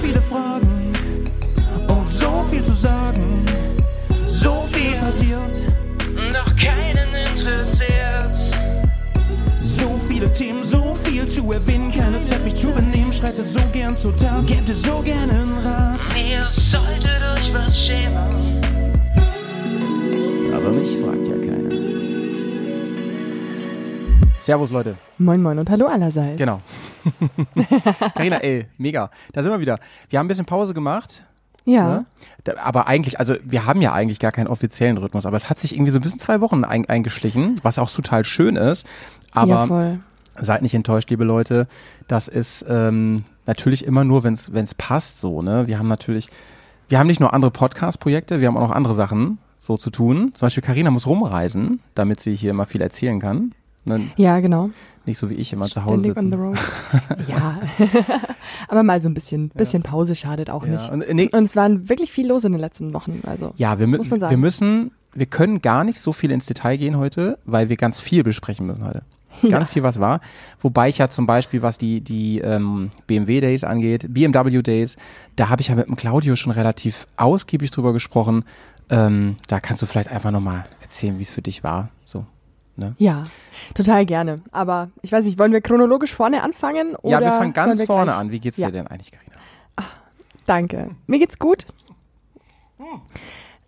viele 0.00 0.22
Fragen 0.22 0.92
und 1.88 2.08
so 2.08 2.44
viel 2.50 2.64
zu 2.64 2.72
sagen. 2.72 3.44
So 4.28 4.64
viel 4.72 4.92
passiert, 4.94 5.66
doch 6.32 6.56
keinen 6.56 7.14
interessiert. 7.14 8.34
So 9.60 10.00
viele 10.08 10.32
Themen, 10.32 10.62
so 10.62 10.94
viel 11.04 11.26
zu 11.28 11.52
erwähnen, 11.52 11.92
keine 11.92 12.22
Zeit 12.22 12.42
mich 12.44 12.54
zu 12.54 12.68
benehmen. 12.72 13.12
Schreitet 13.12 13.46
so 13.46 13.60
gern 13.72 13.96
zur 13.96 14.16
Tat, 14.16 14.46
gebt 14.46 14.68
es 14.68 14.82
so 14.82 15.02
gerne 15.02 15.32
einen 15.32 15.58
Rat. 15.58 16.00
Ihr 16.16 16.42
solltet 16.52 17.20
euch 17.36 17.52
was 17.52 17.78
schämen. 17.78 18.60
Aber 20.54 20.70
mich 20.70 20.96
fragt 20.98 21.28
ja 21.28 21.34
keiner. 21.34 21.70
Servus, 24.38 24.70
Leute. 24.70 24.96
Moin, 25.18 25.42
moin 25.42 25.58
und 25.58 25.68
hallo 25.68 25.86
allerseits. 25.86 26.38
Genau. 26.38 26.60
Carina, 28.14 28.38
ey, 28.38 28.66
mega. 28.78 29.10
Da 29.32 29.42
sind 29.42 29.50
wir 29.50 29.60
wieder. 29.60 29.78
Wir 30.08 30.18
haben 30.18 30.26
ein 30.26 30.28
bisschen 30.28 30.46
Pause 30.46 30.74
gemacht. 30.74 31.24
Ja. 31.64 31.88
Ne? 31.88 32.06
Da, 32.44 32.54
aber 32.62 32.86
eigentlich, 32.86 33.18
also 33.18 33.34
wir 33.44 33.66
haben 33.66 33.82
ja 33.82 33.92
eigentlich 33.92 34.18
gar 34.18 34.32
keinen 34.32 34.48
offiziellen 34.48 34.98
Rhythmus, 34.98 35.26
aber 35.26 35.36
es 35.36 35.50
hat 35.50 35.58
sich 35.58 35.74
irgendwie 35.74 35.92
so 35.92 35.98
ein 35.98 36.02
bisschen 36.02 36.20
zwei 36.20 36.40
Wochen 36.40 36.64
ein, 36.64 36.88
eingeschlichen, 36.88 37.60
was 37.62 37.78
auch 37.78 37.90
total 37.90 38.24
schön 38.24 38.56
ist. 38.56 38.86
Aber 39.32 39.50
ja, 39.50 39.66
voll. 39.66 40.00
seid 40.36 40.62
nicht 40.62 40.74
enttäuscht, 40.74 41.10
liebe 41.10 41.24
Leute. 41.24 41.66
Das 42.08 42.28
ist 42.28 42.64
ähm, 42.68 43.24
natürlich 43.46 43.84
immer 43.84 44.04
nur, 44.04 44.24
wenn 44.24 44.34
es 44.34 44.74
passt, 44.74 45.20
so, 45.20 45.42
ne? 45.42 45.66
Wir 45.66 45.78
haben 45.78 45.88
natürlich, 45.88 46.28
wir 46.88 46.98
haben 46.98 47.06
nicht 47.06 47.20
nur 47.20 47.34
andere 47.34 47.50
Podcast-Projekte, 47.50 48.40
wir 48.40 48.48
haben 48.48 48.56
auch 48.56 48.68
noch 48.68 48.74
andere 48.74 48.94
Sachen 48.94 49.38
so 49.58 49.76
zu 49.76 49.90
tun. 49.90 50.32
Zum 50.34 50.46
Beispiel 50.46 50.62
Carina 50.62 50.90
muss 50.90 51.06
rumreisen, 51.06 51.80
damit 51.94 52.20
sie 52.20 52.34
hier 52.34 52.50
immer 52.50 52.66
viel 52.66 52.80
erzählen 52.80 53.20
kann. 53.20 53.52
Ne? 53.84 54.08
Ja, 54.16 54.40
genau. 54.40 54.70
Nicht 55.06 55.18
so 55.18 55.30
wie 55.30 55.34
ich 55.34 55.52
immer 55.52 55.66
zu 55.66 55.84
Hause 55.84 56.00
Ständig 56.12 56.18
the 56.18 56.26
sitzen. 56.26 56.34
road. 56.40 56.58
ja. 57.28 57.58
Aber 58.68 58.82
mal 58.82 59.00
so 59.00 59.08
ein 59.08 59.14
bisschen, 59.14 59.48
bisschen 59.48 59.82
Pause 59.82 60.14
schadet 60.14 60.50
auch 60.50 60.64
Ja. 60.66 60.72
nicht. 60.72 60.90
Und, 60.90 61.02
äh, 61.02 61.14
nee, 61.14 61.30
Und 61.32 61.44
es 61.44 61.56
waren 61.56 61.88
wirklich 61.88 62.12
viel 62.12 62.28
los 62.28 62.44
in 62.44 62.52
den 62.52 62.60
letzten 62.60 62.92
Wochen. 62.92 63.22
Also 63.26 63.54
Ja, 63.56 63.78
wir, 63.78 63.86
Muss 63.86 64.10
wir 64.10 64.36
müssen, 64.36 64.90
wir 65.14 65.26
können 65.26 65.62
gar 65.62 65.84
nicht 65.84 66.00
so 66.00 66.12
viel 66.12 66.30
ins 66.30 66.46
Detail 66.46 66.76
gehen 66.76 66.96
heute, 66.98 67.38
weil 67.46 67.68
wir 67.70 67.76
ganz 67.76 68.00
viel 68.00 68.22
besprechen 68.22 68.66
müssen 68.66 68.84
heute. 68.84 69.02
Ganz 69.48 69.68
viel, 69.68 69.84
was 69.84 70.00
war. 70.00 70.20
Wobei 70.60 70.88
ich 70.88 70.98
ja 70.98 71.08
zum 71.08 71.24
Beispiel, 71.24 71.62
was 71.62 71.78
die, 71.78 72.00
die 72.00 72.40
ähm, 72.40 72.90
BMW 73.06 73.38
Days 73.40 73.62
angeht, 73.62 74.06
BMW 74.12 74.60
Days, 74.60 74.96
da 75.36 75.48
habe 75.48 75.62
ich 75.62 75.68
ja 75.68 75.76
mit 75.76 75.86
dem 75.86 75.94
Claudio 75.94 76.34
schon 76.34 76.52
relativ 76.52 77.06
ausgiebig 77.16 77.70
drüber 77.70 77.92
gesprochen. 77.92 78.44
Ähm, 78.90 79.36
da 79.46 79.60
kannst 79.60 79.82
du 79.82 79.86
vielleicht 79.86 80.10
einfach 80.10 80.32
nochmal 80.32 80.66
erzählen, 80.82 81.16
wie 81.18 81.22
es 81.22 81.30
für 81.30 81.42
dich 81.42 81.62
war. 81.62 81.90
So. 82.04 82.26
Ne? 82.80 82.94
ja, 82.98 83.22
total 83.74 84.06
gerne. 84.06 84.40
Aber 84.52 84.90
ich 85.02 85.12
weiß 85.12 85.24
nicht, 85.26 85.38
wollen 85.38 85.52
wir 85.52 85.60
chronologisch 85.60 86.14
vorne 86.14 86.42
anfangen? 86.42 86.96
Oder 86.96 87.10
ja, 87.12 87.20
wir 87.20 87.32
fangen 87.32 87.52
ganz 87.52 87.78
wir 87.78 87.86
vorne 87.86 88.14
an. 88.14 88.30
Wie 88.32 88.40
geht's 88.40 88.56
Ja. 88.56 88.66
dir 88.68 88.72
denn 88.72 88.86
eigentlich, 88.88 89.12
Karina? 89.12 89.36
Danke. 90.46 90.90
Mir 91.06 91.18
geht's 91.20 91.38
gut. 91.38 91.66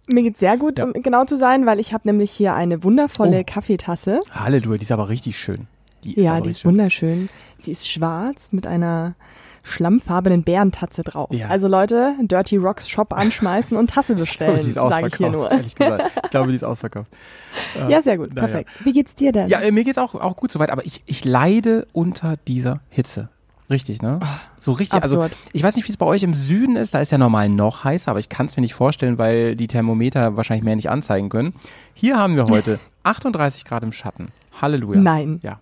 Mir 0.08 0.22
geht's 0.22 0.40
sehr 0.40 0.56
gut, 0.56 0.78
Ja. 0.78 0.84
um 0.84 0.92
genau 0.94 1.24
zu 1.24 1.38
sein, 1.38 1.64
weil 1.66 1.78
ich 1.78 1.92
habe 1.92 2.08
nämlich 2.08 2.30
hier 2.30 2.54
eine 2.54 2.82
wundervolle 2.82 3.40
Oh. 3.40 3.44
Kaffeetasse. 3.46 4.20
Halleluja, 4.32 4.78
die 4.78 4.82
ist 4.82 4.92
aber 4.92 5.08
richtig 5.08 5.38
schön. 5.38 5.68
Die 6.04 6.14
ist 6.14 6.24
Ja, 6.24 6.40
die 6.40 6.50
ist 6.50 6.60
schön. 6.60 6.70
wunderschön. 6.72 7.28
Sie 7.58 7.70
ist 7.70 7.88
schwarz 7.88 8.50
mit 8.52 8.66
einer 8.66 9.14
schlammfarbenen 9.62 10.42
Bärentatze 10.42 11.02
drauf. 11.02 11.28
Ja. 11.32 11.48
Also 11.48 11.68
Leute, 11.68 12.14
Dirty 12.20 12.56
Rocks 12.56 12.88
Shop 12.88 13.12
anschmeißen 13.12 13.76
und 13.76 13.90
Tasse 13.90 14.12
Ich 14.14 14.16
glaube, 14.16 14.52
bestellen, 14.54 14.60
die 14.60 14.68
ist 14.70 14.74
sage 14.74 15.06
ich 15.08 15.14
hier 15.16 15.30
nur. 15.30 15.40
ausverkauft, 15.46 15.52
ehrlich 15.52 15.74
gesagt. 15.74 16.20
Ich 16.24 16.30
glaube, 16.30 16.48
die 16.50 16.56
ist 16.56 16.64
ausverkauft. 16.64 17.10
Ja, 17.88 18.00
sehr 18.00 18.16
gut, 18.16 18.34
perfekt. 18.34 18.70
Wie 18.82 18.92
geht's 18.92 19.14
dir 19.14 19.30
denn? 19.30 19.46
Ja, 19.48 19.60
äh, 19.60 19.70
mir 19.72 19.84
geht's 19.84 19.98
auch, 19.98 20.14
auch 20.14 20.36
gut 20.36 20.50
soweit, 20.50 20.70
aber 20.70 20.86
ich, 20.86 21.02
ich 21.06 21.24
leide 21.24 21.86
unter 21.92 22.34
dieser 22.48 22.80
Hitze. 22.88 23.28
Richtig, 23.68 24.00
ne? 24.02 24.20
So 24.58 24.72
richtig, 24.72 25.02
also 25.02 25.20
Ah, 25.20 25.24
absurd. 25.24 25.38
ich 25.52 25.62
weiß 25.62 25.76
nicht, 25.76 25.86
wie 25.86 25.90
es 25.92 25.96
bei 25.96 26.06
euch 26.06 26.22
im 26.22 26.34
Süden 26.34 26.76
ist, 26.76 26.94
da 26.94 27.00
ist 27.00 27.12
ja 27.12 27.18
normal 27.18 27.48
noch 27.50 27.84
heißer, 27.84 28.10
aber 28.10 28.20
ich 28.20 28.28
kann 28.28 28.46
es 28.46 28.56
mir 28.56 28.60
nicht 28.62 28.74
vorstellen, 28.74 29.18
weil 29.18 29.54
die 29.56 29.66
Thermometer 29.66 30.36
wahrscheinlich 30.36 30.64
mehr 30.64 30.76
nicht 30.76 30.90
anzeigen 30.90 31.28
können. 31.28 31.54
Hier 31.94 32.18
haben 32.18 32.36
wir 32.36 32.46
heute 32.48 32.78
38 33.04 33.64
Grad 33.64 33.82
im 33.82 33.92
Schatten. 33.92 34.28
Halleluja. 34.60 35.00
Nein. 35.00 35.40
Ja. 35.42 35.60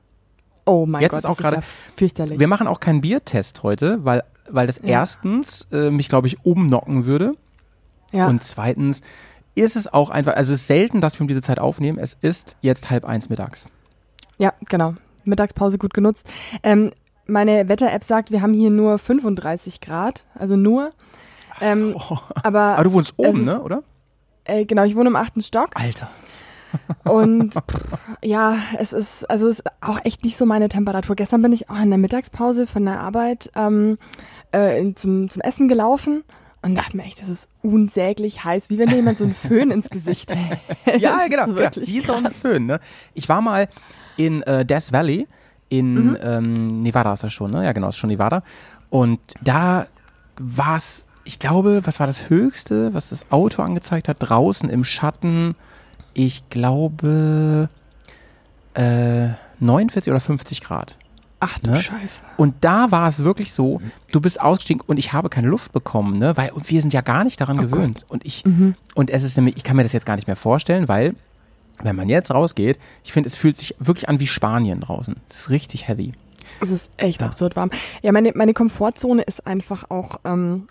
Oh 0.70 0.86
mein 0.86 1.02
Jetzt 1.02 1.10
Gott, 1.12 1.18
ist 1.20 1.24
auch 1.26 1.30
das 1.36 1.42
gerade- 1.42 1.56
ja 1.56 1.62
fürchterlich. 1.96 2.38
Wir 2.38 2.46
machen 2.48 2.66
auch 2.66 2.80
keinen 2.80 3.00
Biertest 3.00 3.62
heute, 3.62 4.04
weil, 4.04 4.22
weil 4.48 4.66
das 4.66 4.78
erstens 4.78 5.66
äh, 5.72 5.90
mich, 5.90 6.08
glaube 6.08 6.26
ich, 6.28 6.44
umnocken 6.44 7.06
würde. 7.06 7.34
ja. 8.12 8.26
Und 8.28 8.42
zweitens 8.44 9.02
ist 9.56 9.74
es 9.76 9.92
auch 9.92 10.10
einfach, 10.10 10.34
also 10.36 10.52
es 10.54 10.60
ist 10.60 10.66
selten, 10.68 11.00
dass 11.00 11.14
wir 11.14 11.22
um 11.22 11.28
diese 11.28 11.42
Zeit 11.42 11.58
aufnehmen. 11.58 11.98
Es 11.98 12.16
ist 12.20 12.56
jetzt 12.60 12.88
halb 12.90 13.04
eins 13.04 13.28
mittags. 13.28 13.66
ja, 14.38 14.52
genau. 14.68 14.94
Mittagspause 15.24 15.76
gut 15.76 15.92
genutzt. 15.92 16.24
Ähm, 16.62 16.92
meine 17.26 17.68
Wetter-App 17.68 18.02
sagt, 18.04 18.30
wir 18.30 18.40
haben 18.42 18.54
hier 18.54 18.70
nur 18.70 18.98
35 18.98 19.80
Grad, 19.80 20.24
also 20.34 20.56
nur. 20.56 20.92
Ähm, 21.60 21.94
aber, 22.42 22.60
Aber 22.74 22.84
du 22.84 22.92
wohnst 22.94 23.12
oben, 23.18 23.44
ne, 23.44 23.60
oder? 23.60 23.82
Äh, 24.44 24.64
genau, 24.64 24.84
ich 24.84 24.96
wohne 24.96 25.10
im 25.10 25.16
achten 25.16 25.42
Stock 25.42 25.68
Alter. 25.74 26.10
Und 27.04 27.54
pff, 27.54 27.80
ja, 28.22 28.56
es 28.78 28.92
ist, 28.92 29.28
also 29.30 29.48
es 29.48 29.60
ist 29.60 29.64
auch 29.80 29.98
echt 30.04 30.24
nicht 30.24 30.36
so 30.36 30.46
meine 30.46 30.68
Temperatur. 30.68 31.16
Gestern 31.16 31.42
bin 31.42 31.52
ich 31.52 31.70
auch 31.70 31.80
in 31.80 31.90
der 31.90 31.98
Mittagspause 31.98 32.66
von 32.66 32.84
der 32.84 33.00
Arbeit 33.00 33.50
ähm, 33.54 33.98
äh, 34.52 34.92
zum, 34.94 35.28
zum 35.30 35.42
Essen 35.42 35.68
gelaufen 35.68 36.24
und 36.62 36.74
dachte 36.74 36.96
mir 36.96 37.04
echt, 37.04 37.20
das 37.22 37.28
ist 37.28 37.48
unsäglich 37.62 38.44
heiß, 38.44 38.68
wie 38.70 38.78
wenn 38.78 38.88
dir 38.88 38.96
jemand 38.96 39.18
so 39.18 39.24
einen 39.24 39.34
Föhn 39.34 39.70
ins 39.70 39.88
Gesicht 39.90 40.32
hält. 40.84 41.00
Ja, 41.00 41.26
genau, 41.28 41.42
ist 41.44 41.48
genau. 41.48 41.56
wirklich 41.56 41.88
Die 41.88 41.98
ist 41.98 42.10
auch 42.10 42.16
ein. 42.22 42.30
Föhn, 42.30 42.66
ne? 42.66 42.80
Ich 43.14 43.28
war 43.28 43.40
mal 43.40 43.68
in 44.16 44.42
äh, 44.42 44.64
Death 44.64 44.92
Valley 44.92 45.26
in 45.70 45.94
Mhm. 46.10 46.18
ähm, 46.22 46.82
Nevada 46.82 47.12
ist 47.12 47.22
das 47.24 47.32
schon, 47.32 47.52
ne? 47.52 47.64
Ja, 47.64 47.72
genau, 47.72 47.88
ist 47.88 47.96
schon 47.96 48.10
Nevada. 48.10 48.42
Und 48.90 49.20
da 49.40 49.86
war 50.36 50.76
es, 50.76 51.06
ich 51.24 51.38
glaube, 51.38 51.82
was 51.84 52.00
war 52.00 52.08
das 52.08 52.28
Höchste, 52.28 52.92
was 52.92 53.10
das 53.10 53.30
Auto 53.30 53.62
angezeigt 53.62 54.08
hat, 54.08 54.16
draußen 54.18 54.68
im 54.68 54.82
Schatten, 54.84 55.54
ich 56.14 56.48
glaube 56.50 57.68
äh, 58.74 59.28
49 59.60 60.10
oder 60.10 60.20
50 60.20 60.60
Grad. 60.60 60.96
Ach 61.42 61.58
du 61.58 61.70
Ne? 61.70 61.76
Scheiße. 61.76 62.20
Und 62.36 62.54
da 62.60 62.90
war 62.90 63.08
es 63.08 63.24
wirklich 63.24 63.52
so, 63.52 63.80
du 64.12 64.20
bist 64.20 64.40
ausgestiegen 64.40 64.82
und 64.86 64.98
ich 64.98 65.12
habe 65.14 65.30
keine 65.30 65.48
Luft 65.48 65.72
bekommen, 65.72 66.18
ne? 66.18 66.36
Weil 66.36 66.50
und 66.50 66.68
wir 66.68 66.80
sind 66.82 66.92
ja 66.92 67.00
gar 67.00 67.24
nicht 67.24 67.40
daran 67.40 67.58
Oh 67.58 67.62
gewöhnt. 67.62 68.04
Und 68.08 68.26
ich 68.26 68.44
Mhm. 68.44 68.74
und 68.94 69.08
es 69.10 69.22
ist 69.22 69.36
nämlich, 69.36 69.56
ich 69.56 69.64
kann 69.64 69.76
mir 69.76 69.82
das 69.82 69.92
jetzt 69.92 70.04
gar 70.06 70.16
nicht 70.16 70.26
mehr 70.26 70.36
vorstellen, 70.36 70.86
weil 70.88 71.14
wenn 71.82 71.96
man 71.96 72.10
jetzt 72.10 72.30
rausgeht, 72.30 72.78
ich 73.04 73.12
finde, 73.14 73.28
es 73.28 73.34
fühlt 73.36 73.56
sich 73.56 73.74
wirklich 73.78 74.08
an 74.10 74.20
wie 74.20 74.26
Spanien 74.26 74.80
draußen. 74.80 75.16
Es 75.30 75.40
ist 75.40 75.50
richtig 75.50 75.88
heavy. 75.88 76.12
Es 76.60 76.70
ist 76.70 76.90
echt 76.98 77.22
Ja. 77.22 77.28
absurd 77.28 77.56
warm. 77.56 77.70
Ja, 78.02 78.12
meine, 78.12 78.32
meine 78.34 78.52
Komfortzone 78.52 79.22
ist 79.22 79.46
einfach 79.46 79.88
auch 79.90 80.20
ähm, 80.26 80.68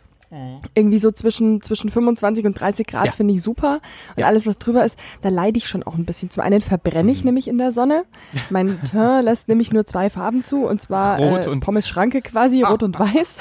irgendwie 0.75 1.00
so 1.00 1.12
zwischen, 1.12 1.62
zwischen 1.62 1.90
25 1.90 2.45
und 2.45 2.53
30 2.59 2.85
Grad 2.85 3.06
Ja. 3.07 3.12
finde 3.12 3.34
ich 3.34 3.41
super. 3.41 3.79
Und 4.16 4.19
Ja. 4.22 4.28
alles, 4.28 4.45
was 4.45 4.57
drüber 4.59 4.85
ist, 4.85 4.95
da 5.22 5.29
leide 5.29 5.57
ich 5.57 5.67
schon 5.67 5.81
auch 5.84 5.95
ein 5.95 6.06
bisschen. 6.06 6.29
Zum 6.29 6.44
einen 6.44 6.62
verbrenne 6.62 7.03
Mhm. 7.06 7.09
ich 7.09 7.23
nämlich 7.23 7.47
in 7.47 7.57
der 7.57 7.72
Sonne. 7.72 8.06
Mein 8.50 8.79
Teint 8.91 9.25
lässt 9.25 9.47
nämlich 9.47 9.72
nur 9.73 9.85
zwei 9.88 10.09
Farben 10.09 10.44
zu, 10.45 10.66
und 10.68 10.81
zwar 10.81 11.18
Rot 11.19 11.45
äh, 11.45 11.50
und- 11.50 11.62
Pommes 11.62 11.88
Schranke 11.88 12.22
quasi, 12.22 12.62
rot 12.63 12.84
und 12.84 12.97
weiß. 13.00 13.28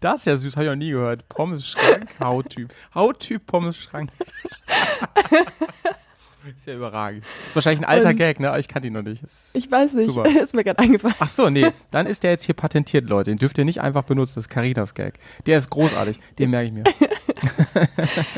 Das 0.00 0.16
ist 0.16 0.24
ja 0.26 0.36
süß, 0.36 0.56
habe 0.56 0.64
ich 0.64 0.70
noch 0.70 0.76
nie 0.76 0.90
gehört. 0.90 1.28
Pommes 1.28 1.64
Schrank, 1.66 2.08
Hauttyp. 2.20 2.74
Hauttyp 2.94 3.46
Pommes 3.46 3.76
Schrank. 3.76 4.10
ist 6.56 6.66
ja 6.66 6.74
überragend. 6.74 7.24
Ist 7.48 7.54
wahrscheinlich 7.54 7.80
ein 7.80 7.88
alter 7.88 8.10
Und- 8.10 8.16
Gag, 8.16 8.40
ne? 8.40 8.48
Aber 8.48 8.58
Ich 8.58 8.68
kannte 8.68 8.88
ihn 8.88 8.94
noch 8.94 9.02
nicht. 9.02 9.22
Ist- 9.22 9.50
Ich 9.54 9.70
weiß 9.70 9.92
nicht, 9.94 10.06
Super. 10.06 10.28
ist 10.42 10.54
mir 10.54 10.64
gerade 10.64 10.78
eingefallen. 10.78 11.14
Ach 11.18 11.28
so, 11.28 11.50
nee, 11.50 11.66
dann 11.90 12.06
ist 12.06 12.22
der 12.22 12.30
jetzt 12.32 12.44
hier 12.44 12.54
patentiert, 12.54 13.08
Leute. 13.08 13.30
Den 13.30 13.38
dürft 13.38 13.58
ihr 13.58 13.64
nicht 13.64 13.80
einfach 13.80 14.04
benutzen. 14.04 14.32
Das 14.36 14.44
ist 14.46 14.50
Carinas 14.50 14.94
Gag. 14.94 15.18
Der 15.46 15.58
ist 15.58 15.70
großartig. 15.70 16.18
Den 16.38 16.50
merke 16.50 16.66
ich 16.68 16.72
mir. 16.72 16.84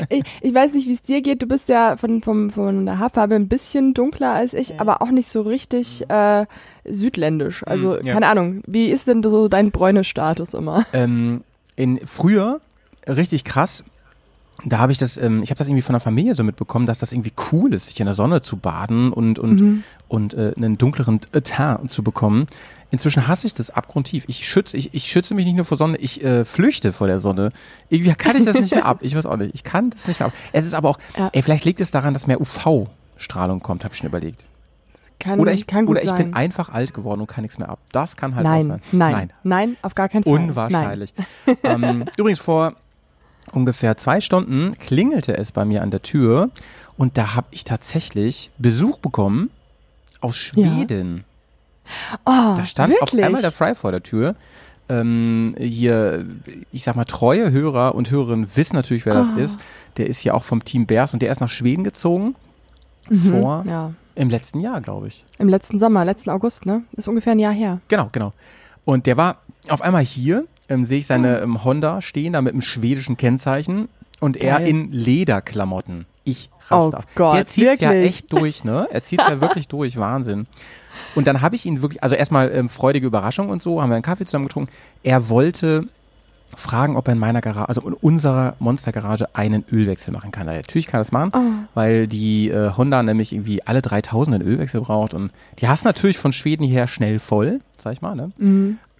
Ich, 0.09 0.23
ich 0.41 0.53
weiß 0.53 0.73
nicht, 0.73 0.87
wie 0.87 0.93
es 0.93 1.01
dir 1.01 1.21
geht. 1.21 1.41
Du 1.41 1.47
bist 1.47 1.69
ja 1.69 1.97
von, 1.97 2.21
vom, 2.21 2.51
von 2.51 2.85
der 2.85 2.99
Haarfarbe 2.99 3.35
ein 3.35 3.47
bisschen 3.47 3.93
dunkler 3.93 4.31
als 4.33 4.53
ich, 4.53 4.79
aber 4.79 5.01
auch 5.01 5.09
nicht 5.09 5.29
so 5.31 5.41
richtig 5.41 6.07
äh, 6.09 6.45
südländisch. 6.85 7.65
Also, 7.65 7.97
Mhm, 7.99 8.05
ja. 8.07 8.13
keine 8.13 8.27
Ahnung. 8.27 8.61
Wie 8.67 8.89
ist 8.91 9.07
denn 9.07 9.23
so 9.23 9.47
dein 9.47 9.71
Bräune-Status 9.71 10.53
immer? 10.53 10.85
ähm, 10.93 11.43
in 11.75 11.99
früher 12.05 12.61
richtig 13.07 13.43
krass. 13.43 13.83
Da 14.63 14.77
habe 14.77 14.91
ich 14.91 14.97
das, 14.99 15.17
ähm, 15.17 15.41
ich 15.43 15.49
habe 15.49 15.57
das 15.57 15.67
irgendwie 15.67 15.81
von 15.81 15.93
der 15.93 15.99
Familie 15.99 16.35
so 16.35 16.43
mitbekommen, 16.43 16.85
dass 16.85 16.99
das 16.99 17.11
irgendwie 17.11 17.33
cool 17.51 17.73
ist, 17.73 17.87
sich 17.87 17.99
in 17.99 18.05
der 18.05 18.13
Sonne 18.13 18.41
zu 18.41 18.57
baden 18.57 19.11
und 19.11 19.39
und 19.39 19.59
Mhm. 19.59 19.83
und 20.07 20.33
äh, 20.35 20.53
einen 20.55 20.77
dunkleren 20.77 21.19
Teint 21.43 21.89
zu 21.89 22.03
bekommen. 22.03 22.45
Inzwischen 22.91 23.27
hasse 23.27 23.47
ich 23.47 23.53
das 23.53 23.69
abgrundtief. 23.71 24.25
Ich 24.27 24.45
schütze, 24.47 24.75
ich, 24.77 24.93
ich 24.93 25.05
schütze 25.05 25.33
mich 25.33 25.45
nicht 25.45 25.55
nur 25.55 25.65
vor 25.65 25.77
Sonne, 25.77 25.97
ich 25.97 26.23
äh, 26.23 26.45
flüchte 26.45 26.91
vor 26.93 27.07
der 27.07 27.19
Sonne. 27.19 27.51
Irgendwie 27.89 28.13
kann 28.13 28.35
ich 28.35 28.45
das 28.45 28.59
nicht 28.59 28.75
mehr 28.75 28.85
ab. 28.85 28.99
Ich 29.01 29.15
weiß 29.15 29.25
auch 29.25 29.37
nicht. 29.37 29.55
Ich 29.55 29.63
kann 29.63 29.89
das 29.91 30.07
nicht 30.07 30.19
mehr 30.19 30.27
ab. 30.27 30.33
Es 30.51 30.65
ist 30.65 30.73
aber 30.75 30.89
auch, 30.89 30.99
Ja. 31.17 31.29
ey, 31.31 31.41
vielleicht 31.41 31.65
liegt 31.65 31.79
es 31.81 31.89
daran, 31.91 32.13
dass 32.13 32.27
mehr 32.27 32.39
UV-Strahlung 32.41 33.61
kommt, 33.61 33.83
habe 33.83 33.93
ich 33.93 33.99
schon 33.99 34.07
überlegt. 34.09 34.45
Kann, 35.19 35.39
Oder 35.39 35.53
ich, 35.53 35.67
kann 35.67 35.85
gut 35.85 35.97
oder 35.97 36.03
ich 36.03 36.09
sein. 36.09 36.17
bin 36.17 36.33
einfach 36.33 36.69
alt 36.69 36.95
geworden 36.95 37.21
und 37.21 37.27
kann 37.27 37.43
nichts 37.43 37.59
mehr 37.59 37.69
ab. 37.69 37.77
Das 37.91 38.15
kann 38.15 38.33
halt 38.35 38.43
nein, 38.43 38.65
sein. 38.65 38.81
nein, 38.91 39.33
nein, 39.43 39.77
auf 39.83 39.93
gar 39.93 40.09
keinen 40.09 40.23
Fall. 40.23 40.33
Unwahrscheinlich. 40.33 41.13
ähm, 41.63 42.05
übrigens, 42.17 42.39
vor 42.39 42.73
ungefähr 43.53 43.97
zwei 43.97 44.21
Stunden 44.21 44.75
klingelte 44.79 45.37
es 45.37 45.51
bei 45.51 45.65
mir 45.65 45.81
an 45.81 45.91
der 45.91 46.01
Tür 46.01 46.49
und 46.97 47.17
da 47.17 47.35
habe 47.35 47.47
ich 47.51 47.63
tatsächlich 47.63 48.51
Besuch 48.57 48.99
bekommen 48.99 49.49
aus 50.21 50.37
Schweden. 50.37 51.13
Nein. 51.13 51.23
Oh, 52.25 52.55
Da 52.57 52.65
stand 52.65 52.93
wirklich? 52.93 53.19
auf 53.21 53.25
einmal 53.25 53.41
der 53.41 53.51
Fry 53.51 53.75
vor 53.75 53.91
der 53.91 54.03
Tür. 54.03 54.35
ähm, 54.89 55.55
hier, 55.57 56.25
ich 56.73 56.83
sag 56.83 56.97
mal, 56.97 57.05
treue 57.05 57.49
Hörer 57.51 57.95
und 57.95 58.11
Hörerinnen 58.11 58.47
wissen 58.55 58.75
natürlich, 58.75 59.05
wer 59.05 59.13
das 59.13 59.29
Ah. 59.29 59.39
ist. 59.39 59.57
Der 59.95 60.07
ist 60.07 60.21
ja 60.25 60.33
auch 60.33 60.43
vom 60.43 60.65
Team 60.65 60.85
Bears 60.85 61.13
und 61.13 61.21
der 61.21 61.31
ist 61.31 61.39
nach 61.39 61.49
Schweden 61.49 61.85
gezogen. 61.85 62.35
Vor, 63.31 63.63
Mhm, 63.63 63.69
Ja. 63.69 63.93
im 64.15 64.29
letzten 64.29 64.59
Jahr, 64.59 64.81
glaube 64.81 65.07
ich. 65.07 65.23
Im 65.39 65.47
letzten 65.47 65.79
Sommer, 65.79 66.03
letzten 66.03 66.29
August, 66.29 66.65
ne? 66.65 66.83
Ist 66.91 67.07
ungefähr 67.07 67.31
ein 67.31 67.39
Jahr 67.39 67.53
her. 67.53 67.79
Genau, 67.87 68.09
genau. 68.11 68.33
Und 68.83 69.05
der 69.07 69.15
war 69.15 69.37
auf 69.69 69.81
einmal 69.81 70.03
hier, 70.03 70.43
ähm, 70.69 70.85
sehe 70.85 70.99
ich 70.99 71.07
seine 71.07 71.39
ähm, 71.39 71.63
Honda 71.63 72.01
stehen, 72.01 72.33
da 72.33 72.41
mit 72.41 72.53
einem 72.53 72.61
schwedischen 72.61 73.17
Kennzeichen 73.17 73.89
und 74.19 74.37
er 74.37 74.59
Geil. 74.59 74.67
in 74.67 74.91
Lederklamotten. 74.91 76.05
Ich 76.23 76.49
raste 76.69 76.97
Oh. 76.99 77.03
Gott, 77.15 77.33
Der 77.35 77.45
zieht's 77.45 77.79
ja 77.81 77.93
echt 77.93 78.31
durch, 78.31 78.63
ne? 78.63 78.87
Er 78.91 79.01
zieht's 79.01 79.25
ja 79.27 79.41
wirklich 79.41 79.67
durch, 79.69 79.97
Wahnsinn. 79.97 80.45
Und 81.15 81.25
dann 81.27 81.41
habe 81.41 81.55
ich 81.55 81.65
ihn 81.65 81.81
wirklich, 81.81 82.03
also 82.03 82.15
erstmal 82.15 82.51
ähm, 82.51 82.69
freudige 82.69 83.07
Überraschung 83.07 83.49
und 83.49 83.61
so, 83.61 83.81
haben 83.81 83.89
wir 83.89 83.95
einen 83.95 84.03
Kaffee 84.03 84.25
zusammen 84.25 84.45
getrunken. 84.47 84.71
Er 85.03 85.29
wollte 85.29 85.85
fragen, 86.55 86.97
ob 86.97 87.07
er 87.07 87.13
in 87.13 87.19
meiner 87.19 87.39
Garage, 87.41 87.69
also 87.69 87.81
in 87.87 87.93
unserer 87.93 88.55
Monstergarage 88.59 89.25
einen 89.35 89.63
Ölwechsel 89.71 90.13
machen 90.13 90.31
kann. 90.31 90.45
Natürlich 90.47 90.85
kann 90.85 90.99
er 90.99 91.03
das 91.03 91.11
machen, 91.13 91.31
Oh. 91.33 91.67
weil 91.73 92.07
die 92.07 92.49
äh, 92.49 92.71
Honda 92.75 93.01
nämlich 93.03 93.31
irgendwie 93.33 93.65
alle 93.65 93.81
3000 93.81 94.35
einen 94.35 94.47
Ölwechsel 94.47 94.81
braucht 94.81 95.13
und 95.13 95.31
die 95.59 95.67
hast 95.69 95.85
natürlich 95.85 96.17
von 96.17 96.33
Schweden 96.33 96.63
hierher 96.65 96.87
schnell 96.87 97.19
voll, 97.19 97.61
sag 97.77 97.93
ich 97.93 98.01
mal, 98.01 98.15
ne? 98.15 98.31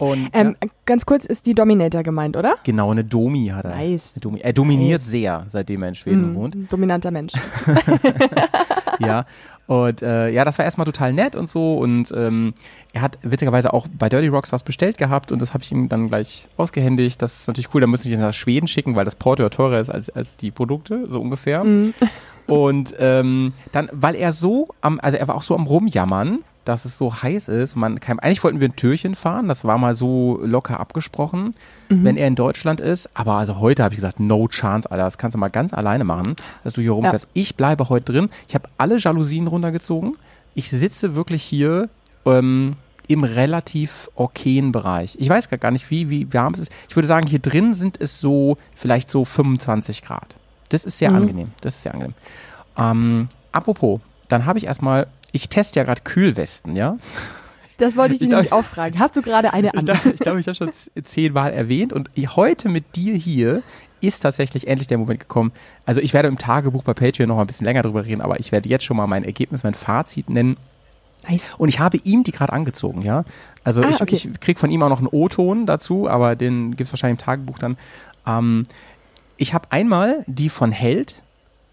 Und 0.01 0.29
Ähm, 0.33 0.55
ja, 0.61 0.69
Ganz 0.85 1.05
kurz 1.05 1.25
ist 1.25 1.45
die 1.45 1.53
Dominator 1.53 2.01
gemeint, 2.03 2.35
oder? 2.35 2.55
genau, 2.63 2.91
eine 2.91 3.03
Domi 3.03 3.47
hat 3.53 3.65
er. 3.65 3.75
Nice. 3.75 4.13
Domi. 4.19 4.39
Er 4.41 4.51
dominiert 4.51 5.01
Nice. 5.01 5.11
sehr, 5.11 5.43
seitdem 5.47 5.83
er 5.83 5.89
in 5.89 5.95
Schweden 5.95 6.31
Mhm, 6.31 6.35
wohnt. 6.35 6.55
Dominanter 6.73 7.11
Mensch. 7.11 7.33
ja. 8.99 9.25
Und 9.67 10.01
äh, 10.01 10.29
ja, 10.31 10.43
das 10.43 10.57
war 10.57 10.65
erstmal 10.65 10.85
total 10.85 11.13
nett 11.13 11.35
und 11.35 11.47
so. 11.47 11.77
Und 11.77 12.11
ähm, 12.15 12.53
er 12.93 13.01
hat 13.03 13.17
witzigerweise 13.21 13.73
auch 13.73 13.87
bei 13.87 14.09
Dirty 14.09 14.27
Rocks 14.27 14.51
was 14.51 14.63
bestellt 14.63 14.97
gehabt 14.97 15.31
und 15.31 15.41
das 15.41 15.53
habe 15.53 15.63
ich 15.63 15.71
ihm 15.71 15.87
dann 15.87 16.07
gleich 16.07 16.49
ausgehändigt. 16.57 17.21
Das 17.21 17.39
ist 17.41 17.47
natürlich 17.47 17.73
cool, 17.73 17.79
da 17.81 17.87
müssen 17.87 18.09
wir 18.09 18.17
ihn 18.17 18.21
nach 18.21 18.33
Schweden 18.33 18.67
schicken, 18.67 18.95
weil 18.95 19.05
das 19.05 19.15
Porto 19.15 19.43
ja 19.43 19.49
teurer 19.49 19.79
ist 19.79 19.89
als, 19.89 20.09
als 20.09 20.35
die 20.35 20.51
Produkte, 20.51 21.05
so 21.07 21.21
ungefähr. 21.21 21.63
Und 22.47 22.95
ähm, 22.99 23.53
dann, 23.71 23.87
weil 23.93 24.15
er 24.15 24.33
so 24.33 24.67
am, 24.81 24.99
also 25.01 25.17
er 25.17 25.27
war 25.27 25.35
auch 25.35 25.43
so 25.43 25.55
am 25.55 25.65
Rumjammern, 25.67 26.39
dass 26.65 26.85
es 26.85 26.97
so 26.97 27.21
heiß 27.23 27.47
ist. 27.47 27.75
Man 27.75 27.99
kann, 27.99 28.19
eigentlich 28.19 28.43
wollten 28.43 28.59
wir 28.61 28.69
ein 28.69 28.75
Türchen 28.75 29.15
fahren, 29.15 29.47
das 29.47 29.63
war 29.65 29.77
mal 29.77 29.95
so 29.95 30.39
locker 30.43 30.79
abgesprochen, 30.79 31.55
wenn 31.89 32.17
er 32.17 32.27
in 32.27 32.35
Deutschland 32.35 32.79
ist. 32.79 33.09
Aber 33.15 33.33
also 33.33 33.59
heute 33.59 33.83
habe 33.83 33.93
ich 33.93 33.97
gesagt, 33.99 34.19
no 34.19 34.47
chance, 34.47 34.89
Alter, 34.89 35.03
das 35.05 35.17
kannst 35.17 35.35
du 35.35 35.39
mal 35.39 35.49
ganz 35.49 35.73
alleine 35.73 36.03
machen, 36.03 36.35
dass 36.63 36.73
du 36.73 36.81
hier 36.81 36.91
rumfährst. 36.91 37.27
Ich 37.33 37.55
bleibe 37.55 37.89
heute 37.89 38.11
drin. 38.13 38.29
Ich 38.47 38.55
habe 38.55 38.69
alle 38.77 38.97
Jalousien 38.97 39.47
runtergezogen. 39.47 40.15
Ich 40.53 40.69
sitze 40.69 41.15
wirklich 41.15 41.43
hier 41.43 41.89
ähm, 42.25 42.75
im 43.07 43.23
relativ 43.25 44.09
okayen 44.15 44.71
Bereich. 44.71 45.17
Ich 45.19 45.27
weiß 45.27 45.49
gar 45.49 45.71
nicht, 45.71 45.89
wie, 45.89 46.09
wie 46.09 46.31
warm 46.33 46.53
es 46.53 46.59
ist. 46.61 46.71
Ich 46.87 46.95
würde 46.95 47.07
sagen, 47.07 47.27
hier 47.27 47.39
drin 47.39 47.73
sind 47.73 47.99
es 47.99 48.19
so 48.19 48.57
vielleicht 48.75 49.09
so 49.09 49.25
25 49.25 50.01
Grad. 50.03 50.35
Das 50.69 50.85
ist 50.85 50.97
sehr 50.99 51.09
Mhm. 51.11 51.17
angenehm. 51.17 51.47
Das 51.61 51.75
ist 51.75 51.81
sehr 51.83 51.93
angenehm. 51.93 52.13
Ähm, 52.77 53.27
apropos, 53.51 53.99
dann 54.29 54.45
habe 54.45 54.59
ich 54.59 54.65
erstmal, 54.65 55.07
ich 55.31 55.49
teste 55.49 55.79
ja 55.79 55.83
gerade 55.85 56.01
Kühlwesten, 56.03 56.75
ja. 56.75 56.97
Das 57.77 57.95
wollte 57.97 58.13
ich 58.13 58.19
dich 58.19 58.27
Ich 58.27 58.33
nämlich 58.33 58.51
auch 58.53 58.63
fragen. 58.63 58.99
Hast 58.99 59.15
du 59.15 59.21
gerade 59.21 59.53
eine 59.53 59.69
Ich 59.69 59.73
an? 59.77 59.85
glaube, 59.85 59.99
ich, 60.13 60.19
glaub, 60.19 60.37
ich 60.37 60.47
habe 60.47 60.55
schon 60.55 60.71
zehnmal 61.03 61.51
erwähnt 61.51 61.93
und 61.93 62.09
heute 62.35 62.69
mit 62.69 62.95
dir 62.95 63.15
hier 63.15 63.63
ist 64.01 64.19
tatsächlich 64.21 64.67
endlich 64.67 64.87
der 64.87 64.97
Moment 64.97 65.19
gekommen. 65.19 65.51
Also 65.85 66.01
ich 66.01 66.13
werde 66.13 66.27
im 66.27 66.37
Tagebuch 66.37 66.83
bei 66.83 66.93
Patreon 66.93 67.27
noch 67.29 67.35
mal 67.35 67.41
ein 67.41 67.47
bisschen 67.47 67.65
länger 67.65 67.81
drüber 67.83 68.05
reden, 68.05 68.21
aber 68.21 68.39
ich 68.39 68.51
werde 68.51 68.67
jetzt 68.69 68.83
schon 68.83 68.97
mal 68.97 69.07
mein 69.07 69.23
Ergebnis, 69.23 69.63
mein 69.63 69.73
Fazit 69.73 70.29
nennen. 70.29 70.57
Nice. 71.27 71.53
Und 71.57 71.69
ich 71.69 71.79
habe 71.79 71.97
ihm 71.97 72.23
die 72.23 72.31
gerade 72.31 72.51
angezogen, 72.53 73.01
ja. 73.03 73.25
Also 73.63 73.83
Ah, 73.83 73.89
ich, 73.89 74.01
okay. 74.01 74.15
ich 74.15 74.39
krieg 74.39 74.59
von 74.59 74.71
ihm 74.71 74.81
auch 74.81 74.89
noch 74.89 74.97
einen 74.99 75.07
O-Ton 75.07 75.67
dazu, 75.67 76.09
aber 76.09 76.35
den 76.35 76.75
gibt's 76.75 76.91
wahrscheinlich 76.93 77.19
im 77.19 77.25
Tagebuch 77.25 77.59
dann. 77.59 77.77
Ähm, 78.27 78.63
ich 79.37 79.53
habe 79.53 79.71
einmal 79.71 80.23
die 80.27 80.49
von 80.49 80.71
Held 80.71 81.21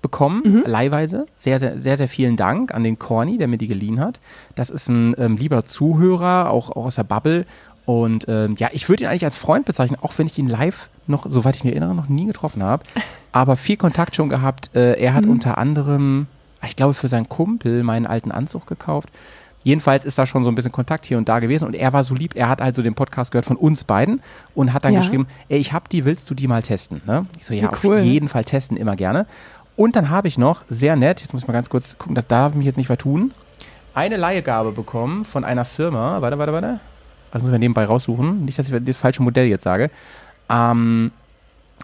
bekommen, 0.03 0.43
Mhm. 0.45 0.63
leihweise. 0.67 1.27
Sehr, 1.35 1.59
sehr, 1.59 1.81
sehr, 1.81 1.97
sehr 1.97 2.09
vielen 2.09 2.37
Dank 2.37 2.73
an 2.75 2.85
den 2.85 2.99
Corny, 2.99 3.37
der 3.39 3.49
mir 3.49 3.59
die 3.59 3.67
geliehen 3.69 4.01
hat. 4.01 4.21
Das 4.55 4.71
ist 4.71 4.89
ein 4.89 5.15
ähm, 5.19 5.37
lieber 5.37 5.65
Zuhörer, 5.65 6.51
auch, 6.51 6.71
auch 6.71 6.87
aus 6.87 6.95
der 6.97 7.05
Bubble. 7.05 7.47
Und 7.85 8.27
ähm, 8.29 8.55
ja, 8.59 8.69
ich 8.73 8.89
würde 8.89 9.05
ihn 9.05 9.09
eigentlich 9.11 9.25
als 9.25 9.39
Freund 9.39 9.65
bezeichnen, 9.65 9.99
auch 10.03 10.13
wenn 10.19 10.27
ich 10.27 10.39
ihn 10.39 10.49
live 10.49 10.89
noch, 11.07 11.27
soweit 11.29 11.57
ich 11.57 11.65
mich 11.65 11.73
erinnere, 11.73 11.95
noch 11.95 12.09
nie 12.09 12.27
getroffen 12.27 12.63
habe. 12.63 12.83
Aber 13.33 13.57
viel 13.57 13.77
Kontakt 13.79 14.15
schon 14.15 14.29
gehabt. 14.29 14.71
Äh, 14.75 15.01
er 15.01 15.15
hat 15.15 15.27
unter 15.27 15.57
anderem, 15.59 16.27
ich 16.67 16.77
glaube, 16.77 16.93
für 16.95 17.09
seinen 17.09 17.29
Kumpel 17.29 17.83
meinen 17.83 18.07
alten 18.07 18.31
Anzug 18.31 18.67
gekauft. 18.67 19.09
Jedenfalls 19.65 20.05
ist 20.05 20.17
da 20.19 20.25
schon 20.25 20.45
so 20.45 20.51
ein 20.51 20.55
bisschen 20.55 20.71
Kontakt 20.71 21.05
hier 21.05 21.19
und 21.19 21.29
da 21.29 21.41
gewesen 21.41 21.67
und 21.67 21.75
er 21.75 21.93
war 21.93 22.05
so 22.05 22.15
lieb, 22.15 22.37
er 22.37 22.49
hat 22.49 22.61
halt 22.61 22.77
so 22.77 22.83
den 22.83 22.95
Podcast 22.95 23.33
gehört 23.33 23.45
von 23.45 23.57
uns 23.57 23.85
beiden 23.85 24.23
und 24.55 24.73
hat 24.73 24.85
dann 24.85 24.95
Ja. 24.95 25.01
geschrieben, 25.01 25.27
ey, 25.49 25.59
ich 25.59 25.73
hab 25.73 25.89
die, 25.89 26.05
willst 26.05 26.31
du 26.31 26.35
die 26.35 26.47
mal 26.47 26.63
testen? 26.63 27.03
Ne? 27.07 27.27
Ich 27.39 27.45
so, 27.45 27.55
ja, 27.55 27.65
Ja, 27.65 27.71
auf 27.71 27.83
cool. 27.85 27.99
jeden 27.99 28.29
Fall 28.29 28.45
testen, 28.45 28.77
immer 28.77 28.95
gerne. 28.97 29.27
Und 29.79 29.95
dann 29.95 30.11
habe 30.11 30.27
ich 30.27 30.39
noch, 30.39 30.63
sehr 30.69 30.97
nett, 30.97 31.21
jetzt 31.21 31.33
muss 31.33 31.43
ich 31.43 31.47
mal 31.47 31.55
ganz 31.55 31.71
kurz 31.71 31.97
gucken, 31.99 32.17
da 32.17 32.23
darf 32.23 32.51
ich 32.51 32.57
mich 32.57 32.67
jetzt 32.67 32.79
nicht 32.79 32.89
vertun, 32.89 33.33
eine 33.95 34.17
Leihgabe 34.17 34.73
bekommen 34.73 35.25
von 35.25 35.45
einer 35.45 35.65
Firma, 35.65 36.21
warte, 36.21 36.37
warte, 36.37 36.53
warte, 36.53 36.81
das 37.31 37.43
muss 37.43 37.51
ich 37.51 37.53
mir 37.53 37.61
nebenbei 37.61 37.85
raussuchen, 37.85 38.45
nicht, 38.45 38.59
dass 38.59 38.69
ich 38.69 38.85
das 38.85 38.97
falsche 38.97 39.23
Modell 39.23 39.47
jetzt 39.47 39.63
sage. 39.63 39.93
Ähm, 40.51 41.13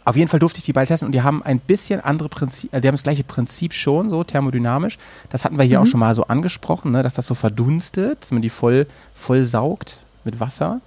auf 0.04 0.16
jeden 0.16 0.26
Fall 0.26 0.40
durfte 0.40 0.58
ich 0.58 0.64
die 0.64 0.72
beide 0.72 0.88
testen 0.88 1.06
und 1.06 1.12
die 1.12 1.22
haben 1.22 1.44
ein 1.44 1.60
bisschen 1.60 2.00
andere 2.00 2.28
Prinzip, 2.28 2.74
äh, 2.74 2.80
die 2.80 2.88
haben 2.88 2.94
das 2.94 3.04
gleiche 3.04 3.22
Prinzip 3.22 3.72
schon, 3.72 4.10
so 4.10 4.24
thermodynamisch. 4.24 4.98
Das 5.30 5.44
hatten 5.44 5.56
wir 5.56 5.64
hier 5.64 5.80
auch 5.80 5.86
schon 5.86 6.00
mal 6.00 6.16
so 6.16 6.24
angesprochen, 6.24 6.90
ne, 6.90 7.04
dass 7.04 7.14
das 7.14 7.28
so 7.28 7.34
verdunstet, 7.34 8.22
dass 8.22 8.32
man 8.32 8.42
die 8.42 8.50
voll, 8.50 8.88
voll 9.14 9.44
saugt 9.44 10.04
mit 10.24 10.40
Wasser. 10.40 10.80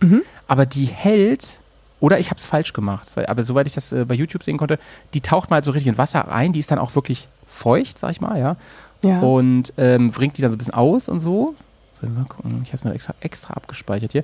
Aber 0.50 0.66
die 0.66 0.88
hält, 0.88 1.60
oder 2.00 2.20
ich 2.20 2.30
habe 2.30 2.38
es 2.38 2.46
falsch 2.46 2.74
gemacht, 2.74 3.08
aber 3.28 3.44
soweit 3.44 3.68
ich 3.68 3.74
das 3.74 3.92
äh, 3.92 4.06
bei 4.06 4.16
YouTube 4.16 4.44
sehen 4.44 4.58
konnte, 4.58 4.78
die 5.14 5.22
taucht 5.22 5.50
mal 5.50 5.64
so 5.64 5.72
richtig 5.72 5.88
in 5.88 5.98
Wasser 5.98 6.22
rein, 6.22 6.54
die 6.54 6.60
ist 6.60 6.70
dann 6.72 6.80
auch 6.80 6.96
wirklich 6.96 7.28
feucht, 7.48 7.98
sag 7.98 8.12
ich 8.12 8.22
mal, 8.22 8.40
ja. 8.40 8.56
Ja. 9.04 9.20
Und 9.20 9.74
ähm, 9.78 10.12
bringt 10.12 10.38
die 10.38 10.42
dann 10.42 10.52
so 10.52 10.56
ein 10.56 10.58
bisschen 10.58 10.74
aus 10.74 11.08
und 11.08 11.20
so. 11.20 11.56
So, 11.94 12.08
mal 12.08 12.26
gucken, 12.26 12.62
ich 12.64 12.70
habe 12.70 12.78
es 12.78 12.84
mir 12.84 12.94
extra, 12.94 13.14
extra 13.20 13.54
abgespeichert 13.54 14.12
hier. 14.12 14.24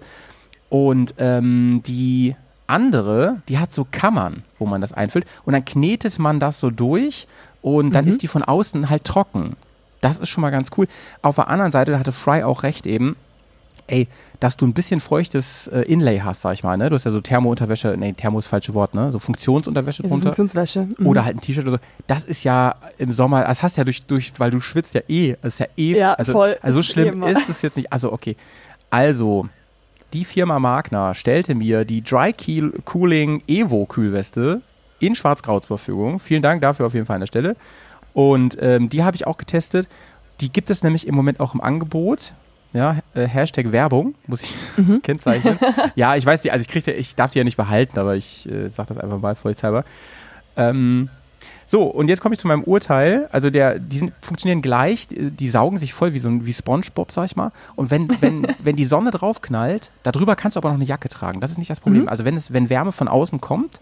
Und 0.70 1.16
ähm, 1.18 1.82
die 1.86 2.36
andere, 2.68 3.42
die 3.50 3.60
hat 3.60 3.74
so 3.74 3.86
Kammern, 3.90 4.44
wo 4.58 4.66
man 4.66 4.82
das 4.82 4.94
einfüllt. 4.94 5.26
Und 5.46 5.54
dann 5.54 5.66
knetet 5.66 6.18
man 6.20 6.40
das 6.40 6.60
so 6.60 6.70
durch 6.70 7.28
und 7.62 7.94
dann 7.94 8.08
ist 8.08 8.22
die 8.24 8.28
von 8.28 8.44
außen 8.44 8.90
halt 8.90 9.04
trocken. 9.04 9.56
Das 10.02 10.20
ist 10.20 10.30
schon 10.30 10.42
mal 10.42 10.50
ganz 10.50 10.70
cool. 10.78 10.88
Auf 11.22 11.36
der 11.36 11.48
anderen 11.48 11.72
Seite, 11.72 11.92
da 11.92 12.00
hatte 12.00 12.12
Fry 12.12 12.44
auch 12.44 12.64
recht 12.64 12.86
eben, 12.86 13.16
ey, 13.88 14.08
dass 14.40 14.58
du 14.58 14.66
ein 14.66 14.74
bisschen 14.74 15.00
feuchtes 15.00 15.68
äh, 15.68 15.82
Inlay 15.82 16.20
hast, 16.20 16.42
sag 16.42 16.54
ich 16.54 16.64
mal, 16.64 16.78
ne? 16.78 16.90
Du 16.90 16.96
hast 16.96 17.04
ja 17.04 17.12
so 17.12 17.22
Thermounterwäsche, 17.22 17.96
nee, 17.98 18.14
Thermo 18.14 18.40
ist 18.40 18.46
das 18.46 18.50
falsche 18.50 18.74
Wort, 18.74 18.94
ne? 18.94 19.12
So 19.12 19.20
Funktionsunterwäsche 19.20 20.04
drunter. 20.04 20.28
Funktionswäsche. 20.28 20.88
Mhm. 20.98 21.08
Oder 21.08 21.26
halt 21.26 21.38
ein 21.38 21.42
T-Shirt 21.42 21.64
oder 21.64 21.78
so. 21.78 21.84
Das 22.08 22.24
ist 22.24 22.44
ja 22.44 22.76
im 22.98 23.12
Sommer, 23.12 23.44
das 23.44 23.64
hast 23.64 23.78
du 23.78 23.82
ja 23.82 23.86
durch, 23.86 24.06
durch, 24.06 24.34
weil 24.38 24.52
du 24.52 24.60
schwitzt 24.60 24.94
ja 24.94 25.02
eh. 25.08 25.36
Das 25.42 25.54
ist 25.54 25.60
ja 25.60 25.68
eh. 25.78 25.98
Ja, 25.98 26.14
also, 26.14 26.32
voll. 26.32 26.58
Also 26.62 26.82
so 26.82 26.90
eh 26.90 26.92
schlimm 26.94 27.24
ist 27.24 27.50
es 27.50 27.62
jetzt 27.62 27.78
nicht. 27.78 27.92
Also, 27.92 28.12
okay. 28.12 28.36
Also, 28.90 29.48
die 30.14 30.26
Firma 30.26 30.60
Magna 30.60 31.14
stellte 31.14 31.56
mir 31.56 31.86
die 31.86 32.04
Dry 32.04 32.34
Keel 32.34 32.74
Cooling 32.86 33.42
Evo 33.48 33.86
Kühlweste 33.86 34.62
in 35.00 35.16
Schwarz-Grau 35.16 35.60
zur 35.60 35.78
Verfügung. 35.78 36.20
Vielen 36.20 36.42
Dank 36.42 36.62
dafür 36.62 36.86
auf 36.86 36.94
jeden 36.94 37.06
Fall 37.06 37.16
an 37.16 37.22
der 37.22 37.28
Stelle. 37.28 37.56
Und 38.14 38.58
ähm, 38.62 38.90
die 38.90 39.04
habe 39.04 39.16
ich 39.16 39.26
auch 39.26 39.38
getestet. 39.38 39.90
Die 40.40 40.52
gibt 40.52 40.70
es 40.70 40.84
nämlich 40.84 41.08
im 41.08 41.16
Moment 41.16 41.40
auch 41.40 41.54
im 41.54 41.62
Angebot. 41.62 42.34
Ja, 42.74 42.98
äh, 43.14 43.28
Hashtag 43.28 43.72
Werbung, 43.72 44.16
muss 44.28 44.44
ich 44.44 44.56
kennzeichnen. 45.04 45.60
Ja, 45.96 46.16
ich 46.16 46.26
weiß 46.26 46.44
nicht, 46.44 46.52
also 46.52 46.62
ich 46.62 46.68
kriege, 46.68 46.92
ich 46.92 47.16
darf 47.16 47.32
die 47.32 47.38
ja 47.38 47.44
nicht 47.44 47.58
behalten, 47.58 48.00
aber 48.00 48.16
ich 48.16 48.50
äh, 48.50 48.70
sage 48.70 48.90
das 48.90 48.98
einfach 48.98 49.20
mal 49.20 49.36
vollzhalber. 49.36 49.86
Ähm, 50.58 51.10
so, 51.68 51.84
und 51.84 52.08
jetzt 52.08 52.22
komme 52.22 52.34
ich 52.34 52.40
zu 52.40 52.48
meinem 52.48 52.64
Urteil. 52.64 53.30
Also 53.32 53.50
der, 53.50 53.80
die 53.80 54.00
sind, 54.00 54.14
funktionieren 54.22 54.62
gleich, 54.62 55.08
die, 55.08 55.32
die 55.32 55.50
saugen 55.50 55.78
sich 55.78 55.94
voll 55.94 56.14
wie 56.14 56.20
so 56.20 56.30
ein 56.30 56.46
wie 56.46 56.54
Spongebob, 56.54 57.12
sag 57.12 57.26
ich 57.26 57.36
mal. 57.36 57.52
Und 57.76 57.92
wenn, 57.92 58.10
wenn, 58.22 58.48
wenn 58.62 58.76
die 58.76 58.86
Sonne 58.86 59.12
drauf 59.12 59.42
knallt, 59.42 59.92
darüber 60.04 60.36
kannst 60.36 60.56
du 60.56 60.60
aber 60.60 60.70
noch 60.70 60.76
eine 60.76 60.86
Jacke 60.86 61.10
tragen. 61.10 61.42
Das 61.42 61.52
ist 61.52 61.58
nicht 61.58 61.70
das 61.70 61.80
Problem. 61.80 62.08
Also 62.08 62.26
wenn 62.26 62.36
es, 62.36 62.54
wenn 62.54 62.70
Wärme 62.70 62.92
von 62.92 63.08
außen 63.08 63.40
kommt, 63.40 63.80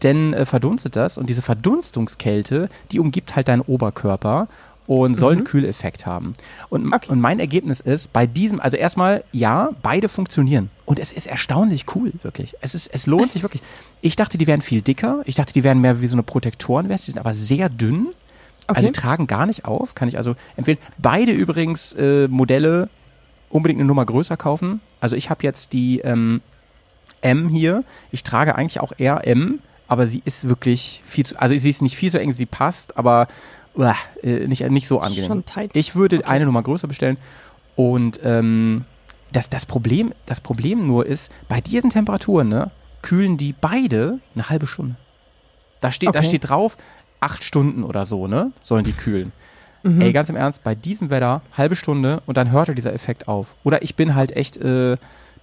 dann 0.00 0.32
äh, 0.32 0.46
verdunstet 0.46 0.96
das 0.96 1.18
und 1.18 1.28
diese 1.28 1.42
Verdunstungskälte, 1.42 2.68
die 2.90 3.00
umgibt 3.00 3.36
halt 3.36 3.48
deinen 3.48 3.60
Oberkörper 3.60 4.48
und 4.96 5.14
soll 5.14 5.34
einen 5.34 5.44
Kühleffekt 5.44 6.04
haben. 6.04 6.34
Und, 6.68 6.92
Okay. 6.92 7.10
und 7.10 7.20
mein 7.20 7.38
Ergebnis 7.38 7.78
ist, 7.78 8.12
bei 8.12 8.26
diesem, 8.26 8.58
also 8.60 8.76
erstmal, 8.76 9.22
ja, 9.30 9.68
beide 9.82 10.08
funktionieren. 10.08 10.68
Und 10.84 10.98
es 10.98 11.12
ist 11.12 11.28
erstaunlich 11.28 11.84
cool, 11.94 12.12
wirklich. 12.22 12.56
Es, 12.60 12.74
ist, 12.74 12.88
es 12.92 13.06
lohnt 13.06 13.30
sich 13.30 13.42
wirklich. 13.42 13.62
Ich 14.00 14.16
dachte, 14.16 14.36
die 14.36 14.48
wären 14.48 14.62
viel 14.62 14.82
dicker. 14.82 15.20
Ich 15.26 15.36
dachte, 15.36 15.52
die 15.52 15.62
wären 15.62 15.80
mehr 15.80 16.00
wie 16.00 16.08
so 16.08 16.14
eine 16.16 16.24
Protektorenweste. 16.24 17.06
Die 17.06 17.10
sind 17.12 17.20
aber 17.20 17.34
sehr 17.34 17.68
dünn. 17.68 18.08
Also 18.66 18.80
Okay. 18.80 18.86
die 18.92 19.00
tragen 19.00 19.26
gar 19.28 19.46
nicht 19.46 19.64
auf. 19.64 19.94
Kann 19.94 20.08
ich 20.08 20.16
also 20.18 20.34
empfehlen. 20.56 20.78
Beide 20.98 21.30
übrigens 21.30 21.92
äh, 21.92 22.26
Modelle 22.26 22.88
unbedingt 23.48 23.78
eine 23.78 23.86
Nummer 23.86 24.04
größer 24.04 24.36
kaufen. 24.36 24.80
Also 25.00 25.14
ich 25.14 25.30
habe 25.30 25.44
jetzt 25.44 25.72
die 25.72 26.00
ähm, 26.00 26.40
M 27.20 27.48
hier. 27.48 27.84
Ich 28.10 28.24
trage 28.24 28.56
eigentlich 28.56 28.80
auch 28.80 28.92
eher 28.98 29.24
M, 29.26 29.60
aber 29.86 30.08
sie 30.08 30.22
ist 30.24 30.48
wirklich 30.48 31.02
viel 31.06 31.24
zu, 31.26 31.40
also 31.40 31.56
sie 31.56 31.70
ist 31.70 31.80
nicht 31.82 31.96
viel 31.96 32.10
zu 32.10 32.18
eng, 32.20 32.32
sie 32.32 32.46
passt, 32.46 32.96
aber 32.96 33.28
uah, 33.80 33.96
äh, 34.22 34.46
nicht, 34.46 34.68
nicht 34.70 34.86
so 34.86 35.00
angenehm. 35.00 35.42
Ich 35.72 35.94
würde 35.94 36.26
eine 36.26 36.44
Nummer 36.44 36.62
größer 36.62 36.86
bestellen 36.86 37.16
und 37.76 38.20
ähm, 38.22 38.84
das, 39.32 39.48
das, 39.48 39.64
Problem, 39.66 40.12
das 40.26 40.40
Problem 40.40 40.86
nur 40.86 41.06
ist, 41.06 41.30
bei 41.48 41.60
diesen 41.60 41.90
Temperaturen, 41.90 42.48
ne, 42.48 42.70
kühlen 43.02 43.36
die 43.36 43.54
beide 43.58 44.18
eine 44.34 44.48
halbe 44.50 44.66
Stunde. 44.66 44.96
Da 45.80 45.90
steht, 45.92 46.14
da 46.14 46.18
Okay. 46.18 46.28
steht 46.28 46.48
drauf, 46.48 46.76
acht 47.20 47.42
Stunden 47.42 47.84
oder 47.84 48.04
so, 48.04 48.26
ne? 48.26 48.52
Sollen 48.60 48.84
die 48.84 48.92
kühlen. 48.92 49.32
Mhm. 49.82 50.00
Ey, 50.02 50.12
ganz 50.12 50.28
im 50.28 50.36
Ernst, 50.36 50.62
bei 50.62 50.74
diesem 50.74 51.08
Wetter, 51.08 51.40
halbe 51.56 51.74
Stunde 51.74 52.22
und 52.26 52.36
dann 52.36 52.50
hörte 52.50 52.74
dieser 52.74 52.92
Effekt 52.92 53.28
auf. 53.28 53.54
Oder 53.64 53.82
ich 53.82 53.94
bin 53.94 54.14
halt 54.14 54.36
echt 54.36 54.58
äh, 54.58 54.96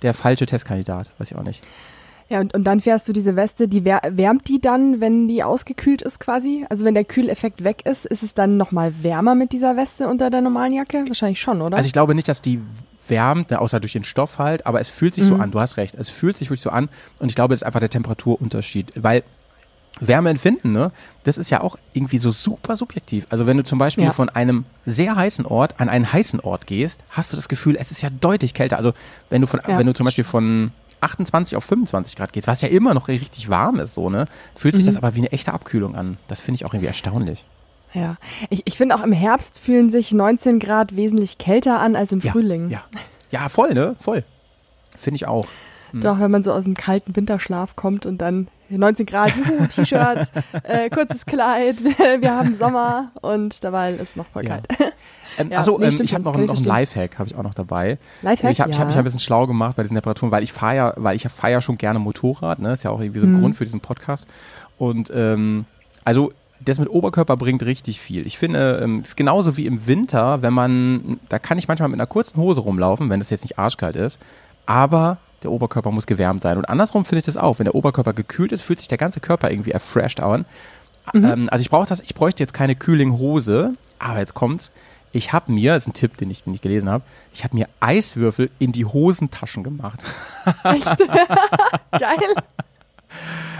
der 0.04 0.14
falsche 0.14 0.46
Testkandidat, 0.46 1.12
weiß 1.18 1.32
ich 1.32 1.38
auch 1.38 1.44
nicht. 1.44 1.64
Ja, 2.30 2.42
und, 2.42 2.54
und 2.54 2.66
dann 2.66 2.82
fährst 2.82 3.08
du 3.08 3.14
diese 3.14 3.36
Weste, 3.38 3.68
die 3.70 3.86
wär, 3.86 4.02
wärmt 4.10 4.50
die 4.50 4.60
dann, 4.60 5.00
wenn 5.00 5.28
die 5.30 5.44
ausgekühlt 5.44 6.02
ist 6.02 6.20
quasi? 6.20 6.66
Also 6.70 6.84
wenn 6.86 6.94
der 6.94 7.06
Kühleffekt 7.06 7.64
weg 7.64 7.86
ist, 7.86 8.06
ist 8.06 8.22
es 8.22 8.34
dann 8.34 8.58
nochmal 8.58 8.94
wärmer 9.02 9.34
mit 9.34 9.54
dieser 9.54 9.78
Weste 9.78 10.08
unter 10.10 10.30
der 10.30 10.42
normalen 10.42 10.74
Jacke? 10.74 11.04
Wahrscheinlich 11.08 11.40
schon, 11.40 11.62
oder? 11.62 11.78
Also 11.78 11.88
ich 11.88 11.94
glaube 11.94 12.16
nicht, 12.16 12.28
dass 12.28 12.42
die 12.42 12.60
wärmt, 13.08 13.54
außer 13.54 13.80
durch 13.80 13.94
den 13.94 14.04
Stoff 14.04 14.40
halt, 14.40 14.66
aber 14.66 14.82
es 14.82 14.90
fühlt 14.90 15.16
sich 15.16 15.24
so 15.24 15.36
an, 15.38 15.52
du 15.52 15.62
hast 15.62 15.78
recht, 15.78 15.96
es 15.96 16.10
fühlt 16.10 16.36
sich 16.36 16.50
wirklich 16.50 16.60
so 16.62 16.70
an 16.70 16.90
und 17.20 17.30
ich 17.30 17.36
glaube, 17.36 17.54
es 17.54 17.62
ist 17.62 17.66
einfach 17.66 17.80
der 17.80 17.90
Temperaturunterschied, 17.90 18.92
weil 19.02 19.24
Wärme 20.02 20.30
empfinden, 20.30 20.74
ne, 20.74 20.92
das 21.24 21.38
ist 21.38 21.50
ja 21.50 21.62
auch 21.62 21.78
irgendwie 21.94 22.18
so 22.20 22.32
super 22.32 22.76
subjektiv. 22.76 23.26
Also 23.30 23.46
wenn 23.48 23.56
du 23.58 23.64
zum 23.64 23.80
Beispiel 23.80 24.04
Ja. 24.04 24.12
von 24.12 24.28
einem 24.30 24.66
sehr 24.86 25.16
heißen 25.16 25.46
Ort 25.46 25.80
an 25.80 25.88
einen 25.90 26.12
heißen 26.12 26.42
Ort 26.42 26.68
gehst, 26.68 27.02
hast 27.10 27.32
du 27.32 27.38
das 27.38 27.48
Gefühl, 27.48 27.78
es 27.80 27.90
ist 27.92 28.02
ja 28.02 28.10
deutlich 28.10 28.54
kälter. 28.54 28.78
Also 28.78 28.92
wenn 29.30 29.40
du 29.42 29.48
von, 29.48 29.62
Ja. 29.66 29.78
wenn 29.80 29.88
du 29.88 29.94
zum 29.94 30.04
Beispiel 30.04 30.24
von 30.26 30.72
28 31.02 31.56
auf 31.56 31.64
25 31.66 32.16
Grad 32.16 32.34
gehst, 32.34 32.48
was 32.48 32.62
ja 32.62 32.68
immer 32.70 32.94
noch 32.94 33.08
richtig 33.08 33.50
warm 33.50 33.80
ist, 33.80 33.94
so, 33.94 34.10
ne, 34.10 34.26
fühlt 34.56 34.76
sich 34.76 34.84
Mhm. 34.84 34.88
das 34.88 34.98
aber 34.98 35.14
wie 35.16 35.20
eine 35.20 35.32
echte 35.32 35.54
Abkühlung 35.54 35.96
an. 35.96 36.18
Das 36.28 36.42
finde 36.42 36.56
ich 36.58 36.66
auch 36.66 36.74
irgendwie 36.74 36.88
erstaunlich. 36.88 37.46
ja. 37.94 38.18
Ich, 38.50 38.64
ich 38.66 38.78
finde 38.78 38.96
auch 38.96 39.04
im 39.04 39.12
Herbst 39.12 39.60
fühlen 39.60 39.92
sich 39.92 40.12
19 40.12 40.60
Grad 40.60 40.96
wesentlich 40.96 41.38
kälter 41.38 41.80
an 41.80 41.96
als 41.96 42.12
im 42.12 42.20
Ja, 42.22 42.32
Frühling. 42.32 42.70
Ja, 42.70 42.84
ja, 43.32 43.50
voll, 43.50 43.74
ne, 43.74 43.96
voll. 44.00 44.24
Finde 44.98 45.16
ich 45.18 45.28
auch. 45.28 45.48
Doch, 45.94 46.20
wenn 46.20 46.30
man 46.32 46.44
so 46.44 46.52
aus 46.52 46.66
dem 46.66 46.74
kalten 46.76 47.16
Winterschlaf 47.16 47.76
kommt 47.76 48.06
und 48.06 48.18
dann 48.20 48.50
19 48.70 49.06
Grad, 49.06 49.32
juhu, 49.36 49.66
T-Shirt, 49.76 50.32
äh, 50.64 50.90
kurzes 50.90 51.26
Kleid, 51.26 51.84
wir 52.20 52.32
haben 52.36 52.54
Sommer 52.56 53.12
und 53.22 53.64
dabei 53.64 53.94
ist 53.94 54.18
noch 54.18 54.26
voll 54.28 54.44
Ja. 54.46 54.50
kalt. 54.50 54.68
Ähm, 55.38 55.52
Ja, 55.52 55.60
achso, 55.60 55.78
nee, 55.78 55.86
ähm, 55.88 55.98
ich 56.02 56.14
habe 56.14 56.24
noch, 56.24 56.36
noch 56.36 56.56
einen. 56.58 56.66
Lifehack, 56.66 57.20
habe 57.20 57.30
ich 57.30 57.36
auch 57.36 57.44
noch 57.44 57.54
dabei. 57.54 57.98
Lifehack, 58.24 58.52
Ich 58.52 58.60
habe 58.62 58.72
ich 58.72 58.78
hab 58.78 58.84
ja. 58.84 58.86
mich 58.88 58.98
ein 58.98 59.04
bisschen 59.04 59.20
schlau 59.20 59.46
gemacht 59.48 59.76
bei 59.76 59.84
diesen 59.84 59.96
Temperaturen, 59.96 60.32
weil 60.32 60.44
ich 60.44 60.52
fahre 60.54 60.76
ja, 60.76 60.94
weil 60.98 61.16
ich 61.16 61.24
fahre 61.28 61.54
ja 61.54 61.62
schon 61.62 61.78
gerne 61.78 62.00
Motorrad, 62.00 62.60
ne? 62.60 62.74
Ist 62.74 62.84
ja 62.84 62.92
auch 62.92 63.00
irgendwie 63.00 63.20
so 63.20 63.26
ein 63.28 63.40
Grund 63.40 63.56
für 63.56 63.64
diesen 63.64 63.80
Podcast. 63.80 64.26
Und 64.78 65.12
ähm, 65.16 65.66
also 66.04 66.32
das 66.60 66.80
mit 66.80 66.90
Oberkörper 66.90 67.38
bringt 67.38 67.64
richtig 67.64 68.02
viel. 68.02 68.26
Ich 68.26 68.38
finde, 68.40 68.80
ähm, 68.84 69.02
es 69.04 69.10
ist 69.10 69.16
genauso 69.16 69.58
wie 69.58 69.68
im 69.68 69.86
Winter, 69.86 70.42
wenn 70.42 70.54
man, 70.54 71.20
da 71.30 71.38
kann 71.38 71.60
ich 71.60 71.68
manchmal 71.68 71.90
mit 71.90 72.00
einer 72.00 72.08
kurzen 72.08 72.42
Hose 72.42 72.62
rumlaufen, 72.62 73.10
wenn 73.12 73.22
es 73.22 73.30
jetzt 73.30 73.44
nicht 73.44 73.60
arschkalt 73.60 73.96
ist, 73.96 74.18
aber 74.66 75.18
der 75.44 75.52
Oberkörper 75.52 75.92
muss 75.92 76.08
gewärmt 76.08 76.42
sein. 76.42 76.58
Und 76.58 76.66
andersrum 76.66 77.06
finde 77.06 77.20
ich 77.20 77.26
das 77.26 77.38
auch. 77.38 77.60
Wenn 77.60 77.66
der 77.66 77.76
Oberkörper 77.76 78.14
gekühlt 78.14 78.52
ist, 78.52 78.64
fühlt 78.64 78.80
sich 78.80 78.88
der 78.88 78.98
ganze 78.98 79.20
Körper 79.20 79.52
irgendwie 79.52 79.72
erfreshed 79.72 80.20
an. 80.20 80.46
Ähm, 81.14 81.48
also 81.52 81.62
ich 81.62 81.70
brauche 81.70 81.88
das, 81.88 82.00
ich 82.02 82.16
bräuchte 82.16 82.44
jetzt 82.44 82.54
keine 82.54 82.76
Kühlinghose, 82.76 83.74
aber 84.00 84.20
jetzt 84.20 84.34
kommt's. 84.34 84.72
Ich 85.14 85.32
habe 85.32 85.52
mir, 85.52 85.74
das 85.74 85.84
ist 85.84 85.88
ein 85.88 85.94
Tipp, 85.94 86.18
den 86.18 86.30
ich, 86.30 86.44
den 86.44 86.54
ich 86.54 86.62
gelesen 86.62 86.90
habe, 86.90 87.04
ich 87.34 87.44
habe 87.44 87.56
mir 87.56 87.70
Eiswürfel 87.80 88.50
in 88.60 88.72
die 88.72 88.86
Hosentaschen 88.86 89.64
gemacht. 89.64 90.02
Geil. 90.64 92.36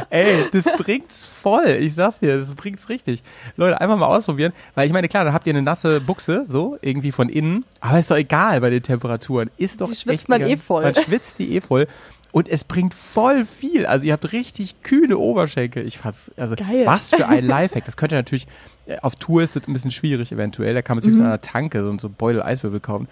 Ey, 0.10 0.46
das 0.52 0.66
bringt's 0.78 1.26
voll. 1.26 1.68
Ich 1.80 1.96
sag's 1.96 2.20
dir, 2.20 2.40
das 2.40 2.54
bringt's 2.56 2.88
richtig. 2.90 3.22
Leute, 3.58 3.82
einfach 3.82 3.98
mal 3.98 4.06
ausprobieren. 4.06 4.54
Weil 4.76 4.88
ich 4.88 4.94
meine, 4.94 5.08
klar, 5.08 5.26
dann 5.26 5.34
habt 5.34 5.48
ihr 5.48 5.52
eine 5.54 5.62
nasse 5.62 6.00
Buchse, 6.00 6.46
so, 6.48 6.78
irgendwie 6.82 7.12
von 7.12 7.30
innen. 7.30 7.66
Aber 7.82 8.00
ist 8.00 8.10
doch 8.12 8.16
egal 8.16 8.62
bei 8.62 8.70
den 8.70 8.84
Temperaturen. 8.84 9.50
Ist 9.58 9.82
doch 9.82 9.90
Die 9.90 9.96
schwitzt 9.96 10.22
echt 10.22 10.30
man 10.30 10.42
egal. 10.42 10.52
eh 10.54 10.58
voll. 10.58 10.84
Man 10.84 10.96
schwitzt 10.96 11.40
die 11.40 11.56
eh 11.56 11.62
voll. 11.62 11.88
Und 12.32 12.48
es 12.48 12.64
bringt 12.64 12.94
voll 12.94 13.46
viel. 13.46 13.86
Also 13.86 14.06
ihr 14.06 14.14
habt 14.14 14.32
richtig 14.32 14.84
kühle 14.84 15.18
Oberschenkel. 15.18 15.86
Ich 15.88 15.98
fand's, 15.98 16.32
also 16.38 16.56
Geil. 16.56 16.86
was 16.86 17.10
für 17.10 17.28
ein 17.28 17.46
Lifehack. 17.46 17.86
Das 17.86 17.98
könnte 17.98 18.16
natürlich, 18.16 18.48
äh, 18.86 18.98
auf 19.02 19.16
Tour 19.16 19.42
ist 19.44 19.56
das 19.56 19.68
ein 19.68 19.74
bisschen 19.74 19.92
schwierig 19.92 20.32
eventuell. 20.32 20.74
Da 20.74 20.82
kann 20.82 20.98
man 20.98 21.04
sich 21.04 21.14
Mhm. 21.16 21.22
an 21.22 21.28
einer 21.28 21.42
Tanke 21.42 21.82
so, 21.84 21.98
so 21.98 22.10
Beutel 22.10 22.44
Eiswürfel 22.44 22.80
kaufen. 22.80 23.08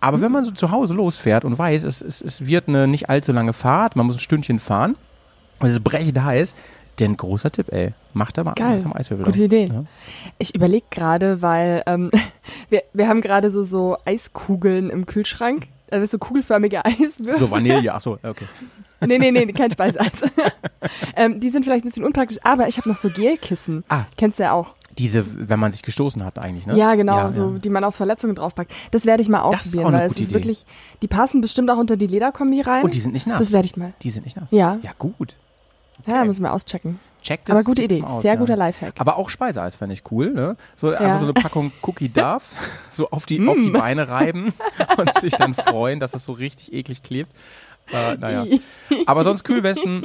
Aber 0.00 0.20
wenn 0.20 0.30
man 0.30 0.44
so 0.44 0.52
zu 0.52 0.70
Hause 0.70 0.94
losfährt 0.94 1.44
und 1.44 1.58
weiß, 1.58 1.82
es, 1.82 2.00
es, 2.02 2.20
es 2.20 2.46
wird 2.46 2.68
eine 2.68 2.86
nicht 2.86 3.10
allzu 3.10 3.32
lange 3.32 3.52
Fahrt, 3.52 3.96
man 3.96 4.06
muss 4.06 4.16
ein 4.16 4.20
Stündchen 4.20 4.60
fahren 4.60 4.94
und 5.60 5.66
es 5.68 5.74
ist 5.74 5.84
brechend 5.84 6.22
heiß, 6.22 6.54
denn 6.98 7.16
großer 7.16 7.50
Tipp, 7.50 7.72
ey, 7.72 7.92
macht 8.12 8.38
da 8.38 8.44
mal, 8.44 8.54
Geil. 8.54 8.74
macht 8.74 8.84
da 8.84 8.88
mal 8.88 8.96
Eiswürfel. 8.96 9.24
Gute. 9.26 9.44
Idee. 9.44 9.66
Ja. 9.72 9.84
Ich 10.38 10.54
überlege 10.54 10.86
gerade, 10.90 11.42
weil 11.42 11.82
ähm, 11.86 12.10
wir, 12.70 12.82
wir 12.92 13.08
haben 13.08 13.20
gerade 13.20 13.50
so, 13.50 13.62
so 13.64 13.96
Eiskugeln 14.04 14.90
im 14.90 15.06
Kühlschrank. 15.06 15.68
Also 15.90 16.06
so 16.06 16.18
kugelförmige 16.18 16.84
Eiswürfel. 16.84 17.38
So 17.38 17.50
Vanille, 17.50 17.92
achso, 17.94 18.18
okay. 18.22 18.44
Nee, 19.00 19.18
nee, 19.18 19.30
nee, 19.30 19.46
kein 19.52 19.70
Speiseeis. 19.70 20.10
ähm, 21.16 21.38
die 21.38 21.50
sind 21.50 21.62
vielleicht 21.64 21.84
ein 21.84 21.88
bisschen 21.88 22.04
unpraktisch, 22.04 22.38
aber 22.42 22.66
ich 22.66 22.76
habe 22.78 22.88
noch 22.88 22.96
so 22.96 23.08
Gelkissen. 23.08 23.84
Ah. 23.88 24.04
Kennst 24.16 24.38
du 24.38 24.42
ja 24.42 24.52
auch. 24.52 24.74
Diese, 24.98 25.24
wenn 25.48 25.60
man 25.60 25.70
sich 25.70 25.82
gestoßen 25.82 26.24
hat 26.24 26.40
eigentlich, 26.40 26.66
ne? 26.66 26.76
Ja, 26.76 26.96
genau, 26.96 27.16
Ja, 27.16 27.32
so 27.32 27.52
ja. 27.52 27.58
die 27.60 27.68
man 27.70 27.84
auf 27.84 27.94
Verletzungen 27.94 28.34
draufpackt. 28.34 28.72
Das 28.90 29.06
werde 29.06 29.22
ich 29.22 29.28
mal 29.28 29.42
ausprobieren, 29.42 29.92
weil 29.92 30.08
es 30.08 30.14
ist 30.14 30.30
Idee. 30.30 30.34
wirklich, 30.34 30.66
die 31.00 31.06
passen 31.06 31.40
bestimmt 31.40 31.70
auch 31.70 31.78
unter 31.78 31.96
die 31.96 32.08
Lederkombi 32.08 32.60
rein. 32.60 32.82
Und 32.82 32.94
die 32.94 32.98
sind 32.98 33.12
nicht 33.12 33.28
nass. 33.28 33.38
das 33.38 33.52
werde 33.52 33.66
ich 33.66 33.76
mal. 33.76 33.92
Die 34.02 34.10
sind 34.10 34.24
nicht 34.24 34.36
nass. 34.36 34.50
Ja. 34.50 34.78
Ja, 34.82 34.90
gut. 34.98 35.36
Ja, 36.06 36.24
müssen 36.24 36.42
wir 36.42 36.52
auschecken. 36.52 37.00
Check 37.22 37.44
das. 37.44 37.56
Aber 37.56 37.64
gute 37.64 37.82
Idee, 37.82 38.02
aus, 38.02 38.22
sehr 38.22 38.34
ja. 38.34 38.38
guter 38.38 38.56
Lifehack. 38.56 38.94
Aber 38.98 39.16
auch 39.16 39.28
Speiseeis 39.28 39.76
fände 39.76 39.92
ich 39.94 40.02
cool, 40.10 40.30
ne? 40.32 40.56
So 40.76 40.92
Ja. 40.92 40.98
einfach 40.98 41.18
so 41.18 41.24
eine 41.24 41.34
Packung 41.34 41.72
Cookie 41.82 42.08
Duff, 42.12 42.44
so 42.92 43.10
auf 43.10 43.26
die, 43.26 43.46
auf 43.46 43.56
Mm. 43.56 43.62
die 43.62 43.70
Beine 43.70 44.08
reiben 44.08 44.54
und 44.96 45.18
sich 45.18 45.34
dann 45.34 45.52
freuen, 45.54 45.98
dass 46.00 46.14
es 46.14 46.24
so 46.24 46.32
richtig 46.32 46.72
eklig 46.72 47.02
klebt. 47.02 47.30
Äh, 47.92 48.16
naja. 48.16 48.46
Aber 49.06 49.24
sonst 49.24 49.44
Kühlwesten, 49.44 50.04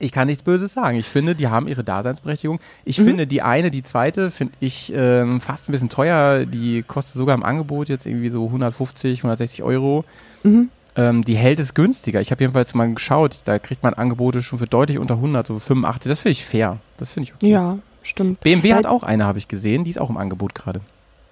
ich 0.00 0.12
kann 0.12 0.26
nichts 0.28 0.42
Böses 0.42 0.72
sagen. 0.74 0.98
Ich 0.98 1.06
finde, 1.08 1.34
die 1.34 1.48
haben 1.48 1.66
ihre 1.66 1.82
Daseinsberechtigung. 1.84 2.60
Ich 2.84 2.98
Mhm. 2.98 3.04
finde, 3.04 3.26
die 3.26 3.40
eine, 3.40 3.70
die 3.70 3.82
zweite, 3.82 4.30
finde 4.30 4.52
ich 4.60 4.92
ähm, 4.94 5.40
fast 5.40 5.68
ein 5.68 5.72
bisschen 5.72 5.88
teuer. 5.88 6.44
Die 6.44 6.82
kostet 6.82 7.14
sogar 7.14 7.34
im 7.36 7.42
Angebot 7.44 7.88
jetzt 7.88 8.04
irgendwie 8.04 8.28
so 8.30 8.44
150, 8.46 9.20
160 9.20 9.62
Euro. 9.62 10.04
Mhm. 10.42 10.68
Ähm, 10.96 11.24
die 11.24 11.36
hält 11.36 11.58
es 11.58 11.74
günstiger. 11.74 12.20
Ich 12.20 12.30
habe 12.30 12.42
jedenfalls 12.44 12.72
mal 12.74 12.92
geschaut, 12.92 13.40
da 13.46 13.58
kriegt 13.58 13.82
man 13.82 13.94
Angebote 13.94 14.42
schon 14.42 14.58
für 14.60 14.66
deutlich 14.66 14.98
unter 14.98 15.14
100, 15.14 15.46
so 15.46 15.58
85. 15.58 16.08
Das 16.08 16.20
finde 16.20 16.32
ich 16.32 16.44
fair. 16.44 16.78
Das 16.98 17.12
finde 17.12 17.28
ich 17.30 17.34
okay. 17.34 17.48
Ja, 17.50 17.78
stimmt. 18.02 18.40
BMW 18.40 18.74
hat 18.74 18.84
Weil- 18.84 18.90
auch 18.92 19.02
eine, 19.02 19.24
habe 19.26 19.38
ich 19.38 19.48
gesehen. 19.48 19.82
Die 19.84 19.90
ist 19.90 20.00
auch 20.00 20.10
im 20.10 20.16
Angebot 20.16 20.54
gerade. 20.54 20.80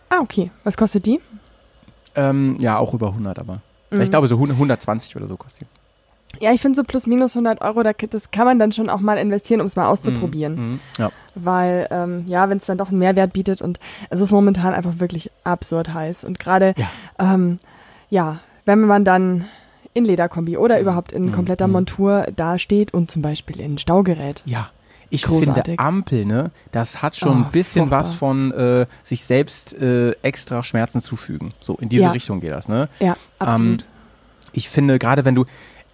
Ah, 0.08 0.18
okay. 0.20 0.50
Was 0.64 0.76
kostet 0.76 1.06
die? 1.06 1.20
Ähm, 2.16 2.56
ja, 2.58 2.76
auch 2.78 2.92
über 2.92 3.08
100, 3.08 3.38
aber. 3.38 3.60
Mhm. 3.90 4.00
Ich 4.00 4.10
glaube, 4.10 4.26
so 4.28 4.34
100 4.36 4.56
120 4.58 5.16
oder 5.16 5.28
so 5.28 5.36
kostet 5.36 5.62
die. 5.62 6.42
Ja, 6.44 6.50
ich 6.52 6.60
finde 6.62 6.76
so 6.76 6.82
plus 6.82 7.06
minus 7.06 7.34
100 7.36 7.60
Euro, 7.60 7.82
da, 7.82 7.92
das 7.92 8.30
kann 8.30 8.46
man 8.46 8.58
dann 8.58 8.72
schon 8.72 8.88
auch 8.88 9.00
mal 9.00 9.18
investieren, 9.18 9.60
um 9.60 9.66
es 9.66 9.76
mal 9.76 9.86
auszuprobieren. 9.86 10.54
Mhm. 10.72 10.80
Ja. 10.98 11.10
Weil, 11.34 11.86
ähm, 11.90 12.24
ja, 12.26 12.48
wenn 12.48 12.56
es 12.58 12.64
dann 12.64 12.78
doch 12.78 12.88
einen 12.88 12.98
Mehrwert 12.98 13.32
bietet 13.34 13.60
und 13.62 13.78
es 14.10 14.18
ist 14.20 14.30
momentan 14.32 14.72
einfach 14.72 14.98
wirklich 14.98 15.30
absurd 15.44 15.92
heiß. 15.92 16.24
Und 16.24 16.38
gerade, 16.38 16.74
Ja. 16.76 16.88
ähm, 17.18 17.58
ja, 18.08 18.40
wenn 18.64 18.80
man 18.80 19.04
dann 19.04 19.46
in 19.94 20.04
Lederkombi 20.04 20.56
oder 20.56 20.80
überhaupt 20.80 21.12
in 21.12 21.26
Mhm. 21.26 21.32
kompletter 21.32 21.66
Mhm. 21.66 21.72
Montur 21.74 22.26
dasteht 22.34 22.94
und 22.94 23.10
zum 23.10 23.22
Beispiel 23.22 23.60
in 23.60 23.78
Staugerät. 23.78 24.42
Ja. 24.46 24.70
Ich 25.10 25.24
Großartig. 25.24 25.64
finde 25.64 25.78
Ampel, 25.78 26.24
ne, 26.24 26.50
das 26.72 27.02
hat 27.02 27.16
schon 27.16 27.42
Oh, 27.42 27.44
ein 27.44 27.50
bisschen 27.52 27.82
furchtbar. 27.88 27.98
was 27.98 28.14
von 28.14 28.50
äh, 28.52 28.86
sich 29.02 29.24
selbst 29.26 29.74
äh, 29.74 30.12
extra 30.22 30.64
Schmerzen 30.64 31.02
zufügen. 31.02 31.52
So, 31.60 31.74
in 31.76 31.90
diese 31.90 32.04
Ja. 32.04 32.10
Richtung 32.12 32.40
geht 32.40 32.52
das, 32.52 32.66
ne? 32.66 32.88
Ja, 32.98 33.16
absolut. 33.38 33.84
Ich 34.54 34.70
finde, 34.70 34.98
gerade 34.98 35.26
wenn 35.26 35.34
du, 35.34 35.44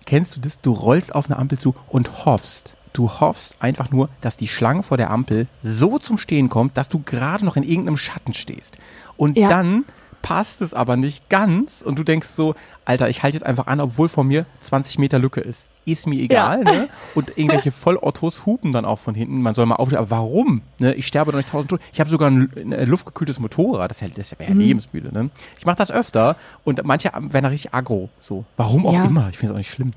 kennst 0.06 0.36
du 0.36 0.40
das, 0.40 0.60
du 0.60 0.72
rollst 0.72 1.12
auf 1.16 1.26
eine 1.26 1.36
Ampel 1.36 1.58
zu 1.58 1.74
und 1.88 2.26
hoffst, 2.26 2.74
du 2.92 3.10
hoffst 3.10 3.56
einfach 3.60 3.90
nur, 3.90 4.08
dass 4.20 4.36
die 4.36 4.46
Schlange 4.46 4.84
vor 4.84 4.96
der 4.96 5.10
Ampel 5.10 5.48
so 5.64 5.98
zum 5.98 6.16
Stehen 6.16 6.48
kommt, 6.48 6.76
dass 6.76 6.88
du 6.88 7.02
gerade 7.04 7.44
noch 7.44 7.56
in 7.56 7.64
irgendeinem 7.64 7.96
Schatten 7.96 8.34
stehst. 8.34 8.78
Und 9.16 9.36
Ja. 9.36 9.48
dann 9.48 9.84
passt 10.22 10.60
es 10.62 10.74
aber 10.74 10.96
nicht 10.96 11.28
ganz 11.28 11.82
und 11.82 11.98
du 11.98 12.02
denkst 12.04 12.28
so, 12.28 12.54
Alter, 12.84 13.08
ich 13.08 13.22
halte 13.22 13.36
jetzt 13.36 13.44
einfach 13.46 13.66
an, 13.66 13.80
obwohl 13.80 14.08
vor 14.08 14.24
mir 14.24 14.46
20 14.60 14.98
Meter 14.98 15.18
Lücke 15.18 15.40
ist. 15.40 15.66
Ist 15.84 16.06
mir 16.06 16.20
egal, 16.20 16.64
ne? 16.64 16.88
Und 17.14 17.32
irgendwelche 17.38 17.72
Vollautos 17.72 18.44
hupen 18.44 18.72
dann 18.72 18.84
auch 18.84 18.98
von 18.98 19.14
hinten. 19.14 19.40
Man 19.40 19.54
soll 19.54 19.64
mal 19.64 19.76
aufstehen. 19.76 19.98
Aber 19.98 20.10
warum? 20.10 20.60
Ne? 20.78 20.92
Ich 20.94 21.06
sterbe 21.06 21.32
doch 21.32 21.38
nicht 21.38 21.48
tausend 21.48 21.70
Tote. 21.70 21.82
Ich 21.94 21.98
habe 22.00 22.10
sogar 22.10 22.30
ein, 22.30 22.50
ein 22.54 22.86
luftgekühltes 22.88 23.38
Motorrad. 23.38 23.90
Das, 23.90 24.02
ist 24.02 24.02
ja- 24.02 24.08
das 24.14 24.30
ja 24.38 24.52
Mhm. 24.54 24.60
lebensmüde, 24.60 25.14
ne? 25.14 25.30
Ich 25.58 25.64
mache 25.64 25.76
das 25.76 25.90
öfter 25.90 26.36
und 26.64 26.84
manche 26.84 27.10
werden 27.14 27.42
da 27.44 27.48
richtig 27.48 27.72
aggro. 27.72 28.10
So. 28.20 28.44
Warum 28.58 28.84
auch 28.86 28.92
Ja. 28.92 29.04
immer. 29.06 29.30
Ich 29.30 29.38
finde 29.38 29.52
es 29.52 29.54
auch 29.54 29.58
nicht 29.58 29.70
schlimm. 29.70 29.92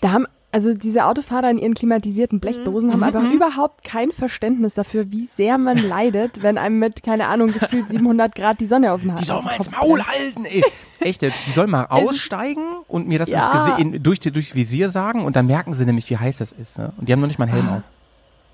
Da 0.00 0.10
haben, 0.10 0.26
also 0.52 0.74
diese 0.74 1.06
Autofahrer 1.06 1.50
in 1.50 1.58
ihren 1.58 1.74
klimatisierten 1.74 2.38
Blechdosen 2.38 2.88
Mhm. 2.88 2.92
haben 2.92 3.02
einfach 3.02 3.30
überhaupt 3.32 3.82
kein 3.84 4.12
Verständnis 4.12 4.74
dafür, 4.74 5.10
wie 5.10 5.28
sehr 5.36 5.56
man 5.58 5.76
leidet, 5.78 6.42
wenn 6.42 6.58
einem 6.58 6.78
mit, 6.78 7.02
keine 7.02 7.26
Ahnung, 7.26 7.48
gefühlt 7.48 7.86
700 7.86 8.34
Grad 8.34 8.60
die 8.60 8.66
Sonne 8.66 8.92
auf 8.92 9.00
den 9.00 9.16
Die 9.16 9.24
soll 9.24 9.42
mal 9.42 9.56
ins 9.56 9.70
Maul 9.70 10.02
halten, 10.02 10.44
ey. 10.44 10.62
Echt 11.00 11.22
jetzt. 11.22 11.46
Die 11.46 11.50
soll 11.50 11.66
mal 11.66 11.86
aussteigen 11.90 12.62
und 12.86 13.08
mir 13.08 13.18
das 13.18 13.30
ins 13.30 13.46
Ja. 13.46 13.52
Gesicht, 13.52 13.78
in, 13.78 14.02
durch, 14.02 14.20
durchs 14.20 14.54
Visier 14.54 14.90
sagen 14.90 15.24
und 15.24 15.34
dann 15.36 15.46
merken 15.46 15.74
sie 15.74 15.84
nämlich, 15.86 16.08
wie 16.10 16.18
heiß 16.18 16.38
das 16.38 16.52
ist. 16.52 16.78
Ne? 16.78 16.92
Und 16.98 17.08
die 17.08 17.12
haben 17.12 17.20
noch 17.20 17.28
nicht 17.28 17.38
mal 17.38 17.46
einen 17.46 17.54
Helm 17.54 17.68
Ah. 17.68 17.76
auf. 17.78 17.82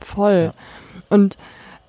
Voll. 0.09 0.53
Und 1.11 1.37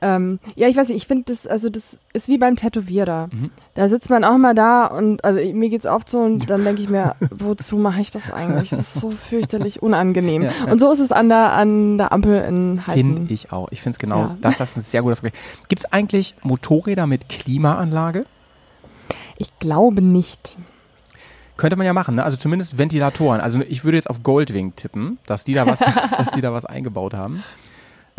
Ähm, 0.01 0.39
ja, 0.55 0.67
ich 0.67 0.77
weiß 0.77 0.87
nicht, 0.87 0.97
ich 0.97 1.07
finde 1.07 1.25
das, 1.33 1.45
also 1.45 1.69
das 1.69 1.97
ist 2.13 2.27
wie 2.27 2.37
beim 2.37 2.55
Tätowierer. 2.55 3.29
Mhm. 3.31 3.51
Da 3.75 3.89
sitzt 3.89 4.09
man 4.09 4.23
auch 4.23 4.37
mal 4.37 4.55
da 4.55 4.85
und 4.85 5.23
also 5.23 5.39
mir 5.39 5.69
geht's 5.69 5.85
oft 5.85 6.09
so 6.09 6.19
und 6.19 6.49
dann 6.49 6.63
denke 6.63 6.81
ich 6.81 6.89
mir, 6.89 7.15
wozu 7.31 7.77
mache 7.77 8.01
ich 8.01 8.11
das 8.11 8.31
eigentlich? 8.31 8.69
Das 8.69 8.79
ist 8.79 8.93
so 8.95 9.11
fürchterlich 9.11 9.81
unangenehm. 9.81 10.43
Ja, 10.43 10.51
ja. 10.65 10.71
Und 10.71 10.79
so 10.79 10.91
ist 10.91 10.99
es 10.99 11.11
an 11.11 11.29
der, 11.29 11.53
an 11.53 11.97
der 11.97 12.11
Ampel 12.13 12.41
in 12.43 12.85
Heißen. 12.87 13.15
Finde 13.15 13.33
ich 13.33 13.51
auch. 13.51 13.67
Ich 13.71 13.81
finde 13.81 13.95
es 13.95 13.99
genau, 13.99 14.19
ja. 14.19 14.37
das, 14.41 14.57
das 14.57 14.71
ist 14.71 14.77
ein 14.77 14.81
sehr 14.81 15.01
guter 15.01 15.17
Vergleich. 15.17 15.41
Gibt 15.67 15.83
es 15.83 15.91
eigentlich 15.91 16.35
Motorräder 16.43 17.05
mit 17.05 17.27
Klimaanlage? 17.27 18.25
Ich 19.37 19.57
glaube 19.59 20.01
nicht. 20.01 20.57
Könnte 21.57 21.75
man 21.75 21.85
ja 21.85 21.91
machen, 21.91 22.15
ne? 22.15 22.23
Also 22.23 22.37
zumindest 22.37 22.77
Ventilatoren. 22.77 23.41
Also 23.41 23.59
ich 23.59 23.83
würde 23.83 23.97
jetzt 23.97 24.09
auf 24.09 24.23
Goldwing 24.23 24.77
tippen, 24.77 25.17
dass 25.25 25.43
die 25.43 25.53
da 25.53 25.65
was, 25.65 25.79
dass 26.17 26.31
die 26.31 26.39
da 26.39 26.53
was 26.53 26.65
eingebaut 26.65 27.13
haben. 27.13 27.43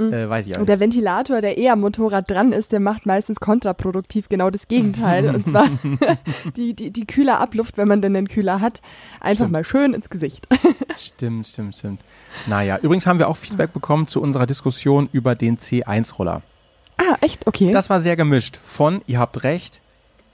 Mhm. 0.00 0.12
Äh, 0.12 0.28
weiß 0.28 0.47
ich 0.47 0.57
auch 0.57 0.61
Und 0.61 0.69
der 0.69 0.80
Ventilator, 0.80 1.40
der 1.40 1.59
eher 1.59 1.75
am 1.75 1.80
Motorrad 1.80 2.30
dran 2.30 2.52
ist, 2.52 2.73
der 2.73 2.80
macht 2.80 3.07
meistens 3.07 3.40
kontraproduktiv 3.40 4.28
genau 4.28 4.50
das 4.50 4.69
Gegenteil. 4.69 5.35
und 5.35 5.47
zwar 5.49 5.69
die, 6.57 6.75
die, 6.75 6.90
die 6.90 7.07
kühler 7.07 7.40
Abluft, 7.40 7.76
wenn 7.76 7.88
man 7.88 8.02
denn 8.02 8.14
den 8.14 8.28
Kühler 8.28 8.61
hat, 8.61 8.80
einfach 9.21 9.45
stimmt. 9.45 9.52
mal 9.52 9.64
schön 9.64 9.95
ins 9.95 10.11
Gesicht. 10.11 10.47
stimmt, 10.97 11.47
stimmt, 11.47 11.76
stimmt. 11.76 12.00
Naja, 12.47 12.78
übrigens 12.83 13.07
haben 13.07 13.19
wir 13.19 13.28
auch 13.28 13.37
Feedback 13.37 13.73
bekommen 13.73 14.07
zu 14.07 14.21
unserer 14.21 14.47
Diskussion 14.47 15.09
über 15.12 15.35
den 15.35 15.59
C1-Roller. 15.59 16.42
Ah, 16.97 17.16
echt? 17.21 17.47
Okay. 17.47 17.71
Das 17.71 17.88
war 17.88 18.00
sehr 18.00 18.16
gemischt. 18.16 18.61
Von, 18.62 19.00
ihr 19.07 19.19
habt 19.19 19.42
recht, 19.42 19.80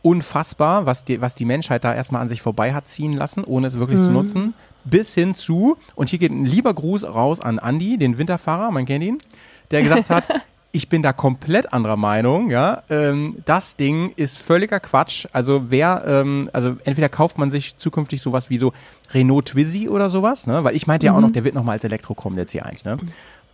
unfassbar, 0.07 0.87
was 0.87 1.05
die, 1.05 1.21
was 1.21 1.35
die 1.35 1.45
Menschheit 1.45 1.83
da 1.83 1.93
erstmal 1.93 2.23
an 2.23 2.29
sich 2.29 2.41
vorbei 2.41 2.73
hat 2.73 2.87
ziehen 2.87 3.13
lassen, 3.13 3.43
ohne 3.43 3.67
es 3.67 3.77
wirklich 3.79 3.99
mhm. 3.99 4.05
zu 4.05 4.11
nutzen, 4.13 4.55
bis 4.85 5.15
hin 5.15 5.35
zu, 5.35 5.79
und 5.97 6.09
hier 6.09 6.21
geht 6.21 6.31
ein 6.31 6.45
lieber 6.45 6.73
Gruß 6.73 7.05
raus 7.05 7.41
an 7.41 7.59
Andy, 7.59 7.99
den 7.99 8.17
Winterfahrer, 8.17 8.71
man 8.71 8.85
kennt 8.85 9.03
ihn, 9.03 9.19
der 9.71 9.83
gesagt 9.83 10.11
hat, 10.11 10.29
ich 10.77 10.91
bin 10.91 11.03
da 11.03 11.13
komplett 11.13 11.73
anderer 11.73 11.97
Meinung, 11.97 12.51
ja. 12.51 12.83
Ähm, 12.91 13.37
das 13.47 13.77
Ding 13.77 14.13
ist 14.17 14.39
völliger 14.39 14.79
Quatsch. 14.79 15.27
Also 15.33 15.71
wer, 15.71 16.05
ähm, 16.07 16.51
also 16.53 16.77
entweder 16.85 17.09
kauft 17.09 17.39
man 17.39 17.51
sich 17.51 17.79
zukünftig 17.79 18.21
sowas 18.21 18.51
wie 18.51 18.59
so 18.59 18.73
Renault 19.13 19.47
Twizy 19.47 19.89
oder 19.89 20.11
sowas, 20.11 20.47
ne? 20.47 20.65
Weil 20.65 20.77
ich 20.77 20.87
meinte 20.87 21.07
mhm. 21.07 21.13
ja 21.13 21.17
auch 21.17 21.21
noch, 21.23 21.29
mhm. 21.29 21.33
der 21.33 21.45
wird 21.45 21.55
noch 21.55 21.65
mal 21.65 21.73
als 21.73 21.85
Elektro 21.85 22.15
kommen, 22.15 22.37
der 22.37 22.47
C1, 22.47 22.85
ne? 22.85 22.99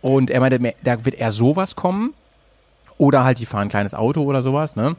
Und 0.01 0.31
er 0.31 0.41
meinte, 0.41 0.59
da 0.83 1.05
wird 1.05 1.15
eher 1.15 1.31
sowas 1.31 1.75
kommen. 1.75 2.13
Oder 2.97 3.23
halt, 3.23 3.39
die 3.39 3.45
fahren 3.45 3.63
ein 3.63 3.69
kleines 3.69 3.93
Auto 3.93 4.23
oder 4.23 4.41
sowas, 4.41 4.75
ne? 4.75 4.95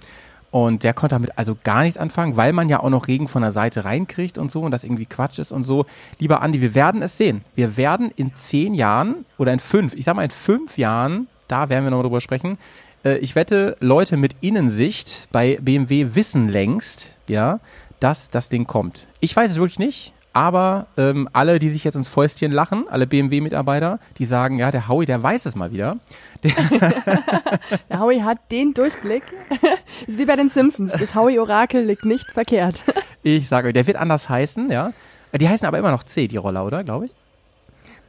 Und 0.54 0.84
der 0.84 0.94
konnte 0.94 1.16
damit 1.16 1.36
also 1.36 1.56
gar 1.64 1.82
nichts 1.82 1.98
anfangen, 1.98 2.36
weil 2.36 2.52
man 2.52 2.68
ja 2.68 2.78
auch 2.78 2.88
noch 2.88 3.08
Regen 3.08 3.26
von 3.26 3.42
der 3.42 3.50
Seite 3.50 3.84
reinkriegt 3.84 4.38
und 4.38 4.52
so 4.52 4.60
und 4.60 4.70
das 4.70 4.84
irgendwie 4.84 5.04
Quatsch 5.04 5.40
ist 5.40 5.50
und 5.50 5.64
so. 5.64 5.84
Lieber 6.20 6.42
Andi, 6.42 6.60
wir 6.60 6.76
werden 6.76 7.02
es 7.02 7.18
sehen. 7.18 7.40
Wir 7.56 7.76
werden 7.76 8.12
in 8.14 8.36
zehn 8.36 8.72
Jahren 8.72 9.24
oder 9.36 9.52
in 9.52 9.58
fünf, 9.58 9.94
ich 9.94 10.04
sag 10.04 10.14
mal 10.14 10.22
in 10.22 10.30
fünf 10.30 10.78
Jahren, 10.78 11.26
da 11.48 11.68
werden 11.70 11.82
wir 11.82 11.90
nochmal 11.90 12.04
drüber 12.04 12.20
sprechen. 12.20 12.56
Äh, 13.04 13.18
ich 13.18 13.34
wette, 13.34 13.76
Leute 13.80 14.16
mit 14.16 14.36
Innensicht 14.42 15.26
bei 15.32 15.58
BMW 15.60 16.14
wissen 16.14 16.48
längst, 16.48 17.10
ja, 17.28 17.58
dass 17.98 18.30
das 18.30 18.48
Ding 18.48 18.64
kommt. 18.64 19.08
Ich 19.18 19.34
weiß 19.34 19.50
es 19.50 19.56
wirklich 19.56 19.80
nicht. 19.80 20.13
Aber 20.34 20.88
ähm, 20.96 21.28
alle, 21.32 21.60
die 21.60 21.70
sich 21.70 21.84
jetzt 21.84 21.94
ins 21.94 22.08
Fäustchen 22.08 22.50
lachen, 22.50 22.86
alle 22.90 23.06
BMW-Mitarbeiter, 23.06 24.00
die 24.18 24.24
sagen, 24.24 24.58
ja, 24.58 24.72
der 24.72 24.88
Howie, 24.88 25.06
der 25.06 25.22
weiß 25.22 25.46
es 25.46 25.54
mal 25.54 25.70
wieder. 25.70 25.96
Der, 26.42 26.50
der 27.88 28.00
Howie 28.00 28.20
hat 28.20 28.38
den 28.50 28.74
Durchblick. 28.74 29.22
ist 30.08 30.18
wie 30.18 30.24
bei 30.24 30.34
den 30.34 30.50
Simpsons. 30.50 30.90
Das 30.90 31.14
Howie-Orakel 31.14 31.84
liegt 31.84 32.04
nicht 32.04 32.26
verkehrt. 32.26 32.82
ich 33.22 33.46
sage, 33.46 33.72
der 33.72 33.86
wird 33.86 33.96
anders 33.96 34.28
heißen, 34.28 34.72
ja. 34.72 34.92
Die 35.32 35.48
heißen 35.48 35.68
aber 35.68 35.78
immer 35.78 35.92
noch 35.92 36.02
C, 36.02 36.26
die 36.26 36.36
Roller, 36.36 36.66
oder? 36.66 36.82
Glaube 36.82 37.06
ich. 37.06 37.12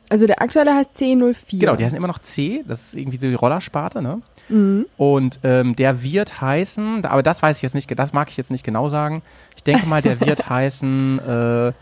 Also 0.09 0.25
der 0.25 0.41
aktuelle 0.41 0.73
heißt 0.73 0.97
C04. 0.97 1.59
Genau, 1.59 1.75
die 1.75 1.85
heißen 1.85 1.97
immer 1.97 2.07
noch 2.07 2.19
C. 2.19 2.63
Das 2.67 2.87
ist 2.87 2.95
irgendwie 2.95 3.19
so 3.19 3.27
die 3.27 3.35
Rollersparte, 3.35 4.01
ne? 4.01 4.21
Mhm. 4.49 4.87
Und 4.97 5.39
ähm, 5.43 5.75
der 5.75 6.01
wird 6.01 6.41
heißen, 6.41 7.05
aber 7.05 7.21
das 7.21 7.43
weiß 7.43 7.57
ich 7.57 7.63
jetzt 7.63 7.75
nicht, 7.75 7.99
das 7.99 8.13
mag 8.13 8.29
ich 8.29 8.37
jetzt 8.37 8.51
nicht 8.51 8.63
genau 8.63 8.89
sagen. 8.89 9.21
Ich 9.55 9.63
denke 9.63 9.85
mal, 9.85 10.01
der 10.01 10.19
wird 10.21 10.49
heißen 10.49 11.19
äh, 11.19 11.73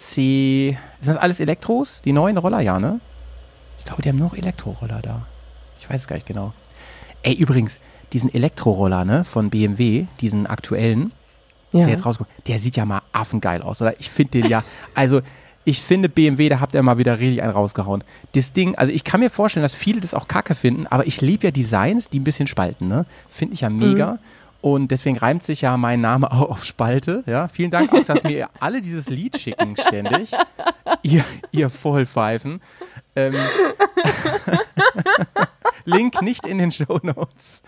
C. 0.00 0.78
Sind 1.00 1.14
das 1.14 1.22
alles 1.22 1.40
Elektros? 1.40 2.00
Die 2.02 2.12
neuen 2.12 2.38
Roller, 2.38 2.60
ja, 2.60 2.80
ne? 2.80 3.00
Ich 3.78 3.84
glaube, 3.84 4.02
die 4.02 4.08
haben 4.08 4.18
noch 4.18 4.34
Elektroroller 4.34 5.00
da. 5.02 5.26
Ich 5.78 5.88
weiß 5.88 6.02
es 6.02 6.06
gar 6.06 6.16
nicht 6.16 6.26
genau. 6.26 6.52
Ey, 7.22 7.34
übrigens, 7.34 7.78
diesen 8.12 8.32
Elektroroller, 8.32 9.04
ne, 9.04 9.24
von 9.24 9.50
BMW, 9.50 10.06
diesen 10.20 10.46
aktuellen, 10.46 11.12
ja. 11.72 11.80
der 11.80 11.90
jetzt 11.90 12.06
rauskommt, 12.06 12.30
der 12.46 12.58
sieht 12.58 12.76
ja 12.76 12.84
mal 12.84 13.02
affengeil 13.12 13.62
aus, 13.62 13.80
oder? 13.82 13.98
Ich 14.00 14.10
finde 14.10 14.40
den 14.40 14.46
ja, 14.46 14.64
also 14.94 15.20
ich 15.64 15.82
finde 15.82 16.08
BMW, 16.08 16.48
da 16.48 16.60
habt 16.60 16.74
ihr 16.74 16.82
mal 16.82 16.96
wieder 16.96 17.18
richtig 17.18 17.42
einen 17.42 17.52
rausgehauen. 17.52 18.02
Das 18.34 18.54
Ding, 18.54 18.76
also 18.76 18.92
ich 18.92 19.04
kann 19.04 19.20
mir 19.20 19.28
vorstellen, 19.28 19.62
dass 19.62 19.74
viele 19.74 20.00
das 20.00 20.14
auch 20.14 20.26
kacke 20.26 20.54
finden, 20.54 20.86
aber 20.86 21.06
ich 21.06 21.20
liebe 21.20 21.46
ja 21.46 21.50
Designs, 21.50 22.08
die 22.08 22.18
ein 22.18 22.24
bisschen 22.24 22.46
spalten, 22.46 22.88
ne? 22.88 23.04
Finde 23.28 23.54
ich 23.54 23.60
ja 23.60 23.68
mega. 23.68 24.12
Mhm. 24.12 24.18
Und 24.60 24.90
deswegen 24.90 25.16
reimt 25.16 25.42
sich 25.42 25.62
ja 25.62 25.76
mein 25.76 26.00
Name 26.00 26.30
auch 26.32 26.50
auf 26.50 26.64
Spalte. 26.64 27.22
Ja, 27.26 27.48
vielen 27.48 27.70
Dank 27.70 27.92
auch, 27.92 28.04
dass 28.04 28.22
mir 28.22 28.48
alle 28.60 28.80
dieses 28.80 29.08
Lied 29.08 29.38
schicken 29.38 29.76
ständig. 29.76 30.32
ihr, 31.02 31.24
ihr 31.50 31.70
Vollpfeifen. 31.70 32.60
Ähm, 33.16 33.34
Link 35.84 36.22
nicht 36.22 36.46
in 36.46 36.58
den 36.58 36.70
Show 36.70 37.00
Notes. 37.02 37.62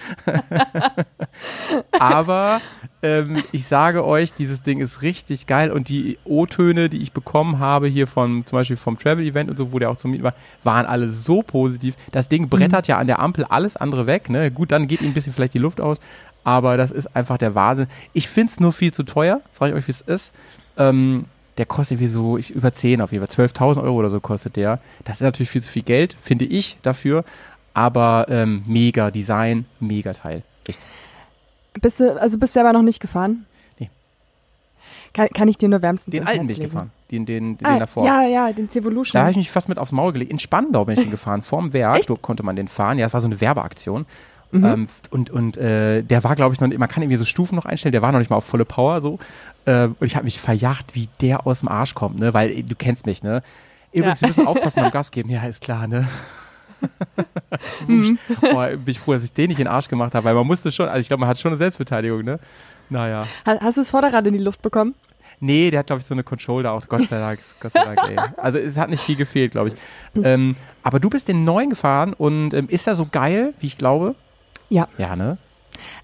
Aber 1.99 2.61
ähm, 3.03 3.43
ich 3.53 3.67
sage 3.67 4.05
euch, 4.05 4.33
dieses 4.33 4.63
Ding 4.63 4.81
ist 4.81 5.03
richtig 5.03 5.47
geil 5.47 5.71
und 5.71 5.89
die 5.89 6.19
O-Töne, 6.25 6.89
die 6.89 7.03
ich 7.03 7.13
bekommen 7.13 7.59
habe 7.59 7.89
hier 7.89 8.07
von 8.07 8.47
zum 8.47 8.59
Beispiel 8.59 8.77
vom 8.77 8.99
Travel 8.99 9.25
Event 9.25 9.51
und 9.51 9.57
so, 9.57 9.73
wo 9.73 9.79
der 9.79 9.91
auch 9.91 9.97
zum 9.97 10.13
Mieten 10.13 10.25
war, 10.25 10.35
waren 10.63 10.87
alle 10.87 11.09
so 11.09 11.43
positiv. 11.43 11.97
Das 12.13 12.29
Ding 12.29 12.49
brettert 12.49 12.87
mhm. 12.87 12.93
ja 12.93 12.99
an 12.99 13.07
der 13.07 13.19
Ampel 13.19 13.45
alles 13.45 13.77
andere 13.77 14.07
weg. 14.07 14.31
Ne? 14.31 14.51
Gut, 14.51 14.71
dann 14.73 14.87
geht 14.87 15.01
ihm 15.01 15.09
ein 15.09 15.15
bisschen 15.15 15.33
vielleicht 15.33 15.55
die 15.55 15.59
Luft 15.59 15.81
aus, 15.81 15.99
aber 16.45 16.77
das 16.77 16.91
ist 16.91 17.15
einfach 17.15 17.39
der 17.39 17.55
Wahnsinn. 17.55 17.87
Ich 18.13 18.29
finde 18.29 18.53
es 18.53 18.61
nur 18.61 18.73
viel 18.73 18.93
zu 18.93 19.05
teuer, 19.05 19.41
sage 19.53 19.73
ich 19.73 19.79
euch, 19.79 19.89
wie 19.89 19.93
es 19.93 20.01
ist. 20.01 20.33
Ähm, 20.77 21.27
der 21.59 21.67
kostet 21.67 21.97
irgendwie 21.97 22.13
so, 22.13 22.39
ich, 22.39 22.51
über 22.51 22.73
10 22.73 23.01
auf 23.01 23.13
jeden 23.13 23.27
Fall, 23.27 23.47
12.000 23.47 23.83
Euro 23.83 23.97
oder 23.97 24.11
so 24.11 24.21
kostet 24.21 24.57
der. 24.57 24.81
Das 25.05 25.17
ist 25.17 25.23
natürlich 25.23 25.51
viel 25.51 25.63
zu 25.63 25.71
viel 25.71 25.83
Geld, 25.83 26.17
finde 26.21 26.45
ich 26.45 26.79
dafür, 26.83 27.25
aber 27.75 28.27
ähm, 28.29 28.63
mega 28.67 29.11
Design, 29.11 29.67
mega 29.81 30.13
Teil. 30.13 30.43
Echt. 30.67 30.87
Bist 31.81 32.01
du, 32.01 32.21
also 32.21 32.39
bist 32.39 32.55
du 32.55 32.55
selber 32.55 32.73
noch 32.73 32.83
nicht 32.83 33.01
gefahren? 33.01 33.47
Nee. 33.79 33.91
Kann, 35.13 35.29
kann 35.29 35.49
ich 35.49 35.59
dir 35.59 35.69
nur 35.69 35.83
wärmstens 35.83 36.13
Den 36.13 36.27
alten 36.27 36.47
bin 36.47 36.57
ich 36.57 36.63
gefahren, 36.63 36.91
den, 37.11 37.27
den, 37.27 37.59
den 37.59 37.67
ah, 37.67 37.79
davor. 37.79 38.07
Ja, 38.07 38.27
ja, 38.27 38.53
den 38.53 38.71
Cevolution. 38.71 39.13
Da 39.13 39.21
habe 39.21 39.31
ich 39.31 39.37
mich 39.37 39.51
fast 39.51 39.69
mit 39.69 39.79
aufs 39.79 39.93
Maul 39.93 40.13
gelegt. 40.13 40.31
In 40.31 40.39
Spandau 40.39 40.85
bin 40.87 40.95
ich 40.95 41.03
den 41.03 41.11
gefahren, 41.11 41.43
vorm 41.43 41.73
Werk, 41.73 41.97
Echt? 42.01 42.11
dort 42.11 42.23
konnte 42.23 42.43
man 42.43 42.57
den 42.57 42.69
fahren. 42.69 42.99
Ja, 42.99 43.07
es 43.07 43.13
war 43.13 43.21
so 43.21 43.27
eine 43.27 43.41
Werbeaktion. 43.41 44.07
Mhm. 44.53 44.65
Ähm, 44.65 44.89
und 45.11 45.31
und 45.31 45.57
äh, 45.57 46.03
der 46.03 46.25
war, 46.25 46.35
glaube 46.35 46.55
ich, 46.55 46.61
noch, 46.61 46.69
man 46.69 46.89
kann 46.89 47.03
irgendwie 47.03 47.17
so 47.17 47.25
Stufen 47.25 47.57
noch 47.57 47.65
einstellen, 47.65 47.93
der 47.93 48.03
war 48.03 48.13
noch 48.13 48.19
nicht 48.19 48.31
mal 48.31 48.37
auf 48.37 48.45
volle 48.45 48.65
Power 48.65 49.01
so. 49.01 49.19
Äh, 49.65 49.87
und 49.87 50.03
ich 50.03 50.15
habe 50.15 50.25
mich 50.25 50.41
verjagt, 50.41 50.95
wie 50.95 51.09
der 51.21 51.47
aus 51.47 51.61
dem 51.61 51.69
Arsch 51.69 51.95
kommt, 51.95 52.19
ne? 52.19 52.35
Weil 52.35 52.63
du 52.63 52.75
kennst 52.77 53.07
mich, 53.07 53.23
ne? 53.23 53.43
Übrigens, 53.93 54.21
ja. 54.21 54.29
wir 54.29 54.29
müssen 54.29 54.47
aufpassen 54.47 54.81
beim 54.81 54.91
Gas 54.93 55.11
geben. 55.11 55.31
Ja, 55.31 55.43
ist 55.45 55.63
klar, 55.63 55.87
ne? 55.87 56.07
mhm. 57.87 58.19
Boah, 58.41 58.69
bin 58.69 58.83
ich 58.87 59.01
froh, 59.01 59.13
dass 59.13 59.25
ich 59.25 59.33
den 59.33 59.49
nicht 59.49 59.59
in 59.59 59.65
den 59.65 59.73
Arsch 59.73 59.89
gemacht 59.89 60.15
habe, 60.15 60.25
weil 60.25 60.35
man 60.35 60.47
musste 60.47 60.71
schon, 60.71 60.89
also 60.89 61.01
ich 61.01 61.09
glaube, 61.09 61.21
man 61.21 61.29
hat 61.29 61.39
schon 61.39 61.51
eine 61.51 61.57
Selbstverteidigung, 61.57 62.23
ne? 62.23 62.39
Naja. 62.91 63.27
Hast 63.45 63.77
du 63.77 63.81
das 63.81 63.91
Vorderrad 63.91 64.27
in 64.27 64.35
die 64.35 64.41
Luft 64.41 64.61
bekommen? 64.63 64.95
Nee, 65.41 65.71
der 65.71 65.81
hat, 65.81 65.87
glaube 65.87 66.01
ich, 66.01 66.07
so 66.07 66.15
eine 66.15 66.23
Control 66.23 66.63
da 66.63 66.71
auch. 66.71 66.87
Gott 66.89 67.09
sei 67.09 67.19
Dank. 67.19 67.41
Gott 67.61 67.73
sei 67.73 67.85
Dank, 67.85 67.99
ey. 68.09 68.17
Also 68.37 68.59
es 68.59 68.79
hat 68.79 68.91
nicht 68.91 69.03
viel 69.03 69.17
gefehlt, 69.17 69.53
glaube 69.53 69.69
ich. 69.69 69.75
Ähm, 70.23 70.57
aber 70.83 71.01
du 71.01 71.11
bist 71.11 71.27
den 71.27 71.45
neuen 71.45 71.71
gefahren 71.71 72.13
und 72.13 72.55
ähm, 72.55 72.69
ist 72.69 72.87
er 72.87 72.95
so 72.95 73.09
geil, 73.11 73.55
wie 73.61 73.67
ich 73.67 73.79
glaube? 73.79 74.15
Ja. 74.73 74.89
Ja, 74.97 75.17
ne? 75.17 75.37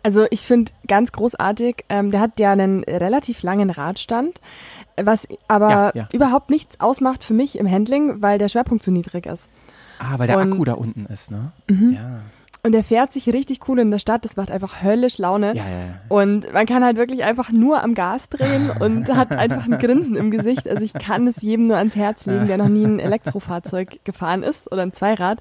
Also 0.02 0.26
ich 0.30 0.40
finde 0.42 0.72
ganz 0.86 1.12
großartig, 1.12 1.84
ähm, 1.88 2.10
der 2.10 2.20
hat 2.20 2.40
ja 2.40 2.52
einen 2.52 2.84
relativ 2.84 3.42
langen 3.42 3.70
Radstand, 3.70 4.40
was 4.96 5.26
aber 5.46 5.70
ja, 5.70 5.90
ja. 5.94 6.08
überhaupt 6.12 6.50
nichts 6.50 6.80
ausmacht 6.80 7.24
für 7.24 7.34
mich 7.34 7.58
im 7.58 7.70
Handling, 7.70 8.20
weil 8.20 8.38
der 8.38 8.48
Schwerpunkt 8.48 8.82
zu 8.82 8.90
niedrig 8.90 9.26
ist. 9.26 9.48
Ah, 9.98 10.18
weil 10.18 10.26
der 10.26 10.38
Und, 10.38 10.52
Akku 10.52 10.64
da 10.64 10.74
unten 10.74 11.06
ist, 11.06 11.30
ne? 11.30 11.52
Mhm. 11.68 11.92
Ja. 11.94 12.20
Und 12.62 12.72
der 12.72 12.82
fährt 12.82 13.12
sich 13.12 13.28
richtig 13.28 13.68
cool 13.68 13.78
in 13.78 13.90
der 13.90 13.98
Stadt. 13.98 14.24
Das 14.24 14.36
macht 14.36 14.50
einfach 14.50 14.82
höllisch 14.82 15.18
Laune. 15.18 15.54
Ja, 15.54 15.62
ja, 15.62 15.70
ja. 15.70 15.84
Und 16.08 16.52
man 16.52 16.66
kann 16.66 16.84
halt 16.84 16.96
wirklich 16.96 17.22
einfach 17.22 17.50
nur 17.50 17.82
am 17.82 17.94
Gas 17.94 18.28
drehen 18.28 18.70
und 18.80 19.08
hat 19.14 19.30
einfach 19.30 19.64
ein 19.64 19.78
Grinsen 19.78 20.16
im 20.16 20.30
Gesicht. 20.30 20.68
Also 20.68 20.84
ich 20.84 20.92
kann 20.92 21.26
es 21.28 21.40
jedem 21.40 21.66
nur 21.66 21.76
ans 21.76 21.94
Herz 21.94 22.26
legen, 22.26 22.48
der 22.48 22.58
noch 22.58 22.68
nie 22.68 22.84
ein 22.84 22.98
Elektrofahrzeug 22.98 24.00
gefahren 24.04 24.42
ist 24.42 24.70
oder 24.72 24.82
ein 24.82 24.92
Zweirad. 24.92 25.40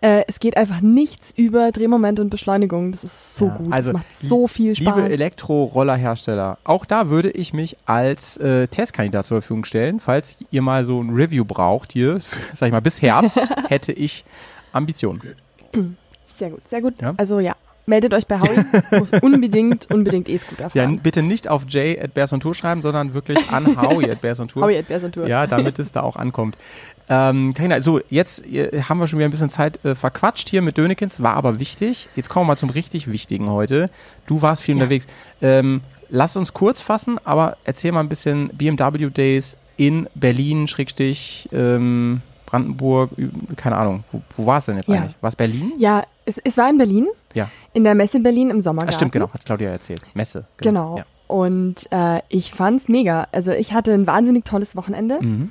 Äh, 0.00 0.24
es 0.28 0.40
geht 0.40 0.56
einfach 0.56 0.80
nichts 0.80 1.32
über 1.36 1.72
Drehmoment 1.72 2.20
und 2.20 2.30
Beschleunigung. 2.30 2.92
Das 2.92 3.04
ist 3.04 3.36
so 3.36 3.48
gut. 3.48 3.72
Also 3.72 3.92
das 3.92 4.00
macht 4.00 4.28
so 4.28 4.46
viel 4.46 4.74
Spaß. 4.74 4.96
Liebe 4.96 5.10
Elektrorollerhersteller, 5.10 6.58
auch 6.64 6.84
da 6.84 7.10
würde 7.10 7.30
ich 7.30 7.52
mich 7.52 7.76
als 7.86 8.36
äh, 8.36 8.68
Testkandidat 8.68 9.26
zur 9.26 9.40
Verfügung 9.40 9.64
stellen. 9.64 10.00
Falls 10.00 10.36
ihr 10.50 10.62
mal 10.62 10.84
so 10.84 11.02
ein 11.02 11.10
Review 11.10 11.44
braucht 11.44 11.92
hier, 11.92 12.18
sag 12.54 12.66
ich 12.66 12.72
mal, 12.72 12.80
bis 12.80 13.02
Herbst 13.02 13.40
hätte 13.68 13.92
ich 13.92 14.24
Ambitionen. 14.72 15.22
Sehr 16.42 16.50
gut, 16.50 16.60
sehr 16.70 16.80
gut. 16.80 16.94
Ja? 17.00 17.14
Also 17.18 17.38
ja, 17.38 17.54
meldet 17.86 18.12
euch 18.14 18.26
bei 18.26 18.40
Howie. 18.40 18.64
Muss 18.98 19.12
unbedingt, 19.22 19.88
unbedingt 19.92 20.28
E-Scooter 20.28 20.64
Ja, 20.64 20.68
fahren. 20.70 20.94
n- 20.94 20.98
bitte 20.98 21.22
nicht 21.22 21.46
auf 21.48 21.62
Jay 21.68 22.00
at 22.00 22.14
Bears 22.14 22.32
on 22.32 22.40
Tour 22.40 22.52
schreiben, 22.54 22.82
sondern 22.82 23.14
wirklich 23.14 23.38
an 23.48 23.76
Howie 23.80 24.10
at 24.10 24.20
Bears 24.20 24.40
on 24.40 24.48
Tour. 24.48 24.64
Howie 24.64 24.76
at 24.78 24.88
Bears 24.88 25.04
on 25.04 25.12
Tour. 25.12 25.28
Ja, 25.28 25.46
damit 25.46 25.78
es 25.78 25.92
da 25.92 26.00
auch 26.02 26.16
ankommt. 26.16 26.56
Ähm, 27.08 27.54
so, 27.80 28.00
jetzt 28.10 28.44
äh, 28.46 28.82
haben 28.82 28.98
wir 28.98 29.06
schon 29.06 29.18
wieder 29.20 29.28
ein 29.28 29.30
bisschen 29.32 29.50
Zeit 29.50 29.84
äh, 29.84 29.94
verquatscht 29.94 30.48
hier 30.48 30.62
mit 30.62 30.78
Dönekins, 30.78 31.22
war 31.22 31.34
aber 31.34 31.60
wichtig. 31.60 32.08
Jetzt 32.16 32.28
kommen 32.28 32.44
wir 32.46 32.52
mal 32.52 32.56
zum 32.56 32.70
richtig 32.70 33.10
Wichtigen 33.10 33.48
heute. 33.50 33.88
Du 34.26 34.42
warst 34.42 34.62
viel 34.62 34.74
Ja. 34.76 34.82
unterwegs. 34.82 35.06
Ähm, 35.40 35.80
lass 36.08 36.36
uns 36.36 36.52
kurz 36.54 36.80
fassen, 36.80 37.18
aber 37.24 37.56
erzähl 37.64 37.92
mal 37.92 38.00
ein 38.00 38.08
bisschen 38.08 38.48
BMW 38.48 39.10
Days 39.10 39.56
in 39.76 40.08
Berlin, 40.14 40.66
Schrägstich, 40.68 41.48
ähm, 41.52 42.20
Brandenburg, 42.46 43.10
keine 43.56 43.76
Ahnung. 43.76 44.04
Wo, 44.12 44.22
wo 44.36 44.46
war 44.46 44.58
es 44.58 44.66
denn 44.66 44.76
jetzt 44.76 44.88
Ja. 44.88 44.96
eigentlich? 45.00 45.16
War 45.22 45.28
es 45.28 45.36
Berlin? 45.36 45.72
Ja, 45.78 46.04
es, 46.36 46.40
es 46.44 46.56
war 46.56 46.68
in 46.68 46.78
Berlin, 46.78 47.06
Ja. 47.34 47.48
in 47.72 47.84
der 47.84 47.94
Messe 47.94 48.20
Berlin 48.20 48.50
im 48.50 48.60
Sommergarten. 48.60 48.94
Ah, 48.94 48.96
stimmt, 48.96 49.12
genau, 49.12 49.30
hat 49.32 49.44
Claudia 49.44 49.70
erzählt. 49.70 50.02
Messe. 50.14 50.46
Genau. 50.58 50.98
Ja. 50.98 51.04
Und 51.28 51.88
äh, 51.90 52.20
ich 52.28 52.52
fand's 52.52 52.88
mega. 52.88 53.26
Also 53.32 53.52
ich 53.52 53.72
hatte 53.72 53.92
ein 53.92 54.06
wahnsinnig 54.06 54.44
tolles 54.44 54.76
Wochenende 54.76 55.18
Mhm. 55.20 55.50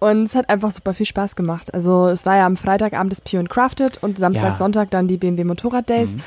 und 0.00 0.22
es 0.24 0.34
hat 0.34 0.48
einfach 0.48 0.72
super 0.72 0.94
viel 0.94 1.04
Spaß 1.06 1.36
gemacht. 1.36 1.74
Also 1.74 2.08
es 2.08 2.24
war 2.24 2.36
ja 2.36 2.46
am 2.46 2.56
Freitagabend 2.56 3.12
das 3.12 3.20
Pure 3.20 3.40
and 3.40 3.50
Crafted 3.50 4.02
und 4.02 4.18
Samstag, 4.18 4.42
Ja. 4.50 4.54
Sonntag 4.54 4.90
dann 4.90 5.06
die 5.08 5.16
BMW 5.18 5.44
Motorrad 5.44 5.88
Days. 5.90 6.12
Mhm. 6.12 6.22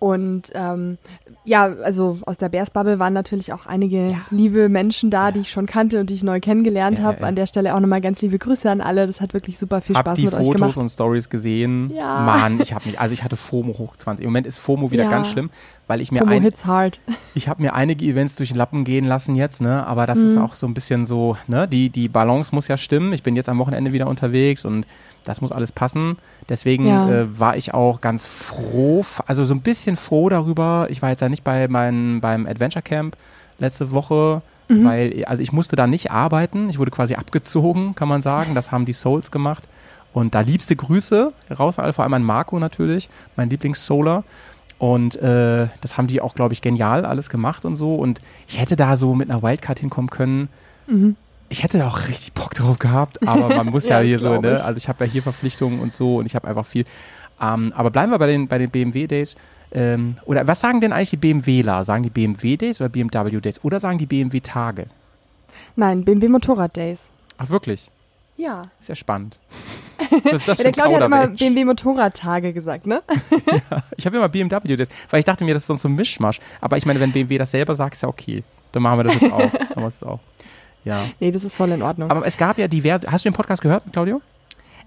Und 0.00 0.52
ähm, 0.54 0.96
ja, 1.44 1.64
also 1.82 2.18
aus 2.24 2.38
der 2.38 2.48
Bears-Bubble 2.48 2.98
waren 3.00 3.12
natürlich 3.12 3.52
auch 3.52 3.66
einige 3.66 4.16
liebe 4.30 4.68
Menschen 4.68 5.10
da, 5.10 5.32
die 5.32 5.40
ich 5.40 5.50
schon 5.50 5.66
kannte 5.66 5.98
und 5.98 6.08
die 6.10 6.14
ich 6.14 6.22
neu 6.22 6.38
kennengelernt 6.40 6.98
Ja, 6.98 7.04
habe. 7.04 7.16
ja, 7.16 7.22
ja. 7.22 7.28
An 7.28 7.34
der 7.34 7.46
Stelle 7.46 7.74
auch 7.74 7.80
nochmal 7.80 8.00
ganz 8.00 8.22
liebe 8.22 8.38
Grüße 8.38 8.70
an 8.70 8.80
alle. 8.80 9.06
Das 9.08 9.20
hat 9.20 9.34
wirklich 9.34 9.58
super 9.58 9.80
viel 9.80 9.96
Hab 9.96 10.06
Spaß 10.06 10.18
die 10.18 10.24
mit 10.26 10.34
euch 10.34 10.38
Fotos 10.44 10.54
gemacht. 10.60 10.76
und 10.76 10.88
Stories 10.88 11.28
gesehen. 11.30 11.90
Ja. 11.94 12.20
Mann, 12.20 12.60
ich 12.60 12.72
habe 12.74 12.86
mich, 12.86 13.00
also 13.00 13.12
ich 13.12 13.24
hatte 13.24 13.36
FOMO 13.36 13.76
hoch 13.78 13.96
20. 13.96 14.24
Im 14.24 14.30
Moment 14.30 14.46
ist 14.46 14.58
FOMO 14.58 14.90
wieder 14.92 15.04
Ja. 15.04 15.10
ganz 15.10 15.28
schlimm, 15.28 15.50
weil 15.88 16.00
ich 16.00 16.12
mir 16.12 16.20
Promo 16.20 16.32
ein, 16.32 16.42
Hits 16.42 16.64
hard. 16.64 17.00
ich 17.34 17.48
habe 17.48 17.60
mir 17.62 17.74
einige 17.74 18.04
Events 18.04 18.36
durch 18.36 18.50
den 18.50 18.58
Lappen 18.58 18.84
gehen 18.84 19.04
lassen 19.04 19.34
jetzt, 19.34 19.60
ne, 19.60 19.84
aber 19.86 20.06
das 20.06 20.18
ist 20.20 20.36
Mhm. 20.36 20.42
auch 20.42 20.54
so 20.54 20.66
ein 20.68 20.74
bisschen 20.74 21.06
so, 21.06 21.36
ne, 21.48 21.66
die, 21.66 21.90
die 21.90 22.08
Balance 22.08 22.54
muss 22.54 22.68
ja 22.68 22.76
stimmen. 22.76 23.12
Ich 23.12 23.22
bin 23.24 23.34
jetzt 23.34 23.48
am 23.48 23.58
Wochenende 23.58 23.92
wieder 23.92 24.06
unterwegs 24.06 24.64
und 24.64 24.86
das 25.24 25.40
muss 25.40 25.50
alles 25.50 25.72
passen. 25.72 26.16
Deswegen 26.48 26.86
Ja. 26.86 27.10
äh, 27.10 27.38
war 27.40 27.56
ich 27.56 27.74
auch 27.74 28.00
ganz 28.00 28.26
froh, 28.26 29.04
also 29.26 29.44
so 29.44 29.54
ein 29.54 29.60
bisschen 29.62 29.96
froh 29.96 30.28
darüber. 30.28 30.86
Ich 30.90 31.02
war 31.02 31.10
jetzt 31.10 31.20
ja 31.20 31.28
nicht 31.28 31.42
bei 31.42 31.66
mein, 31.68 32.20
beim 32.20 32.46
Adventure 32.46 32.82
Camp 32.82 33.16
letzte 33.58 33.90
Woche, 33.90 34.42
Mhm. 34.68 34.84
weil, 34.84 35.24
also 35.24 35.42
ich 35.42 35.52
musste 35.52 35.76
da 35.76 35.86
nicht 35.86 36.10
arbeiten. 36.10 36.68
Ich 36.68 36.78
wurde 36.78 36.90
quasi 36.90 37.14
abgezogen, 37.14 37.94
kann 37.94 38.06
man 38.08 38.20
sagen. 38.22 38.54
Das 38.54 38.70
haben 38.70 38.84
die 38.84 38.92
Souls 38.92 39.30
gemacht. 39.30 39.66
Und 40.12 40.34
da 40.34 40.40
liebste 40.40 40.76
Grüße 40.76 41.32
raus, 41.58 41.76
vor 41.76 42.00
allem 42.04 42.14
an 42.14 42.22
Marco 42.22 42.58
natürlich, 42.58 43.08
mein 43.36 43.48
Lieblings-Solar. 43.50 44.24
Und 44.78 45.16
äh, 45.16 45.66
das 45.80 45.98
haben 45.98 46.06
die 46.06 46.20
auch, 46.20 46.34
glaube 46.34 46.54
ich, 46.54 46.62
genial 46.62 47.04
alles 47.04 47.30
gemacht 47.30 47.64
und 47.64 47.76
so. 47.76 47.94
Und 47.96 48.20
ich 48.46 48.60
hätte 48.60 48.76
da 48.76 48.96
so 48.96 49.14
mit 49.14 49.30
einer 49.30 49.42
Wildcard 49.42 49.80
hinkommen 49.80 50.10
können. 50.10 50.48
Mhm. 50.86 51.16
Ich 51.48 51.62
hätte 51.62 51.78
da 51.78 51.88
auch 51.88 52.06
richtig 52.08 52.32
Bock 52.34 52.54
drauf 52.54 52.78
gehabt, 52.78 53.26
aber 53.26 53.48
man 53.56 53.66
muss 53.68 53.88
ja, 53.88 54.00
Ja, 54.00 54.06
hier 54.06 54.18
so, 54.18 54.40
ne? 54.40 54.54
ich. 54.54 54.62
Also 54.62 54.78
ich 54.78 54.88
habe 54.88 55.04
ja 55.04 55.10
hier 55.10 55.22
Verpflichtungen 55.22 55.80
und 55.80 55.96
so 55.96 56.18
und 56.18 56.26
ich 56.26 56.34
habe 56.36 56.46
einfach 56.46 56.66
viel. 56.66 56.84
Ähm, 57.40 57.72
aber 57.74 57.90
bleiben 57.90 58.12
wir 58.12 58.18
bei 58.18 58.26
den, 58.26 58.46
bei 58.46 58.58
den 58.58 58.70
BMW-Days. 58.70 59.34
Ähm, 59.72 60.16
oder 60.24 60.46
was 60.46 60.60
sagen 60.60 60.80
denn 60.80 60.92
eigentlich 60.92 61.10
die 61.10 61.16
BMWler? 61.16 61.84
Sagen 61.84 62.02
die 62.02 62.10
BMW-Days 62.10 62.80
oder 62.80 62.88
BMW-Days? 62.88 63.64
Oder 63.64 63.80
sagen 63.80 63.98
die 63.98 64.06
BMW-Tage? 64.06 64.86
Nein, 65.76 66.04
BMW 66.04 66.28
Motorrad 66.28 66.76
Days. 66.76 67.08
Ach, 67.36 67.50
wirklich? 67.50 67.90
Ja. 68.36 68.68
Ist 68.80 68.88
ja 68.88 68.94
spannend. 68.94 69.38
Was 70.24 70.32
ist 70.32 70.48
das 70.48 70.58
ja 70.58 70.64
der 70.64 70.72
Claudia 70.72 70.98
hat 70.98 71.06
immer? 71.06 71.26
BMW 71.28 71.64
Motorradtage 71.64 72.52
gesagt, 72.52 72.86
ne? 72.86 73.02
Ich 73.96 74.06
habe 74.06 74.16
immer 74.16 74.28
BMW 74.28 74.76
Days, 74.76 74.88
weil 75.10 75.18
ich 75.20 75.24
dachte 75.24 75.44
mir, 75.44 75.54
das 75.54 75.62
ist 75.62 75.66
sonst 75.68 75.82
so 75.82 75.88
ein 75.88 75.94
Mischmasch. 75.94 76.40
Aber 76.60 76.76
ich 76.76 76.86
meine, 76.86 77.00
wenn 77.00 77.12
BMW 77.12 77.38
das 77.38 77.50
selber 77.50 77.74
sagt, 77.74 77.94
ist 77.94 78.02
ja 78.02 78.08
okay. 78.08 78.44
Dann 78.72 78.82
machen 78.82 78.98
wir 78.98 79.04
das 79.04 79.14
jetzt 79.20 79.32
auch. 79.32 79.50
Dann 79.74 79.82
machst 79.82 80.02
du 80.02 80.06
auch. 80.06 80.20
Ja. 80.84 81.06
Nee, 81.20 81.30
das 81.30 81.44
ist 81.44 81.56
voll 81.56 81.70
in 81.70 81.82
Ordnung. 81.82 82.10
Aber 82.10 82.26
es 82.26 82.36
gab 82.36 82.58
ja 82.58 82.68
diverse. 82.68 83.10
Hast 83.10 83.24
du 83.24 83.30
den 83.30 83.34
Podcast 83.34 83.62
gehört, 83.62 83.84
Claudio? 83.92 84.20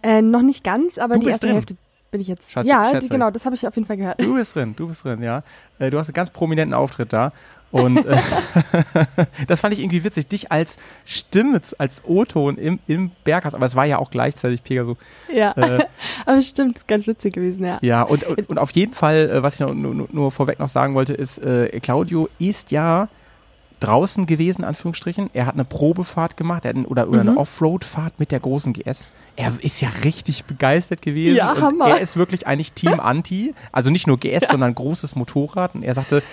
äh, 0.04 0.22
noch 0.22 0.42
nicht 0.42 0.64
ganz, 0.64 0.98
aber 0.98 1.16
Du 1.16 1.22
die 1.22 1.28
erste 1.28 1.48
drin. 1.48 1.56
Hälfte 1.58 1.76
bin 2.10 2.22
ich 2.22 2.28
jetzt. 2.28 2.52
Schatzi, 2.52 2.70
ja, 2.70 3.00
die, 3.00 3.08
genau, 3.08 3.30
das 3.32 3.46
habe 3.46 3.56
ich 3.56 3.66
auf 3.68 3.76
jeden 3.76 3.88
Fall 3.88 3.98
gehört. 3.98 4.20
Du 4.20 4.36
bist 4.36 4.56
drin, 4.56 4.74
du 4.76 4.88
bist 4.88 5.06
drin, 5.06 5.22
ja. 5.24 5.44
Äh, 5.80 5.90
Du 5.90 5.98
hast 5.98 6.10
einen 6.10 6.14
ganz 6.14 6.30
prominenten 6.30 6.74
Auftritt 6.74 7.14
da. 7.14 7.32
Und 7.72 8.06
äh, 8.06 8.18
das 9.48 9.62
fand 9.62 9.74
ich 9.74 9.80
irgendwie 9.80 10.04
witzig, 10.04 10.28
dich 10.28 10.52
als 10.52 10.78
Stimme, 11.06 11.62
als 11.78 12.02
O-Ton 12.06 12.58
im, 12.58 12.80
im 12.88 13.12
Berghaus, 13.24 13.54
aber 13.54 13.66
es 13.66 13.76
war 13.76 13.86
ja 13.86 13.98
auch 13.98 14.12
gleichzeitig 14.12 14.64
Pegaso. 14.64 14.98
Ja, 15.34 15.54
Äh, 15.54 15.86
aber 16.26 16.42
stimmt, 16.42 16.88
ganz 16.88 17.08
witzig 17.08 17.34
gewesen, 17.34 17.66
ja. 17.66 17.80
ja, 17.82 18.04
und, 18.04 18.24
und, 18.24 18.50
und 18.50 18.58
auf 18.58 18.72
jeden 18.72 18.94
Fall, 18.94 19.30
äh, 19.30 19.44
was 19.44 19.56
ich 19.56 19.60
noch, 19.62 19.74
nur, 19.74 20.08
nur 20.12 20.32
vorweg 20.32 20.60
noch 20.60 20.68
sagen 20.68 20.96
wollte, 20.96 21.14
ist, 21.14 21.38
äh, 21.40 21.80
Claudio 21.80 22.30
ist 22.40 22.72
ja 22.72 23.08
draußen 23.82 24.26
gewesen, 24.28 24.64
Anführungsstrichen. 24.64 25.30
Er 25.34 25.46
hat 25.48 25.56
eine 25.56 25.66
Probefahrt 25.66 26.38
gemacht 26.38 26.64
er 26.66 26.70
hat 26.70 26.78
ein, 26.78 26.86
oder, 26.86 27.10
oder 27.10 27.20
eine 27.22 27.32
Mhm. 27.32 27.38
Offroad-Fahrt 27.38 28.20
mit 28.20 28.32
der 28.32 28.40
großen 28.40 28.72
GS. 28.74 29.12
Er 29.36 29.52
ist 29.62 29.82
ja 29.82 29.90
richtig 30.04 30.46
begeistert 30.46 31.02
gewesen. 31.02 31.36
Ja, 31.36 31.52
und 31.52 31.62
Hammer. 31.62 31.88
Er 31.90 32.00
ist 32.00 32.16
wirklich 32.16 32.48
eigentlich 32.48 32.72
Team 32.74 33.00
Anti. 33.00 33.54
Also 33.72 33.90
nicht 33.90 34.08
nur 34.08 34.18
GS, 34.18 34.48
sondern 34.50 34.74
großes 34.74 35.16
Motorrad. 35.16 35.76
Und 35.76 35.84
er 35.84 35.94
sagte, 35.94 36.24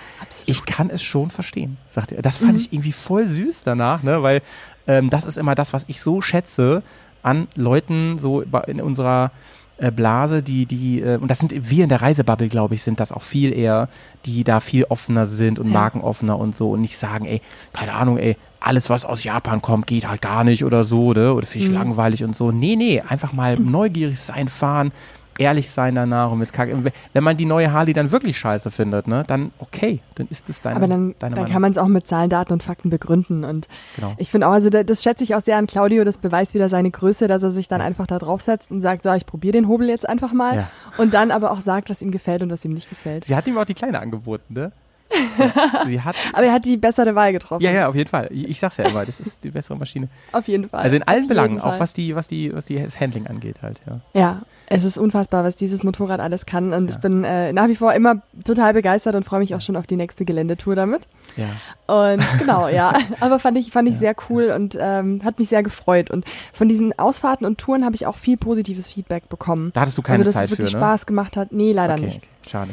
ich 0.45 0.63
kann 0.65 0.89
es 0.89 1.03
schon 1.03 1.29
verstehen, 1.31 1.77
sagte 1.89 2.15
er. 2.15 2.21
Das 2.21 2.37
fand 2.37 2.57
ich 2.57 2.71
irgendwie 2.71 2.93
voll 2.93 3.27
süß 3.27 3.63
danach, 3.63 4.03
ne? 4.03 4.23
weil 4.23 4.41
ähm, 4.87 5.09
das 5.09 5.25
ist 5.25 5.37
immer 5.37 5.55
das, 5.55 5.73
was 5.73 5.85
ich 5.87 6.01
so 6.01 6.21
schätze 6.21 6.83
an 7.21 7.47
Leuten 7.55 8.17
so 8.19 8.41
in 8.67 8.79
unserer 8.79 9.31
äh, 9.79 9.91
Blase, 9.91 10.43
die, 10.43 10.65
die, 10.65 11.01
äh, 11.01 11.17
und 11.17 11.29
das 11.31 11.39
sind 11.39 11.53
wir 11.69 11.83
in 11.83 11.89
der 11.89 12.01
Reisebubble, 12.01 12.47
glaube 12.49 12.75
ich, 12.75 12.83
sind 12.83 12.99
das 12.99 13.11
auch 13.11 13.21
viel 13.23 13.53
eher, 13.57 13.87
die 14.25 14.43
da 14.43 14.59
viel 14.59 14.83
offener 14.85 15.25
sind 15.25 15.57
und 15.59 15.67
Ja. 15.67 15.73
markenoffener 15.73 16.37
und 16.37 16.55
so 16.55 16.71
und 16.71 16.81
nicht 16.81 16.97
sagen, 16.97 17.25
ey, 17.25 17.41
keine 17.73 17.93
Ahnung, 17.93 18.17
ey, 18.17 18.35
alles, 18.59 18.89
was 18.89 19.05
aus 19.05 19.23
Japan 19.23 19.61
kommt, 19.61 19.87
geht 19.87 20.07
halt 20.07 20.21
gar 20.21 20.43
nicht 20.43 20.65
oder 20.65 20.83
so, 20.83 21.13
ne? 21.13 21.33
Oder 21.33 21.47
finde 21.47 21.65
ich 21.67 21.71
Mhm. 21.71 21.77
langweilig 21.77 22.23
und 22.25 22.35
so. 22.35 22.51
Nee, 22.51 22.75
nee, 22.75 22.99
einfach 23.01 23.31
mal 23.31 23.57
neugierig 23.57 24.19
sein, 24.19 24.49
fahren, 24.49 24.91
ehrlich 25.39 25.69
sein 25.69 25.95
danach 25.95 26.31
und 26.31 26.39
mit 26.39 26.53
Kacke. 26.53 26.77
Wenn 27.13 27.23
man 27.23 27.37
die 27.37 27.45
neue 27.45 27.71
Harley 27.71 27.93
dann 27.93 28.11
wirklich 28.11 28.37
scheiße 28.37 28.69
findet, 28.69 29.07
ne, 29.07 29.23
dann 29.25 29.51
okay, 29.59 30.01
dann 30.15 30.27
ist 30.29 30.49
es 30.49 30.61
deine, 30.61 30.75
Aber 30.75 30.87
dann, 30.87 31.15
deine 31.19 31.33
dann 31.35 31.43
Meinung. 31.43 31.51
kann 31.53 31.61
man 31.61 31.71
es 31.71 31.77
auch 31.77 31.87
mit 31.87 32.05
Zahlen, 32.07 32.29
Daten 32.29 32.53
und 32.53 32.61
Fakten 32.63 32.89
begründen. 32.89 33.43
Und 33.43 33.67
Genau. 33.95 34.13
ich 34.17 34.29
finde 34.31 34.47
auch, 34.47 34.51
also 34.51 34.69
da- 34.69 34.83
das 34.83 35.01
schätze 35.01 35.23
ich 35.23 35.35
auch 35.35 35.43
sehr 35.43 35.57
an 35.57 35.65
Claudio, 35.67 36.03
das 36.03 36.17
beweist 36.17 36.53
wieder 36.53 36.69
seine 36.69 36.91
Größe, 36.91 37.27
dass 37.27 37.41
er 37.41 37.51
sich 37.51 37.67
dann 37.67 37.81
einfach 37.81 38.05
da 38.07 38.19
draufsetzt 38.19 38.69
und 38.71 38.81
sagt, 38.81 39.03
so, 39.03 39.13
ich 39.13 39.25
probiere 39.25 39.53
den 39.53 39.67
Hobel 39.67 39.89
jetzt 39.89 40.07
einfach 40.07 40.33
mal. 40.33 40.55
Ja. 40.55 40.69
Und 40.97 41.13
dann 41.13 41.31
aber 41.31 41.51
auch 41.51 41.61
sagt, 41.61 41.89
was 41.89 42.01
ihm 42.01 42.11
gefällt 42.11 42.41
und 42.43 42.51
was 42.51 42.63
ihm 42.65 42.73
nicht 42.73 42.89
gefällt. 42.89 43.25
Sie 43.25 43.35
hat 43.35 43.47
ihm 43.47 43.57
auch 43.57 43.65
die 43.65 43.73
Kleine 43.73 43.99
angeboten, 43.99 44.53
ne? 44.53 44.71
Ja, 45.11 45.83
sie 45.85 46.01
hat, 46.01 46.15
Aber 46.33 46.43
er 46.45 46.53
hat 46.53 46.65
die 46.65 46.77
bessere 46.77 47.15
Wahl 47.15 47.31
getroffen. 47.33 47.63
ja, 47.63 47.71
ja, 47.71 47.87
auf 47.89 47.95
jeden 47.95 48.09
Fall. 48.09 48.27
Ich, 48.31 48.47
ich 48.47 48.59
sag's 48.59 48.77
ja 48.77 48.85
immer, 48.87 49.05
das 49.05 49.19
ist 49.19 49.43
die 49.43 49.49
bessere 49.51 49.77
Maschine. 49.77 50.07
Auf 50.31 50.47
jeden 50.47 50.69
Fall. 50.69 50.81
Also 50.81 50.95
in 50.95 51.03
allen 51.03 51.23
Auf 51.23 51.27
Belangen, 51.29 51.59
auch 51.61 51.79
was 51.79 51.93
die, 51.93 52.15
was 52.15 52.27
die, 52.27 52.53
was 52.53 52.65
die 52.65 52.81
das 52.81 52.99
Handling 52.99 53.27
angeht 53.27 53.61
halt, 53.61 53.81
ja. 53.87 53.99
Ja, 54.13 54.41
es 54.67 54.83
ist 54.83 54.97
unfassbar, 54.97 55.43
was 55.43 55.55
dieses 55.55 55.83
Motorrad 55.83 56.19
alles 56.19 56.45
kann. 56.45 56.73
Und 56.73 56.87
Ja. 56.89 56.95
ich 56.95 57.01
bin 57.01 57.23
äh, 57.23 57.51
nach 57.53 57.67
wie 57.67 57.75
vor 57.75 57.93
immer 57.93 58.21
total 58.45 58.73
begeistert 58.73 59.15
und 59.15 59.23
freue 59.23 59.39
mich 59.39 59.55
auch 59.55 59.61
schon 59.61 59.75
auf 59.75 59.87
die 59.87 59.95
nächste 59.95 60.25
Geländetour 60.25 60.75
damit. 60.75 61.07
Ja. 61.37 61.47
Und 61.87 62.23
genau, 62.39 62.67
ja. 62.67 62.93
Aber 63.19 63.39
fand 63.39 63.57
ich, 63.57 63.71
fand 63.71 63.87
ich 63.87 63.95
Ja. 63.95 63.99
sehr 63.99 64.15
cool 64.29 64.51
und 64.55 64.77
ähm, 64.79 65.21
hat 65.23 65.39
mich 65.39 65.49
sehr 65.49 65.63
gefreut. 65.63 66.11
Und 66.11 66.25
von 66.53 66.69
diesen 66.69 66.97
Ausfahrten 66.99 67.45
und 67.47 67.57
Touren 67.57 67.83
habe 67.83 67.95
ich 67.95 68.05
auch 68.05 68.17
viel 68.17 68.37
positives 68.37 68.87
Feedback 68.89 69.27
bekommen. 69.29 69.71
Da 69.73 69.81
hattest 69.81 69.97
du 69.97 70.01
keine 70.01 70.19
also, 70.19 70.25
dass 70.25 70.33
Zeit 70.33 70.45
es 70.45 70.51
wirklich 70.51 70.69
für, 70.71 70.77
ne? 70.77 70.81
Spaß 70.83 71.05
gemacht 71.07 71.35
hat. 71.35 71.51
Nee, 71.51 71.71
leider 71.73 71.93
okay, 71.95 72.05
nicht. 72.05 72.27
Schade. 72.47 72.71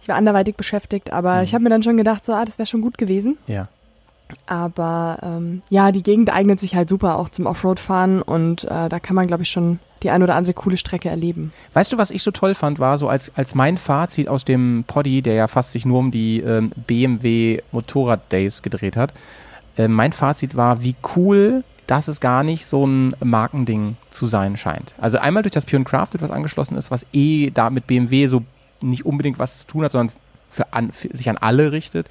Ich 0.00 0.08
war 0.08 0.16
anderweitig 0.16 0.56
beschäftigt, 0.56 1.12
aber 1.12 1.36
Mhm. 1.36 1.42
ich 1.44 1.54
habe 1.54 1.64
mir 1.64 1.70
dann 1.70 1.82
schon 1.82 1.96
gedacht, 1.96 2.24
so, 2.24 2.32
ah, 2.32 2.44
das 2.44 2.58
wäre 2.58 2.66
schon 2.66 2.80
gut 2.82 2.98
gewesen. 2.98 3.36
Ja. 3.46 3.68
Aber 4.46 5.18
ähm, 5.22 5.62
ja, 5.70 5.92
die 5.92 6.02
Gegend 6.02 6.32
eignet 6.32 6.60
sich 6.60 6.74
halt 6.74 6.88
super 6.88 7.18
auch 7.18 7.28
zum 7.28 7.46
Offroad-Fahren 7.46 8.22
und 8.22 8.64
äh, 8.64 8.88
da 8.88 8.98
kann 9.00 9.14
man, 9.14 9.26
glaube 9.26 9.44
ich, 9.44 9.50
schon 9.50 9.78
die 10.02 10.10
ein 10.10 10.22
oder 10.22 10.34
andere 10.34 10.52
coole 10.52 10.76
Strecke 10.76 11.08
erleben. 11.08 11.52
Weißt 11.72 11.92
du, 11.92 11.98
was 11.98 12.10
ich 12.10 12.22
so 12.22 12.30
toll 12.30 12.54
fand, 12.54 12.78
war 12.78 12.98
so 12.98 13.08
als, 13.08 13.32
als 13.36 13.54
mein 13.54 13.78
Fazit 13.78 14.28
aus 14.28 14.44
dem 14.44 14.84
Poddy, 14.86 15.22
der 15.22 15.34
ja 15.34 15.48
fast 15.48 15.72
sich 15.72 15.86
nur 15.86 15.98
um 16.00 16.10
die 16.10 16.40
ähm, 16.40 16.70
BMW 16.86 17.62
Motorrad 17.72 18.30
Days 18.32 18.62
gedreht 18.62 18.96
hat. 18.96 19.12
Äh, 19.78 19.88
mein 19.88 20.12
Fazit 20.12 20.56
war, 20.56 20.82
wie 20.82 20.96
cool, 21.16 21.64
dass 21.86 22.08
es 22.08 22.20
gar 22.20 22.42
nicht 22.42 22.66
so 22.66 22.84
ein 22.84 23.14
Markending 23.22 23.96
zu 24.10 24.26
sein 24.26 24.56
scheint. 24.56 24.94
Also 25.00 25.18
einmal 25.18 25.44
durch 25.44 25.52
das 25.52 25.66
Pure 25.66 25.84
Crafted, 25.84 26.20
was 26.20 26.30
angeschlossen 26.32 26.76
ist, 26.76 26.90
was 26.90 27.06
eh 27.12 27.50
da 27.50 27.70
mit 27.70 27.86
BMW 27.86 28.26
so 28.26 28.42
nicht 28.86 29.06
unbedingt 29.06 29.38
was 29.38 29.58
zu 29.58 29.66
tun 29.66 29.84
hat, 29.84 29.92
sondern 29.92 30.14
für 30.50 30.72
an, 30.72 30.92
für, 30.92 31.14
sich 31.16 31.28
an 31.28 31.36
alle 31.36 31.72
richtet. 31.72 32.08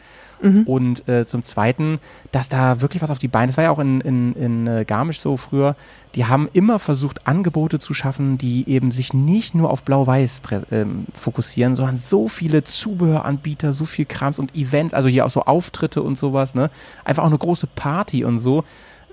Und 0.66 1.08
äh, 1.08 1.26
zum 1.26 1.44
Zweiten, 1.44 2.00
dass 2.32 2.50
da 2.50 2.82
wirklich 2.82 3.02
was 3.02 3.10
auf 3.10 3.18
die 3.18 3.28
Beine, 3.28 3.48
das 3.48 3.58
war 3.58 3.64
ja 3.64 3.72
auch 3.72 3.80
in, 3.80 4.02
in, 4.02 4.34
in 4.34 4.68
äh, 4.68 4.86
Garmisch 4.86 5.20
so 5.20 5.38
früher, 5.38 5.76
die 6.14 6.26
haben 6.26 6.50
immer 6.54 6.78
versucht, 6.78 7.26
Angebote 7.26 7.80
zu 7.80 7.94
schaffen, 7.94 8.38
die 8.38 8.70
eben 8.70 8.92
sich 8.92 9.14
nicht 9.14 9.56
nur 9.56 9.70
auf 9.70 9.84
Blau-Weiß 9.84 10.42
ähm, 10.72 11.06
fokussieren, 11.14 11.76
sondern 11.76 11.98
so 11.98 12.28
viele 12.28 12.64
Zubehöranbieter, 12.64 13.74
so 13.74 13.86
viel 13.86 14.06
Krams 14.06 14.38
und 14.38 14.56
Events, 14.56 14.94
also 14.94 15.10
hier 15.10 15.26
auch 15.26 15.30
so 15.30 15.44
Auftritte 15.44 16.04
und 16.04 16.18
sowas, 16.18 16.54
ne? 16.54 16.70
Einfach 17.04 17.24
auch 17.24 17.28
eine 17.28 17.38
große 17.38 17.68
Party 17.68 18.24
und 18.24 18.40
so. 18.40 18.64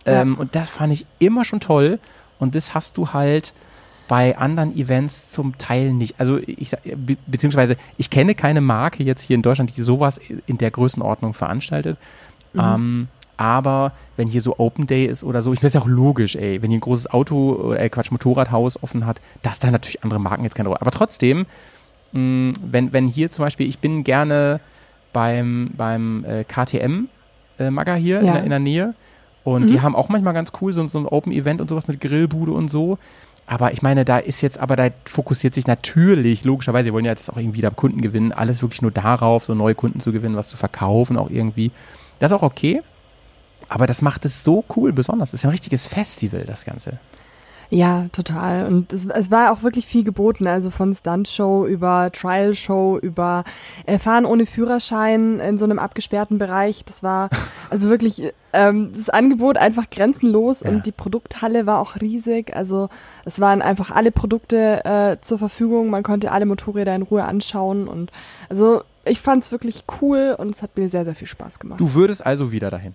Ja. 0.05 0.23
Ähm, 0.23 0.37
und 0.37 0.55
das 0.55 0.71
fand 0.71 0.93
ich 0.93 1.07
immer 1.19 1.45
schon 1.45 1.61
toll. 1.61 1.99
Und 2.39 2.57
das 2.57 2.75
hast 2.75 2.97
du 2.99 3.13
halt 3.13 3.55
bei 4.09 4.37
anderen 4.37 4.77
Events 4.77 5.31
zum 5.31 5.57
Teil 5.59 5.93
nicht. 5.93 6.17
Also 6.19 6.39
ich 6.39 6.73
be 6.85 7.17
beziehungsweise 7.27 7.77
ich 7.97 8.11
kenne 8.11 8.35
keine 8.35 8.61
Marke 8.61 9.03
jetzt 9.03 9.23
hier 9.23 9.35
in 9.37 9.43
Deutschland, 9.43 9.77
die 9.77 9.83
sowas 9.83 10.21
in 10.47 10.59
der 10.59 10.71
Größenordnung 10.71 11.35
veranstaltet. 11.35 11.97
Ähm, 12.57 13.09
aber 13.39 13.93
wenn 14.17 14.29
hier 14.29 14.41
so 14.43 14.59
Open 14.59 14.87
Day 14.87 15.07
ist 15.07 15.25
oder 15.25 15.43
so, 15.43 15.53
ich 15.53 15.61
meine, 15.61 15.69
ist 15.69 15.75
ja 15.75 15.81
auch 15.81 15.87
logisch, 15.87 16.37
ey, 16.37 16.61
wenn 16.63 16.71
hier 16.71 16.79
ein 16.79 16.83
großes 16.83 17.11
Auto, 17.11 17.73
äh, 17.73 17.89
Quatsch, 17.89 18.11
Motorradhaus 18.11 18.83
offen 18.83 19.07
hat, 19.07 19.21
dass 19.43 19.59
da 19.59 19.71
natürlich 19.71 20.05
andere 20.05 20.21
Marken 20.21 20.45
jetzt 20.45 20.55
keine 20.55 20.69
Rolle. 20.69 20.81
Aber 20.83 20.91
trotzdem, 20.91 21.47
mh, 22.13 22.53
wenn, 22.63 22.93
wenn 22.93 23.09
hier 23.09 23.31
zum 23.31 23.45
Beispiel, 23.45 23.67
ich 23.69 23.79
bin 23.79 24.05
gerne 24.05 24.61
beim, 25.13 25.71
beim 25.77 26.25
äh, 26.25 26.45
KTM 26.45 27.09
äh, 27.59 27.71
Magger 27.71 27.95
hier 27.95 28.21
in, 28.21 28.27
Ja. 28.27 28.33
der, 28.35 28.45
in 28.45 28.51
der 28.51 28.59
Nähe 28.59 28.95
und 29.45 29.71
die 29.71 29.81
haben 29.81 29.97
auch 29.97 30.09
manchmal 30.09 30.35
ganz 30.35 30.53
cool 30.61 30.73
so, 30.73 30.87
so 30.87 30.99
ein 30.99 31.07
Open 31.07 31.33
Event 31.33 31.61
und 31.61 31.69
sowas 31.69 31.89
mit 31.89 32.01
Grillbude 32.01 32.53
und 32.53 32.71
so. 32.71 32.99
Aber 33.53 33.75
ich 33.75 33.83
meine, 33.83 34.07
da 34.07 34.17
ist 34.17 34.41
jetzt, 34.41 34.57
aber 34.57 34.77
da 34.77 34.89
fokussiert 35.05 35.53
sich 35.53 35.67
natürlich, 35.67 36.43
logischerweise, 36.43 36.87
sie 36.87 36.93
wollen 36.95 37.05
ja 37.05 37.11
jetzt 37.11 37.31
auch 37.31 37.37
irgendwie 37.37 37.61
da 37.61 37.69
Kunden 37.69 38.01
gewinnen, 38.01 38.33
alles 38.33 38.63
wirklich 38.63 38.81
nur 38.81 38.91
darauf, 38.91 39.45
so 39.45 39.55
neue 39.55 39.75
Kunden 39.75 40.01
zu 40.01 40.11
gewinnen, 40.11 40.37
was 40.37 40.49
zu 40.49 40.57
verkaufen 40.57 41.19
auch 41.19 41.29
irgendwie. 41.29 41.71
Das 42.19 42.31
ist 42.31 42.35
auch 42.39 42.43
okay. 42.43 42.81
Aber 43.69 43.87
das 43.87 44.01
macht 44.01 44.25
es 44.25 44.43
so 44.43 44.65
cool, 44.75 44.95
besonders. 44.95 45.33
Das 45.33 45.41
ist 45.41 45.45
ein 45.45 45.51
richtiges 45.51 45.87
Festival, 45.87 46.47
das 46.47 46.65
Ganze. 46.65 46.99
Ja, 47.75 48.05
total. 48.13 48.67
Und 48.67 48.93
es, 48.93 49.07
es 49.07 49.31
war 49.31 49.51
auch 49.51 49.63
wirklich 49.63 49.87
viel 49.87 50.05
geboten, 50.05 50.47
also 50.47 50.69
von 50.69 50.95
Stuntshow 50.95 51.67
über 51.67 52.11
Trial-Show, 52.13 52.99
über 53.01 53.45
äh, 53.87 53.99
Fahren 53.99 54.27
ohne 54.27 54.45
Führerschein 54.45 55.41
in 55.41 55.57
so 55.57 55.65
einem 55.65 55.79
abgesperrten 55.79 56.37
Bereich. 56.37 56.85
Das 56.85 57.03
war 57.03 57.31
also 57.71 57.89
wirklich 57.89 58.25
ähm, 58.53 58.93
das 58.95 59.09
Angebot 59.09 59.57
einfach 59.57 59.89
grenzenlos 59.89 60.61
Ja. 60.61 60.69
und 60.69 60.85
die 60.85 60.93
Produkthalle 60.93 61.65
war 61.65 61.81
auch 61.81 61.97
riesig. 61.97 62.55
Also 62.55 62.91
es 63.25 63.41
waren 63.41 63.63
einfach 63.63 63.91
alle 63.91 64.13
Produkte 64.13 64.85
äh, 64.85 65.17
zur 65.23 65.39
Verfügung. 65.39 65.89
Man 65.89 66.03
konnte 66.03 66.31
alle 66.31 66.45
Motorräder 66.45 66.95
in 66.95 67.01
Ruhe 67.03 67.25
anschauen 67.25 67.89
und 67.89 68.13
also 68.51 68.83
ich 69.07 69.21
fand 69.23 69.45
es 69.45 69.51
wirklich 69.51 69.85
cool 70.03 70.37
und 70.39 70.55
es 70.55 70.61
hat 70.63 70.77
mir 70.77 70.91
sehr, 70.91 71.07
sehr 71.07 71.15
viel 71.15 71.27
Spaß 71.27 71.59
gemacht. 71.59 71.81
Du 71.81 71.95
würdest 71.95 72.25
also 72.27 72.53
wieder 72.53 72.71
dahin. 72.71 72.95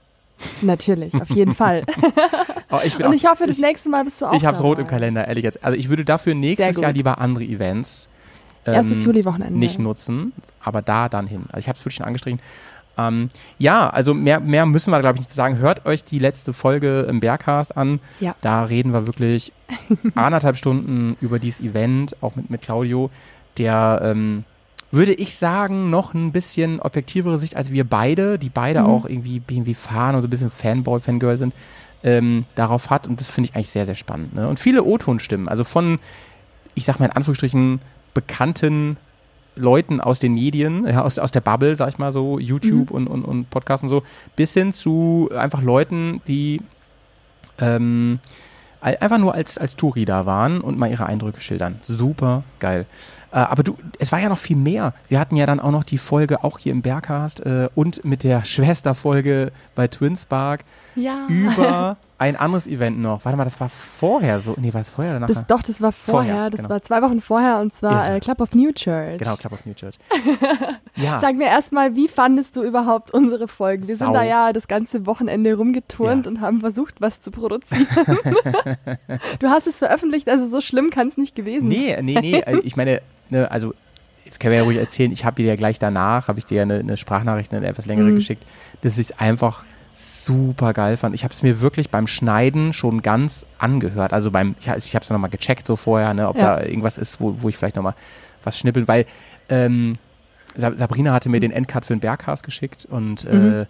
Natürlich, 0.62 1.14
auf 1.14 1.30
jeden 1.30 1.54
Fall. 1.54 1.84
Oh, 2.70 2.80
ich 2.84 3.02
und 3.02 3.14
ich 3.14 3.26
hoffe, 3.26 3.48
das 3.48 3.56
ich, 3.56 3.64
nächste 3.64 3.88
Mal 3.88 4.04
bist 4.04 4.20
du 4.20 4.26
auch 4.26 4.34
Ich 4.34 4.46
hab's 4.46 4.62
rot 4.62 4.78
im. 4.78 4.88
Kalender, 4.88 5.26
ehrlich 5.26 5.46
jetzt. 5.46 5.64
Also 5.64 5.78
ich 5.78 5.88
würde 5.88 6.04
dafür 6.04 6.36
nächstes 6.36 6.78
Jahr 6.78 6.92
lieber 6.92 7.20
andere 7.20 7.46
Events 7.46 8.10
Erstes 8.66 8.98
ähm, 8.98 9.04
Juli-Wochenende. 9.04 9.58
nicht 9.58 9.80
nutzen, 9.80 10.34
aber 10.60 10.82
da 10.82 11.08
dann 11.08 11.28
hin. 11.28 11.46
Also 11.48 11.60
ich 11.60 11.70
habe 11.70 11.78
es 11.78 11.86
wirklich 11.86 11.96
schon 11.96 12.06
angestrichen. 12.06 12.42
Ähm, 12.98 13.30
ja, 13.58 13.90
also 13.90 14.14
mehr, 14.14 14.40
mehr 14.40 14.66
müssen 14.66 14.92
wir, 14.92 15.00
glaube 15.00 15.16
ich, 15.16 15.22
nicht 15.22 15.30
zu 15.30 15.36
sagen. 15.36 15.60
Hört 15.60 15.86
euch 15.86 16.04
die 16.04 16.20
letzte 16.20 16.52
Folge 16.54 17.02
im 17.10 17.20
Bergcast 17.20 17.78
an. 17.78 18.00
Ja. 18.20 18.36
Da 18.42 18.64
reden 18.64 18.92
wir 18.92 19.06
wirklich 19.06 19.54
anderthalb 20.16 20.58
Stunden 20.58 21.16
über 21.22 21.40
dieses 21.40 21.62
Event, 21.62 22.16
auch 22.22 22.36
mit, 22.36 22.50
mit 22.50 22.62
Claudio, 22.62 23.10
der, 23.58 24.02
ähm, 24.04 24.44
würde 24.92 25.14
ich 25.14 25.36
sagen, 25.36 25.90
noch 25.90 26.14
ein 26.14 26.32
bisschen 26.32 26.80
objektivere 26.80 27.38
Sicht 27.40 27.56
als 27.56 27.72
wir 27.72 27.84
beide, 27.84 28.40
die 28.40 28.50
beide 28.50 28.82
Mhm. 28.82 28.86
auch 28.88 29.06
irgendwie 29.06 29.40
BMW 29.40 29.74
fahren 29.74 30.16
und 30.16 30.22
so 30.22 30.28
ein 30.28 30.32
bisschen 30.32 30.52
Fanboy, 30.52 31.00
Fangirl 31.02 31.38
sind, 31.38 31.54
ähm, 32.04 32.46
darauf 32.56 32.90
hat. 32.90 33.08
Und 33.08 33.20
das 33.20 33.30
finde 33.30 33.50
ich 33.50 33.56
eigentlich 33.56 33.70
sehr, 33.70 33.86
sehr 33.86 33.96
spannend. 33.96 34.34
Ne? 34.36 34.48
Und 34.48 34.60
viele 34.60 34.84
O-Ton-Stimmen, 34.84 35.50
also 35.50 35.64
von, 35.64 36.00
ich 36.76 36.86
sag 36.86 37.00
mal 37.00 37.08
in 37.08 37.12
Anführungsstrichen, 37.12 37.82
bekannten 38.14 38.98
Leuten 39.56 40.00
aus 40.00 40.20
den 40.20 40.34
Medien, 40.36 40.88
ja, 40.88 41.02
aus, 41.04 41.20
aus 41.20 41.32
der 41.32 41.42
Bubble, 41.42 41.76
sag 41.76 41.90
ich 41.90 41.98
mal 41.98 42.12
so, 42.14 42.40
YouTube 42.40 42.92
und, 42.92 43.08
und, 43.08 43.24
und 43.26 43.50
Podcast 43.50 43.84
und 43.84 43.90
so, 43.90 44.04
bis 44.36 44.54
hin 44.54 44.72
zu 44.72 45.30
einfach 45.36 45.62
Leuten, 45.62 46.22
die 46.28 46.62
ähm, 47.60 48.20
ein- 48.82 49.02
einfach 49.02 49.18
nur 49.18 49.34
als, 49.34 49.58
als 49.58 49.76
Touri 49.76 50.06
da 50.06 50.26
waren 50.26 50.62
und 50.62 50.78
mal 50.78 50.90
ihre 50.90 51.06
Eindrücke 51.08 51.42
schildern. 51.42 51.80
Super 51.82 52.44
geil. 52.60 52.86
Äh, 53.38 53.42
aber 53.42 53.62
du, 53.62 53.78
es 54.00 54.12
war 54.12 54.20
ja 54.20 54.30
noch 54.30 54.40
viel 54.40 54.58
mehr. 54.58 54.94
Wir 55.10 55.20
hatten 55.20 55.36
ja 55.36 55.46
dann 55.46 55.60
auch 55.60 55.70
noch 55.70 55.84
die 55.84 56.00
Folge 56.00 56.44
auch 56.44 56.58
hier 56.58 56.72
im 56.72 56.82
Berghast 56.82 57.40
äh, 57.42 57.70
und 57.76 58.04
mit 58.04 58.24
der 58.24 58.44
Schwesterfolge 58.44 59.52
bei 59.76 59.88
Twinspark 59.88 60.64
Ja. 60.98 61.28
über 61.30 61.98
ein 62.18 62.36
anderes 62.36 62.66
Event 62.68 63.00
noch. 63.00 63.24
Warte 63.26 63.38
mal, 63.38 63.44
das 63.44 63.60
war 63.60 63.70
vorher 63.70 64.42
so. 64.42 64.56
Nee, 64.58 64.74
war 64.74 64.82
es 64.82 64.90
vorher 64.90 65.12
oder 65.14 65.20
nachher? 65.22 65.36
Das, 65.36 65.46
doch, 65.48 65.62
das 65.62 65.80
war 65.82 65.92
vorher. 65.92 66.34
Vorher, 66.34 66.50
das 66.50 66.58
genau. 66.60 66.70
war 66.72 66.82
zwei 66.82 67.02
Wochen 67.04 67.22
vorher 67.22 67.60
und 67.60 67.74
zwar 67.74 68.16
äh, 68.16 68.20
Club 68.20 68.42
of 68.42 68.56
New 68.56 68.72
Church. 68.72 69.20
Genau, 69.20 69.36
Club 69.36 69.54
of 69.54 69.66
New 69.66 69.74
Church. 69.76 69.96
ja. 70.96 71.20
Sag 71.22 71.36
mir 71.36 71.46
erstmal, 71.46 71.96
wie 71.96 72.08
fandest 72.08 72.56
du 72.56 72.64
überhaupt 72.64 73.12
unsere 73.12 73.48
Folgen? 73.48 73.88
Wir 73.88 73.96
Sau. 73.96 74.06
sind 74.06 74.14
da 74.16 74.24
ja 74.24 74.52
das 74.54 74.68
ganze 74.68 75.06
Wochenende 75.06 75.54
rumgeturnt 75.54 76.26
Ja. 76.26 76.32
und 76.32 76.42
haben 76.42 76.62
versucht, 76.62 77.00
was 77.00 77.22
zu 77.22 77.30
produzieren. 77.32 77.86
du 79.40 79.48
hast 79.48 79.68
es 79.68 79.78
veröffentlicht, 79.78 80.28
also 80.30 80.48
so 80.50 80.62
schlimm 80.62 80.90
kann 80.90 81.08
es 81.08 81.18
nicht 81.18 81.36
gewesen 81.36 81.70
sein. 81.72 81.80
Nee, 81.80 82.02
nee, 82.02 82.20
nee. 82.20 82.40
äh, 82.40 82.60
Ich 82.64 82.76
meine, 82.76 83.02
ne, 83.30 83.50
also 83.52 83.74
jetzt 84.26 84.40
können 84.40 84.52
wir 84.52 84.58
ja 84.60 84.64
ruhig 84.66 84.78
erzählen, 84.78 85.12
ich 85.12 85.24
habe 85.24 85.36
dir 85.38 85.46
ja 85.46 85.56
gleich 85.56 85.80
danach, 85.80 86.28
habe 86.28 86.40
ich 86.40 86.46
dir 86.46 86.56
ja 86.58 86.62
eine, 86.64 86.80
eine 86.80 86.98
Sprachnachricht, 86.98 87.54
eine 87.54 87.68
etwas 87.68 87.86
längere 87.86 88.08
Mhm. 88.10 88.16
geschickt, 88.16 88.44
dass 88.82 88.98
ich 88.98 89.12
es 89.12 89.20
einfach 89.20 89.64
super 89.98 90.74
geil 90.74 90.98
fand. 90.98 91.16
Ich 91.16 91.24
habe 91.24 91.34
es 91.34 91.42
mir 91.44 91.62
wirklich 91.62 91.90
beim 91.90 92.08
Schneiden 92.08 92.74
schon 92.74 93.02
ganz 93.02 93.46
angehört. 93.58 94.14
Also 94.14 94.30
beim, 94.32 94.56
ich, 94.60 94.68
ich 94.68 94.96
habe 94.96 95.04
es 95.04 95.10
nochmal 95.10 95.30
gecheckt 95.30 95.66
so 95.66 95.76
vorher, 95.76 96.14
ne, 96.14 96.28
ob 96.30 96.38
Ja. 96.38 96.58
da 96.58 96.64
irgendwas 96.64 96.98
ist, 96.98 97.20
wo, 97.20 97.36
wo 97.42 97.50
ich 97.50 97.58
vielleicht 97.58 97.76
nochmal 97.76 97.96
was 98.44 98.58
schnippeln, 98.60 98.88
weil 98.88 99.06
ähm, 99.50 99.96
Sa- 100.56 100.76
Sabrina 100.76 101.14
hatte 101.14 101.30
mir 101.30 101.40
den 101.40 101.52
Endcut 101.52 101.86
für 101.86 101.94
den 101.96 102.00
Berghast 102.00 102.44
geschickt 102.44 102.86
und 102.90 103.24
Mhm. 103.32 103.62
äh, 103.62 103.66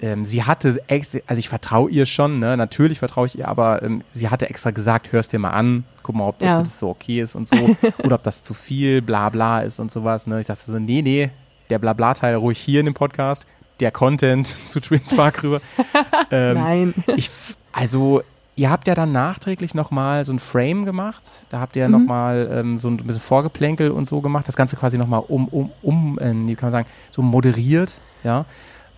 ähm, 0.00 0.26
sie 0.26 0.44
hatte, 0.44 0.80
also 0.88 1.38
ich 1.38 1.48
vertraue 1.48 1.90
ihr 1.90 2.06
schon, 2.06 2.38
ne? 2.38 2.56
natürlich 2.56 3.00
vertraue 3.00 3.26
ich 3.26 3.36
ihr, 3.38 3.48
aber 3.48 3.82
ähm, 3.82 4.02
sie 4.14 4.28
hatte 4.28 4.48
extra 4.48 4.70
gesagt, 4.70 5.10
hörst 5.10 5.32
dir 5.32 5.40
mal 5.40 5.50
an, 5.50 5.84
guck 6.04 6.14
mal, 6.14 6.28
ob, 6.28 6.40
Ja. 6.40 6.54
ob 6.58 6.60
das 6.64 6.78
so 6.78 6.90
okay 6.90 7.20
ist 7.20 7.34
und 7.34 7.48
so, 7.48 7.56
oder 8.04 8.14
ob 8.14 8.22
das 8.22 8.44
zu 8.44 8.54
viel 8.54 9.02
Blabla 9.02 9.60
ist 9.62 9.80
und 9.80 9.90
sowas. 9.90 10.26
Ne? 10.28 10.40
Ich 10.40 10.46
dachte 10.46 10.60
so, 10.70 10.78
nee, 10.78 11.02
nee, 11.02 11.30
der 11.70 11.80
Blabla-Teil 11.80 12.36
ruhig 12.36 12.58
hier 12.58 12.78
in 12.80 12.86
dem 12.86 12.94
Podcast, 12.94 13.44
der 13.80 13.90
Content 13.90 14.46
zu 14.68 14.80
Twinspark 14.80 15.42
rüber. 15.42 15.60
ähm, 16.30 16.54
Nein. 16.54 16.94
ich, 17.16 17.30
also, 17.72 18.22
ihr 18.56 18.70
habt 18.70 18.88
ja 18.88 18.94
dann 18.94 19.12
nachträglich 19.12 19.74
nochmal 19.74 20.24
so 20.24 20.32
ein 20.32 20.38
Frame 20.38 20.84
gemacht. 20.84 21.44
Da 21.48 21.60
habt 21.60 21.76
ihr 21.76 21.82
ja 21.82 21.88
Mhm. 21.88 21.92
nochmal 21.92 22.50
ähm, 22.52 22.78
so 22.78 22.88
ein 22.88 22.96
bisschen 22.96 23.20
Vorgeplänkel 23.20 23.90
und 23.90 24.06
so 24.06 24.20
gemacht. 24.20 24.48
Das 24.48 24.56
Ganze 24.56 24.76
quasi 24.76 24.98
nochmal 24.98 25.22
um, 25.28 25.48
um, 25.48 25.70
um, 25.82 26.18
äh, 26.18 26.32
wie 26.32 26.54
kann 26.56 26.68
man 26.68 26.72
sagen, 26.72 26.88
so 27.10 27.22
moderiert, 27.22 27.94
ja. 28.24 28.44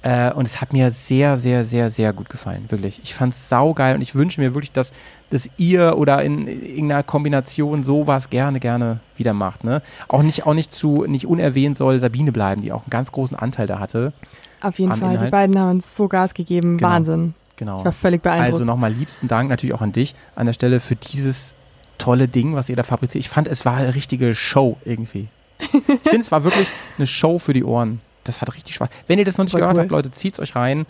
Äh, 0.03 0.33
und 0.33 0.47
es 0.47 0.63
hat 0.63 0.73
mir 0.73 0.91
sehr, 0.93 1.37
sehr, 1.37 1.67
sehr, 1.67 1.91
sehr 1.91 2.15
gut 2.15 2.31
gefallen, 2.31 2.65
wirklich. 2.71 3.01
Ich 3.03 3.13
fand 3.15 3.35
es 3.35 3.51
saugeil 3.51 3.95
und 3.95 4.01
ich 4.01 4.15
wünsche 4.15 4.41
mir 4.41 4.55
wirklich, 4.55 4.73
dass, 4.73 4.95
dass 5.29 5.51
ihr 5.59 5.99
oder 5.99 6.23
in 6.23 6.49
irgendeiner 6.49 7.03
Kombination 7.03 7.83
sowas 7.83 8.31
gerne, 8.31 8.61
gerne 8.61 9.01
wieder 9.19 9.35
macht. 9.35 9.63
Ne? 9.63 9.83
Auch 10.09 10.23
nicht, 10.23 10.47
auch 10.47 10.55
nicht 10.55 10.73
zu, 10.73 11.05
nicht 11.07 11.27
unerwähnt 11.27 11.77
soll 11.77 11.99
Sabine 11.99 12.33
bleiben, 12.33 12.63
die 12.63 12.73
auch 12.73 12.85
einen 12.85 12.89
ganz 12.91 13.13
großen 13.13 13.37
Anteil 13.37 13.67
da 13.67 13.79
hatte. 13.79 14.15
Auf 14.61 14.79
jeden 14.79 14.95
Fall. 14.97 15.11
Die 15.11 15.15
Inhalt. 15.15 15.31
beiden 15.31 15.59
haben 15.59 15.71
uns 15.71 15.97
so 15.97 16.09
Gas 16.09 16.35
gegeben. 16.35 16.77
Genau. 16.79 16.91
Wahnsinn. 16.91 17.35
Genau. 17.57 17.79
Ich 17.79 17.85
war 17.85 17.93
völlig 17.93 18.23
beeindruckt. 18.23 18.53
Also 18.53 18.65
nochmal 18.65 18.93
liebsten 18.93 19.29
Dank 19.29 19.51
natürlich 19.51 19.75
auch 19.75 19.83
an 19.83 19.93
dich 19.93 20.15
an 20.35 20.47
der 20.47 20.55
Stelle 20.55 20.81
für 20.81 20.97
dieses 20.97 21.55
tolle 21.99 22.29
Ding, 22.29 22.55
was 22.55 22.69
ihr 22.69 22.77
da 22.77 22.83
fabriziert. 22.83 23.25
Ich 23.25 23.29
fand, 23.29 23.49
es 23.49 23.67
war 23.67 23.77
eine 23.77 23.95
richtige 23.95 24.35
Show 24.35 24.77
irgendwie. 24.85 25.29
Ich 25.59 25.69
finde, 25.85 26.21
es 26.21 26.33
war 26.33 26.45
wirklich 26.45 26.73
eine 26.97 27.07
Show 27.07 27.39
für 27.39 27.53
die 27.53 27.65
Ohren. 27.65 28.01
Das 28.25 28.41
hat 28.41 28.55
richtig 28.55 28.75
Spaß. 28.75 28.89
Wenn 29.07 29.19
ihr 29.19 29.25
das 29.25 29.37
noch 29.37 29.45
nicht 29.45 29.53
Voll 29.53 29.61
gehört 29.61 29.77
cool. 29.77 29.83
habt, 29.83 29.91
Leute, 29.91 30.11
zieht's 30.11 30.41
euch 30.41 30.57
rein. 30.57 30.87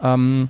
Ähm, 0.00 0.48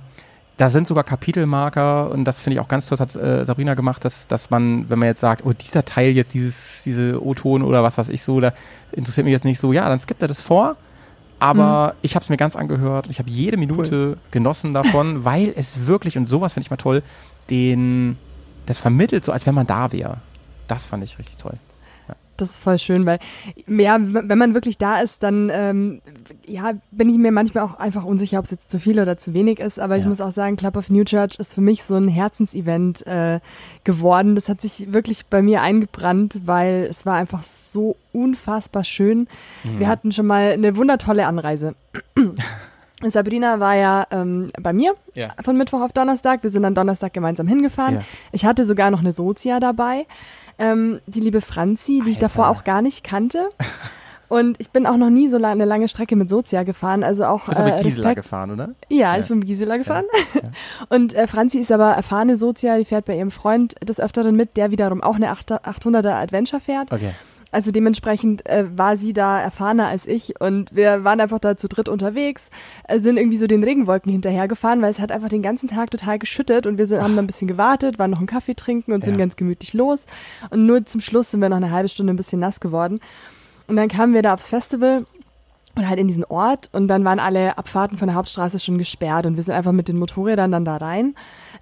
da 0.57 0.69
sind 0.69 0.87
sogar 0.87 1.03
Kapitelmarker 1.03 2.11
und 2.11 2.25
das 2.25 2.39
finde 2.39 2.55
ich 2.55 2.59
auch 2.59 2.67
ganz 2.67 2.87
toll, 2.87 2.97
das 2.97 3.15
hat 3.15 3.21
äh, 3.21 3.43
Sabrina 3.43 3.73
gemacht, 3.73 4.05
dass, 4.05 4.27
dass 4.27 4.51
man, 4.51 4.87
wenn 4.89 4.99
man 4.99 5.07
jetzt 5.07 5.21
sagt, 5.21 5.43
oh, 5.45 5.53
dieser 5.53 5.83
Teil 5.83 6.11
jetzt, 6.11 6.33
dieses, 6.35 6.83
diese 6.83 7.23
O-Ton 7.23 7.63
oder 7.63 7.81
was 7.81 7.97
weiß 7.97 8.09
ich 8.09 8.21
so, 8.21 8.39
da 8.39 8.53
interessiert 8.91 9.25
mich 9.25 9.31
jetzt 9.31 9.45
nicht 9.45 9.59
so, 9.59 9.73
ja, 9.73 9.89
dann 9.89 9.99
skippt 9.99 10.21
er 10.21 10.27
das 10.27 10.41
vor. 10.41 10.75
Aber 11.43 11.95
ich 12.01 12.15
habe 12.15 12.23
es 12.23 12.29
mir 12.29 12.37
ganz 12.37 12.55
angehört 12.55 13.07
und 13.07 13.11
ich 13.11 13.19
habe 13.19 13.29
jede 13.29 13.57
Minute 13.57 14.17
genossen 14.31 14.73
davon, 14.73 15.25
weil 15.25 15.53
es 15.55 15.87
wirklich, 15.87 16.17
und 16.17 16.25
sowas 16.25 16.53
finde 16.53 16.67
ich 16.67 16.71
mal 16.71 16.77
toll, 16.77 17.03
den, 17.49 18.17
das 18.65 18.77
vermittelt, 18.77 19.25
so 19.25 19.33
als 19.33 19.45
wenn 19.45 19.53
man 19.53 19.67
da 19.67 19.91
wäre. 19.91 20.19
Das 20.69 20.85
fand 20.85 21.03
ich 21.03 21.19
richtig 21.19 21.35
toll. 21.35 21.57
Das 22.37 22.49
ist 22.49 22.63
voll 22.63 22.79
schön, 22.79 23.05
weil 23.05 23.19
ja, 23.67 23.97
wenn 23.99 24.37
man 24.37 24.53
wirklich 24.55 24.77
da 24.79 24.99
ist, 25.01 25.21
dann 25.21 25.51
ähm, 25.53 26.01
ja, 26.45 26.73
bin 26.91 27.07
ich 27.09 27.17
mir 27.17 27.31
manchmal 27.31 27.63
auch 27.63 27.75
einfach 27.75 28.05
unsicher, 28.05 28.39
ob 28.39 28.45
es 28.45 28.51
jetzt 28.51 28.69
zu 28.71 28.79
viel 28.79 28.99
oder 28.99 29.17
zu 29.17 29.33
wenig 29.35 29.59
ist. 29.59 29.79
Aber 29.79 29.97
ich 29.97 30.03
Ja. 30.03 30.09
muss 30.09 30.19
auch 30.21 30.31
sagen, 30.31 30.55
Club 30.55 30.75
of 30.75 30.89
New 30.89 31.03
Church 31.03 31.35
ist 31.37 31.53
für 31.53 31.61
mich 31.61 31.83
so 31.83 31.93
ein 31.95 32.07
Herzensevent 32.07 33.05
äh, 33.05 33.39
geworden. 33.83 34.33
Das 34.35 34.49
hat 34.49 34.61
sich 34.61 34.91
wirklich 34.91 35.27
bei 35.27 35.41
mir 35.41 35.61
eingebrannt, 35.61 36.41
weil 36.45 36.87
es 36.89 37.05
war 37.05 37.15
einfach 37.15 37.43
so 37.43 37.97
unfassbar 38.13 38.83
schön. 38.83 39.27
Mhm. 39.63 39.79
Wir 39.79 39.87
hatten 39.87 40.11
schon 40.11 40.25
mal 40.25 40.51
eine 40.53 40.75
wundertolle 40.75 41.27
Anreise. 41.27 41.75
Sabrina 43.05 43.59
war 43.59 43.75
ja 43.75 44.07
ähm, 44.11 44.49
bei 44.61 44.71
mir 44.71 44.93
Ja. 45.13 45.33
von 45.43 45.57
Mittwoch 45.57 45.81
auf 45.81 45.91
Donnerstag. 45.91 46.41
Wir 46.43 46.49
sind 46.49 46.63
dann 46.63 46.73
Donnerstag 46.75 47.11
gemeinsam 47.13 47.47
hingefahren. 47.47 47.95
Ja. 47.95 48.01
Ich 48.31 48.45
hatte 48.45 48.63
sogar 48.65 48.91
noch 48.91 48.99
eine 49.01 49.11
Sozia 49.11 49.59
dabei, 49.59 50.05
ähm, 50.59 50.99
die 51.07 51.19
liebe 51.19 51.41
Franzi, 51.41 52.01
die 52.05 52.11
ich 52.11 52.17
Alter. 52.17 52.27
davor 52.27 52.49
auch 52.49 52.63
gar 52.63 52.81
nicht 52.81 53.03
kannte. 53.03 53.49
Und 54.29 54.59
ich 54.59 54.71
bin 54.71 54.87
auch 54.87 54.97
noch 54.97 55.11
nie 55.11 55.27
so 55.29 55.37
la 55.37 55.51
eine 55.51 55.65
lange 55.65 55.87
Strecke 55.87 56.15
mit 56.15 56.27
Sozia 56.27 56.63
gefahren. 56.63 57.03
Also 57.03 57.23
auch. 57.25 57.41
Du 57.41 57.49
bist 57.49 57.59
äh, 57.59 57.65
mit 57.65 57.77
Gisela 57.83 58.07
Respekt. 58.09 58.23
gefahren, 58.23 58.49
oder? 58.51 58.69
Ja, 58.89 59.13
Ja. 59.13 59.19
ich 59.19 59.27
bin 59.27 59.39
mit 59.39 59.47
Gisela 59.47 59.77
gefahren. 59.77 60.05
Und 60.89 61.13
äh, 61.13 61.27
Franzi 61.27 61.59
ist 61.59 61.71
aber 61.71 61.91
erfahrene 61.91 62.37
Sozia, 62.37 62.77
die 62.77 62.85
fährt 62.85 63.05
bei 63.05 63.15
ihrem 63.15 63.29
Freund 63.29 63.75
des 63.87 63.99
Öfteren 63.99 64.35
mit, 64.35 64.57
der 64.57 64.71
wiederum 64.71 65.03
auch 65.03 65.15
eine 65.15 65.31
800er 65.31 66.13
Adventure 66.13 66.59
fährt. 66.61 66.91
Okay. 66.91 67.11
Also 67.53 67.71
dementsprechend 67.71 68.45
äh, 68.47 68.65
war 68.75 68.97
sie 68.97 69.13
da 69.13 69.39
erfahrener 69.39 69.87
als 69.87 70.07
ich 70.07 70.39
und 70.41 70.75
wir 70.75 71.03
waren 71.03 71.21
einfach 71.21 71.39
da 71.39 71.55
zu 71.55 71.67
dritt 71.67 71.87
unterwegs, 71.87 72.49
äh, 72.87 72.99
sind 72.99 73.17
irgendwie 73.17 73.37
so 73.37 73.47
den 73.47 73.63
Regenwolken 73.63 74.11
hinterhergefahren, 74.11 74.81
weil 74.81 74.89
es 74.91 74.99
hat 74.99 75.11
einfach 75.11 75.29
den 75.29 75.43
ganzen 75.43 75.69
Tag 75.69 75.91
total 75.91 76.17
geschüttet 76.19 76.65
und 76.65 76.77
wir 76.77 76.87
sind, 76.87 77.01
haben 77.01 77.15
dann 77.15 77.25
ein 77.25 77.27
bisschen 77.27 77.47
gewartet, 77.47 77.99
waren 77.99 78.11
noch 78.11 78.17
einen 78.17 78.27
Kaffee 78.27 78.55
trinken 78.55 78.91
und 78.91 79.03
sind 79.03 79.13
Ja. 79.13 79.19
ganz 79.19 79.35
gemütlich 79.35 79.73
los. 79.73 80.05
Und 80.49 80.65
nur 80.65 80.85
zum 80.85 80.99
Schluss 80.99 81.31
sind 81.31 81.41
wir 81.41 81.49
noch 81.49 81.57
eine 81.57 81.71
halbe 81.71 81.89
Stunde 81.89 82.11
ein 82.13 82.17
bisschen 82.17 82.39
nass 82.39 82.59
geworden. 82.59 82.99
Und 83.67 83.75
dann 83.75 83.87
kamen 83.87 84.13
wir 84.13 84.23
da 84.23 84.33
aufs 84.33 84.49
Festival 84.49 85.05
und 85.75 85.87
halt 85.89 85.99
in 85.99 86.07
diesen 86.07 86.23
Ort 86.25 86.69
und 86.71 86.87
dann 86.87 87.03
waren 87.05 87.19
alle 87.19 87.57
Abfahrten 87.57 87.97
von 87.97 88.07
der 88.07 88.15
Hauptstraße 88.15 88.59
schon 88.59 88.77
gesperrt 88.77 89.25
und 89.25 89.37
wir 89.37 89.43
sind 89.43 89.53
einfach 89.55 89.71
mit 89.71 89.87
den 89.87 89.97
Motorrädern 89.97 90.51
dann 90.51 90.65
da 90.65 90.77
rein. 90.77 91.15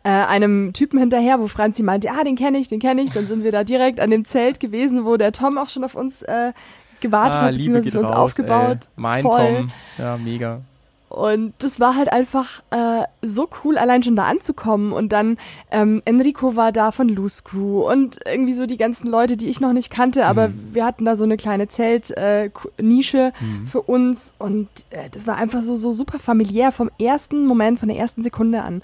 Äh, 0.04 0.10
einem 0.10 0.74
Typen 0.74 0.98
hinterher, 1.00 1.40
wo 1.40 1.48
Franzi 1.48 1.84
meinte, 1.84 2.10
ah, 2.12 2.24
den 2.24 2.36
kenne 2.36 2.58
ich, 2.58 2.70
den 2.70 2.80
kenne 2.80 3.02
ich. 3.04 3.12
Dann 3.12 3.28
sind 3.28 3.44
wir 3.44 3.52
da 3.52 3.64
direkt 3.64 4.00
an 4.00 4.10
dem 4.10 4.26
Zelt 4.26 4.60
gewesen, 4.60 5.06
wo 5.06 5.16
der 5.18 5.32
Tom 5.32 5.58
auch 5.60 5.70
schon 5.70 5.84
auf 5.84 5.94
uns 5.94 6.24
äh, 6.24 6.54
gewartet 7.02 7.36
Ah, 7.42 7.46
hat, 7.46 7.54
beziehungsweise 7.56 7.92
für 7.92 8.00
uns 8.00 8.10
raus, 8.10 8.16
aufgebaut. 8.18 8.78
Ey. 8.82 8.88
Mein 8.96 9.22
Voll. 9.24 9.56
Tom. 9.58 9.72
Ja, 10.00 10.18
mega. 10.18 10.62
Und 11.10 11.54
das 11.60 11.82
war 11.82 11.98
halt 11.98 12.10
einfach 12.10 12.62
äh, 12.72 13.04
so 13.22 13.50
cool, 13.66 13.78
allein 13.78 14.02
schon 14.02 14.16
da 14.16 14.24
anzukommen. 14.24 14.94
Und 14.94 15.12
dann 15.12 15.38
ähm, 15.70 16.02
Enrico 16.06 16.56
war 16.56 16.72
da 16.72 16.92
von 16.94 17.10
Loose 17.10 17.42
Crew 17.44 17.82
und 17.82 18.20
irgendwie 18.26 18.54
so 18.54 18.66
die 18.66 18.78
ganzen 18.78 19.08
Leute, 19.08 19.36
die 19.36 19.50
ich 19.50 19.60
noch 19.60 19.74
nicht 19.74 19.90
kannte, 19.90 20.26
aber 20.26 20.48
Mhm. 20.48 20.70
wir 20.72 20.86
hatten 20.86 21.04
da 21.04 21.18
so 21.18 21.26
eine 21.26 21.36
kleine 21.36 21.68
Zeltnische 21.68 22.16
äh, 22.78 22.82
Nische 22.82 23.34
für 23.70 23.82
uns 23.82 24.34
und 24.40 24.70
äh, 24.92 25.10
das 25.12 25.28
war 25.28 25.36
einfach 25.36 25.64
so, 25.64 25.76
so 25.76 25.92
super 25.92 26.18
familiär 26.18 26.72
vom 26.72 26.90
ersten 26.98 27.46
Moment, 27.46 27.80
von 27.80 27.90
der 27.90 27.98
ersten 27.98 28.24
Sekunde 28.24 28.62
an. 28.64 28.82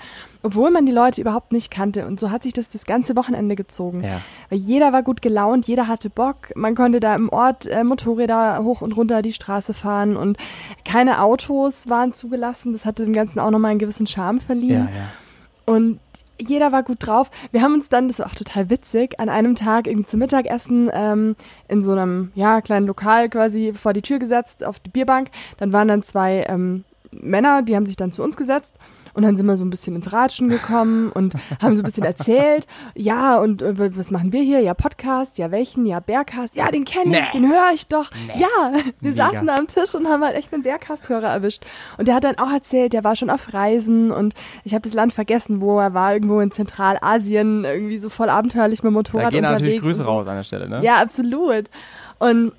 Obwohl 0.48 0.72
man 0.72 0.86
die 0.86 0.94
Leute 0.94 1.20
überhaupt 1.20 1.52
nicht 1.52 1.70
kannte. 1.70 2.08
Und 2.08 2.22
so 2.22 2.32
hat 2.32 2.44
sich 2.44 2.54
das 2.54 2.70
das 2.70 2.86
ganze 2.86 3.16
Wochenende 3.18 3.58
gezogen. 3.58 4.02
Ja. 4.02 4.22
Weil 4.50 4.60
jeder 4.60 4.94
war 4.94 5.04
gut 5.04 5.22
gelaunt, 5.22 5.68
jeder 5.68 5.88
hatte 5.88 6.10
Bock. 6.10 6.56
Man 6.56 6.74
konnte 6.74 7.02
da 7.02 7.14
im 7.16 7.28
Ort 7.28 7.68
äh, 7.68 7.84
Motorräder 7.84 8.64
hoch 8.64 8.80
und 8.82 8.94
runter 8.94 9.22
die 9.22 9.34
Straße 9.34 9.74
fahren 9.74 10.16
und 10.16 10.38
keine 10.86 11.22
Autos 11.22 11.90
waren 11.90 12.14
zugelassen. 12.14 12.72
Das 12.72 12.86
hatte 12.86 13.04
dem 13.04 13.12
Ganzen 13.14 13.40
auch 13.42 13.52
nochmal 13.52 13.72
einen 13.72 13.80
gewissen 13.80 14.08
Charme 14.08 14.38
Ja, 14.38 14.44
verliehen. 14.46 14.90
ja. 14.96 15.74
Und 15.74 16.00
jeder 16.40 16.72
war 16.72 16.84
gut 16.84 17.00
drauf. 17.00 17.30
Wir 17.52 17.62
haben 17.62 17.74
uns 17.74 17.90
dann, 17.90 18.08
das 18.08 18.20
war 18.20 18.28
auch 18.28 18.36
total 18.36 18.70
witzig, 18.70 19.20
an 19.20 19.28
einem 19.28 19.56
Tag 19.56 19.88
irgendwie 19.88 20.06
zum 20.06 20.20
Mittagessen 20.20 20.90
ähm, 20.94 21.36
in 21.68 21.82
so 21.84 21.92
einem 21.92 22.32
ja, 22.36 22.62
kleinen 22.62 22.88
Lokal 22.88 23.28
quasi 23.28 23.74
vor 23.74 23.92
die 23.92 24.02
Tür 24.02 24.20
gesetzt, 24.20 24.64
auf 24.64 24.80
die 24.80 24.92
Bierbank. 24.92 25.30
Dann 25.58 25.74
waren 25.74 25.88
dann 25.90 26.04
zwei 26.04 26.46
ähm, 26.48 26.86
Männer, 27.12 27.64
die 27.64 27.76
haben 27.76 27.86
sich 27.86 27.98
dann 27.98 28.12
zu 28.14 28.24
uns 28.24 28.38
gesetzt. 28.38 28.74
Und 29.18 29.24
dann 29.24 29.36
sind 29.36 29.48
wir 29.48 29.58
so 29.58 29.66
ein 29.66 29.72
bisschen 29.72 29.96
ins 29.96 30.14
Ratschen 30.14 30.48
gekommen 30.48 31.12
und 31.12 31.34
haben 31.60 31.76
so 31.76 31.82
ein 31.82 31.86
bisschen 31.86 32.04
erzählt. 32.04 32.68
Ja, 32.94 33.40
und 33.40 33.64
äh, 33.64 33.98
was 33.98 34.12
machen 34.12 34.32
wir 34.32 34.44
hier? 34.44 34.60
Ja, 34.62 34.76
Podcast. 34.76 35.40
Ja, 35.40 35.50
welchen? 35.50 35.88
Ja, 35.88 36.00
Bergcast. 36.00 36.56
Ja, 36.56 36.70
den 36.70 36.86
kenne 36.86 37.18
ich, 37.18 37.34
Nee. 37.34 37.40
den 37.40 37.50
höre 37.50 37.72
ich 37.74 37.88
doch. 37.88 38.12
Ja, 38.40 38.74
wir 39.02 39.12
Mega. 39.12 39.32
saßen 39.32 39.48
da 39.48 39.56
am 39.56 39.66
Tisch 39.66 39.96
und 39.96 40.08
haben 40.08 40.24
halt 40.24 40.36
echt 40.36 40.54
einen 40.54 40.62
Bergcast-Hörer 40.62 41.30
erwischt. 41.30 41.66
Und 41.98 42.08
der 42.08 42.14
hat 42.14 42.26
dann 42.26 42.38
auch 42.38 42.52
erzählt, 42.52 42.94
der 42.94 43.04
war 43.04 43.16
schon 43.16 43.32
auf 43.32 43.52
Reisen 43.56 44.12
und 44.12 44.36
ich 44.64 44.74
habe 44.76 44.84
das 44.84 44.94
Land 44.94 45.14
vergessen, 45.14 45.62
wo 45.62 45.80
er 45.80 45.96
war, 45.96 46.14
irgendwo 46.14 46.40
in 46.40 46.52
Zentralasien, 46.52 47.66
irgendwie 47.66 47.98
so 47.98 48.10
voll 48.10 48.30
abenteuerlich 48.30 48.84
mit 48.84 48.92
dem 48.92 48.94
Motorrad 48.94 49.26
Da 49.26 49.30
gehen 49.32 49.40
unterwegs. 49.40 49.62
natürlich 49.64 49.82
Grüße 49.82 50.04
so. 50.04 50.10
raus 50.10 50.28
an 50.28 50.36
der 50.36 50.44
Stelle, 50.44 50.70
ne? 50.70 50.84
Ja, 50.84 50.98
absolut. 50.98 51.72
Und 52.20 52.52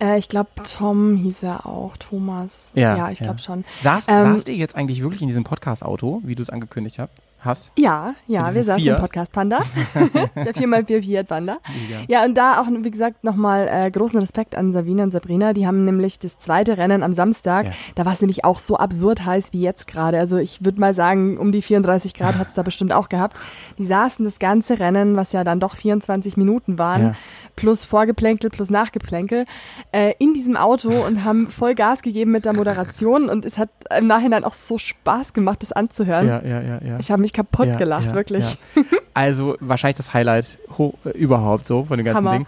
äh, 0.00 0.18
ich 0.18 0.28
glaube, 0.28 0.50
Tom 0.64 1.16
hieß 1.16 1.42
er 1.42 1.66
auch, 1.66 1.96
Thomas. 1.96 2.70
Ja, 2.74 2.96
ja 2.96 3.10
ich 3.10 3.20
ja. 3.20 3.26
glaube 3.26 3.40
schon. 3.40 3.64
Saß, 3.80 4.08
Ähm, 4.08 4.20
saßt 4.20 4.48
ihr 4.48 4.56
jetzt 4.56 4.76
eigentlich 4.76 5.02
wirklich 5.02 5.22
in 5.22 5.28
diesem 5.28 5.44
Podcast-Auto, 5.44 6.20
wie 6.24 6.34
du 6.34 6.42
es 6.42 6.50
angekündigt 6.50 6.98
habt? 6.98 7.18
Hast? 7.40 7.72
Ja, 7.76 8.14
ja, 8.26 8.54
wir 8.54 8.64
saßen 8.64 8.82
Fiat? 8.82 8.96
im 8.96 9.00
Podcast 9.02 9.32
Panda. 9.32 9.58
der 10.36 10.54
4x4 10.54 11.02
Fiat 11.02 11.28
Panda. 11.28 11.58
Mega. 11.88 12.02
Ja, 12.08 12.24
und 12.24 12.34
da 12.34 12.60
auch, 12.60 12.66
wie 12.70 12.90
gesagt, 12.90 13.24
nochmal 13.24 13.68
äh, 13.70 13.90
großen 13.90 14.18
Respekt 14.18 14.54
an 14.54 14.72
Savina 14.72 15.02
und 15.04 15.10
Sabrina. 15.12 15.52
Die 15.52 15.66
haben 15.66 15.84
nämlich 15.84 16.18
das 16.18 16.38
zweite 16.38 16.78
Rennen 16.78 17.02
am 17.02 17.12
Samstag. 17.12 17.66
Ja. 17.66 17.72
Da 17.94 18.04
war 18.04 18.12
es 18.12 18.20
nämlich 18.20 18.44
auch 18.44 18.58
so 18.58 18.76
absurd 18.76 19.24
heiß 19.24 19.52
wie 19.52 19.60
jetzt 19.62 19.86
gerade. 19.86 20.18
Also 20.18 20.36
ich 20.36 20.64
würde 20.64 20.80
mal 20.80 20.94
sagen, 20.94 21.38
um 21.38 21.52
die 21.52 21.62
34 21.62 22.14
Grad 22.14 22.38
hat's 22.38 22.54
da 22.54 22.62
bestimmt 22.62 22.92
auch 22.92 23.08
gehabt. 23.08 23.36
Die 23.78 23.86
saßen 23.86 24.24
das 24.24 24.38
ganze 24.38 24.78
Rennen, 24.78 25.16
was 25.16 25.32
ja 25.32 25.44
dann 25.44 25.60
doch 25.60 25.76
24 25.76 26.36
Minuten 26.36 26.78
waren, 26.78 27.02
Ja. 27.02 27.14
plus 27.56 27.84
Vorgeplänkel, 27.84 28.50
plus 28.50 28.70
Nachgeplänkel, 28.70 29.44
äh, 29.92 30.12
in 30.18 30.34
diesem 30.34 30.56
Auto 30.56 30.88
und 30.90 31.24
haben 31.24 31.48
voll 31.48 31.74
Gas 31.74 32.02
gegeben 32.02 32.30
mit 32.32 32.44
der 32.44 32.52
Moderation. 32.54 33.28
Und 33.28 33.44
es 33.44 33.58
hat 33.58 33.70
im 33.96 34.06
Nachhinein 34.06 34.44
auch 34.44 34.54
so 34.54 34.78
Spaß 34.78 35.32
gemacht, 35.32 35.62
das 35.62 35.72
anzuhören. 35.72 36.26
Ja, 36.28 36.42
ja, 36.42 36.60
ja, 36.60 36.78
ja. 36.84 36.98
Ich 36.98 37.10
habe 37.10 37.20
mich 37.22 37.29
kaputt 37.32 37.66
ja, 37.68 37.76
gelacht, 37.76 38.06
ja, 38.06 38.14
wirklich. 38.14 38.44
Ja. 38.74 38.82
Also 39.14 39.56
wahrscheinlich 39.60 39.96
das 39.96 40.14
Highlight 40.14 40.58
äh, 40.78 41.08
überhaupt 41.10 41.66
so 41.66 41.84
von 41.84 41.98
dem 41.98 42.04
ganzen 42.04 42.18
Hammer. 42.18 42.30
Ding. 42.38 42.46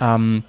Ähm, 0.00 0.42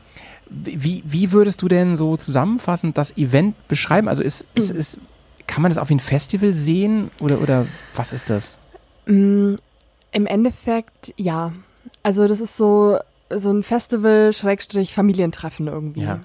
wie, 0.49 1.03
wie 1.05 1.31
würdest 1.31 1.61
du 1.61 1.67
denn 1.67 1.95
so 1.95 2.17
zusammenfassend 2.17 2.97
das 2.97 3.15
Event 3.17 3.55
beschreiben? 3.67 4.07
Also 4.09 4.23
ist, 4.23 4.43
Mhm. 4.43 4.61
ist, 4.61 4.71
ist, 4.71 4.97
kann 5.47 5.61
man 5.61 5.71
das 5.71 5.77
auf 5.77 5.89
ein 5.89 5.99
Festival 5.99 6.51
sehen 6.51 7.09
oder, 7.19 7.41
oder 7.41 7.67
was 7.95 8.11
ist 8.13 8.29
das? 8.29 8.57
Mm, 9.05 9.55
Im 10.11 10.25
Endeffekt, 10.25 11.13
ja. 11.17 11.53
Also 12.03 12.27
das 12.27 12.39
ist 12.41 12.57
so, 12.57 12.97
so 13.29 13.51
ein 13.51 13.63
Festival, 13.63 14.33
Schrägstrich, 14.33 14.93
Familientreffen 14.93 15.67
irgendwie. 15.67 16.01
Ja. 16.01 16.19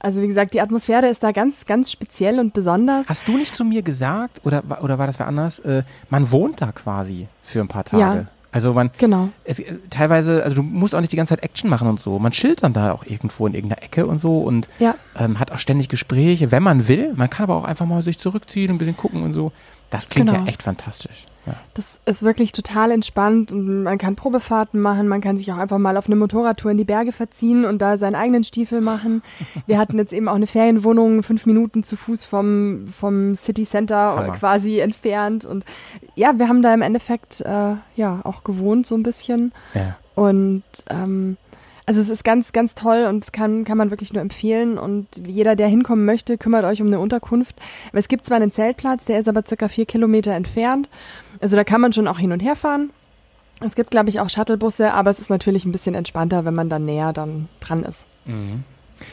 Also 0.00 0.22
wie 0.22 0.28
gesagt, 0.28 0.54
die 0.54 0.60
Atmosphäre 0.60 1.08
ist 1.08 1.22
da 1.22 1.32
ganz, 1.32 1.66
ganz 1.66 1.90
speziell 1.90 2.38
und 2.38 2.54
besonders. 2.54 3.08
Hast 3.08 3.26
du 3.26 3.36
nicht 3.36 3.54
zu 3.54 3.64
mir 3.64 3.82
gesagt, 3.82 4.40
oder, 4.44 4.62
oder 4.82 4.98
war 4.98 5.06
das 5.06 5.18
wer 5.18 5.26
anders, 5.26 5.58
äh, 5.60 5.82
man 6.10 6.30
wohnt 6.30 6.60
da 6.60 6.70
quasi 6.72 7.26
für 7.42 7.60
ein 7.60 7.68
paar 7.68 7.84
Tage? 7.84 8.00
Ja. 8.02 8.26
Also 8.50 8.72
man, 8.72 8.90
Genau. 8.96 9.28
es, 9.44 9.58
äh, 9.58 9.74
teilweise, 9.90 10.42
also 10.42 10.56
du 10.56 10.62
musst 10.62 10.94
auch 10.94 11.00
nicht 11.00 11.12
die 11.12 11.16
ganze 11.16 11.34
Zeit 11.34 11.44
Action 11.44 11.68
machen 11.68 11.86
und 11.88 12.00
so. 12.00 12.18
Man 12.18 12.32
chillt 12.32 12.62
dann 12.62 12.72
da 12.72 12.92
auch 12.92 13.04
irgendwo 13.04 13.46
in 13.46 13.54
irgendeiner 13.54 13.82
Ecke 13.82 14.06
und 14.06 14.18
so 14.18 14.38
und 14.40 14.68
Ja. 14.78 14.94
ähm, 15.16 15.38
hat 15.38 15.52
auch 15.52 15.58
ständig 15.58 15.88
Gespräche, 15.90 16.50
wenn 16.50 16.62
man 16.62 16.88
will. 16.88 17.12
Man 17.14 17.28
kann 17.28 17.44
aber 17.44 17.56
auch 17.56 17.64
einfach 17.64 17.84
mal 17.84 18.02
sich 18.02 18.18
zurückziehen 18.18 18.70
und 18.70 18.76
ein 18.76 18.78
bisschen 18.78 18.96
gucken 18.96 19.22
und 19.22 19.32
so. 19.34 19.52
Das 19.90 20.08
klingt 20.08 20.28
Genau. 20.30 20.40
ja 20.42 20.46
echt 20.48 20.62
fantastisch. 20.62 21.26
Ja. 21.46 21.54
Das 21.72 21.98
ist 22.04 22.22
wirklich 22.22 22.52
total 22.52 22.90
entspannt 22.90 23.52
und 23.52 23.82
man 23.82 23.96
kann 23.96 24.16
Probefahrten 24.16 24.80
machen, 24.80 25.08
man 25.08 25.22
kann 25.22 25.38
sich 25.38 25.50
auch 25.50 25.56
einfach 25.56 25.78
mal 25.78 25.96
auf 25.96 26.04
eine 26.06 26.16
Motorradtour 26.16 26.70
in 26.72 26.76
die 26.76 26.84
Berge 26.84 27.10
verziehen 27.10 27.64
und 27.64 27.78
da 27.80 27.96
seinen 27.96 28.16
eigenen 28.16 28.44
Stiefel 28.44 28.82
machen. 28.82 29.22
Wir 29.66 29.78
hatten 29.78 29.96
jetzt 29.96 30.12
eben 30.12 30.28
auch 30.28 30.34
eine 30.34 30.46
Ferienwohnung, 30.46 31.22
fünf 31.22 31.46
Minuten 31.46 31.84
zu 31.84 31.96
Fuß 31.96 32.26
vom, 32.26 32.88
vom 32.98 33.34
City 33.34 33.64
Center 33.64 33.96
Hammer. 34.16 34.34
quasi 34.34 34.80
entfernt 34.80 35.46
und 35.46 35.64
ja, 36.16 36.38
wir 36.38 36.48
haben 36.48 36.60
da 36.62 36.74
im 36.74 36.82
Endeffekt 36.82 37.40
äh, 37.40 37.74
ja 37.96 38.20
auch 38.24 38.44
gewohnt 38.44 38.86
so 38.86 38.94
ein 38.94 39.02
bisschen. 39.02 39.52
Ja. 39.72 39.96
Und 40.16 40.64
ähm, 40.90 41.36
also 41.88 42.02
es 42.02 42.10
ist 42.10 42.22
ganz, 42.22 42.52
ganz 42.52 42.74
toll 42.74 43.06
und 43.08 43.24
das 43.24 43.32
kann, 43.32 43.64
kann 43.64 43.78
man 43.78 43.90
wirklich 43.90 44.12
nur 44.12 44.20
empfehlen. 44.20 44.76
Und 44.76 45.06
jeder, 45.26 45.56
der 45.56 45.68
hinkommen 45.68 46.04
möchte, 46.04 46.36
kümmert 46.36 46.66
euch 46.66 46.82
um 46.82 46.88
eine 46.88 47.00
Unterkunft. 47.00 47.56
Weil 47.92 48.00
es 48.00 48.08
gibt 48.08 48.26
zwar 48.26 48.36
einen 48.36 48.52
Zeltplatz, 48.52 49.06
der 49.06 49.18
ist 49.18 49.26
aber 49.26 49.42
circa 49.46 49.68
vier 49.68 49.86
Kilometer 49.86 50.32
entfernt. 50.32 50.90
Also 51.40 51.56
da 51.56 51.64
kann 51.64 51.80
man 51.80 51.94
schon 51.94 52.06
auch 52.06 52.18
hin 52.18 52.30
und 52.30 52.40
her 52.40 52.56
fahren. 52.56 52.90
Es 53.66 53.74
gibt, 53.74 53.90
glaube 53.90 54.10
ich, 54.10 54.20
auch 54.20 54.28
Shuttlebusse, 54.28 54.92
aber 54.92 55.10
es 55.10 55.18
ist 55.18 55.30
natürlich 55.30 55.64
ein 55.64 55.72
bisschen 55.72 55.94
entspannter, 55.94 56.44
wenn 56.44 56.54
man 56.54 56.68
dann 56.68 56.84
näher 56.84 57.14
dann 57.14 57.48
dran 57.58 57.82
ist. 57.84 58.06
Mhm. 58.26 58.64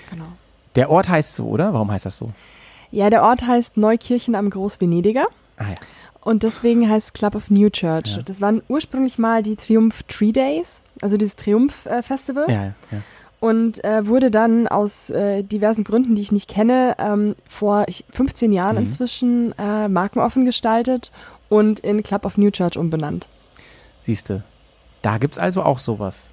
Genau. 0.09 0.27
Der 0.75 0.89
Ort 0.89 1.07
heißt 1.07 1.33
so, 1.33 1.45
oder? 1.45 1.71
Warum 1.71 1.89
heißt 1.89 2.05
das 2.05 2.17
so? 2.17 2.31
Ja, 2.91 3.09
der 3.09 3.23
Ort 3.23 3.47
heißt 3.47 3.77
Neukirchen 3.77 4.35
am 4.35 4.49
Großvenediger. 4.49 5.27
Ah 5.55 5.69
ja. 5.69 5.75
Und 6.19 6.43
deswegen 6.43 6.89
heißt 6.89 7.13
Club 7.13 7.35
of 7.35 7.49
New 7.49 7.69
Church. 7.69 8.17
Ja. 8.17 8.21
Das 8.21 8.41
waren 8.41 8.61
ursprünglich 8.67 9.17
mal 9.17 9.43
die 9.43 9.55
Triumph 9.55 10.03
Tree 10.09 10.33
Days, 10.33 10.81
also 11.05 11.17
dieses 11.17 11.35
Triumph-Festival. 11.35 12.45
Ja, 12.49 12.53
ja, 12.55 12.73
ja. 12.91 13.01
und 13.39 13.83
äh, 13.83 14.07
wurde 14.07 14.31
dann 14.31 14.67
aus 14.67 15.09
äh, 15.11 15.43
diversen 15.43 15.83
Gründen, 15.83 16.15
die 16.15 16.21
ich 16.23 16.31
nicht 16.31 16.49
kenne, 16.49 16.95
ähm, 16.97 17.35
vor 17.47 17.85
ich, 17.87 18.03
15 18.11 18.51
Jahren 18.51 18.75
Mhm. 18.77 18.83
inzwischen 18.83 19.53
äh, 19.59 19.87
markenoffen 19.87 20.45
gestaltet 20.45 21.11
und 21.49 21.79
in 21.81 22.01
Club 22.03 22.25
of 22.25 22.37
New 22.37 22.49
Church 22.51 22.77
umbenannt. 22.77 23.27
Siehste. 24.05 24.43
Da 25.03 25.17
gibt's 25.19 25.37
also 25.37 25.61
auch 25.61 25.77
sowas 25.77 26.29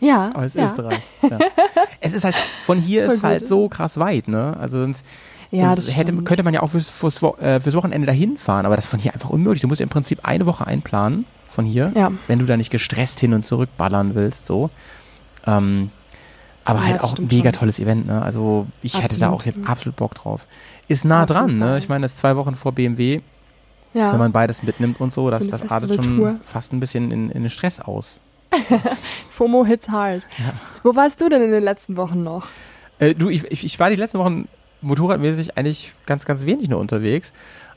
Ja, 0.00 0.32
aus 0.34 0.54
ja. 0.54 0.64
Österreich. 0.64 1.02
Ja. 1.22 1.38
es 2.00 2.12
ist 2.14 2.24
halt, 2.24 2.34
von 2.64 2.78
hier 2.78 3.04
Voll 3.06 3.14
ist 3.14 3.22
halt 3.24 3.40
gut. 3.40 3.48
so 3.48 3.68
krass 3.68 3.98
weit, 3.98 4.26
ne? 4.28 4.56
Also 4.58 4.80
sonst 4.80 5.04
ja, 5.50 5.74
das 5.76 5.84
das 5.86 5.96
hätte, 5.96 6.14
könnte 6.22 6.42
man 6.44 6.54
ja 6.54 6.62
auch 6.62 6.70
fürs, 6.70 6.88
fürs, 6.88 7.22
äh, 7.42 7.60
fürs 7.60 7.74
Wochenende 7.74 8.06
dahin 8.06 8.38
fahren, 8.38 8.64
aber 8.64 8.74
das 8.76 8.86
ist 8.86 8.90
von 8.90 8.98
hier 9.00 9.12
einfach 9.12 9.28
unmöglich. 9.28 9.60
Du 9.60 9.68
musst 9.68 9.80
ja 9.80 9.84
im 9.84 9.90
Prinzip 9.90 10.20
eine 10.22 10.46
Woche 10.46 10.66
einplanen 10.66 11.26
von 11.52 11.64
hier, 11.64 11.90
Ja. 11.94 12.10
wenn 12.26 12.38
du 12.38 12.46
da 12.46 12.56
nicht 12.56 12.70
gestresst 12.70 13.20
hin 13.20 13.34
und 13.34 13.44
zurück 13.44 13.68
ballern 13.76 14.14
willst, 14.14 14.46
so. 14.46 14.70
Ähm, 15.46 15.90
aber 16.64 16.80
Ja, 16.80 16.86
halt 16.86 17.00
auch 17.02 17.18
ein 17.18 17.26
mega 17.30 17.50
schon. 17.50 17.52
tolles 17.60 17.78
Event, 17.80 18.06
ne? 18.06 18.22
Also 18.22 18.66
ich 18.82 18.94
hätte 19.02 19.18
da 19.18 19.26
Absolut. 19.26 19.40
auch 19.40 19.46
jetzt 19.46 19.68
absolut 19.68 19.96
Bock 19.96 20.14
drauf. 20.14 20.46
Ist 20.88 21.04
nah 21.04 21.20
jeden 21.20 21.26
dran, 21.32 21.58
ne? 21.58 21.78
Ich 21.78 21.88
meine, 21.88 22.02
das 22.02 22.12
ist 22.12 22.18
zwei 22.18 22.36
Wochen 22.36 22.54
vor 22.54 22.72
BMW, 22.72 23.20
ja. 23.94 24.12
wenn 24.12 24.18
man 24.18 24.32
beides 24.32 24.62
mitnimmt 24.62 25.00
und 25.00 25.12
so, 25.12 25.30
das, 25.30 25.42
eine 25.42 25.50
das 25.50 25.70
artet 25.70 25.94
schon 26.04 26.40
fast 26.44 26.72
ein 26.72 26.80
bisschen 26.80 27.10
in, 27.10 27.30
in 27.30 27.42
den 27.42 27.50
Stress 27.50 27.80
aus. 27.80 28.20
FOMO 29.32 29.64
hits 29.64 29.88
hard. 29.88 30.22
Ja. 30.38 30.52
Wo 30.82 30.94
warst 30.94 31.20
du 31.20 31.28
denn 31.28 31.42
in 31.42 31.50
den 31.50 31.62
letzten 31.64 31.96
Wochen 31.96 32.22
noch? 32.22 32.46
Äh, 32.98 33.14
du, 33.14 33.28
ich, 33.30 33.44
ich, 33.50 33.64
ich 33.64 33.80
war 33.80 33.90
die 33.90 33.96
letzten 33.96 34.18
Wochen 34.18 34.46
motorradmäßig 34.82 35.56
eigentlich 35.56 35.94
ganz, 36.06 36.24
ganz 36.24 36.44
wenig 36.44 36.68
nur 36.68 36.78
unterwegs, 36.78 37.32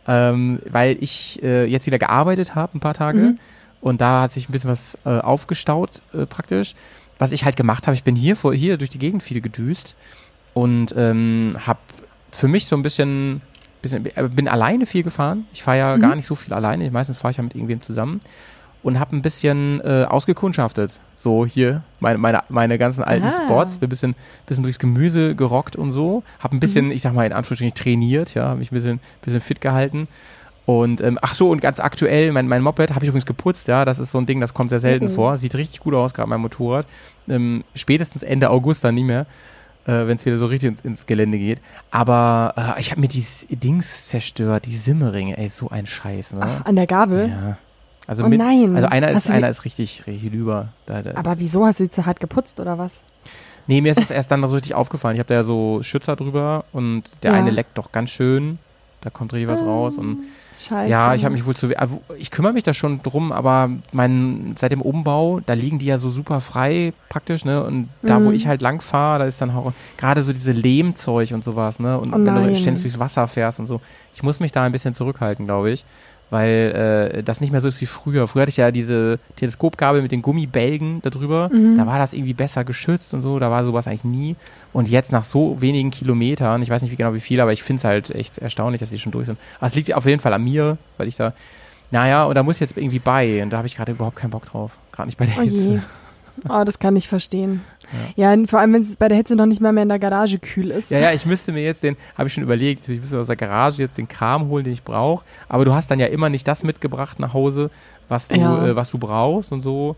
ähm, 0.07 0.59
weil 0.69 0.97
ich 0.99 1.41
äh, 1.43 1.65
jetzt 1.65 1.85
wieder 1.87 1.97
gearbeitet 1.97 2.55
habe, 2.55 2.77
ein 2.77 2.81
paar 2.81 2.93
Tage. 2.93 3.19
Mhm. 3.19 3.39
Und 3.81 4.01
da 4.01 4.21
hat 4.23 4.31
sich 4.31 4.49
ein 4.49 4.51
bisschen 4.51 4.69
was 4.69 4.97
äh, 5.05 5.19
aufgestaut 5.19 6.01
äh, 6.13 6.25
praktisch. 6.25 6.73
Was 7.19 7.31
ich 7.31 7.45
halt 7.45 7.55
gemacht 7.55 7.87
habe, 7.87 7.95
ich 7.95 8.03
bin 8.03 8.15
hier 8.15 8.35
vor 8.35 8.53
hier 8.53 8.77
durch 8.77 8.89
die 8.89 8.99
Gegend 8.99 9.23
viel 9.23 9.39
gedüst 9.41 9.95
und 10.53 10.93
ähm, 10.97 11.55
habe 11.65 11.79
für 12.31 12.47
mich 12.47 12.67
so 12.67 12.75
ein 12.75 12.81
bisschen, 12.81 13.41
bisschen 13.81 14.05
äh, 14.05 14.27
bin 14.29 14.47
alleine 14.47 14.85
viel 14.85 15.03
gefahren. 15.03 15.45
Ich 15.53 15.63
fahre 15.63 15.77
ja 15.77 15.95
Mhm. 15.97 16.01
gar 16.01 16.15
nicht 16.15 16.25
so 16.25 16.35
viel 16.35 16.53
alleine. 16.53 16.89
Meistens 16.91 17.17
fahre 17.17 17.31
ich 17.31 17.37
ja 17.37 17.43
mit 17.43 17.55
irgendwem 17.55 17.81
zusammen 17.81 18.19
und 18.83 18.99
habe 18.99 19.15
ein 19.15 19.21
bisschen 19.21 19.79
äh, 19.81 20.05
ausgekundschaftet. 20.09 20.99
So 21.17 21.45
hier 21.45 21.83
meine, 22.01 22.17
meine, 22.17 22.43
meine 22.49 22.77
ganzen 22.77 23.03
alten 23.03 23.27
Ah. 23.27 23.31
Spots, 23.31 23.77
bin 23.77 23.87
ein 23.87 23.89
bisschen, 23.89 24.15
bisschen 24.45 24.63
durchs 24.63 24.79
Gemüse 24.79 25.35
gerockt 25.35 25.75
und 25.77 25.91
so. 25.91 26.23
Habe 26.39 26.57
ein 26.57 26.59
bisschen, 26.59 26.91
ich 26.91 27.01
sag 27.01 27.13
mal 27.13 27.25
in 27.25 27.31
Anführungsstrichen, 27.33 27.73
trainiert, 27.75 28.33
ja, 28.33 28.49
habe 28.49 28.59
mich 28.59 28.71
ein 28.71 28.75
bisschen, 28.75 28.99
bisschen 29.21 29.41
fit 29.41 29.61
gehalten. 29.61 30.07
Und 30.65 30.99
ähm, 31.01 31.19
ach 31.21 31.35
so, 31.35 31.51
und 31.51 31.61
ganz 31.61 31.79
aktuell, 31.79 32.31
mein, 32.31 32.47
mein 32.47 32.61
Moped 32.63 32.89
habe 32.95 33.05
ich 33.05 33.09
übrigens 33.09 33.27
geputzt, 33.27 33.67
ja, 33.67 33.85
das 33.85 33.99
ist 33.99 34.09
so 34.11 34.17
ein 34.17 34.25
Ding, 34.25 34.39
das 34.41 34.53
kommt 34.55 34.71
sehr 34.71 34.79
selten 34.79 35.07
Oh. 35.07 35.11
vor. 35.11 35.37
Sieht 35.37 35.53
richtig 35.55 35.79
gut 35.81 35.93
aus, 35.93 36.13
gerade 36.13 36.27
mein 36.29 36.41
Motorrad. 36.41 36.87
Ähm, 37.29 37.63
spätestens 37.75 38.23
Ende 38.23 38.49
August 38.49 38.83
dann 38.83 38.95
nicht 38.95 39.03
mehr, 39.05 39.27
äh, 39.85 40.07
wenn 40.07 40.17
es 40.17 40.25
wieder 40.25 40.37
so 40.37 40.47
richtig 40.47 40.69
ins, 40.71 40.81
ins 40.81 41.05
Gelände 41.05 41.37
geht. 41.37 41.61
Aber 41.91 42.53
äh, 42.77 42.81
ich 42.81 42.89
habe 42.89 42.99
mir 43.01 43.07
die 43.07 43.23
Dings 43.51 44.07
zerstört, 44.07 44.65
die 44.65 44.75
Simmeringe, 44.75 45.37
ey, 45.37 45.49
so 45.49 45.69
ein 45.69 45.85
Scheiß, 45.85 46.33
ne? 46.33 46.41
Ach, 46.41 46.65
an 46.65 46.75
der 46.75 46.87
Gabel? 46.87 47.29
Ja. 47.29 47.57
Also, 48.07 48.23
Oh 48.25 48.27
mit, 48.27 48.39
nein. 48.39 48.75
also 48.75 48.87
einer 48.87 49.07
Hast 49.13 49.25
ist, 49.25 49.31
einer 49.31 49.49
ist 49.49 49.65
richtig, 49.65 50.05
richtig 50.07 50.23
hinüber. 50.31 50.69
Da, 50.87 51.01
da. 51.03 51.11
Aber 51.15 51.39
wieso 51.39 51.65
hast 51.65 51.79
du 51.79 51.83
sie 51.85 51.89
zu 51.91 52.05
hart 52.07 52.19
geputzt 52.19 52.59
oder 52.59 52.77
was? 52.79 52.91
Nee, 53.67 53.81
mir 53.81 53.91
ist 53.91 53.99
das 53.99 54.11
erst 54.11 54.29
dann 54.31 54.47
so 54.47 54.53
richtig 54.53 54.75
aufgefallen. 54.75 55.15
Ich 55.15 55.19
habe 55.19 55.27
da 55.27 55.33
ja 55.35 55.43
so 55.43 55.81
Schützer 55.81 56.15
drüber 56.15 56.65
und 56.71 57.11
der 57.23 57.31
Ja. 57.33 57.37
eine 57.39 57.49
leckt 57.49 57.77
doch 57.79 57.91
ganz 57.91 58.11
schön. 58.11 58.59
Da 59.05 59.11
kommt 59.11 59.33
richtig 59.33 59.47
was 59.47 59.61
raus 59.63 59.99
und 59.99 60.17
Scheiße. 60.59 60.89
ja, 60.89 61.13
ich 61.13 61.23
habe 61.25 61.33
mich 61.33 61.45
wohl 61.45 61.55
zu. 61.55 61.69
also 61.77 62.01
Ich 62.17 62.31
kümmere 62.31 62.53
mich 62.53 62.63
da 62.63 62.73
schon 62.73 63.03
drum, 63.03 63.31
aber 63.31 63.69
mein, 63.91 64.55
seit 64.57 64.71
dem 64.71 64.81
Umbau, 64.81 65.41
da 65.45 65.53
liegen 65.53 65.77
die 65.77 65.85
ja 65.85 65.99
so 65.99 66.09
super 66.09 66.41
frei 66.41 66.91
praktisch, 67.07 67.45
ne? 67.45 67.63
Und 67.63 67.89
da, 68.01 68.23
wo 68.23 68.29
Mhm. 68.29 68.33
ich 68.35 68.47
halt 68.47 68.63
lang 68.63 68.81
fahre, 68.81 69.19
da 69.19 69.25
ist 69.25 69.39
dann 69.39 69.51
auch 69.51 69.73
gerade 69.97 70.23
so 70.23 70.33
diese 70.33 70.53
Lehmzeug 70.53 71.31
und 71.33 71.43
sowas, 71.43 71.79
ne? 71.79 71.99
Und 71.99 72.09
Oh 72.13 72.17
wenn 72.17 72.33
du 72.33 72.55
ständig 72.55 72.81
durchs 72.81 72.97
Wasser 72.97 73.27
fährst 73.27 73.59
und 73.59 73.67
so. 73.67 73.79
Ich 74.15 74.23
muss 74.23 74.39
mich 74.39 74.51
da 74.51 74.63
ein 74.63 74.71
bisschen 74.71 74.95
zurückhalten, 74.95 75.45
glaube 75.45 75.69
ich. 75.69 75.85
Weil 76.31 77.11
äh, 77.17 77.23
das 77.23 77.39
nicht 77.39 77.51
mehr 77.51 77.61
so 77.61 77.67
ist 77.67 77.79
wie 77.81 77.85
früher. 77.85 78.27
Früher 78.27 78.41
hatte 78.43 78.49
ich 78.49 78.57
ja 78.57 78.71
diese 78.71 79.19
Teleskopgabel 79.35 80.01
mit 80.01 80.11
den 80.11 80.21
Gummibälgen 80.23 80.99
da 81.03 81.09
drüber. 81.11 81.49
Mhm. 81.53 81.77
Da 81.77 81.85
war 81.85 81.99
das 81.99 82.13
irgendwie 82.13 82.33
besser 82.33 82.63
geschützt 82.63 83.13
und 83.13 83.21
so. 83.21 83.37
Da 83.37 83.51
war 83.51 83.63
sowas 83.63 83.87
eigentlich 83.87 84.03
nie. 84.05 84.35
Und 84.73 84.89
jetzt 84.89 85.11
nach 85.11 85.23
so 85.23 85.61
wenigen 85.61 85.91
Kilometern, 85.91 86.61
ich 86.63 86.69
weiß 86.69 86.81
nicht 86.81 86.91
wie 86.91 86.95
genau 86.95 87.13
wie 87.13 87.19
viel, 87.19 87.39
aber 87.41 87.53
ich 87.53 87.61
finde 87.63 87.79
es 87.79 87.83
halt 87.83 88.09
echt 88.09 88.39
erstaunlich, 88.39 88.79
dass 88.79 88.89
die 88.89 88.99
schon 88.99 89.11
durch 89.11 89.27
sind. 89.27 89.37
Aber 89.59 89.67
es 89.67 89.75
liegt 89.75 89.93
auf 89.93 90.05
jeden 90.05 90.19
Fall 90.19 90.33
an 90.33 90.43
mir, 90.43 90.77
weil 90.97 91.07
ich 91.07 91.15
da, 91.15 91.33
naja, 91.91 92.25
und 92.25 92.35
da 92.35 92.41
muss 92.43 92.55
ich 92.55 92.61
jetzt 92.61 92.75
irgendwie 92.75 92.99
bei. 92.99 93.43
Und 93.43 93.51
da 93.51 93.57
habe 93.57 93.67
ich 93.67 93.75
gerade 93.75 93.91
überhaupt 93.91 94.15
keinen 94.15 94.31
Bock 94.31 94.45
drauf. 94.45 94.77
Gerade 94.91 95.07
nicht 95.07 95.17
bei 95.19 95.25
der 95.27 95.35
Oh. 95.37 95.41
Hitze. 95.41 95.83
Oh, 96.49 96.63
das 96.65 96.79
kann 96.79 96.95
ich 96.95 97.07
verstehen. 97.07 97.61
Ja, 98.15 98.33
und 98.33 98.49
vor 98.49 98.59
allem, 98.59 98.73
wenn 98.73 98.81
es 98.81 98.95
bei 98.95 99.07
der 99.07 99.17
Hitze 99.17 99.35
noch 99.35 99.45
nicht 99.45 99.61
mal 99.61 99.71
mehr 99.71 99.83
in 99.83 99.89
der 99.89 99.99
Garage 99.99 100.39
kühl 100.39 100.71
ist. 100.71 100.89
Ja, 100.91 100.99
ja, 100.99 101.11
ich 101.13 101.25
müsste 101.25 101.51
mir 101.51 101.63
jetzt 101.63 101.83
den, 101.83 101.95
habe 102.17 102.27
ich 102.27 102.33
schon 102.33 102.43
überlegt, 102.43 102.89
ich 102.89 102.99
müsste 102.99 103.19
aus 103.19 103.27
der 103.27 103.35
Garage 103.35 103.81
jetzt 103.81 103.97
den 103.97 104.07
Kram 104.07 104.47
holen, 104.49 104.63
den 104.63 104.73
ich 104.73 104.83
brauche. 104.83 105.23
Aber 105.47 105.65
du 105.65 105.73
hast 105.73 105.91
dann 105.91 105.99
ja 105.99 106.07
immer 106.07 106.29
nicht 106.29 106.47
das 106.47 106.63
mitgebracht 106.63 107.19
nach 107.19 107.33
Hause, 107.33 107.69
was 108.09 108.27
du, 108.27 108.35
Ja. 108.37 108.67
äh, 108.67 108.75
was 108.75 108.91
du 108.91 108.97
brauchst 108.97 109.51
und 109.51 109.61
so. 109.61 109.95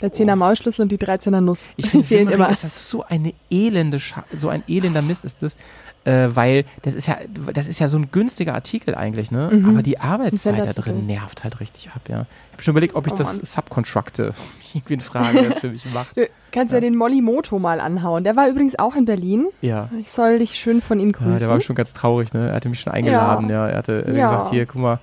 Der 0.00 0.12
10er 0.12 0.36
Maulschlüssel 0.36 0.82
und 0.82 0.92
die 0.92 0.98
13er 0.98 1.40
Nuss. 1.40 1.72
Ich 1.76 1.88
finde 1.90 2.32
immer. 2.34 2.50
ist 2.50 2.64
das 2.64 2.90
so 2.90 3.04
eine 3.04 3.32
elende, 3.50 3.98
Scha 3.98 4.24
so 4.36 4.48
ein 4.50 4.62
elender 4.68 5.00
Mist 5.00 5.24
ist 5.24 5.42
das, 5.42 5.56
äh, 6.04 6.28
weil 6.36 6.64
das 6.82 6.92
ist 6.94 7.08
ja, 7.08 7.16
das 7.54 7.66
ist 7.66 7.78
ja 7.78 7.88
so 7.88 7.96
ein 7.98 8.10
günstiger 8.12 8.52
Artikel 8.54 8.94
eigentlich, 8.94 9.30
ne? 9.30 9.48
Mhm. 9.50 9.70
Aber 9.70 9.82
die 9.82 9.98
Arbeitszeit 9.98 10.66
da 10.66 10.72
drin 10.74 11.06
nervt 11.06 11.44
halt 11.44 11.60
richtig 11.60 11.88
ab, 11.94 12.02
ja. 12.08 12.26
Ich 12.50 12.52
habe 12.52 12.62
schon 12.62 12.72
überlegt, 12.72 12.94
ob 12.94 13.06
ich 13.06 13.14
Oh 13.14 13.16
das 13.16 13.36
Mann. 13.36 13.44
subcontracte. 13.44 14.34
Irgendwie 14.74 14.94
in 14.94 15.00
Frage, 15.00 15.38
wer 15.40 15.48
das 15.48 15.58
für 15.60 15.70
mich 15.70 15.84
macht. 15.92 16.14
Du 16.16 16.26
kannst 16.52 16.74
ja. 16.74 16.80
den 16.80 16.94
Molly 16.94 17.22
Moto 17.22 17.58
mal 17.58 17.80
anhauen. 17.80 18.22
Der 18.22 18.36
war 18.36 18.48
übrigens 18.48 18.78
auch 18.78 18.94
in 18.96 19.06
Berlin. 19.06 19.46
Ja. 19.62 19.88
Ich 19.98 20.10
soll 20.10 20.38
dich 20.40 20.56
schön 20.56 20.82
von 20.82 21.00
ihm 21.00 21.12
grüßen. 21.12 21.32
Ja, 21.32 21.38
der 21.38 21.48
war 21.48 21.60
schon 21.62 21.74
ganz 21.74 21.94
traurig, 21.94 22.34
ne? 22.34 22.48
Er 22.50 22.54
hatte 22.56 22.68
mich 22.68 22.80
schon 22.80 22.92
eingeladen, 22.92 23.48
ja. 23.48 23.66
Er 23.66 23.78
hatte 23.78 24.04
äh, 24.06 24.16
Ja. 24.16 24.30
gesagt, 24.30 24.50
hier, 24.52 24.66
guck 24.66 24.82
mal, 24.82 24.98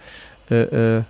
äh, 0.51 0.97
äh, 0.97 1.03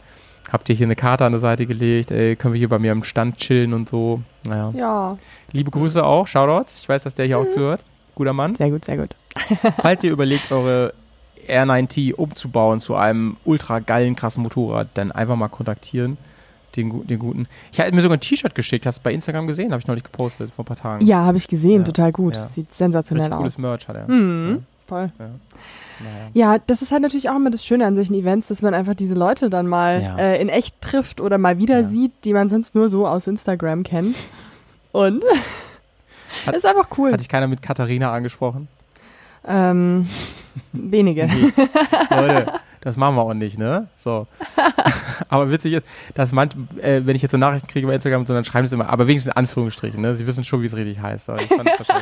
habt 0.54 0.70
ihr 0.70 0.76
hier 0.76 0.88
eine 0.88 0.95
Karte 0.95 1.26
an 1.26 1.34
der 1.34 1.41
Seite 1.41 1.66
gelegt, 1.66 2.12
ey, 2.12 2.38
können 2.38 2.54
wir 2.54 2.60
hier 2.60 2.70
bei 2.70 2.80
mir 2.80 2.93
am 2.93 3.04
Stand 3.04 3.36
chillen 3.38 3.74
und 3.74 3.89
so. 3.89 4.22
Naja. 4.45 4.72
ja, 4.76 5.18
Liebe 5.51 5.72
Grüße 5.72 6.01
auch, 6.06 6.28
Shoutouts. 6.28 6.84
Ich 6.84 6.89
weiß, 6.89 7.04
dass 7.04 7.16
der 7.16 7.26
hier 7.26 7.39
Mhm. 7.39 7.47
auch 7.47 7.49
zuhört. 7.49 7.82
Guter 8.16 8.32
Mann. 8.34 8.56
sehr 8.56 8.70
gut, 8.70 8.86
sehr 8.86 8.97
gut. 8.97 9.10
Falls 9.82 10.04
ihr 10.04 10.12
überlegt, 10.12 10.51
eure 10.51 10.93
R9T 11.47 12.14
umzubauen 12.14 12.80
zu 12.80 12.95
einem 12.95 13.36
ultra 13.43 13.80
geilen, 13.80 14.16
krassen 14.16 14.43
Motorrad, 14.43 14.88
dann 14.93 15.12
einfach 15.12 15.36
mal 15.36 15.49
kontaktieren. 15.49 16.18
Den, 16.76 17.06
den 17.06 17.20
guten. 17.20 17.47
Ich 17.72 17.80
hatte 17.80 17.93
mir 17.93 18.01
sogar 18.01 18.18
ein 18.18 18.20
T-Shirt 18.22 18.56
geschickt, 18.56 18.86
hast 18.88 18.99
du 18.99 19.04
bei 19.04 19.14
Instagram 19.14 19.45
gesehen, 19.45 19.72
habe 19.72 19.80
ich 19.80 19.86
neulich 19.88 20.04
gepostet, 20.04 20.51
vor 20.56 20.64
ein 20.64 20.66
paar 20.66 20.78
Tagen. 20.78 21.06
Ja, 21.06 21.24
habe 21.24 21.38
ich 21.38 21.47
gesehen, 21.47 21.82
Ja. 21.82 21.84
total 21.86 22.12
gut. 22.12 22.34
Ja. 22.34 22.47
Sieht 22.47 22.74
sensationell 22.74 23.28
Richtig 23.32 23.45
aus. 23.45 23.58
Merch 23.60 23.88
hat 23.88 23.95
er. 23.95 24.08
Mhm, 24.12 24.66
voll. 24.88 25.12
Ja. 25.20 25.26
Naja. 26.00 26.30
Ja, 26.56 26.60
das 26.66 26.82
ist 26.82 26.91
halt 26.91 27.02
natürlich 27.02 27.30
auch 27.30 27.36
immer 27.36 27.50
das 27.52 27.66
Schöne 27.66 27.86
an 27.86 27.96
solchen 27.96 28.14
Events, 28.16 28.48
dass 28.48 28.62
man 28.62 28.74
einfach 28.74 28.96
diese 28.96 29.14
Leute 29.14 29.50
dann 29.50 29.68
mal 29.68 30.02
Ja. 30.02 30.18
äh, 30.18 30.41
in 30.41 30.50
echt 30.50 30.82
trifft 30.82 31.22
oder 31.22 31.38
mal 31.38 31.58
wieder 31.58 31.82
Ja. 31.82 31.88
sieht, 31.88 32.12
die 32.26 32.34
man 32.34 32.50
sonst 32.50 32.76
nur 32.76 32.89
so 32.89 33.08
aus 33.08 33.28
Instagram 33.28 33.84
kennt. 33.84 34.16
Und 34.91 35.24
Hat- 36.46 36.56
das 36.56 36.64
ist 36.64 36.66
einfach 36.66 36.88
cool. 36.98 37.12
Hat 37.14 37.20
sich 37.20 37.30
keiner 37.30 37.48
mit 37.48 37.62
Katharina 37.62 38.12
angesprochen? 38.12 38.68
Ähm, 39.48 40.08
wenige. 40.72 41.30
Leute, 42.10 42.54
das 42.84 42.98
machen 42.98 43.16
wir 43.16 43.22
auch 43.22 43.34
nicht, 43.34 43.58
ne? 43.58 43.88
So. 43.96 44.28
aber 45.30 45.50
witzig 45.50 45.74
ist, 45.74 45.86
dass 46.16 46.32
manch, 46.32 46.52
äh, 46.82 47.02
wenn 47.06 47.16
ich 47.16 47.22
jetzt 47.22 47.32
so 47.32 47.38
Nachrichten 47.38 47.68
kriege 47.68 47.88
bei 47.88 47.94
Instagram 47.94 48.26
so, 48.26 48.34
dann 48.34 48.44
schreiben 48.44 48.68
sie 48.68 48.76
immer, 48.76 48.90
aber 48.90 49.08
wenigstens 49.08 49.32
in 49.32 49.38
Anführungsstrichen, 49.38 50.02
ne? 50.02 50.16
Sie 50.16 50.28
wissen 50.28 50.44
schon, 50.44 50.62
wie 50.62 50.66
es 50.66 50.76
richtig 50.76 51.00
heißt. 51.02 51.30
Aber 51.30 51.42
ich 51.42 51.48
fand 51.48 51.66
witzig. 51.66 51.96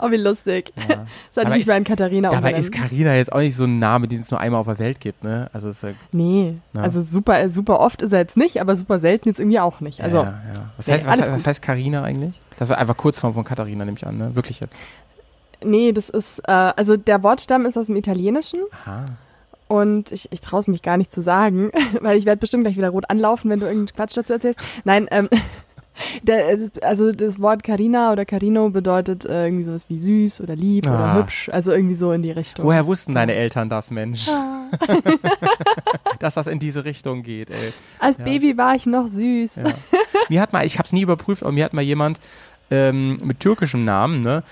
Oh, 0.00 0.10
wie 0.10 0.16
lustig. 0.16 0.72
Ja. 0.76 1.06
Das 1.34 1.46
Aber 1.46 1.54
ich 1.56 1.62
ist- 1.62 1.68
bei 1.68 1.80
Katharina 1.80 2.28
Dabei 2.30 2.38
umbenannt. 2.54 2.58
ist 2.64 2.72
Carina 2.72 3.14
jetzt 3.14 3.32
auch 3.32 3.38
nicht 3.38 3.54
so 3.54 3.64
ein 3.64 3.78
Name, 3.78 4.08
den 4.08 4.20
es 4.20 4.30
nur 4.30 4.40
einmal 4.40 4.60
auf 4.60 4.66
der 4.66 4.78
Welt 4.78 5.00
gibt, 5.00 5.22
ne? 5.22 5.48
Also 5.52 5.68
ist 5.68 5.82
ja, 5.82 5.90
Nee, 6.12 6.56
Ja. 6.72 6.82
also 6.82 7.02
super, 7.02 7.48
super 7.50 7.78
oft 7.80 8.02
ist 8.02 8.12
er 8.12 8.20
jetzt 8.20 8.36
nicht, 8.36 8.60
aber 8.60 8.74
super 8.76 8.98
selten 8.98 9.28
jetzt 9.28 9.38
irgendwie 9.38 9.60
auch 9.60 9.80
nicht. 9.80 10.00
Also, 10.02 10.18
ja, 10.18 10.24
ja. 10.24 10.70
Was 10.76 10.88
heißt, 10.88 11.06
was, 11.06 11.20
was 11.20 11.46
heißt 11.46 11.62
Carina 11.62 12.02
eigentlich? 12.02 12.40
Das 12.58 12.68
war 12.70 12.78
einfach 12.78 12.96
Kurzform 12.96 13.34
von 13.34 13.44
Katharina, 13.44 13.84
nehme 13.84 13.96
ich 13.96 14.06
an, 14.06 14.16
ne? 14.16 14.34
Wirklich 14.34 14.60
jetzt. 14.60 14.74
nee, 15.62 15.92
das 15.92 16.08
ist, 16.08 16.40
äh, 16.48 16.50
also 16.52 16.96
der 16.96 17.22
Wortstamm 17.22 17.66
ist 17.66 17.76
aus 17.76 17.86
dem 17.86 17.96
Italienischen 17.96 18.60
Aha. 18.84 19.06
Und 19.68 20.12
ich, 20.12 20.28
ich 20.32 20.40
traue 20.40 20.60
es 20.60 20.66
mich 20.68 20.82
gar 20.82 20.96
nicht 20.96 21.12
zu 21.12 21.22
sagen, 21.22 21.70
weil 22.00 22.18
ich 22.18 22.24
werde 22.26 22.38
bestimmt 22.40 22.64
gleich 22.64 22.76
wieder 22.76 22.90
rot 22.90 23.08
anlaufen, 23.10 23.50
wenn 23.50 23.60
du 23.60 23.66
irgendeinen 23.66 23.94
Quatsch 23.96 24.16
dazu 24.16 24.32
erzählst. 24.34 24.60
Nein, 24.84 25.08
ähm, 25.10 25.28
der, 26.22 26.58
also 26.82 27.10
das 27.12 27.40
Wort 27.40 27.62
Carina 27.62 28.12
oder 28.12 28.24
Carino 28.26 28.68
bedeutet 28.70 29.24
äh, 29.24 29.46
irgendwie 29.46 29.64
sowas 29.64 29.86
wie 29.88 29.98
süß 29.98 30.40
oder 30.42 30.54
lieb 30.54 30.86
Ah. 30.86 30.94
oder 30.94 31.14
hübsch, 31.14 31.48
also 31.50 31.72
irgendwie 31.72 31.94
so 31.94 32.12
in 32.12 32.22
die 32.22 32.30
Richtung. 32.32 32.64
Woher 32.66 32.86
wussten 32.86 33.14
deine 33.14 33.34
Eltern 33.34 33.68
das, 33.68 33.90
Mensch? 33.90 34.26
Dass 36.18 36.34
das 36.34 36.46
in 36.46 36.58
diese 36.58 36.84
Richtung 36.84 37.22
geht, 37.22 37.50
ey. 37.50 37.72
Als 37.98 38.18
Ja. 38.18 38.24
Baby 38.24 38.56
war 38.56 38.74
ich 38.74 38.86
noch 38.86 39.06
süß. 39.08 39.56
Ja. 39.56 39.64
mir 40.28 40.40
hat 40.40 40.52
mal, 40.52 40.64
ich 40.64 40.78
habe 40.78 40.86
es 40.86 40.92
nie 40.92 41.02
überprüft, 41.02 41.42
aber 41.42 41.52
mir 41.52 41.64
hat 41.64 41.72
mal 41.72 41.82
jemand 41.82 42.18
ähm, 42.70 43.16
mit 43.22 43.40
türkischem 43.40 43.84
Namen, 43.84 44.22
ne? 44.22 44.42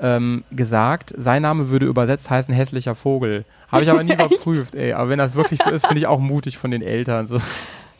Ähm, 0.00 0.42
gesagt, 0.50 1.14
sein 1.16 1.42
Name 1.42 1.68
würde 1.68 1.86
übersetzt 1.86 2.28
heißen 2.28 2.52
hässlicher 2.52 2.94
Vogel. 2.96 3.44
Habe 3.70 3.84
ich 3.84 3.90
aber 3.90 4.02
nie 4.02 4.12
überprüft, 4.14 4.74
ey. 4.74 4.94
Aber 4.94 5.10
wenn 5.10 5.18
das 5.18 5.36
wirklich 5.36 5.60
so 5.62 5.70
ist, 5.70 5.86
finde 5.86 5.98
ich 6.00 6.06
auch 6.08 6.18
mutig 6.18 6.58
von 6.58 6.70
den 6.72 6.82
Eltern, 6.82 7.26
so, 7.26 7.38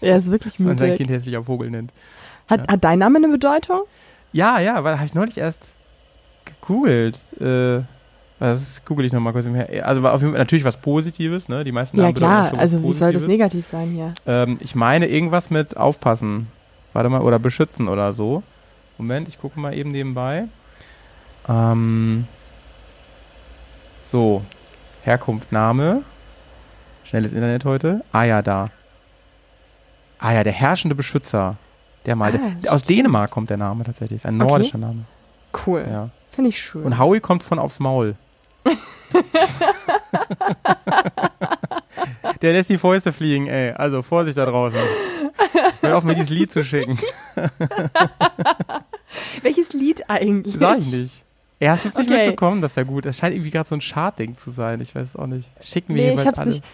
Er 0.01 0.17
ist 0.19 0.31
wirklich 0.31 0.55
dass 0.55 0.61
man 0.67 0.79
sein 0.79 0.91
mutig. 0.91 1.07
Kind 1.07 1.11
hässlicher 1.11 1.45
Vogel 1.45 1.71
nennt. 1.71 1.93
Hat, 2.49 2.69
hat 2.69 2.83
dein 2.83 2.99
Name 2.99 3.19
eine 3.19 3.29
Bedeutung? 3.29 3.83
Ja, 4.33 4.59
ja, 4.59 4.83
weil 4.83 4.97
habe 4.97 5.07
ich 5.07 5.15
neulich 5.15 5.39
erst 5.39 5.61
gegoogelt. 6.45 7.19
Äh, 7.41 7.83
das 8.41 8.85
google 8.85 9.05
ich 9.05 9.13
nochmal 9.13 9.33
kurz 9.33 9.47
im 9.47 9.55
Her 9.55 9.87
Also 9.87 10.05
auf 10.07 10.21
jeden 10.21 10.33
Fall 10.33 10.41
natürlich 10.41 10.65
was 10.65 10.77
Positives, 10.77 11.49
ne? 11.49 11.63
Die 11.63 11.71
meisten 11.71 11.97
Ja 11.97 12.05
Namen 12.05 12.15
bedeuten 12.15 12.33
klar, 12.33 12.49
schon 12.49 12.59
was 12.59 12.61
also 12.61 12.83
wie 12.83 12.93
soll 12.93 13.13
das 13.13 13.23
negativ 13.23 13.67
sein 13.67 13.91
hier? 13.91 14.15
Ähm, 14.27 14.57
ich 14.61 14.75
meine 14.75 15.07
irgendwas 15.07 15.51
mit 15.51 15.77
aufpassen. 15.77 16.49
Warte 16.93 17.09
mal, 17.09 17.21
oder 17.21 17.39
beschützen 17.39 17.87
oder 17.87 18.13
so. 18.13 18.43
Moment, 18.99 19.29
ich 19.29 19.41
gucke 19.41 19.61
mal 19.61 19.75
eben 19.75 19.93
nebenbei. 19.93 20.49
Ähm, 21.49 22.27
so, 24.11 24.43
Herkunft, 25.03 25.53
Name. 25.53 26.03
Schnelles 27.05 27.33
Internet 27.33 27.65
heute. 27.65 28.05
Ah 28.13 28.25
ja, 28.25 28.43
da. 28.43 28.71
Ah 30.19 30.33
ja, 30.33 30.45
der 30.45 30.53
herrschende 30.53 30.95
Beschützer. 30.95 31.57
Der 32.07 32.17
mal. 32.17 32.35
Ah, 32.35 32.39
der, 32.63 32.73
aus. 32.73 32.83
Dänemark 32.83 33.31
kommt 33.31 33.51
der 33.51 33.57
Name 33.57 33.85
tatsächlich. 33.85 34.19
Ist 34.19 34.27
ein 34.27 34.41
Okay. 34.41 34.51
nordischer 34.51 34.79
Name. 34.79 35.05
Cool. 35.67 35.85
Ja. 35.89 36.09
Finde 36.31 36.51
ich 36.51 36.61
schön. 36.63 36.85
Und 36.85 36.99
Howie 36.99 37.21
kommt 37.21 37.43
von 37.43 37.59
aufs 37.59 37.81
Maul. 37.81 38.17
Der 42.41 42.53
lässt 42.53 42.71
die 42.71 42.79
Fäuste 42.79 43.13
fliegen, 43.13 43.47
ey. 43.47 43.73
Also 43.73 44.03
Vorsicht 44.03 44.39
da 44.39 44.47
draußen. 44.47 44.79
Hör 45.81 45.99
auf, 45.99 46.05
mir 46.05 46.15
dieses 46.15 46.31
Lied 46.31 46.53
zu 46.53 46.65
schicken. 46.65 46.99
Welches 49.43 49.73
Lied 49.73 50.09
eigentlich? 50.11 50.57
Sag 50.59 50.79
ich 50.79 50.87
nicht. 50.87 51.25
Ey, 51.63 51.69
hast 51.69 51.85
du 51.85 51.89
es 51.91 51.97
nicht 51.97 52.11
Okay. 52.11 52.27
mitbekommen? 52.27 52.61
Das 52.61 52.73
ist 52.73 52.77
ja 52.77 52.83
gut. 52.83 53.05
Das 53.07 53.17
scheint 53.19 53.35
irgendwie 53.35 53.51
gerade 53.53 53.69
so 53.69 53.77
ein 53.77 53.81
Schad-Ding 53.81 54.37
zu 54.37 54.51
sein. 54.51 54.81
Ich 54.81 54.95
weiß 54.97 55.09
es 55.11 55.17
auch 55.17 55.29
nicht. 55.29 55.49
Schicken 55.61 55.95
wir 55.95 56.03
Nee, 56.03 56.09
ich 56.09 56.19
jeweils 56.19 56.27
hab's 56.27 56.39
alle. 56.41 56.51
nicht. 56.51 56.65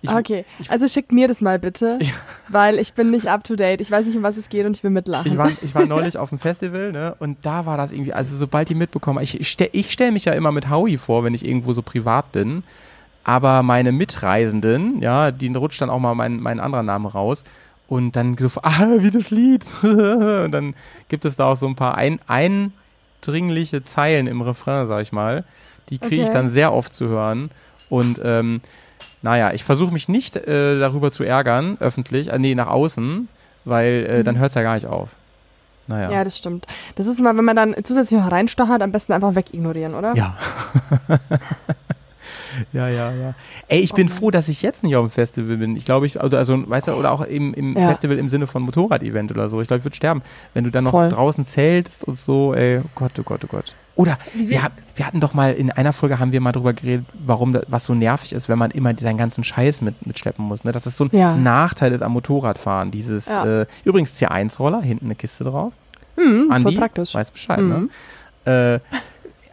Ich, 0.00 0.10
okay, 0.10 0.44
ich- 0.58 0.70
also 0.70 0.88
schickt 0.88 1.12
mir 1.12 1.28
das 1.28 1.40
mal 1.42 1.58
bitte, 1.58 1.98
Ja. 2.00 2.12
weil 2.48 2.78
ich 2.78 2.94
bin 2.94 3.10
nicht 3.10 3.26
up 3.26 3.44
to 3.44 3.56
date. 3.56 3.80
Ich 3.82 3.90
weiß 3.90 4.06
nicht, 4.06 4.16
um 4.16 4.22
was 4.22 4.36
es 4.38 4.48
geht 4.48 4.64
und 4.64 4.74
ich 4.76 4.82
will 4.84 4.90
mitlachen. 4.90 5.30
Ich 5.30 5.36
war, 5.36 5.50
ich 5.60 5.74
war 5.74 5.84
neulich 5.86 6.16
auf 6.16 6.30
dem 6.30 6.38
Festival, 6.38 6.92
ne? 6.92 7.14
Und 7.18 7.36
da 7.42 7.66
war 7.66 7.76
das 7.76 7.90
irgendwie, 7.92 8.12
also 8.14 8.36
sobald 8.36 8.68
die 8.70 8.74
mitbekommen, 8.74 9.22
ich, 9.22 9.38
ich 9.38 9.48
stelle 9.50 9.70
ich 9.74 9.92
stell 9.92 10.12
mich 10.12 10.24
ja 10.24 10.32
immer 10.32 10.50
mit 10.52 10.70
Howie 10.70 10.96
vor, 10.96 11.24
wenn 11.24 11.34
ich 11.34 11.44
irgendwo 11.44 11.72
so 11.74 11.82
privat 11.82 12.32
bin. 12.32 12.62
Aber 13.24 13.62
meine 13.62 13.92
Mitreisenden, 13.92 15.02
ja, 15.02 15.30
die 15.30 15.48
rutscht 15.52 15.82
dann 15.82 15.90
auch 15.90 15.98
mal 15.98 16.14
mein, 16.14 16.40
mein 16.40 16.60
anderer 16.60 16.82
Name 16.84 17.10
raus. 17.12 17.44
Und 17.88 18.16
dann 18.16 18.36
so, 18.38 18.48
ah, 18.62 18.86
wie 18.98 19.10
das 19.10 19.30
Lied. 19.30 19.64
und 19.82 20.52
dann 20.52 20.74
gibt 21.08 21.24
es 21.24 21.36
da 21.36 21.46
auch 21.46 21.56
so 21.56 21.66
ein 21.66 21.74
paar 21.74 21.96
ein, 21.96 22.20
eindringliche 23.22 23.82
Zeilen 23.82 24.26
im 24.26 24.40
Refrain, 24.42 24.86
sag 24.86 25.02
ich 25.02 25.12
mal. 25.12 25.44
Die 25.90 25.98
kriege 25.98 26.16
ich 26.22 26.28
Okay. 26.28 26.32
dann 26.32 26.48
sehr 26.48 26.72
oft 26.72 26.92
zu 26.94 27.08
hören. 27.08 27.50
Und 27.88 28.20
ähm, 28.22 28.60
naja, 29.22 29.52
ich 29.52 29.64
versuche 29.64 29.92
mich 29.92 30.08
nicht 30.08 30.36
äh, 30.36 30.78
darüber 30.78 31.10
zu 31.10 31.24
ärgern, 31.24 31.76
öffentlich, 31.80 32.30
äh, 32.30 32.38
nee, 32.38 32.54
nach 32.54 32.68
außen, 32.68 33.28
weil 33.64 34.06
äh, 34.08 34.24
dann 34.24 34.38
hört 34.38 34.50
es 34.50 34.54
ja 34.54 34.62
gar 34.62 34.74
nicht 34.74 34.86
auf. 34.86 35.10
Naja. 35.86 36.10
ja, 36.10 36.22
das 36.24 36.36
stimmt. 36.36 36.66
Das 36.96 37.06
ist 37.06 37.18
immer, 37.18 37.34
wenn 37.34 37.46
man 37.46 37.56
dann 37.56 37.74
zusätzlich 37.82 38.20
noch 38.20 38.30
reinstochert, 38.30 38.82
am 38.82 38.92
besten 38.92 39.14
einfach 39.14 39.34
wegignorieren, 39.34 39.94
oder? 39.94 40.14
Ja. 40.14 40.36
ja, 42.72 42.88
ja, 42.88 43.12
ja. 43.12 43.34
Ey, 43.68 43.80
ich 43.80 43.92
bin 43.92 44.06
Mann. 44.06 44.16
froh, 44.16 44.30
dass 44.30 44.48
ich 44.48 44.62
jetzt 44.62 44.82
nicht 44.84 44.96
auf 44.96 45.06
dem 45.06 45.10
Festival 45.10 45.56
bin. 45.56 45.76
Ich 45.76 45.84
glaube, 45.84 46.06
ich, 46.06 46.20
also, 46.20 46.36
also, 46.36 46.68
weißt 46.68 46.88
du, 46.88 46.92
oder 46.92 47.12
auch 47.12 47.22
im, 47.22 47.54
im 47.54 47.76
Ja. 47.76 47.88
Festival 47.88 48.18
im 48.18 48.28
Sinne 48.28 48.46
von 48.46 48.62
Motorrad-Event 48.62 49.30
oder 49.30 49.48
so. 49.48 49.60
Ich 49.60 49.68
glaube, 49.68 49.78
ich 49.78 49.84
würde 49.84 49.96
sterben. 49.96 50.22
Wenn 50.54 50.64
du 50.64 50.70
dann 50.70 50.84
noch 50.84 50.90
Voll. 50.92 51.08
draußen 51.08 51.44
zeltst 51.44 52.04
und 52.04 52.18
so, 52.18 52.54
ey, 52.54 52.78
oh 52.78 52.88
Gott, 52.94 53.12
oh 53.18 53.22
Gott, 53.22 53.40
oh 53.44 53.48
Gott. 53.48 53.74
Oder 53.96 54.16
wir, 54.34 54.60
wir 54.94 55.06
hatten 55.06 55.18
doch 55.20 55.34
mal 55.34 55.52
in 55.54 55.72
einer 55.72 55.92
Folge 55.92 56.20
haben 56.20 56.30
wir 56.30 56.40
mal 56.40 56.52
drüber 56.52 56.72
geredet, 56.72 57.04
warum 57.26 57.52
das, 57.52 57.64
was 57.66 57.84
so 57.84 57.94
nervig 57.94 58.32
ist, 58.32 58.48
wenn 58.48 58.56
man 58.58 58.70
immer 58.70 58.94
seinen 58.96 59.18
ganzen 59.18 59.42
Scheiß 59.42 59.82
mit, 59.82 60.06
mitschleppen 60.06 60.44
muss. 60.44 60.62
Ne? 60.62 60.70
Dass 60.70 60.84
das 60.84 60.96
so 60.96 61.04
ein 61.04 61.10
Ja. 61.12 61.34
Nachteil 61.36 61.92
ist 61.92 62.02
am 62.02 62.12
Motorradfahren. 62.12 62.92
Dieses, 62.92 63.26
Ja. 63.26 63.62
äh, 63.62 63.66
übrigens 63.84 64.14
C1-Roller, 64.20 64.82
hinten 64.82 65.06
eine 65.06 65.16
Kiste 65.16 65.42
drauf. 65.42 65.72
Hm, 66.16 66.44
voll 66.46 66.52
Andi, 66.54 66.76
praktisch. 66.76 67.12
weiß 67.14 67.32
Bescheid, 67.32 67.58
Mhm. 67.60 67.88
ne? 68.44 68.80
Äh, 68.84 68.96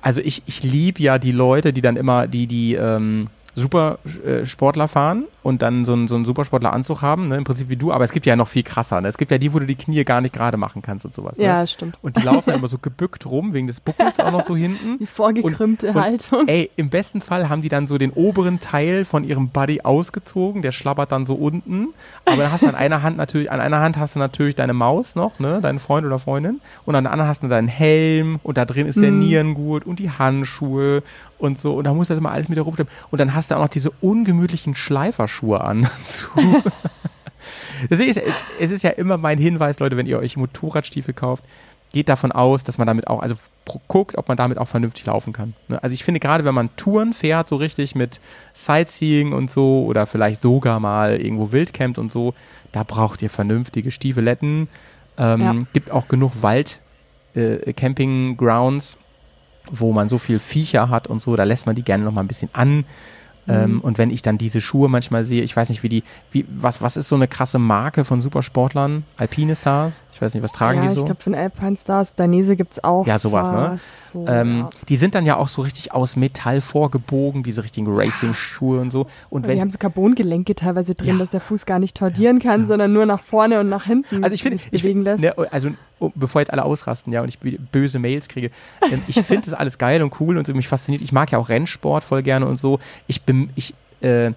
also 0.06 0.22
ich, 0.22 0.44
ich 0.46 0.62
liebe 0.62 1.02
ja 1.02 1.18
die 1.18 1.32
Leute, 1.32 1.74
die 1.74 1.82
dann 1.82 1.98
immer, 1.98 2.28
die, 2.28 2.46
die 2.46 2.76
ähm, 2.76 3.28
Supersportler 3.56 4.88
fahren 4.88 5.26
und 5.44 5.62
dann 5.62 5.86
so 5.86 5.94
einen, 5.94 6.08
so 6.08 6.16
einen 6.16 6.26
Supersportleranzug 6.26 7.02
haben, 7.02 7.28
ne? 7.30 7.38
im 7.38 7.44
Prinzip 7.44 7.70
wie 7.70 7.76
du, 7.76 7.92
aber 7.92 8.04
es 8.04 8.12
gibt 8.12 8.26
ja 8.26 8.36
noch 8.36 8.48
viel 8.48 8.64
krasser. 8.64 9.00
Ne? 9.02 9.08
Es 9.08 9.18
gibt 9.18 9.32
ja 9.32 9.38
die, 9.38 9.54
wo 9.54 9.60
du 9.60 9.66
die 9.66 9.76
Knie 9.76 10.04
gar 10.04 10.22
nicht 10.22 10.34
gerade 10.34 10.58
machen 10.58 10.82
kannst 10.82 11.06
und 11.06 11.14
sowas. 11.14 11.38
Ne? 11.38 11.46
Ja, 11.46 11.66
stimmt. 11.68 11.98
Und 12.02 12.18
die 12.18 12.22
laufen 12.22 12.52
immer 12.52 12.68
so 12.68 12.78
gebückt 12.78 13.26
rum, 13.26 13.54
wegen 13.54 13.68
des 13.68 13.80
Buckels 13.80 14.20
auch 14.20 14.32
noch 14.32 14.44
so 14.44 14.56
hinten. 14.56 14.98
Die 15.00 15.06
vorgekrümmte 15.06 15.90
und- 15.90 15.96
Haltung. 15.96 16.48
Ey, 16.48 16.70
im 16.76 16.90
besten 16.90 17.22
Fall 17.22 17.50
haben 17.50 17.62
die 17.62 17.70
dann 17.70 17.88
so 17.88 17.98
den 17.98 18.12
oberen 18.12 18.60
Teil 18.60 19.06
von 19.06 19.24
ihrem 19.24 19.50
Buddy 19.50 19.82
ausgezogen, 19.82 20.62
der 20.62 20.72
schlabbert 20.72 21.12
dann 21.12 21.26
so 21.26 21.36
unten. 21.36 21.90
Aber 22.26 22.38
dann 22.44 22.52
hast 22.52 22.64
du 22.64 22.68
an 22.68 22.76
einer 22.76 23.04
Hand 23.04 23.18
natürlich, 23.18 23.52
an 23.52 23.60
einer 23.62 23.80
Hand 23.80 23.98
hast 23.98 24.16
du 24.16 24.20
natürlich 24.20 24.56
deine 24.56 24.74
Maus 24.74 25.16
noch, 25.16 25.40
ne, 25.40 25.60
deinen 25.62 25.80
Freund 25.80 26.06
oder 26.06 26.20
Freundin. 26.20 26.62
Und 26.86 26.96
an 26.96 27.04
der 27.04 27.14
anderen 27.14 27.30
hast 27.30 27.44
du 27.44 27.48
deinen 27.48 27.68
Helm 27.68 28.40
und 28.44 28.58
da 28.58 28.66
drin 28.66 28.88
ist 28.88 29.02
der 29.02 29.12
Mhm. 29.12 29.20
Nierengurt 29.20 29.86
und 29.86 30.00
die 30.00 30.10
Handschuhe 30.12 31.04
und 31.38 31.60
so. 31.60 31.76
Und 31.76 31.84
da 31.86 31.94
musst 31.94 32.10
du 32.10 32.14
das 32.14 32.20
immer 32.20 32.32
alles 32.32 32.50
mit 32.50 32.58
der 32.58 32.64
rumschleppen. 32.64 32.94
Und 33.12 33.20
dann 33.20 33.34
hast 33.34 33.52
du 33.52 33.56
auch 33.56 33.62
noch 33.62 33.68
diese 33.68 33.92
ungemütlichen 34.02 34.76
Schleiferschuhe 34.76 35.62
an. 35.62 35.88
Das 37.90 38.00
ist, 38.00 38.20
es 38.60 38.72
ist 38.72 38.84
ja 38.84 38.92
immer 38.92 39.18
mein 39.18 39.38
Hinweis, 39.38 39.80
Leute, 39.80 39.98
wenn 39.98 40.08
ihr 40.08 40.18
euch 40.18 40.38
Motorradstiefel 40.38 41.14
kauft, 41.14 41.44
geht 41.92 42.10
davon 42.10 42.32
aus, 42.32 42.64
dass 42.64 42.78
man 42.78 42.88
damit 42.88 43.08
auch, 43.08 43.22
also 43.22 43.36
guckt, 43.88 44.18
ob 44.18 44.28
man 44.28 44.38
damit 44.38 44.58
auch 44.58 44.68
vernünftig 44.68 45.06
laufen 45.06 45.34
kann. 45.34 45.54
Ne? 45.68 45.82
Also 45.82 45.94
ich 45.94 46.04
finde 46.04 46.20
gerade, 46.20 46.44
wenn 46.44 46.56
man 46.56 46.76
Touren 46.76 47.14
fährt, 47.14 47.48
so 47.48 47.56
richtig 47.56 47.96
mit 47.96 48.20
Sightseeing 48.54 49.34
und 49.34 49.50
so 49.50 49.86
oder 49.86 50.06
vielleicht 50.06 50.42
sogar 50.42 50.80
mal 50.80 51.20
irgendwo 51.22 51.52
wildcampt 51.52 51.98
und 51.98 52.12
so, 52.12 52.34
da 52.72 52.84
braucht 52.84 53.22
ihr 53.22 53.30
vernünftige 53.30 53.92
Stiefeletten. 53.92 54.68
Ähm, 55.18 55.42
Ja. 55.42 55.56
Gibt 55.74 55.92
auch 55.92 56.08
genug 56.08 56.32
Wald, 56.42 56.82
äh, 57.34 57.74
Campinggrounds, 57.74 58.98
wo 59.72 59.92
man 59.92 60.10
so 60.10 60.18
viel 60.18 60.40
Viecher 60.40 60.90
hat 60.90 61.08
und 61.08 61.22
so, 61.22 61.36
da 61.36 61.44
lässt 61.44 61.66
man 61.66 61.76
die 61.76 61.84
gerne 61.84 62.04
noch 62.04 62.12
mal 62.12 62.22
ein 62.22 62.28
bisschen 62.28 62.50
an. 62.54 62.86
Ähm, 63.48 63.80
und 63.82 64.00
wenn 64.00 64.10
ich 64.10 64.24
dann 64.24 64.40
diese 64.40 64.60
Schuhe 64.60 64.90
manchmal 64.90 65.24
sehe, 65.24 65.44
ich 65.44 65.56
weiß 65.56 65.70
nicht, 65.70 65.84
wie 65.84 65.90
die, 65.90 66.04
wie, 66.32 66.46
was, 66.50 66.82
was 66.82 66.98
ist 66.98 67.10
so 67.10 67.16
eine 67.16 67.28
krasse 67.28 67.60
Marke 67.60 68.04
von 68.04 68.20
Supersportlern? 68.20 69.04
Alpine 69.18 69.56
Stars? 69.56 70.02
Ich 70.12 70.20
weiß 70.20 70.34
nicht, 70.34 70.42
was 70.42 70.52
tragen 70.52 70.82
ja, 70.82 70.90
die 70.90 70.96
so? 70.96 71.02
ich 71.02 71.06
glaube, 71.06 71.22
von 71.22 71.36
Alpine 71.36 71.78
Stars, 71.78 72.16
Dainese 72.16 72.56
gibt's 72.56 72.84
auch. 72.84 73.06
Ja, 73.06 73.20
sowas, 73.20 73.52
ne? 73.52 73.70
was, 73.74 74.10
So, 74.14 74.26
ähm, 74.28 74.60
ja. 74.62 74.70
Die 74.90 74.96
sind 74.96 75.14
dann 75.14 75.28
ja 75.28 75.38
auch 75.38 75.48
so 75.48 75.62
richtig 75.62 75.94
aus 75.94 76.16
Metall 76.16 76.60
vorgebogen, 76.60 77.44
diese 77.44 77.62
richtigen 77.64 77.86
Racing-Schuhe 77.88 78.80
und 78.82 78.90
so. 78.90 79.06
Und 79.30 79.46
wenn, 79.46 79.58
die 79.58 79.62
haben 79.62 79.70
so 79.70 79.78
Carbongelenke 79.78 80.56
teilweise 80.56 80.96
drin, 80.96 81.10
Ja. 81.10 81.18
dass 81.20 81.30
der 81.30 81.42
Fuß 81.42 81.68
gar 81.68 81.78
nicht 81.78 81.96
tordieren 81.96 82.40
kann, 82.40 82.66
sondern 82.66 82.94
nur 82.94 83.06
nach 83.06 83.22
vorne 83.22 83.60
und 83.60 83.70
nach 83.70 83.86
hinten 83.86 84.24
also 84.24 84.34
ich 84.34 84.42
finde, 84.42 84.58
sich 84.58 84.70
ich, 84.72 84.82
bewegen 84.82 85.04
lässt. 85.04 85.22
ne, 85.22 85.36
also 85.52 85.70
bevor 86.16 86.42
jetzt 86.42 86.52
alle 86.52 86.64
ausrasten, 86.64 87.12
ja, 87.14 87.22
und 87.22 87.28
ich 87.30 87.40
böse 87.40 88.00
Mails 88.00 88.28
kriege, 88.28 88.52
ähm, 88.92 89.02
ich 89.08 89.16
finde 89.22 89.46
das 89.50 89.54
alles 89.54 89.78
geil 89.78 90.02
und 90.04 90.20
cool 90.20 90.38
und 90.38 90.46
so, 90.46 90.54
mich 90.54 90.68
fasziniert. 90.68 91.02
Ich 91.02 91.12
mag 91.12 91.32
ja 91.32 91.38
auch 91.38 91.50
Rennsport 91.50 92.04
voll 92.04 92.24
gerne 92.24 92.46
und 92.46 92.60
so. 92.60 92.80
Ich 93.08 93.22
bin, 93.24 93.50
ich, 93.56 93.74
äh, 94.02 94.32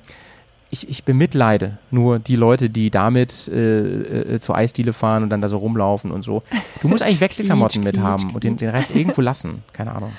ich, 0.70 0.88
ich 0.88 1.04
bemitleide 1.04 1.78
nur 1.90 2.18
die 2.18 2.36
Leute, 2.36 2.68
die 2.70 2.90
damit 2.90 3.48
äh, 3.48 4.34
äh, 4.34 4.40
zur 4.40 4.54
Eisdiele 4.56 4.92
fahren 4.92 5.22
und 5.22 5.30
dann 5.30 5.40
da 5.40 5.48
so 5.48 5.56
rumlaufen 5.58 6.10
und 6.10 6.22
so. 6.24 6.42
Du 6.82 6.88
musst 6.88 7.02
eigentlich 7.02 7.20
Wechselklamotten 7.22 7.82
mit 7.82 7.98
haben 7.98 8.34
und 8.34 8.44
den, 8.44 8.56
den 8.56 8.68
Rest 8.70 8.90
irgendwo 8.94 9.20
lassen. 9.22 9.62
Keine 9.72 9.94
Ahnung. 9.94 10.12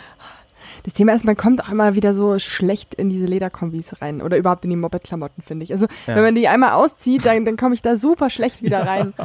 Das 0.84 0.94
Thema 0.94 1.14
ist, 1.14 1.26
man 1.26 1.36
kommt 1.36 1.62
auch 1.64 1.70
immer 1.70 1.94
wieder 1.94 2.14
so 2.14 2.40
schlecht 2.40 2.96
in 2.96 3.10
diese 3.10 3.26
Lederkombis 3.26 4.02
rein 4.02 4.22
oder 4.22 4.38
überhaupt 4.38 4.64
in 4.64 4.70
die 4.70 4.78
Moped-Klamotten, 4.78 5.42
finde 5.44 5.66
ich. 5.66 5.74
Also 5.74 5.88
Ja. 6.08 6.16
wenn 6.16 6.24
man 6.24 6.36
die 6.36 6.48
einmal 6.48 6.72
auszieht, 6.72 7.26
dann, 7.26 7.44
dann 7.46 7.58
komme 7.58 7.76
ich 7.76 7.82
da 7.82 7.98
super 7.98 8.30
schlecht 8.30 8.64
wieder 8.64 8.86
rein. 8.88 9.14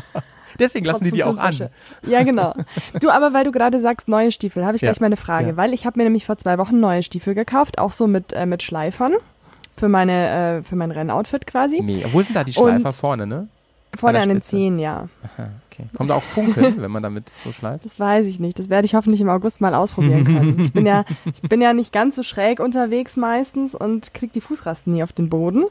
Deswegen 0.59 0.84
lassen 0.86 1.05
die 1.05 1.11
Trotz 1.11 1.16
die 1.16 1.24
auch 1.24 1.38
an. 1.38 1.68
Ja, 2.07 2.22
genau. 2.22 2.55
Du, 3.00 3.11
aber 3.11 3.32
weil 3.32 3.44
du 3.44 3.52
gerade 3.52 3.80
sagst, 3.80 4.09
neue 4.09 4.32
Stiefel, 4.32 4.64
habe 4.64 4.76
ich 4.76 4.82
Ja. 4.82 4.90
gleich 4.90 5.00
mal 5.00 5.07
eine 5.07 5.16
Frage, 5.16 5.48
Ja. 5.50 5.57
weil 5.57 5.72
ich 5.72 5.86
habe 5.86 5.98
mir 5.98 6.05
nämlich 6.05 6.26
vor 6.26 6.38
zwei 6.38 6.59
Wochen 6.59 6.80
neue 6.80 7.02
Stiefel 7.02 7.34
gekauft, 7.34 7.78
auch 7.78 7.92
so 7.92 8.07
mit, 8.07 8.32
äh, 8.32 8.46
mit 8.46 8.62
Schleifern 8.62 9.14
für 9.76 9.88
meine, 9.88 10.59
äh, 10.61 10.62
für 10.62 10.76
mein 10.76 10.90
Rennoutfit 10.90 11.46
quasi. 11.46 11.80
Mega. 11.82 12.09
Wo 12.12 12.22
sind 12.22 12.34
da 12.36 12.44
die 12.44 12.57
Und- 12.59 12.68
Schleifer 12.70 12.92
vorne, 12.92 13.26
ne? 13.26 13.48
Vorne 13.96 14.20
an 14.20 14.28
den. 14.28 14.42
Zehen, 14.42 14.80
ja. 14.80 15.09
Aha, 15.22 15.50
okay. 15.70 15.84
Kommt 15.96 16.11
da 16.11 16.14
auch 16.16 16.22
Funkeln, 16.24 16.74
wenn 16.82 16.90
man 16.90 17.05
damit 17.05 17.30
so 17.44 17.52
schleift? 17.52 17.84
Das 17.84 18.00
weiß 18.00 18.26
ich 18.26 18.40
nicht. 18.40 18.59
Das 18.59 18.68
werde 18.68 18.86
ich 18.86 18.94
hoffentlich 18.96 19.20
im 19.20 19.28
August 19.28 19.61
mal 19.61 19.72
ausprobieren 19.72 20.24
können. 20.24 20.59
Ich 20.64 20.72
bin 20.72 20.84
ja, 20.84 21.05
ich 21.24 21.40
bin 21.42 21.61
ja 21.61 21.72
nicht 21.72 21.92
ganz 21.92 22.16
so 22.16 22.24
schräg 22.24 22.59
unterwegs 22.59 23.16
meistens 23.16 23.72
und 23.72 24.12
krieg 24.12 24.32
die 24.32 24.40
Fußrasten 24.40 24.92
nie 24.92 25.05
auf 25.05 25.12
den 25.12 25.28
Boden. 25.28 25.64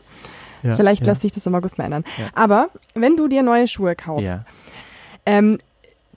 Ja, 0.62 0.76
Vielleicht 0.76 1.02
ja. 1.06 1.12
lässt 1.12 1.22
sich 1.24 1.34
das 1.34 1.46
im 1.46 1.54
August 1.56 1.78
mal 1.78 1.84
ändern. 1.84 2.06
Ja. 2.18 2.28
Aber 2.34 2.70
wenn 2.94 3.18
du 3.18 3.28
dir 3.28 3.44
neue 3.44 3.68
Schuhe 3.68 3.94
kaufst. 3.94 4.26
Ähm, 5.26 5.58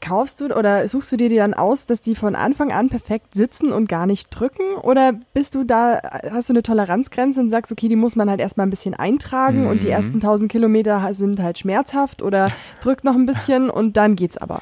kaufst 0.02 0.40
du 0.42 0.54
oder 0.54 0.86
suchst 0.88 1.10
du 1.10 1.16
dir 1.16 1.28
die 1.30 1.36
dann 1.36 1.54
aus, 1.54 1.86
dass 1.86 2.02
die 2.02 2.14
von 2.14 2.36
Anfang 2.36 2.70
an 2.70 2.90
perfekt 2.90 3.34
sitzen 3.34 3.72
und 3.72 3.88
gar 3.88 4.04
nicht 4.06 4.28
drücken? 4.30 4.74
Oder 4.82 5.14
bist 5.32 5.54
du 5.54 5.64
da, 5.64 6.00
hast 6.30 6.48
du 6.50 6.52
eine 6.52 6.62
Toleranzgrenze 6.62 7.40
und 7.40 7.48
sagst, 7.50 7.72
okay, 7.72 7.88
die 7.88 7.96
muss 7.96 8.14
man 8.14 8.28
halt 8.28 8.40
erstmal 8.40 8.66
ein 8.66 8.70
bisschen 8.70 8.94
eintragen 8.94 9.66
und 9.66 9.82
die 9.82 9.86
Mhm. 9.88 9.92
ersten 9.92 10.20
1000 10.20 10.52
Kilometer 10.52 11.08
sind 11.14 11.40
halt 11.40 11.58
schmerzhaft 11.58 12.20
oder 12.20 12.50
drückt 12.80 13.04
noch 13.04 13.14
ein 13.14 13.24
bisschen 13.26 13.70
und 13.70 13.96
dann 13.96 14.16
geht's 14.16 14.36
aber. 14.36 14.60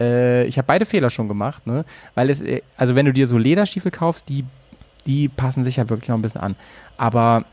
Äh, 0.00 0.46
ich 0.46 0.58
habe 0.58 0.66
beide 0.66 0.84
Fehler 0.84 1.10
schon 1.10 1.28
gemacht, 1.28 1.66
ne? 1.66 1.84
Weil 2.16 2.28
es, 2.28 2.42
äh, 2.42 2.62
also 2.76 2.96
wenn 2.96 3.06
du 3.06 3.12
dir 3.12 3.28
so 3.28 3.38
Lederstiefel 3.38 3.92
kaufst, 3.92 4.28
die, 4.28 4.44
die 5.06 5.28
passen 5.28 5.62
sich 5.62 5.76
ja 5.76 5.88
wirklich 5.88 6.08
noch 6.08 6.16
ein 6.18 6.22
bisschen 6.22 6.40
an. 6.40 6.56
Aber 6.96 7.44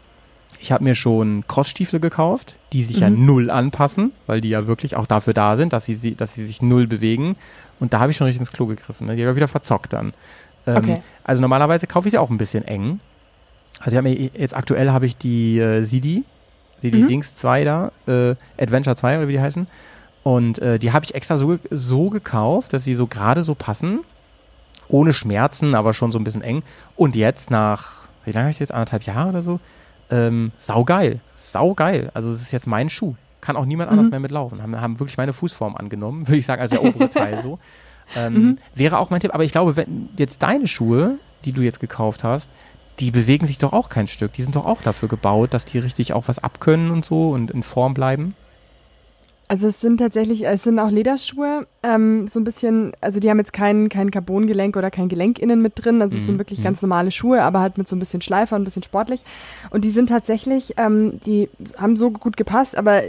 ich 0.62 0.72
habe 0.72 0.84
mir 0.84 0.94
schon 0.96 1.46
Crossstiefel 1.48 2.00
gekauft, 2.00 2.58
die 2.74 2.84
sich 2.84 3.00
ja 3.00 3.10
Mhm. 3.10 3.26
null 3.26 3.50
anpassen, 3.50 4.12
weil 4.28 4.42
die 4.42 4.50
ja 4.50 4.68
wirklich 4.68 4.96
auch 4.96 5.08
dafür 5.08 5.34
da 5.34 5.56
sind, 5.58 5.72
dass 5.74 5.86
sie, 5.86 6.16
dass 6.16 6.34
sie 6.34 6.44
sich 6.46 6.62
null 6.62 6.86
bewegen. 6.88 7.36
Und 7.80 7.94
da 7.94 8.00
habe 8.00 8.12
ich 8.12 8.18
schon 8.18 8.26
richtig 8.26 8.42
ins 8.42 8.52
Klo 8.52 8.66
gegriffen. 8.66 9.08
Ne? 9.08 9.16
Die 9.16 9.22
habe 9.22 9.32
ich 9.32 9.36
wieder 9.38 9.48
verzockt 9.48 9.94
dann. 9.94 10.14
Ähm, 10.68 10.76
Okay. 10.78 10.96
Also 11.24 11.42
normalerweise 11.42 11.88
kaufe 11.88 12.08
ich 12.08 12.12
sie 12.12 12.18
auch 12.18 12.30
ein 12.30 12.38
bisschen 12.38 12.66
eng. 12.66 13.00
Also 13.80 14.02
mir 14.02 14.12
jetzt 14.14 14.56
aktuell 14.56 14.92
habe 14.92 15.06
ich 15.06 15.16
die 15.16 15.60
äh, 15.60 15.84
Sidi, 15.84 16.26
Sidi 16.82 17.04
Mhm. 17.04 17.08
Dings 17.08 17.36
2 17.36 17.64
da, 17.64 17.92
äh, 18.08 18.36
Adventure 18.62 18.96
2 18.98 19.18
oder 19.20 19.28
wie 19.30 19.34
die 19.34 19.40
heißen. 19.42 19.68
Und 20.24 20.60
äh, 20.60 20.78
die 20.78 20.92
habe 20.92 21.06
ich 21.06 21.16
extra 21.16 21.38
so, 21.38 21.58
so 21.72 22.10
gekauft, 22.10 22.74
dass 22.74 22.84
sie 22.84 22.96
so 22.96 23.08
gerade 23.08 23.44
so 23.44 23.56
passen. 23.56 24.02
Ohne 24.90 25.14
Schmerzen, 25.14 25.76
aber 25.76 25.94
schon 25.94 26.12
so 26.12 26.20
ein 26.20 26.24
bisschen 26.26 26.42
eng. 26.42 26.64
Und 26.98 27.16
jetzt 27.16 27.52
nach, 27.52 28.08
wie 28.26 28.32
lange 28.32 28.46
habe 28.46 28.52
ich 28.52 28.60
jetzt? 28.60 28.74
Anderthalb 28.74 29.04
Jahre 29.04 29.30
oder 29.30 29.42
so? 29.42 29.60
Ähm, 30.12 30.52
saugeil. 30.58 31.20
Saugeil. 31.36 32.10
Also 32.14 32.32
es 32.32 32.42
ist 32.42 32.52
jetzt 32.52 32.68
mein 32.68 32.90
Schuh. 32.90 33.16
Kann 33.42 33.56
auch 33.56 33.66
niemand 33.66 33.90
anders 33.90 34.06
Mhm. 34.08 34.12
mehr 34.12 34.20
mitlaufen. 34.20 34.62
Haben, 34.62 34.80
haben 34.82 35.00
wirklich 35.00 35.18
meine 35.18 35.34
Fußform 35.34 35.76
angenommen, 35.76 36.28
würde 36.28 36.38
ich 36.38 36.46
sagen, 36.46 36.62
also 36.62 36.76
der 36.78 36.84
obere 36.84 37.10
Teil 37.10 37.42
so. 37.42 37.60
Ähm, 38.16 38.34
Mhm. 38.34 38.58
Wäre 38.76 38.98
auch 39.00 39.10
mein 39.12 39.20
Tipp. 39.20 39.34
Aber 39.34 39.44
ich 39.44 39.52
glaube, 39.52 39.76
wenn 39.76 40.10
jetzt 40.18 40.42
deine 40.42 40.68
Schuhe, 40.68 41.20
die 41.46 41.52
du 41.52 41.62
jetzt 41.62 41.80
gekauft 41.80 42.24
hast, 42.24 42.50
die 43.00 43.12
bewegen 43.12 43.48
sich 43.48 43.60
doch 43.60 43.72
auch 43.72 43.88
kein 43.88 44.08
Stück. 44.08 44.34
Die 44.34 44.42
sind 44.44 44.56
doch 44.56 44.66
auch 44.66 44.82
dafür 44.82 45.08
gebaut, 45.08 45.54
dass 45.54 45.64
die 45.66 45.80
richtig 45.80 46.12
auch 46.14 46.28
was 46.28 46.40
abkönnen 46.40 46.92
und 46.92 47.06
so 47.06 47.30
und 47.30 47.50
in 47.52 47.64
Form 47.64 47.94
bleiben. 47.94 48.36
Also 49.52 49.68
es 49.68 49.82
sind 49.82 49.98
tatsächlich, 49.98 50.46
es 50.46 50.62
sind 50.64 50.78
auch 50.78 50.92
Lederschuhe, 50.92 51.66
ähm, 51.82 52.28
so 52.28 52.40
ein 52.40 52.44
bisschen, 52.44 52.94
also 53.02 53.20
die 53.20 53.32
haben 53.32 53.40
jetzt 53.40 53.52
kein, 53.52 53.90
kein 53.90 54.12
Carbongelenk 54.12 54.78
oder 54.78 54.92
kein 54.92 55.10
Gelenk 55.10 55.40
innen 55.40 55.60
mit 55.64 55.74
drin, 55.84 56.04
also 56.04 56.16
es 56.16 56.26
sind 56.28 56.36
Mhm, 56.36 56.40
wirklich 56.40 56.60
mhm. 56.60 56.64
ganz 56.66 56.84
normale 56.84 57.10
Schuhe, 57.10 57.42
aber 57.42 57.60
halt 57.60 57.80
mit 57.80 57.88
so 57.88 57.96
ein 57.96 58.00
bisschen 58.00 58.22
Schleifer 58.22 58.56
und 58.56 58.62
ein 58.62 58.66
bisschen 58.66 58.84
sportlich. 58.84 59.24
Und 59.72 59.86
die 59.86 59.90
sind 59.90 60.08
tatsächlich, 60.10 60.76
ähm, 60.78 61.20
die 61.26 61.50
haben 61.78 61.96
so 61.98 62.12
gut 62.12 62.38
gepasst, 62.38 62.78
aber 62.78 63.02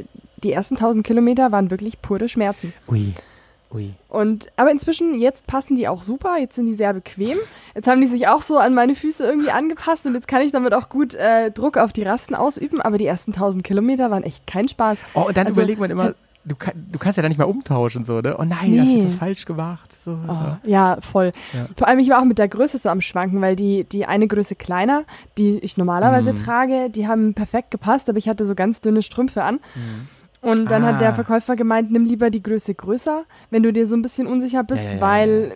die 0.42 0.50
ersten 0.52 0.76
1000 0.76 1.06
Kilometer 1.06 1.52
waren 1.52 1.70
wirklich 1.70 2.00
pure 2.00 2.26
Schmerzen. 2.30 2.72
Ui. 2.88 3.12
Ui. 3.72 3.90
Und, 4.08 4.48
aber 4.56 4.70
inzwischen, 4.70 5.20
jetzt 5.20 5.46
passen 5.46 5.76
die 5.76 5.86
auch 5.88 6.02
super, 6.02 6.38
jetzt 6.38 6.54
sind 6.56 6.66
die 6.66 6.74
sehr 6.74 6.94
bequem. 6.94 7.36
Jetzt 7.74 7.86
haben 7.86 8.00
die 8.00 8.06
sich 8.08 8.26
auch 8.28 8.40
so 8.40 8.56
an 8.56 8.72
meine 8.74 8.94
Füße 8.94 9.22
irgendwie 9.22 9.50
angepasst 9.50 10.06
und 10.06 10.14
jetzt 10.14 10.26
kann 10.26 10.40
ich 10.40 10.52
damit 10.52 10.72
auch 10.72 10.88
gut 10.88 11.14
äh, 11.14 11.50
Druck 11.50 11.76
auf 11.76 11.92
die 11.92 12.02
Rasten 12.02 12.34
ausüben, 12.34 12.80
aber 12.80 12.96
die 12.96 13.06
ersten 13.06 13.32
1000 13.34 13.62
Kilometer 13.62 14.10
waren 14.10 14.22
echt 14.24 14.46
kein 14.46 14.66
Spaß. 14.68 14.98
Oh, 15.12 15.24
und 15.28 15.36
dann 15.36 15.46
Also, 15.46 15.60
überlegt 15.60 15.78
man 15.78 15.90
immer, 15.90 16.14
du, 16.44 16.54
kann, 16.56 16.72
du 16.90 16.98
kannst 16.98 17.16
ja 17.16 17.22
da 17.22 17.28
nicht 17.28 17.38
mehr 17.38 17.48
umtauschen, 17.48 18.04
so, 18.04 18.20
ne? 18.20 18.36
Oh 18.38 18.44
nein, 18.44 18.48
da 18.50 18.56
hab 18.56 18.70
ich 18.70 18.76
Nee. 18.80 18.94
jetzt 18.94 19.04
was 19.06 19.14
falsch 19.14 19.44
gemacht. 19.44 19.92
So, 19.92 20.12
Oh, 20.26 20.32
ja. 20.32 20.60
ja, 20.64 20.98
voll. 21.00 21.32
Ja. 21.52 21.66
Vor 21.76 21.86
allem, 21.88 21.98
ich 21.98 22.08
war 22.08 22.20
auch 22.20 22.24
mit 22.24 22.38
der 22.38 22.48
Größe 22.48 22.78
so 22.78 22.88
am 22.88 23.00
Schwanken, 23.00 23.40
weil 23.40 23.56
die, 23.56 23.84
die 23.84 24.06
eine 24.06 24.26
Größe 24.26 24.54
kleiner, 24.54 25.04
die 25.38 25.58
ich 25.58 25.76
normalerweise 25.76 26.32
Mhm. 26.32 26.36
trage, 26.36 26.90
die 26.90 27.06
haben 27.06 27.34
perfekt 27.34 27.70
gepasst, 27.70 28.08
aber 28.08 28.18
ich 28.18 28.28
hatte 28.28 28.46
so 28.46 28.54
ganz 28.54 28.80
dünne 28.80 29.02
Strümpfe 29.02 29.42
an. 29.44 29.60
Und 30.42 30.70
dann 30.70 30.84
hat 30.86 30.94
Ah. 30.96 30.98
der 30.98 31.14
Verkäufer 31.14 31.54
gemeint, 31.56 31.90
nimm 31.92 32.06
lieber 32.06 32.30
die 32.30 32.42
Größe 32.42 32.74
größer, 32.74 33.24
wenn 33.50 33.62
du 33.62 33.72
dir 33.72 33.86
so 33.86 33.94
ein 33.94 34.00
bisschen 34.02 34.26
unsicher 34.26 34.64
bist, 34.64 34.88
ja, 34.94 35.00
weil 35.00 35.52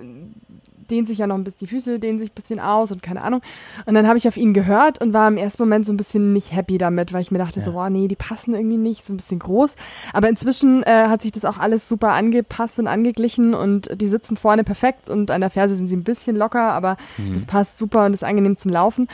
dehnt 0.91 1.09
sich 1.09 1.19
ja 1.19 1.27
noch 1.27 1.35
ein 1.37 1.45
bisschen, 1.45 1.59
die 1.61 1.67
Füße 1.67 1.99
dehnen 1.99 2.19
sich 2.19 2.31
ein 2.31 2.35
bisschen 2.35 2.61
aus 2.61 2.93
und 2.93 3.03
keine 3.03 3.23
Ahnung. 3.23 3.41
Und 3.87 3.95
dann 3.95 4.07
habe 4.07 4.19
ich 4.19 4.27
auf 4.29 4.37
ihn 4.37 4.55
gehört 4.55 5.01
und 5.01 5.13
war 5.13 5.29
im 5.29 5.37
ersten 5.37 5.63
Moment 5.63 5.87
so 5.87 5.93
ein 5.93 5.97
bisschen 5.97 6.33
nicht 6.33 6.53
happy 6.55 6.79
damit, 6.79 7.13
weil 7.13 7.23
ich 7.23 7.31
mir 7.31 7.39
dachte 7.39 7.61
Ja. 7.61 7.65
so, 7.65 7.73
boah, 7.73 7.91
nee, 7.91 8.09
die 8.09 8.17
passen 8.17 8.55
irgendwie 8.55 8.77
nicht, 8.77 9.05
so 9.07 9.13
ein 9.13 9.17
bisschen 9.19 9.39
groß. 9.39 9.75
Aber 10.13 10.29
inzwischen 10.29 10.83
äh, 10.83 11.07
hat 11.09 11.23
sich 11.23 11.33
das 11.33 11.45
auch 11.45 11.59
alles 11.59 11.89
super 11.89 12.13
angepasst 12.13 12.79
und 12.79 12.87
angeglichen 12.87 13.55
und 13.55 13.91
die 14.01 14.09
sitzen 14.09 14.37
vorne 14.37 14.65
perfekt 14.65 15.11
und 15.11 15.31
an 15.31 15.41
der 15.41 15.51
Ferse 15.51 15.77
sind 15.77 15.89
sie 15.89 15.97
ein 15.97 16.05
bisschen 16.05 16.37
locker, 16.37 16.73
aber 16.73 16.97
Mhm. 17.19 17.35
das 17.35 17.47
passt 17.47 17.79
super 17.79 18.07
und 18.07 18.13
ist 18.15 18.25
angenehm 18.25 18.57
zum 18.57 18.71
Laufen. 18.73 19.09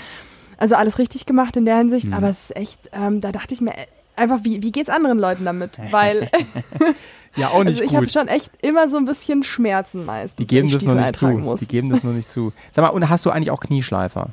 Also 0.59 0.75
alles 0.75 0.99
richtig 0.99 1.25
gemacht 1.27 1.57
in 1.57 1.64
der 1.64 1.77
Hinsicht, 1.79 2.07
Mhm. 2.09 2.14
aber 2.14 2.29
es 2.29 2.43
ist 2.51 2.57
echt, 2.57 2.79
ähm, 2.93 3.21
da 3.21 3.33
dachte 3.33 3.55
ich 3.55 3.61
mir 3.61 3.73
einfach, 4.21 4.45
wie, 4.45 4.62
wie 4.62 4.71
geht's 4.71 4.89
anderen 4.89 5.18
Leuten 5.18 5.45
damit? 5.45 5.73
Weil 5.91 6.31
ja, 7.37 7.49
auch 7.49 7.64
nicht 7.64 7.81
also 7.81 7.85
ich 7.85 7.95
habe 7.95 8.09
schon 8.09 8.29
echt 8.29 8.51
immer 8.62 8.89
so 8.89 8.97
ein 8.97 9.05
bisschen 9.05 9.43
Schmerzen 9.43 10.05
meistens. 10.05 10.37
Die 10.37 10.47
geben 10.47 10.68
wenn 10.68 10.68
ich 10.68 10.75
das 10.75 10.83
noch 10.83 10.93
Stiefel 10.93 11.07
nicht 11.07 11.16
zu. 11.16 11.27
Muss. 11.27 11.61
Die 11.61 11.68
geben 11.68 11.91
das 11.91 12.05
noch 12.05 12.12
nicht 12.12 12.31
zu. 12.31 12.53
Sag 12.73 12.85
mal, 12.85 12.91
und 12.91 13.09
hast 13.09 13.27
du 13.27 13.31
eigentlich 13.31 13.51
auch 13.51 13.61
Knieschleifer? 13.61 14.29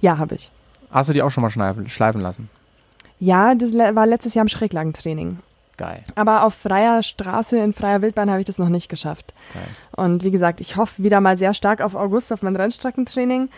Ja, 0.00 0.18
habe 0.18 0.36
ich. 0.36 0.52
Hast 0.90 1.08
du 1.08 1.12
die 1.12 1.22
auch 1.22 1.30
schon 1.30 1.42
mal 1.42 1.50
schleifen, 1.50 1.88
schleifen 1.88 2.20
lassen? 2.20 2.48
Ja, 3.20 3.54
das 3.54 3.74
war 3.74 4.06
letztes 4.06 4.34
Jahr 4.34 4.44
im 4.44 4.48
Schräglagentraining. 4.48 5.38
Geil, 5.76 6.02
Aber 6.16 6.42
auf 6.42 6.54
freier 6.54 7.04
Straße, 7.04 7.56
in 7.56 7.72
freier 7.72 8.02
Wildbahn 8.02 8.30
habe 8.30 8.40
ich 8.40 8.46
das 8.46 8.58
noch 8.58 8.68
nicht 8.68 8.88
geschafft. 8.88 9.32
geil. 9.54 9.62
Und 9.92 10.24
wie 10.24 10.32
gesagt, 10.32 10.60
ich 10.60 10.74
hoffe 10.74 11.00
wieder 11.00 11.20
mal 11.20 11.38
sehr 11.38 11.54
stark 11.54 11.80
auf 11.80 11.94
August, 11.94 12.32
auf 12.32 12.42
mein 12.42 12.56
Rennstreckentraining. 12.56 13.48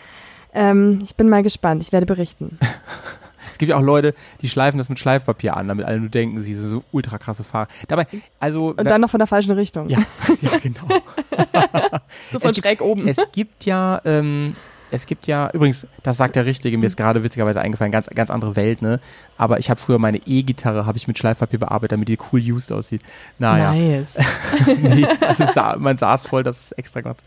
Ähm, 0.53 0.99
ich 1.03 1.15
bin 1.15 1.29
mal 1.29 1.41
gespannt, 1.41 1.81
ich 1.81 1.91
werde 1.91 2.05
berichten. 2.05 2.59
Es 3.61 3.63
gibt 3.63 3.69
ja 3.69 3.77
auch 3.77 3.83
Leute, 3.83 4.15
die 4.41 4.49
schleifen 4.49 4.79
das 4.79 4.89
mit 4.89 4.97
Schleifpapier 4.97 5.55
an, 5.55 5.67
damit 5.67 5.85
alle 5.85 5.99
nur 5.99 6.09
denken, 6.09 6.41
sie 6.41 6.55
sind 6.55 6.67
so 6.67 6.83
ultra 6.91 7.19
krasse 7.19 7.43
Fahrer. 7.43 7.67
Dabei, 7.87 8.07
also. 8.39 8.69
Und 8.69 8.85
dann 8.85 9.01
noch 9.01 9.11
von 9.11 9.19
der 9.19 9.27
falschen 9.27 9.51
Richtung. 9.51 9.87
ja, 9.87 9.99
ja, 10.41 10.57
genau. 10.57 10.87
so 12.31 12.39
von 12.39 12.49
es 12.49 12.53
gibt- 12.55 12.65
schräg 12.65 12.81
oben. 12.81 13.07
Es 13.07 13.19
gibt 13.31 13.65
ja, 13.65 14.01
ähm, 14.03 14.55
es 14.89 15.05
gibt 15.05 15.27
ja, 15.27 15.51
übrigens, 15.53 15.85
das 16.01 16.17
sagt 16.17 16.35
der 16.35 16.47
Richtige, 16.47 16.75
mir 16.79 16.87
ist 16.87 16.97
gerade 16.97 17.23
witzigerweise 17.23 17.61
eingefallen, 17.61 17.91
ganz, 17.91 18.07
ganz 18.07 18.31
andere 18.31 18.55
Welt, 18.55 18.81
ne? 18.81 18.99
Aber 19.37 19.59
ich 19.59 19.69
habe 19.69 19.79
früher 19.79 19.99
meine 19.99 20.17
E-Gitarre, 20.25 20.87
habe 20.87 20.97
ich 20.97 21.07
mit 21.07 21.19
Schleifpapier 21.19 21.59
bearbeitet, 21.59 21.91
damit 21.91 22.07
die 22.07 22.17
cool 22.31 22.41
used 22.41 22.71
aussieht. 22.71 23.01
Naja. 23.37 23.73
Nice. 23.73 24.15
nee, 24.81 25.05
also 25.21 25.45
sah, 25.45 25.75
man 25.77 25.97
saß 25.97 26.25
voll, 26.25 26.41
das 26.41 26.61
ist 26.61 26.71
extra 26.79 27.01
Gott. 27.01 27.17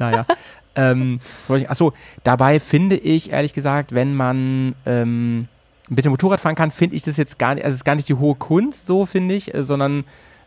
Naja. 0.00 0.26
ähm, 0.74 1.20
achso, 1.48 1.94
dabei 2.22 2.60
finde 2.60 2.96
ich, 2.96 3.30
ehrlich 3.30 3.54
gesagt, 3.54 3.94
wenn 3.94 4.14
man 4.14 4.74
ähm, 4.84 5.48
ein 5.90 5.94
bisschen 5.94 6.10
Motorrad 6.10 6.40
fahren 6.40 6.54
kann, 6.56 6.70
finde 6.70 6.96
ich 6.96 7.02
das 7.02 7.16
jetzt 7.16 7.38
gar 7.38 7.54
nicht, 7.54 7.64
also 7.64 7.74
es 7.74 7.80
ist 7.80 7.84
gar 7.84 7.94
nicht 7.94 8.08
die 8.08 8.14
hohe 8.14 8.34
Kunst, 8.34 8.86
so 8.86 9.06
finde 9.06 9.34
ich, 9.34 9.54
äh, 9.54 9.64
sondern 9.64 10.04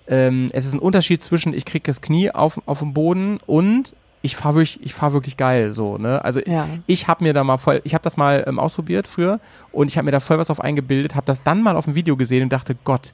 ähm, 0.07 0.49
es 0.53 0.65
ist 0.65 0.73
ein 0.73 0.79
Unterschied 0.79 1.21
zwischen, 1.21 1.53
ich 1.53 1.65
kriege 1.65 1.83
das 1.85 2.01
Knie 2.01 2.31
auf, 2.31 2.59
auf 2.65 2.79
den 2.79 2.93
Boden 2.93 3.37
und 3.45 3.95
ich 4.21 4.35
fahre 4.35 4.55
wirklich, 4.55 4.79
ich 4.83 4.93
fahr 4.93 5.13
wirklich 5.13 5.37
geil, 5.37 5.71
so, 5.71 5.97
ne? 5.97 6.23
Also 6.25 6.41
Ja. 6.45 6.67
ich 6.87 7.07
habe 7.07 7.23
mir 7.23 7.31
da 7.33 7.43
mal 7.45 7.57
voll, 7.57 7.79
ich 7.85 7.93
habe 7.93 8.01
das 8.01 8.17
mal 8.17 8.43
ähm, 8.47 8.59
ausprobiert 8.59 9.07
früher 9.07 9.39
und 9.71 9.87
ich 9.87 9.97
habe 9.97 10.05
mir 10.05 10.11
da 10.11 10.19
voll 10.19 10.37
was 10.37 10.49
auf 10.49 10.59
eingebildet, 10.59 11.15
habe 11.15 11.25
das 11.25 11.41
dann 11.43 11.61
mal 11.61 11.77
auf 11.77 11.85
dem 11.85 11.95
Video 11.95 12.17
gesehen 12.17 12.43
und 12.43 12.49
dachte, 12.51 12.75
Gott, 12.83 13.13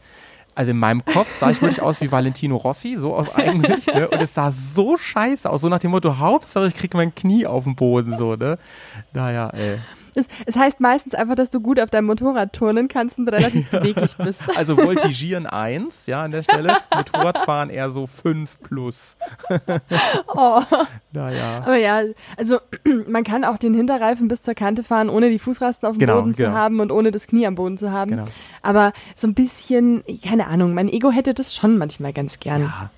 also 0.55 0.71
in 0.71 0.77
meinem 0.79 1.03
Kopf 1.05 1.27
sah 1.37 1.51
ich 1.51 1.61
wirklich 1.61 1.81
aus 1.81 1.99
wie 2.01 2.11
Valentino 2.11 2.55
Rossi, 2.55 2.95
so 2.97 3.13
aus 3.13 3.29
Eigensicht, 3.35 3.93
ne? 3.93 4.07
Und 4.07 4.19
es 4.21 4.33
sah 4.33 4.51
so 4.51 4.97
scheiße 4.97 5.47
aus, 5.47 5.61
so 5.61 5.69
nach 5.69 5.79
dem 5.79 5.91
Motto, 5.91 6.17
Hauptsache 6.17 6.67
ich 6.67 6.73
krieg 6.73 6.93
mein 6.95 7.13
Knie 7.13 7.45
auf 7.45 7.65
den 7.65 7.75
Boden, 7.75 8.17
so, 8.17 8.35
ne? 8.35 8.57
Naja, 9.13 9.49
ey. 9.49 9.77
Es, 10.17 10.27
es 10.45 10.55
heißt 10.55 10.79
meistens 10.79 11.13
einfach, 11.15 11.35
dass 11.35 11.49
du 11.49 11.59
gut 11.59 11.79
auf 11.79 11.89
deinem 11.89 12.05
Motorrad 12.05 12.53
turnen 12.53 12.87
kannst 12.87 13.17
und 13.19 13.27
relativ 13.29 13.69
beweglich 13.71 14.15
bist. 14.17 14.41
Also 14.55 14.77
Voltigieren 14.77 15.45
1, 15.47 16.05
ja, 16.07 16.23
an 16.23 16.31
der 16.31 16.43
Stelle. 16.43 16.77
Motorradfahren 16.95 17.69
eher 17.69 17.89
so 17.89 18.07
5 18.07 18.59
plus. 18.61 19.17
Oh. 20.33 20.61
Naja. 21.11 21.61
Aber 21.63 21.75
ja, 21.77 22.01
also 22.37 22.59
man 23.07 23.23
kann 23.23 23.43
auch 23.43 23.57
den 23.57 23.73
Hinterreifen 23.73 24.27
bis 24.27 24.41
zur 24.41 24.53
Kante 24.53 24.83
fahren, 24.83 25.09
ohne 25.09 25.29
die 25.29 25.39
Fußrasten 25.39 25.87
auf 25.87 25.95
dem 25.95 25.99
Genau, 25.99 26.15
Boden 26.21 26.33
zu 26.35 26.43
genau. 26.43 26.55
haben 26.55 26.79
und 26.79 26.91
ohne 26.91 27.11
das 27.11 27.27
Knie 27.27 27.47
am 27.47 27.55
Boden 27.55 27.77
zu 27.77 27.91
haben. 27.91 28.11
Genau. 28.11 28.25
Aber 28.61 28.93
so 29.15 29.27
ein 29.27 29.33
bisschen, 29.33 30.03
keine 30.23 30.47
Ahnung, 30.47 30.73
mein 30.73 30.89
Ego 30.89 31.11
hätte 31.11 31.33
das 31.33 31.53
schon 31.53 31.77
manchmal 31.77 32.13
ganz 32.13 32.39
gern. 32.39 32.61
Ja. 32.61 32.89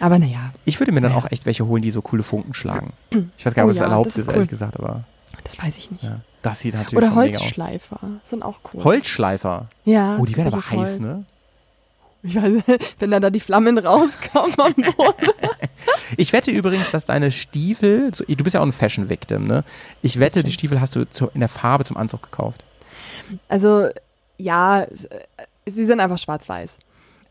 Aber 0.00 0.18
naja, 0.18 0.50
Ich 0.64 0.80
würde 0.80 0.90
mir 0.92 1.00
dann 1.00 1.12
Ja. 1.12 1.18
auch 1.18 1.30
echt 1.30 1.46
welche 1.46 1.66
holen, 1.66 1.82
die 1.82 1.90
so 1.92 2.02
coole 2.02 2.22
Funken 2.24 2.52
schlagen. 2.54 2.92
Ich 3.36 3.46
weiß 3.46 3.54
gar 3.54 3.62
nicht, 3.64 3.66
Oh 3.66 3.68
ob 3.68 3.68
das 3.68 3.76
ja, 3.78 3.84
erlaubt 3.84 4.06
das 4.06 4.16
ist, 4.16 4.18
ist 4.22 4.28
cool. 4.28 4.34
ehrlich 4.34 4.48
gesagt, 4.50 4.78
aber 4.78 5.04
das 5.44 5.56
weiß 5.62 5.78
ich 5.78 5.90
nicht. 5.90 6.02
ja. 6.04 6.16
Das 6.44 6.60
sieht 6.60 6.74
natürlich 6.74 7.02
Oder. 7.02 7.14
Holzschleifer 7.14 7.98
sind 8.24 8.42
auch 8.42 8.56
cool. 8.72 8.84
Holzschleifer. 8.84 9.68
ja. 9.86 10.18
Oh, 10.18 10.26
die 10.26 10.36
werden 10.36 10.52
aber 10.52 10.62
heiß, 10.62 10.76
Holz. 10.76 11.00
ne? 11.00 11.24
Ich 12.22 12.36
weiß, 12.36 12.62
wenn 12.98 13.10
dann 13.10 13.22
da 13.22 13.30
die 13.30 13.40
Flammen 13.40 13.78
rauskommen 13.78 14.54
am 14.60 14.74
Boden. 14.74 15.30
Ich 16.18 16.32
wette 16.34 16.50
übrigens, 16.50 16.90
dass 16.90 17.06
deine 17.06 17.30
Stiefel, 17.30 18.10
du 18.10 18.44
bist 18.44 18.54
ja 18.54 18.60
auch 18.60 18.66
ein 18.66 18.72
Fashion-Victim, 18.72 19.46
ne? 19.46 19.64
Ich 20.02 20.20
wette, 20.20 20.44
die 20.44 20.52
Stiefel 20.52 20.80
hast 20.80 20.94
du 20.96 21.08
zu, 21.08 21.30
in 21.34 21.40
der 21.40 21.48
Farbe 21.48 21.84
zum 21.84 21.96
Anzug 21.96 22.22
gekauft. 22.22 22.62
Also, 23.48 23.88
ja, 24.36 24.86
sie 25.66 25.84
sind 25.86 26.00
einfach 26.00 26.18
schwarz-weiß. 26.18 26.76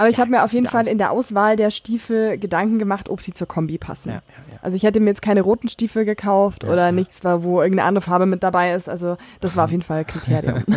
Aber 0.04 0.10
ich 0.10 0.18
Ja, 0.18 0.22
habe 0.22 0.32
mir 0.32 0.43
auf 0.43 0.51
jeden 0.54 0.68
Fall 0.68 0.88
in 0.88 0.97
der 0.97 1.12
Auswahl 1.12 1.56
der 1.56 1.72
Stiefel 1.72 2.38
Gedanken 2.38 2.78
gemacht, 2.80 3.10
ob 3.10 3.22
sie 3.22 3.34
zur 3.34 3.47
Kombi 3.47 3.78
passen. 3.78 4.10
ja, 4.10 4.16
ja. 4.16 4.22
Also 4.62 4.76
ich 4.78 4.84
hätte 4.84 4.99
mir 4.99 5.10
jetzt 5.10 5.22
keine 5.22 5.41
roten 5.41 5.68
Stiefel 5.70 6.06
gekauft 6.06 6.64
oder 6.64 6.91
nichts, 6.91 7.22
wo 7.24 7.62
irgendeine 7.62 7.88
andere 7.88 8.04
Farbe 8.04 8.26
mit 8.26 8.43
dabei 8.43 8.74
ist. 8.74 8.88
Also 8.89 9.18
das 9.41 9.56
war 9.56 9.66
auf 9.66 9.72
jeden 9.72 9.84
Fall 9.84 10.06
Kriterium. 10.06 10.64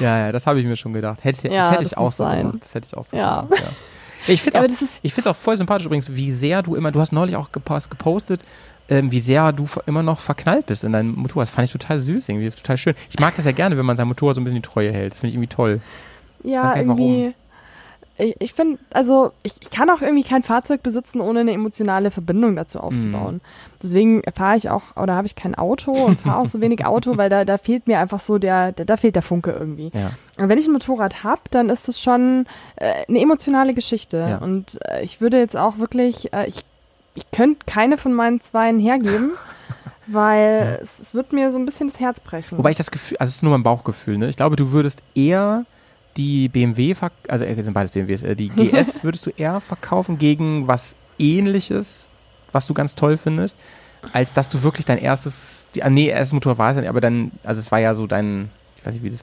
Ja, 0.00 0.18
ja, 0.18 0.32
das 0.32 0.46
habe 0.46 0.60
ich 0.60 0.66
mir 0.66 0.76
schon 0.76 0.92
gedacht. 0.92 1.22
Hätte, 1.22 1.48
Ja, 1.48 1.60
das 1.60 1.70
hätte 1.70 1.84
ich 1.84 1.96
auch 1.96 2.10
so 2.10 2.24
sein. 2.24 2.38
gemacht. 2.46 2.58
Das 2.62 2.74
hätte 2.74 2.86
ich 2.86 2.96
auch 2.96 3.04
so 3.04 3.16
gemacht, 3.16 3.48
ja. 3.50 3.56
Ich 4.26 4.42
finde 4.42 4.74
es 5.02 5.26
auch, 5.26 5.30
auch 5.30 5.36
voll 5.36 5.56
sympathisch 5.56 5.86
übrigens, 5.86 6.14
wie 6.14 6.32
sehr 6.32 6.62
du 6.62 6.74
immer, 6.74 6.92
du 6.92 7.00
hast 7.00 7.12
neulich 7.12 7.36
auch 7.36 7.52
gepost, 7.52 7.90
gepostet, 7.90 8.40
ähm, 8.88 9.10
wie 9.10 9.20
sehr 9.20 9.52
du 9.52 9.66
immer 9.86 10.02
noch 10.02 10.18
verknallt 10.20 10.66
bist 10.66 10.84
in 10.84 10.92
deinem 10.92 11.14
Motorrad. 11.14 11.48
Das 11.48 11.50
fand 11.54 11.66
ich 11.66 11.72
total 11.72 12.00
süß, 12.00 12.28
irgendwie 12.28 12.50
total 12.50 12.76
schön. 12.76 12.94
Ich 13.10 13.18
mag 13.18 13.34
das 13.34 13.44
ja 13.44 13.52
gerne, 13.52 13.76
wenn 13.76 13.86
man 13.86 13.96
sein 13.96 14.08
Motorrad 14.08 14.34
so 14.34 14.40
ein 14.40 14.44
bisschen 14.44 14.62
die 14.62 14.68
Treue 14.68 14.92
hält. 14.92 15.12
Das 15.12 15.20
finde 15.20 15.30
ich 15.30 15.34
irgendwie 15.36 15.48
toll. 15.54 15.80
ja, 16.44 16.74
nicht, 16.76 16.88
warum. 16.88 17.34
Ich, 18.18 18.36
ich 18.38 18.52
finde, 18.52 18.78
also 18.90 19.32
ich, 19.42 19.54
ich 19.60 19.70
kann 19.70 19.88
auch 19.88 20.02
irgendwie 20.02 20.22
kein 20.22 20.42
Fahrzeug 20.42 20.82
besitzen, 20.82 21.20
ohne 21.20 21.40
eine 21.40 21.52
emotionale 21.52 22.10
Verbindung 22.10 22.56
dazu 22.56 22.78
aufzubauen. 22.78 23.40
Deswegen 23.82 24.22
fahre 24.34 24.56
ich 24.56 24.70
auch, 24.70 24.96
oder 24.96 25.14
habe 25.14 25.26
ich 25.26 25.34
kein 25.34 25.54
Auto 25.54 25.92
und 25.92 26.20
fahre 26.20 26.38
auch 26.38 26.46
so 26.46 26.60
wenig 26.60 26.84
Auto, 26.86 27.16
weil 27.16 27.30
da, 27.30 27.44
da 27.44 27.58
fehlt 27.58 27.86
mir 27.86 27.98
einfach 27.98 28.20
so 28.20 28.38
der, 28.38 28.72
der, 28.72 28.84
da 28.84 28.96
fehlt 28.96 29.16
der 29.16 29.22
Funke 29.22 29.50
irgendwie. 29.50 29.90
Ja. 29.94 30.12
Und 30.36 30.48
wenn 30.48 30.58
ich 30.58 30.66
ein 30.66 30.72
Motorrad 30.72 31.24
habe, 31.24 31.42
dann 31.50 31.70
ist 31.70 31.88
das 31.88 32.00
schon 32.00 32.46
äh, 32.76 33.04
eine 33.08 33.20
emotionale 33.20 33.74
Geschichte. 33.74 34.26
Ja. 34.28 34.38
Und 34.38 34.78
äh, 34.88 35.02
ich 35.02 35.20
würde 35.20 35.38
jetzt 35.38 35.56
auch 35.56 35.78
wirklich, 35.78 36.32
äh, 36.32 36.46
ich, 36.46 36.64
ich 37.14 37.30
könnte 37.30 37.64
keine 37.66 37.96
von 37.96 38.12
meinen 38.12 38.40
Zweien 38.40 38.78
hergeben, 38.78 39.32
weil 40.06 40.80
es, 40.82 40.98
es 41.00 41.14
wird 41.14 41.32
mir 41.32 41.50
so 41.50 41.58
ein 41.58 41.64
bisschen 41.64 41.88
das 41.88 41.98
Herz 41.98 42.20
brechen. 42.20 42.58
Wobei 42.58 42.70
ich 42.70 42.76
das 42.76 42.90
Gefühl, 42.90 43.16
also 43.18 43.30
es 43.30 43.36
ist 43.36 43.42
nur 43.42 43.52
mein 43.52 43.62
Bauchgefühl, 43.62 44.18
ne? 44.18 44.28
Ich 44.28 44.36
glaube, 44.36 44.56
du 44.56 44.70
würdest 44.70 45.02
eher 45.14 45.64
die 46.16 46.48
BMW, 46.48 46.94
also 47.28 47.44
äh, 47.44 47.62
sind 47.62 47.72
beides 47.72 47.92
BMWs, 47.92 48.22
äh, 48.22 48.36
die 48.36 48.48
GS 48.56 49.02
würdest 49.04 49.26
du 49.26 49.30
eher 49.30 49.60
verkaufen 49.60 50.18
gegen 50.18 50.66
was 50.68 50.96
ähnliches, 51.18 52.08
was 52.52 52.66
du 52.66 52.74
ganz 52.74 52.94
toll 52.94 53.16
findest, 53.16 53.56
als 54.12 54.32
dass 54.32 54.48
du 54.48 54.62
wirklich 54.62 54.84
dein 54.84 54.98
erstes, 54.98 55.68
die, 55.74 55.82
ah, 55.82 55.90
nee, 55.90 56.08
erstes 56.08 56.32
Motorrad 56.32 56.58
war 56.58 56.70
es 56.70 56.76
ja 56.76 56.80
nicht, 56.82 56.90
aber 56.90 57.00
dann, 57.00 57.30
also 57.44 57.60
es 57.60 57.70
war 57.70 57.78
ja 57.78 57.94
so 57.94 58.06
dein, 58.06 58.50
ich 58.76 58.86
weiß 58.86 58.94
nicht, 58.94 59.04
wie 59.04 59.10
das, 59.10 59.22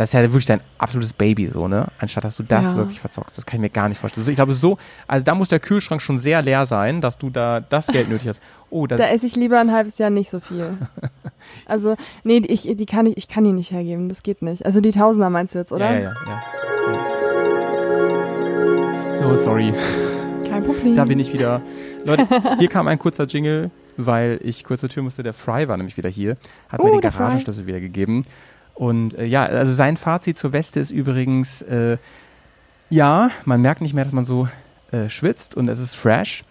das 0.00 0.08
ist 0.08 0.12
ja 0.14 0.22
wirklich 0.22 0.46
dein 0.46 0.60
absolutes 0.78 1.12
Baby 1.12 1.48
so, 1.48 1.68
ne? 1.68 1.86
Anstatt 1.98 2.24
dass 2.24 2.36
du 2.36 2.42
das 2.42 2.70
Ja. 2.70 2.76
wirklich 2.76 3.00
verzockst. 3.00 3.36
Das 3.36 3.44
kann 3.44 3.58
ich 3.58 3.60
mir 3.60 3.68
gar 3.68 3.88
nicht 3.90 3.98
vorstellen. 3.98 4.22
Also 4.22 4.30
ich 4.30 4.36
glaube 4.36 4.54
so, 4.54 4.78
also 5.06 5.22
da 5.24 5.34
muss 5.34 5.48
der 5.48 5.60
Kühlschrank 5.60 6.00
schon 6.00 6.18
sehr 6.18 6.40
leer 6.40 6.64
sein, 6.64 7.02
dass 7.02 7.18
du 7.18 7.28
da 7.28 7.60
das 7.60 7.86
Geld 7.88 8.08
nötig 8.08 8.28
hast. 8.28 8.40
Oh, 8.70 8.86
das 8.86 8.98
da 8.98 9.08
esse 9.08 9.26
ich 9.26 9.36
lieber 9.36 9.60
ein 9.60 9.70
halbes 9.70 9.98
Jahr 9.98 10.08
nicht 10.10 10.30
so 10.30 10.40
viel. 10.40 10.76
Also, 11.64 11.96
nee, 12.22 12.42
ich, 12.48 12.68
die 12.70 12.84
kann 12.86 13.06
ich, 13.06 13.16
ich 13.16 13.26
kann 13.28 13.44
die 13.44 13.52
nicht 13.52 13.70
hergeben, 13.70 14.10
das 14.10 14.22
geht 14.22 14.42
nicht. 14.42 14.66
Also 14.66 14.82
die 14.82 14.90
Tausender 14.90 15.30
meinst 15.30 15.54
du 15.54 15.58
jetzt, 15.58 15.72
oder? 15.72 15.86
Ja, 15.90 15.98
ja, 15.98 16.02
ja. 16.02 16.12
ja. 16.92 17.00
Oh, 19.26 19.36
sorry. 19.36 19.72
Kein 20.48 20.64
Problem. 20.64 20.94
Da 20.94 21.04
bin 21.06 21.18
ich 21.18 21.32
wieder. 21.32 21.62
Leute, 22.04 22.26
hier 22.58 22.68
kam 22.68 22.88
ein 22.88 22.98
kurzer 22.98 23.24
Jingle, 23.26 23.70
weil 23.96 24.38
ich 24.42 24.64
kurz 24.64 24.80
zur 24.80 24.88
Tür 24.88 25.02
musste. 25.02 25.22
Der 25.22 25.32
Fry 25.32 25.68
war 25.68 25.76
nämlich 25.76 25.96
wieder 25.96 26.08
hier, 26.10 26.36
hat 26.68 26.82
mir 26.82 26.88
Oh, 26.90 26.92
den 26.92 27.00
der 27.00 27.12
Fry. 27.12 27.20
Garagenschlüssel 27.20 27.66
wieder 27.66 27.80
gegeben. 27.80 28.22
Und 28.80 29.14
äh, 29.14 29.26
ja, 29.26 29.42
also 29.44 29.72
sein 29.72 29.98
Fazit 29.98 30.38
zur 30.38 30.54
Weste 30.54 30.80
ist 30.80 30.90
übrigens, 30.90 31.60
äh, 31.60 31.98
ja, 32.88 33.30
man 33.44 33.60
merkt 33.60 33.82
nicht 33.82 33.92
mehr, 33.92 34.04
dass 34.04 34.14
man 34.14 34.24
so 34.24 34.48
äh, 34.90 35.10
schwitzt 35.10 35.54
und 35.54 35.68
es 35.68 35.78
ist 35.78 35.94
fresh, 35.94 36.44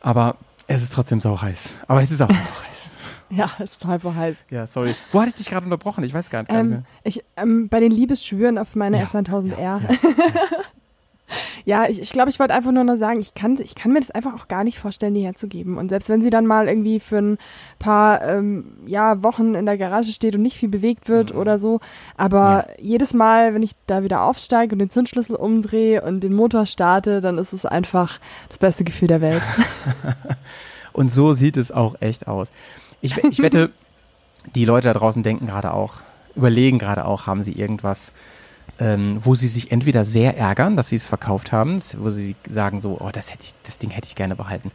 aber 0.00 0.34
es 0.66 0.82
ist 0.82 0.92
trotzdem 0.92 1.20
sau 1.20 1.40
heiß. 1.40 1.74
Aber 1.86 2.02
es 2.02 2.10
ist 2.10 2.20
auch 2.20 2.28
einfach 2.28 2.64
heiß. 2.68 2.78
Ja, 3.30 3.50
es 3.58 3.72
ist 3.72 3.82
so 3.82 4.14
heiß. 4.14 4.36
Ja, 4.48 4.66
sorry. 4.66 4.96
Wo 5.12 5.20
hatte 5.20 5.28
ich 5.28 5.36
dich 5.36 5.50
gerade 5.50 5.64
unterbrochen? 5.64 6.02
Ich 6.02 6.14
weiß 6.14 6.30
gar 6.30 6.40
nicht, 6.40 6.48
gar 6.48 6.62
nicht 6.62 6.76
Ähm, 6.78 6.84
ich, 7.04 7.22
ähm, 7.36 7.68
bei 7.68 7.78
den 7.78 7.92
Liebesschwüren 7.92 8.56
auf 8.56 8.74
meine 8.74 8.98
Ja, 8.98 9.04
S1000R. 9.04 9.60
ja, 9.60 9.78
Ja, 9.78 9.78
ich, 11.88 12.00
ich 12.00 12.10
glaube, 12.10 12.30
ich 12.30 12.38
wollte 12.38 12.54
einfach 12.54 12.72
nur 12.72 12.84
noch 12.84 12.96
sagen, 12.96 13.20
ich 13.20 13.34
kann, 13.34 13.58
ich 13.60 13.74
kann 13.74 13.92
mir 13.92 14.00
das 14.00 14.10
einfach 14.10 14.34
auch 14.34 14.48
gar 14.48 14.64
nicht 14.64 14.78
vorstellen, 14.78 15.14
die 15.14 15.24
herzugeben. 15.24 15.76
Und 15.76 15.88
selbst 15.90 16.08
wenn 16.08 16.22
sie 16.22 16.30
dann 16.30 16.46
mal 16.46 16.68
irgendwie 16.68 17.00
für 17.00 17.18
ein 17.18 17.38
paar 17.78 18.22
ähm, 18.22 18.78
ja, 18.86 19.22
Wochen 19.22 19.54
in 19.54 19.66
der 19.66 19.76
Garage 19.78 20.12
steht 20.12 20.34
und 20.34 20.42
nicht 20.42 20.56
viel 20.56 20.68
bewegt 20.68 21.08
wird 21.08 21.32
Mhm. 21.34 21.40
oder 21.40 21.58
so, 21.58 21.80
aber 22.16 22.66
jedes 22.80 23.12
Mal, 23.14 23.54
wenn 23.54 23.62
ich 23.62 23.72
da 23.86 24.02
wieder 24.02 24.22
aufsteige 24.22 24.72
und 24.74 24.78
den 24.78 24.90
Zündschlüssel 24.90 25.36
umdrehe 25.36 26.02
und 26.02 26.20
den 26.20 26.34
Motor 26.34 26.66
starte, 26.66 27.20
dann 27.20 27.38
ist 27.38 27.52
es 27.52 27.66
einfach 27.66 28.18
das 28.48 28.58
beste 28.58 28.84
Gefühl 28.84 29.08
der 29.08 29.20
Welt. 29.20 29.42
Und 30.92 31.10
so 31.10 31.32
sieht 31.34 31.56
es 31.56 31.70
auch 31.70 31.94
echt 32.00 32.26
aus. 32.26 32.50
Ich, 33.00 33.16
ich 33.18 33.38
wette, 33.40 33.70
die 34.56 34.64
Leute 34.64 34.88
da 34.88 34.94
draußen 34.94 35.22
denken 35.22 35.46
gerade 35.46 35.72
auch, 35.72 35.94
überlegen 36.34 36.78
gerade 36.80 37.04
auch, 37.04 37.26
haben 37.26 37.44
sie 37.44 37.52
irgendwas, 37.52 38.12
ähm, 38.80 39.18
wo 39.22 39.34
sie 39.34 39.48
sich 39.48 39.72
entweder 39.72 40.04
sehr 40.04 40.36
ärgern, 40.36 40.76
dass 40.76 40.88
sie 40.88 40.96
es 40.96 41.06
verkauft 41.06 41.52
haben, 41.52 41.80
wo 41.98 42.10
sie 42.10 42.36
sagen 42.50 42.80
so, 42.80 42.98
oh, 43.00 43.10
das, 43.12 43.32
hätte 43.32 43.42
ich, 43.44 43.54
das 43.64 43.78
Ding 43.78 43.90
hätte 43.90 44.06
ich 44.06 44.14
gerne 44.14 44.36
behalten. 44.36 44.70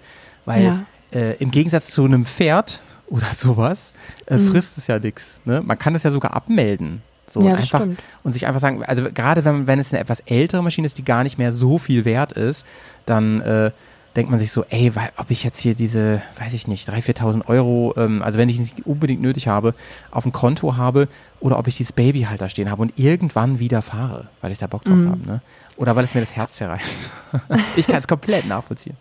Weil 0.46 0.64
Ja. 0.64 0.80
äh, 1.14 1.36
im 1.38 1.52
Gegensatz 1.52 1.88
zu 1.92 2.04
einem 2.06 2.26
Pferd 2.26 2.82
oder 3.08 3.28
sowas, 3.36 3.94
äh, 4.26 4.38
Mhm. 4.38 4.48
frisst 4.48 4.78
es 4.78 4.88
ja 4.88 5.00
nichts. 5.00 5.42
Ne? 5.46 5.62
Man 5.64 5.78
kann 5.78 5.96
es 5.96 6.04
ja 6.04 6.12
sogar 6.12 6.36
abmelden. 6.36 7.02
So 7.28 7.42
Ja, 7.42 7.52
das 7.56 7.62
einfach 7.64 7.80
stimmt. 7.82 8.00
und 8.24 8.34
sich 8.34 8.46
einfach 8.48 8.60
sagen, 8.60 8.84
also 8.84 9.04
gerade 9.12 9.46
wenn, 9.46 9.66
wenn 9.66 9.80
es 9.80 9.94
eine 9.94 10.02
etwas 10.02 10.20
ältere 10.22 10.62
Maschine 10.62 10.86
ist, 10.86 10.98
die 10.98 11.06
gar 11.06 11.24
nicht 11.24 11.38
mehr 11.38 11.54
so 11.54 11.78
viel 11.78 12.04
wert 12.06 12.34
ist, 12.34 12.66
dann 13.06 13.40
äh, 13.42 13.72
denkt 14.16 14.30
man 14.32 14.40
sich 14.40 14.52
so, 14.52 14.64
ey, 14.70 14.96
weil, 14.96 15.10
ob 15.18 15.32
ich 15.32 15.44
jetzt 15.44 15.60
hier 15.60 15.74
diese, 15.76 16.22
weiß 16.40 16.54
ich 16.54 16.68
nicht, 16.68 16.88
3.000, 16.88 17.18
4.000 17.18 17.48
Euro, 17.48 17.94
ähm, 17.98 18.22
also 18.22 18.38
wenn 18.38 18.48
ich 18.50 18.60
es 18.60 18.74
nicht 18.76 18.86
unbedingt 18.86 19.22
nötig 19.22 19.48
habe, 19.48 19.74
auf 20.12 20.24
dem 20.24 20.32
Konto 20.32 20.78
habe 20.78 21.08
oder 21.40 21.58
ob 21.58 21.68
ich 21.68 21.78
dieses 21.78 21.92
Baby 21.94 22.22
halt 22.24 22.42
da 22.42 22.50
stehen 22.50 22.70
habe 22.70 22.82
und 22.82 22.94
irgendwann 22.98 23.60
wieder 23.60 23.82
fahre, 23.82 24.28
weil 24.42 24.52
ich 24.52 24.60
da 24.60 24.68
Bock 24.68 24.84
drauf 24.84 24.96
Mhm. 24.96 25.10
habe. 25.10 25.26
Ne? 25.26 25.42
Oder 25.78 25.96
weil 25.96 26.04
es 26.04 26.14
mir 26.14 26.20
das 26.22 26.36
Herz 26.36 26.56
zerreißt. 26.58 27.12
ich 27.76 27.88
kann 27.88 27.98
es 27.98 28.08
komplett 28.08 28.46
nachvollziehen. 28.48 28.96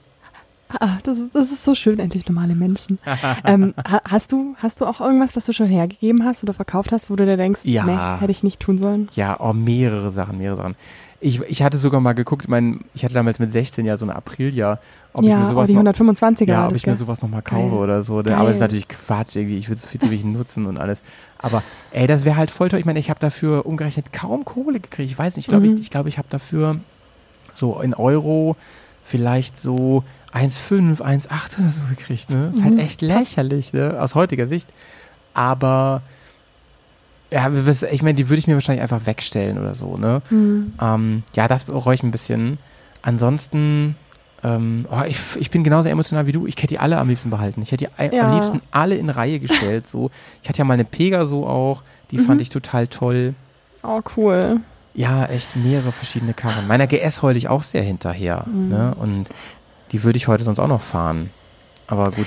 Ah, 0.81 0.97
das 1.03 1.19
ist, 1.19 1.35
das 1.35 1.51
ist 1.53 1.65
so 1.65 1.75
schön, 1.75 1.99
endlich 1.99 2.27
normale 2.27 2.55
Menschen. 2.55 2.99
ähm, 3.45 3.75
ha, 3.87 4.01
hast, 4.09 4.33
du, 4.33 4.55
hast 4.57 4.81
du 4.81 4.87
auch 4.87 5.03
irgendwas, 5.03 5.37
was 5.37 5.45
du 5.45 5.53
schon 5.53 5.67
hergegeben 5.67 6.25
hast 6.25 6.43
oder 6.43 6.55
verkauft 6.55 6.93
hast, 6.93 7.11
wo 7.11 7.17
du 7.17 7.27
dir 7.27 7.37
denkst, 7.37 7.61
Ja. 7.65 7.85
nee, 7.85 8.21
hätte 8.21 8.33
ich 8.33 8.43
nicht 8.43 8.59
tun 8.61 8.79
sollen? 8.79 9.11
Ja, 9.15 9.39
oh, 9.39 9.53
mehrere 9.53 10.11
Sachen, 10.11 10.39
mehrere 10.39 10.57
Sachen. 10.57 10.75
Ich, 11.25 11.41
ich 11.43 11.63
hatte 11.63 11.79
sogar 11.79 12.01
mal 12.01 12.15
geguckt, 12.15 12.49
mein, 12.49 12.81
ich 12.95 13.05
hatte 13.05 13.15
damals 13.15 13.39
mit 13.39 13.49
16 13.51 13.87
ja 13.87 13.97
so 13.97 14.05
eine 14.05 14.17
Aprilia, 14.17 14.81
ob 15.13 15.23
ich 15.23 15.29
ja, 15.29 15.37
mir 15.39 15.45
oh, 15.45 15.49
sowas 15.51 15.69
die 15.69 15.75
noch, 15.75 15.83
125er 15.85 16.49
ja, 16.49 16.59
war 16.63 16.69
ob 16.69 16.75
ich 16.75 16.85
mir 16.85 16.97
sowas 16.97 17.23
nochmal 17.23 17.43
Geil. 17.43 17.61
kaufe 17.63 17.77
oder 17.77 18.03
so. 18.03 18.23
ne? 18.23 18.37
Aber 18.37 18.49
das 18.49 18.57
ist 18.57 18.61
Geil. 18.61 18.67
natürlich 18.69 18.89
Quatsch 18.89 19.37
irgendwie. 19.37 19.57
Ich 19.57 19.69
würde 19.69 19.79
es 19.81 19.87
viel 19.87 20.01
zu 20.01 20.07
wenig 20.11 20.25
nutzen 20.25 20.67
und 20.67 20.79
alles. 20.79 21.01
Aber 21.39 21.63
ey, 21.93 22.09
das 22.09 22.25
wäre 22.25 22.37
halt 22.37 22.51
voll 22.51 22.71
toll. 22.71 22.81
Ich 22.81 22.87
meine, 22.87 22.99
ich 22.99 23.09
habe 23.09 23.21
dafür 23.21 23.67
umgerechnet 23.67 24.13
kaum 24.13 24.45
Kohle 24.45 24.81
gekriegt. 24.81 25.11
Ich 25.13 25.17
weiß 25.19 25.37
nicht, 25.37 25.47
ich 25.47 25.49
glaube, 25.51 25.67
Mhm. 25.69 25.75
ich, 25.75 25.81
ich, 25.83 25.91
glaub, 25.91 26.07
ich 26.07 26.19
habe 26.19 26.27
dafür 26.29 26.81
so 27.55 27.81
in 27.81 27.95
Euro 27.95 28.57
vielleicht 29.05 29.57
so 29.57 30.03
1,5, 30.33 31.01
1,8 31.03 31.61
oder 31.61 31.69
so 31.71 31.83
gekriegt. 31.89 32.31
Ne? 32.31 32.49
Ist 32.51 32.61
Mhm, 32.61 32.65
halt 32.65 32.79
echt 32.81 33.01
lächerlich, 33.01 33.73
ne? 33.73 33.97
aus 34.01 34.17
heutiger 34.17 34.49
Sicht. 34.49 34.69
Aber 35.35 36.03
ja, 37.33 37.51
ich 37.91 38.03
meine, 38.03 38.15
die 38.15 38.29
würde 38.29 38.39
ich 38.39 38.47
mir 38.47 38.55
wahrscheinlich 38.55 38.83
einfach 38.83 39.07
wegstellen 39.07 39.59
oder 39.59 39.75
so. 39.75 39.97
Ne? 39.97 40.23
Hm. 40.29 40.75
Ähm, 40.81 41.23
ja, 41.35 41.49
das 41.49 41.65
bereue 41.65 41.95
ich 41.95 42.03
ein 42.03 42.11
bisschen. 42.11 42.59
Ansonsten, 43.03 43.97
ähm, 44.45 44.87
oh, 44.91 45.03
ich, 45.07 45.19
ich 45.37 45.51
bin 45.51 45.65
genauso 45.65 45.89
emotional 45.89 46.27
wie 46.27 46.33
du. 46.33 46.47
Ich 46.47 46.57
hätte 46.57 46.69
die 46.69 46.79
alle 46.79 46.99
am 46.99 47.09
liebsten 47.09 47.31
behalten. 47.31 47.63
Ich 47.63 47.73
hätte 47.73 47.89
die 47.99 48.15
Ja. 48.17 48.29
am 48.29 48.35
liebsten 48.35 48.61
alle 48.71 48.95
in 48.97 49.11
Reihe 49.11 49.39
gestellt. 49.41 49.87
So. 49.87 50.11
Ich 50.43 50.49
hatte 50.49 50.59
ja 50.59 50.65
mal 50.65 50.75
eine 50.75 50.85
Pegaso 50.85 51.47
auch, 51.47 51.83
die 52.11 52.19
Mhm. 52.19 52.25
fand 52.25 52.41
ich 52.41 52.49
total 52.51 52.87
toll. 52.87 53.35
Oh, 53.83 54.01
cool. 54.17 54.61
Ja, 54.95 55.25
echt 55.27 55.57
mehrere 55.57 55.91
verschiedene 55.91 56.35
Karren. 56.35 56.67
Meiner 56.67 56.87
GS 56.87 57.23
heule 57.23 57.39
ich 57.39 57.49
auch 57.49 57.63
sehr 57.63 57.83
hinterher. 57.83 58.45
Mhm. 58.47 58.69
Ne? 58.69 58.95
Und 59.01 59.29
die 59.91 60.03
würde 60.05 60.17
ich 60.17 60.29
heute 60.29 60.45
sonst 60.45 60.59
auch 60.61 60.69
noch 60.69 60.81
fahren. 60.83 61.31
Aber 61.87 62.11
gut. 62.13 62.27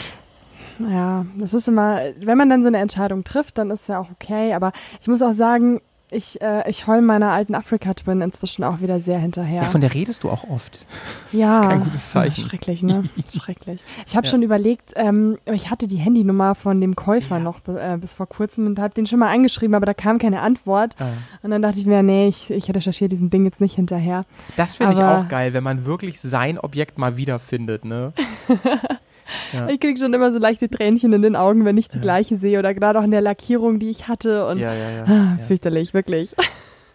Ja, 0.79 1.25
das 1.37 1.53
ist 1.53 1.67
immer, 1.67 1.99
wenn 2.19 2.37
man 2.37 2.49
dann 2.49 2.61
so 2.61 2.67
eine 2.67 2.77
Entscheidung 2.79 3.23
trifft, 3.23 3.57
dann 3.57 3.71
ist 3.71 3.87
ja 3.87 3.99
auch 3.99 4.09
okay. 4.11 4.53
Aber 4.53 4.71
ich 5.01 5.07
muss 5.07 5.21
auch 5.21 5.33
sagen, 5.33 5.81
ich, 6.11 6.39
äh, 6.39 6.69
ich 6.69 6.85
heul 6.85 7.01
meiner 7.01 7.31
alten 7.31 7.55
Afrika 7.55 7.93
Twin 7.95 8.21
inzwischen 8.21 8.63
auch 8.63 8.79
wieder 8.79 8.99
sehr 8.99 9.17
hinterher. 9.17 9.63
Ja, 9.63 9.69
von 9.69 9.81
der 9.81 9.93
redest 9.93 10.23
du 10.23 10.29
auch 10.29 10.47
oft. 10.47 10.85
Ja, 11.31 11.59
ist 11.61 11.67
kein 11.67 11.83
gutes 11.83 12.11
Zeichen. 12.11 12.41
Ja, 12.43 12.47
schrecklich, 12.47 12.83
ne? 12.83 13.03
Schrecklich. 13.35 13.81
Ich 14.05 14.15
habe 14.15 14.25
Ja. 14.27 14.31
schon 14.31 14.43
überlegt, 14.43 14.91
ähm, 14.95 15.37
ich 15.51 15.71
hatte 15.71 15.87
die 15.87 15.97
Handynummer 15.97 16.53
von 16.53 16.79
dem 16.79 16.95
Käufer 16.95 17.39
noch 17.39 17.59
äh, 17.67 17.97
bis 17.99 18.13
vor 18.13 18.27
kurzem 18.27 18.67
und 18.67 18.77
habe 18.79 18.93
den 18.93 19.07
schon 19.07 19.17
mal 19.17 19.33
angeschrieben, 19.33 19.73
aber 19.75 19.87
da 19.87 19.95
kam 19.95 20.19
keine 20.19 20.41
Antwort. 20.41 20.95
Ah. 20.99 21.07
Und 21.41 21.49
dann 21.49 21.63
dachte 21.63 21.79
ich 21.79 21.87
mir, 21.87 22.03
nee, 22.03 22.27
ich, 22.27 22.51
ich 22.51 22.73
recherchiere 22.73 23.09
diesem 23.09 23.31
Ding 23.31 23.43
jetzt 23.43 23.59
nicht 23.59 23.75
hinterher. 23.75 24.25
Das 24.57 24.75
finde 24.75 24.93
ich 24.93 25.03
auch 25.03 25.27
geil, 25.27 25.53
wenn 25.53 25.63
man 25.63 25.85
wirklich 25.85 26.21
sein 26.21 26.59
Objekt 26.59 26.99
mal 26.99 27.17
wiederfindet. 27.17 27.83
Ne? 27.83 28.13
Ja. 29.55 29.67
Ich 29.69 29.79
kriege 29.79 29.99
schon 29.99 30.13
immer 30.13 30.31
so 30.33 30.39
leichte 30.39 30.69
Tränchen 30.69 31.13
in 31.13 31.21
den 31.21 31.35
Augen, 31.35 31.65
wenn 31.65 31.77
ich 31.77 31.87
die 31.87 31.99
gleiche 31.99 32.37
sehe 32.37 32.59
oder 32.59 32.73
gerade 32.73 32.99
auch 32.99 33.03
in 33.03 33.11
der 33.11 33.21
Lackierung, 33.21 33.79
die 33.79 33.89
ich 33.89 34.07
hatte. 34.07 34.45
Und 34.47 34.59
Ja, 34.59 34.73
ja, 34.73 34.89
ja. 34.89 35.03
ah, 35.03 35.07
ja. 35.07 35.37
fürchterlich, 35.47 35.93
wirklich. 35.93 36.35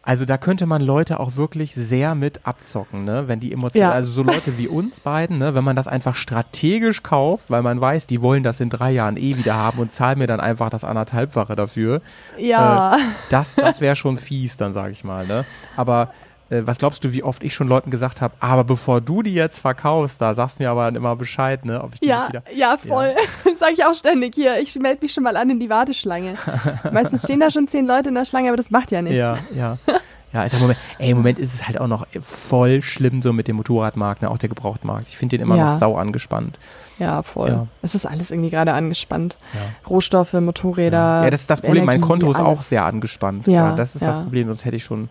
Also 0.02 0.24
da 0.24 0.38
könnte 0.38 0.64
man 0.64 0.80
Leute 0.80 1.20
auch 1.20 1.36
wirklich 1.36 1.74
sehr 1.74 2.14
mit 2.14 2.40
abzocken, 2.46 3.04
ne? 3.04 3.24
Wenn 3.26 3.38
die 3.38 3.52
Emotionen, 3.52 3.82
Ja. 3.82 3.92
also 3.92 4.11
so 4.11 4.22
Leute 4.22 4.56
wie 4.56 4.66
uns 4.66 4.98
beiden, 5.00 5.36
ne? 5.36 5.54
Wenn 5.54 5.62
man 5.62 5.76
das 5.76 5.86
einfach 5.88 6.14
strategisch 6.14 7.02
kauft, 7.02 7.44
weil 7.50 7.61
man 7.62 7.82
weiß, 7.82 8.06
die 8.06 8.22
wollen 8.22 8.42
das 8.42 8.61
in 8.61 8.70
drei 8.70 8.92
Jahren 8.92 9.18
eh 9.18 9.36
wieder 9.36 9.54
haben 9.54 9.78
und 9.78 9.92
zahlen 9.92 10.18
mir 10.18 10.26
dann 10.26 10.40
einfach 10.40 10.70
das 10.70 10.84
anderthalbfache 10.84 11.54
dafür. 11.54 12.00
Ja. 12.38 12.96
Das, 13.28 13.54
das 13.56 13.82
wäre 13.82 13.94
schon 13.94 14.16
fies, 14.16 14.56
dann 14.56 14.72
sage 14.72 14.92
ich 14.92 15.04
mal, 15.04 15.26
ne? 15.26 15.44
Aber 15.76 16.12
äh, 16.51 16.62
was 16.66 16.78
glaubst 16.78 17.05
du, 17.05 17.12
wie 17.12 17.22
oft 17.22 17.42
ich 17.42 17.55
schon 17.55 17.66
Leuten 17.68 17.90
gesagt 17.90 18.20
habe, 18.20 18.34
aber 18.40 18.64
bevor 18.64 19.01
du 19.01 19.22
die 19.22 19.34
jetzt 19.34 19.59
verkaufst, 19.61 20.20
da 20.20 20.34
sagst 20.34 20.59
du 20.59 20.64
mir 20.64 20.70
aber 20.70 20.84
dann 20.84 20.96
immer 20.96 21.16
Bescheid, 21.16 21.64
ne? 21.64 21.82
Ob 21.82 21.94
ich 21.94 22.01
die 22.01 22.09
Ja, 22.09 22.18
nicht 22.18 22.28
wieder. 22.30 22.42
ja, 22.55 22.76
voll. 22.76 23.14
Sag 23.59 23.72
ich 23.72 23.84
auch 23.84 23.94
ständig 23.94 24.34
hier. 24.34 24.59
Ich 24.61 24.74
melde 24.78 24.98
mich 25.03 25.12
schon 25.12 25.24
mal 25.24 25.36
an 25.36 25.48
in 25.51 25.61
die 25.61 25.70
Warteschlange. 25.70 26.34
Meistens 26.92 27.22
stehen 27.24 27.40
da 27.40 27.51
schon 27.51 27.68
zehn 27.68 27.86
Leute 27.86 28.09
in 28.11 28.14
der 28.14 28.24
Schlange, 28.24 28.48
aber 28.48 28.57
das 28.57 28.70
macht 28.70 28.90
ja 28.90 29.01
nichts. 29.03 29.18
Ja, 29.18 29.36
ja. 29.55 29.78
Ja, 30.32 30.42
also 30.42 30.59
im 30.59 30.62
Moment, 30.62 30.78
ey, 30.98 31.11
im 31.11 31.16
Moment 31.16 31.40
ist 31.40 31.53
es 31.53 31.66
halt 31.66 31.80
auch 31.80 31.88
noch 31.88 32.07
voll 32.22 32.82
schlimm 32.82 33.20
so 33.20 33.32
mit 33.32 33.48
dem 33.48 33.57
Motorradmarkt, 33.57 34.22
ne, 34.22 34.30
auch 34.30 34.38
der 34.38 34.48
Gebrauchtmarkt. 34.48 35.09
Ich 35.09 35.16
finde 35.16 35.36
den 35.36 35.42
immer 35.44 35.57
Ja. 35.57 35.64
noch 35.64 35.72
sau 35.76 35.96
angespannt. 35.96 36.57
Ja, 37.01 37.24
voll. 37.24 37.48
Ja. 37.48 37.66
Es 37.82 37.96
ist 37.96 38.07
alles 38.07 38.30
irgendwie 38.30 38.51
gerade 38.51 38.72
angespannt. 38.72 39.36
Ja. 39.55 39.61
Rohstoffe, 39.88 40.32
Motorräder. 40.34 41.24
Ja, 41.24 41.30
das 41.30 41.40
ist 41.40 41.51
das 41.51 41.61
Problem. 41.62 41.84
mein 41.84 41.96
Energie, 41.96 42.09
Konto 42.12 42.30
ist 42.30 42.38
auch 42.38 42.46
alles. 42.59 42.68
sehr 42.68 42.84
angespannt. 42.84 43.48
Ja, 43.48 43.74
das 43.74 43.96
ist 43.96 44.07
das 44.07 44.18
ja. 44.18 44.22
Problem, 44.22 44.46
sonst 44.46 44.64
hätte 44.64 44.76
ich 44.76 44.84
schon 44.84 45.09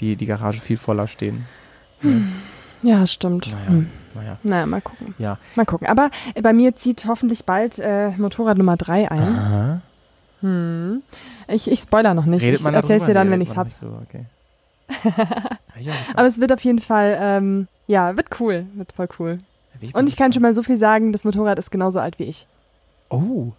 die, 0.00 0.16
die 0.16 0.26
Garage 0.26 0.60
viel 0.60 0.76
voller 0.76 1.08
stehen. 1.08 1.46
Ja, 2.82 3.06
stimmt. 3.06 3.50
Naja, 3.50 3.68
Hm. 3.68 3.90
naja. 4.14 4.36
Naja, 4.42 4.66
mal 4.66 4.80
gucken. 4.80 5.14
Ja. 5.18 5.38
Mal 5.56 5.66
gucken. 5.66 5.86
Aber 5.88 6.10
äh, 6.34 6.42
bei 6.42 6.52
mir 6.52 6.74
zieht 6.76 7.04
hoffentlich 7.06 7.44
bald 7.44 7.78
äh, 7.78 8.10
Motorrad 8.16 8.56
Nummer 8.58 8.76
3 8.76 9.10
ein. 9.10 9.20
Aha. 9.20 9.80
Hm. 10.40 11.02
Ich, 11.48 11.70
ich 11.70 11.80
spoiler 11.80 12.14
noch 12.14 12.24
nicht. 12.26 12.42
Redet 12.42 12.60
ich 12.60 12.66
erzähl's 12.66 13.04
dir 13.04 13.14
dann, 13.14 13.26
Nee, 13.28 13.32
wenn 13.34 13.40
ich's 13.40 13.56
hab. 13.56 13.68
drüber, 13.74 14.02
Okay. 14.08 14.24
Ich 15.78 15.88
Aber 16.14 16.26
es 16.26 16.40
wird 16.40 16.52
auf 16.52 16.60
jeden 16.60 16.78
Fall, 16.80 17.16
ähm, 17.20 17.68
ja, 17.86 18.16
wird 18.16 18.40
cool. 18.40 18.66
Wird 18.74 18.92
voll 18.92 19.08
cool. 19.18 19.40
Und 19.92 20.08
ich 20.08 20.16
kann 20.16 20.32
schon 20.32 20.42
mal 20.42 20.54
so 20.54 20.62
viel 20.64 20.78
sagen, 20.78 21.12
das 21.12 21.22
Motorrad 21.24 21.58
ist 21.58 21.70
genauso 21.70 22.00
alt 22.00 22.18
wie 22.18 22.24
ich. 22.24 22.46
Oh, 23.10 23.52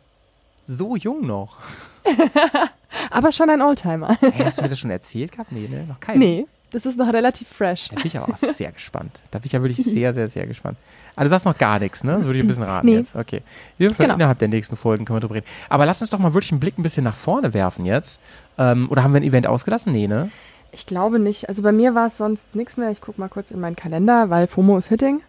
so 0.67 0.95
jung 0.97 1.25
noch. 1.25 1.57
Aber 3.11 3.31
schon 3.31 3.49
ein 3.49 3.61
Oldtimer. 3.61 4.17
Hey, 4.21 4.45
hast 4.45 4.57
du 4.57 4.63
mir 4.63 4.69
das 4.69 4.79
schon 4.79 4.91
erzählt 4.91 5.31
gehabt? 5.31 5.51
Nee, 5.51 5.67
ne? 5.67 5.85
Noch 5.87 5.99
kein. 5.99 6.17
nee, 6.19 6.45
das 6.71 6.85
ist 6.85 6.97
noch 6.97 7.11
relativ 7.11 7.47
fresh. 7.47 7.87
Da 7.89 7.95
bin 7.95 8.05
ich 8.07 8.17
aber 8.17 8.33
auch 8.33 8.37
sehr 8.37 8.71
gespannt. 8.71 9.21
Da 9.31 9.39
bin 9.39 9.45
ich 9.47 9.51
ja 9.53 9.61
wirklich 9.61 9.83
sehr, 9.85 10.13
sehr, 10.13 10.27
sehr 10.27 10.45
gespannt. 10.47 10.77
Aber 11.15 11.23
du 11.25 11.29
sagst 11.29 11.45
noch 11.45 11.57
gar 11.57 11.79
nichts, 11.79 12.03
ne? 12.03 12.19
So 12.19 12.27
würde 12.27 12.39
ich 12.39 12.45
ein 12.45 12.47
bisschen 12.47 12.63
raten 12.63 12.85
Nee. 12.87 12.97
jetzt. 12.97 13.15
Okay. 13.15 13.41
Wir 13.77 13.91
Genau. 13.91 14.15
Innerhalb 14.15 14.39
der 14.39 14.47
nächsten 14.47 14.75
Folgen 14.77 15.05
können 15.05 15.17
wir 15.17 15.21
drüber 15.21 15.35
reden. 15.35 15.47
Aber 15.69 15.85
lass 15.85 16.01
uns 16.01 16.09
doch 16.11 16.19
mal 16.19 16.33
wirklich 16.33 16.51
einen 16.51 16.59
Blick 16.59 16.77
ein 16.77 16.83
bisschen 16.83 17.03
nach 17.03 17.15
vorne 17.15 17.53
werfen 17.53 17.85
jetzt. 17.85 18.19
Ähm, 18.57 18.87
oder 18.91 19.03
haben 19.03 19.13
wir 19.13 19.19
ein 19.21 19.23
Event 19.27 19.47
ausgelassen? 19.47 19.91
Nee, 19.93 20.07
ne? 20.07 20.29
Ich 20.71 20.85
glaube 20.85 21.17
nicht. 21.19 21.49
Also 21.49 21.63
bei 21.63 21.71
mir 21.71 21.95
war 21.95 22.07
es 22.07 22.17
sonst 22.17 22.53
nichts 22.55 22.77
mehr. 22.77 22.91
Ich 22.91 23.01
gucke 23.01 23.19
mal 23.19 23.29
kurz 23.29 23.49
in 23.51 23.59
meinen 23.59 23.75
Kalender, 23.75 24.29
weil 24.29 24.45
FOMO 24.47 24.77
ist 24.77 24.89
Hitting. 24.89 25.21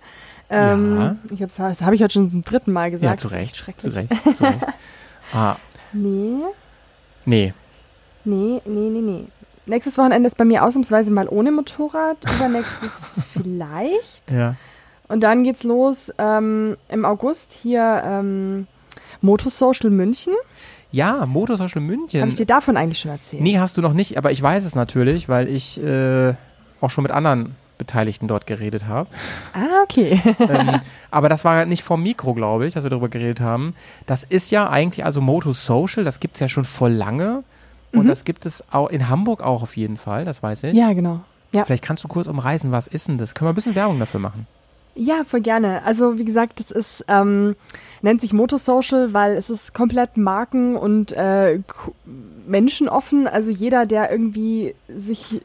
Ähm, 0.50 0.98
Ja. 1.00 1.16
ich 1.32 1.42
hab's, 1.42 1.54
das 1.56 1.80
habe 1.80 1.94
ich 1.94 2.02
heute 2.02 2.12
schon 2.12 2.30
zum 2.30 2.44
dritten 2.44 2.72
Mal 2.72 2.90
gesagt. 2.90 3.04
Ja, 3.10 3.16
zu 3.16 3.28
Das 3.28 3.38
Recht. 3.38 3.54
Zu 3.56 3.64
Schrecklich. 3.64 3.94
Recht. 3.94 4.36
Zu 4.36 4.44
Recht. 4.44 4.58
Ah, 5.32 5.54
Nee, 5.92 6.42
nee. 7.24 7.52
nee, 8.24 8.60
nee, 8.64 8.88
nee, 8.90 9.00
nee. 9.00 9.24
nächstes 9.66 9.98
Wochenende 9.98 10.28
ist 10.28 10.36
bei 10.36 10.44
mir 10.44 10.64
ausnahmsweise 10.64 11.10
mal 11.10 11.28
ohne 11.28 11.52
Motorrad, 11.52 12.16
übernächstes 12.36 12.92
vielleicht. 13.32 14.30
Ja. 14.30 14.56
Und 15.08 15.20
dann 15.20 15.42
geht's 15.42 15.64
los 15.64 16.12
ähm, 16.18 16.76
im 16.88 17.04
August 17.04 17.52
hier 17.52 18.02
ähm, 18.04 18.66
Motosocial 19.20 19.90
München. 19.90 20.34
Ja, 20.92 21.26
Motorsocial 21.26 21.84
München. 21.84 22.20
Habe 22.20 22.30
ich 22.30 22.36
dir 22.36 22.46
davon 22.46 22.76
eigentlich 22.76 22.98
schon 22.98 23.10
erzählt? 23.10 23.42
Nee, 23.42 23.58
hast 23.58 23.76
du 23.76 23.82
noch 23.82 23.92
nicht, 23.92 24.18
aber 24.18 24.30
ich 24.30 24.42
weiß 24.42 24.64
es 24.64 24.74
natürlich, 24.74 25.28
weil 25.28 25.48
ich 25.48 25.82
äh, 25.82 26.34
auch 26.80 26.90
schon 26.90 27.02
mit 27.02 27.12
anderen 27.12 27.56
Beteiligten 27.80 28.28
dort 28.28 28.46
geredet 28.46 28.86
habe. 28.86 29.08
Ah, 29.52 29.82
okay. 29.82 30.20
ähm, 30.38 30.80
aber 31.10 31.28
das 31.28 31.44
war 31.44 31.64
nicht 31.66 31.82
vom 31.82 32.02
Mikro, 32.02 32.34
glaube 32.34 32.66
ich, 32.66 32.74
dass 32.74 32.84
wir 32.84 32.90
darüber 32.90 33.08
geredet 33.08 33.40
haben. 33.40 33.74
Das 34.06 34.22
ist 34.22 34.52
ja 34.52 34.68
eigentlich, 34.70 35.04
also 35.04 35.20
Moto 35.20 35.52
Social, 35.52 36.04
das 36.04 36.20
gibt 36.20 36.34
es 36.36 36.40
ja 36.40 36.48
schon 36.48 36.64
voll 36.64 36.92
lange. 36.92 37.42
Und 37.92 38.04
Mhm. 38.04 38.08
das 38.08 38.22
gibt 38.24 38.46
es 38.46 38.62
auch 38.70 38.88
in 38.88 39.08
Hamburg 39.08 39.42
auch 39.42 39.64
auf 39.64 39.76
jeden 39.76 39.96
Fall, 39.96 40.24
das 40.24 40.44
weiß 40.44 40.62
ich. 40.62 40.76
ja, 40.76 40.92
genau. 40.92 41.20
Ja. 41.52 41.64
Vielleicht 41.64 41.82
kannst 41.82 42.04
du 42.04 42.08
kurz 42.08 42.28
umreißen, 42.28 42.70
was 42.70 42.86
ist 42.86 43.08
denn 43.08 43.18
das? 43.18 43.34
Können 43.34 43.48
wir 43.48 43.52
ein 43.52 43.56
bisschen 43.56 43.74
Werbung 43.74 43.98
dafür 43.98 44.20
machen? 44.20 44.46
Ja, 44.94 45.22
voll 45.28 45.40
gerne. 45.40 45.82
Also 45.84 46.16
wie 46.18 46.24
gesagt, 46.24 46.60
das 46.60 46.70
ist 46.70 47.04
ähm, 47.08 47.56
nennt 48.02 48.20
sich 48.20 48.32
Motosocial, 48.32 49.12
weil 49.12 49.32
es 49.36 49.50
ist 49.50 49.74
komplett 49.74 50.16
marken- 50.16 50.76
und 50.76 51.10
äh, 51.12 51.58
menschenoffen. 52.46 53.26
Also 53.26 53.50
jeder, 53.50 53.86
der 53.86 54.10
irgendwie 54.10 54.74
sich 54.94 55.40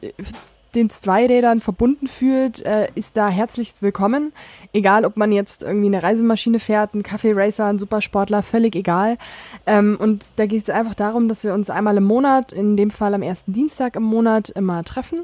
den 0.76 0.90
Zweirädern 0.90 1.60
verbunden 1.60 2.06
fühlt, 2.06 2.64
äh, 2.64 2.88
ist 2.94 3.16
da 3.16 3.28
herzlichst 3.28 3.82
willkommen. 3.82 4.32
Egal, 4.72 5.04
ob 5.04 5.16
man 5.16 5.32
jetzt 5.32 5.62
irgendwie 5.62 5.86
eine 5.86 6.02
Reisemaschine 6.02 6.60
fährt, 6.60 6.94
ein 6.94 7.02
Kaffee-Racer, 7.02 7.64
ein 7.64 7.78
Supersportler, 7.78 8.42
völlig 8.42 8.76
egal. 8.76 9.16
Ähm, 9.66 9.96
und 9.98 10.26
da 10.36 10.46
geht 10.46 10.64
es 10.64 10.70
einfach 10.70 10.94
darum, 10.94 11.28
dass 11.28 11.42
wir 11.42 11.54
uns 11.54 11.70
einmal 11.70 11.96
im 11.96 12.04
Monat, 12.04 12.52
in 12.52 12.76
dem 12.76 12.90
Fall 12.90 13.14
am 13.14 13.22
ersten 13.22 13.54
Dienstag 13.54 13.96
im 13.96 14.02
Monat, 14.02 14.50
immer 14.50 14.84
treffen 14.84 15.20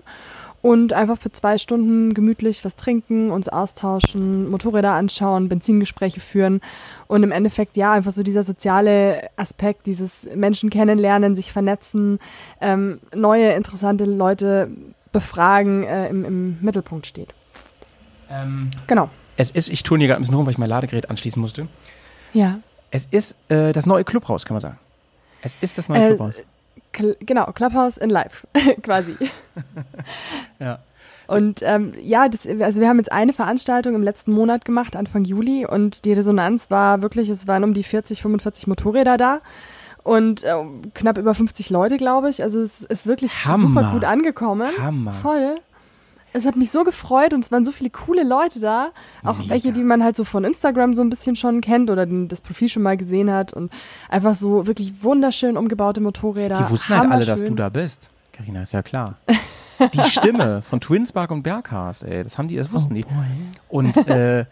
und 0.62 0.92
einfach 0.92 1.18
für 1.18 1.32
zwei 1.32 1.58
Stunden 1.58 2.14
gemütlich 2.14 2.64
was 2.64 2.76
trinken, 2.76 3.30
uns 3.30 3.48
austauschen, 3.48 4.48
Motorräder 4.48 4.92
anschauen, 4.92 5.48
Benzingespräche 5.48 6.20
führen 6.20 6.60
und 7.08 7.24
im 7.24 7.32
Endeffekt 7.32 7.76
ja 7.76 7.92
einfach 7.92 8.12
so 8.12 8.22
dieser 8.22 8.44
soziale 8.44 9.28
Aspekt, 9.36 9.86
dieses 9.86 10.28
Menschen 10.34 10.70
kennenlernen, 10.70 11.34
sich 11.34 11.52
vernetzen, 11.52 12.20
ähm, 12.60 13.00
neue 13.14 13.52
interessante 13.52 14.04
Leute 14.04 14.70
befragen 15.12 15.84
äh, 15.84 16.08
im, 16.08 16.24
im 16.24 16.58
Mittelpunkt 16.60 17.06
steht. 17.06 17.28
Ähm, 18.30 18.70
Genau. 18.86 19.10
es 19.36 19.50
ist, 19.50 19.68
ich 19.68 19.82
tue 19.82 19.98
hier 19.98 20.08
gerade 20.08 20.20
ein 20.20 20.22
bisschen 20.22 20.34
rum, 20.34 20.46
weil 20.46 20.52
ich 20.52 20.58
mein 20.58 20.68
Ladegerät 20.70 21.10
anschließen 21.10 21.40
musste. 21.40 21.68
Ja. 22.32 22.58
Es 22.90 23.06
ist 23.10 23.36
äh, 23.48 23.72
das 23.72 23.86
neue 23.86 24.04
Clubhaus, 24.04 24.44
kann 24.44 24.54
man 24.54 24.60
sagen. 24.62 24.78
Es 25.42 25.56
ist 25.60 25.76
das 25.78 25.88
neue 25.88 26.02
Äh, 26.02 26.06
Clubhaus. 26.08 26.42
Cl 26.94 27.16
genau, 27.20 27.46
Clubhouse 27.52 27.96
in 27.96 28.10
Live, 28.10 28.46
quasi. 28.82 29.16
Ja. 30.58 30.78
Und 31.28 31.60
ähm, 31.62 31.94
ja, 32.02 32.28
das, 32.28 32.46
also 32.60 32.80
wir 32.80 32.88
haben 32.88 32.98
jetzt 32.98 33.10
eine 33.12 33.32
Veranstaltung 33.32 33.94
im 33.94 34.02
letzten 34.02 34.32
Monat 34.32 34.64
gemacht, 34.64 34.96
Anfang 34.96 35.24
Juli, 35.24 35.64
und 35.64 36.04
die 36.04 36.12
Resonanz 36.12 36.70
war 36.70 37.00
wirklich, 37.00 37.28
es 37.30 37.46
waren 37.46 37.64
um 37.64 37.72
die 37.74 37.84
40, 37.84 38.20
45 38.20 38.66
Motorräder 38.66 39.16
da 39.16 39.40
und 40.04 40.42
äh, 40.44 40.54
knapp 40.94 41.18
über 41.18 41.34
50 41.34 41.70
Leute, 41.70 41.96
glaube 41.96 42.28
ich. 42.30 42.42
Also 42.42 42.60
es 42.60 42.82
ist 42.82 43.06
wirklich 43.06 43.44
Hammer. 43.44 43.58
super 43.58 43.90
gut 43.92 44.04
angekommen. 44.04 44.70
Hammer. 44.78 45.12
Voll. 45.12 45.56
Es 46.34 46.46
hat 46.46 46.56
mich 46.56 46.70
so 46.70 46.82
gefreut 46.82 47.34
und 47.34 47.44
es 47.44 47.52
waren 47.52 47.64
so 47.64 47.72
viele 47.72 47.90
coole 47.90 48.24
Leute 48.24 48.58
da. 48.58 48.88
Auch 49.22 49.38
Mega. 49.38 49.50
welche, 49.50 49.72
die 49.72 49.82
man 49.82 50.02
halt 50.02 50.16
so 50.16 50.24
von 50.24 50.44
Instagram 50.44 50.94
so 50.94 51.02
ein 51.02 51.10
bisschen 51.10 51.36
schon 51.36 51.60
kennt 51.60 51.90
oder 51.90 52.06
den, 52.06 52.28
das 52.28 52.40
Profil 52.40 52.70
schon 52.70 52.82
mal 52.82 52.96
gesehen 52.96 53.30
hat. 53.30 53.52
Und 53.52 53.70
einfach 54.08 54.36
so 54.36 54.66
wirklich 54.66 55.02
wunderschön 55.02 55.56
umgebaute 55.56 56.00
Motorräder. 56.00 56.56
Die 56.56 56.70
wussten 56.70 56.96
halt 56.96 57.10
alle, 57.10 57.26
dass 57.26 57.44
du 57.44 57.54
da 57.54 57.68
bist. 57.68 58.10
Carina, 58.32 58.62
ist 58.62 58.72
ja 58.72 58.82
klar. 58.82 59.16
Die 59.94 60.02
Stimme 60.04 60.62
von 60.62 60.80
Twinspark 60.80 61.30
und 61.32 61.42
Berghast, 61.42 62.04
ey, 62.04 62.22
das 62.22 62.38
haben 62.38 62.48
die, 62.48 62.56
das 62.56 62.72
wussten 62.72 62.94
die. 62.94 63.04
Und 63.68 63.96
äh, 64.08 64.46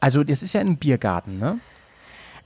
also 0.00 0.24
das 0.24 0.42
ist 0.42 0.52
ja 0.52 0.60
ein 0.60 0.76
Biergarten, 0.76 1.38
ne? 1.38 1.60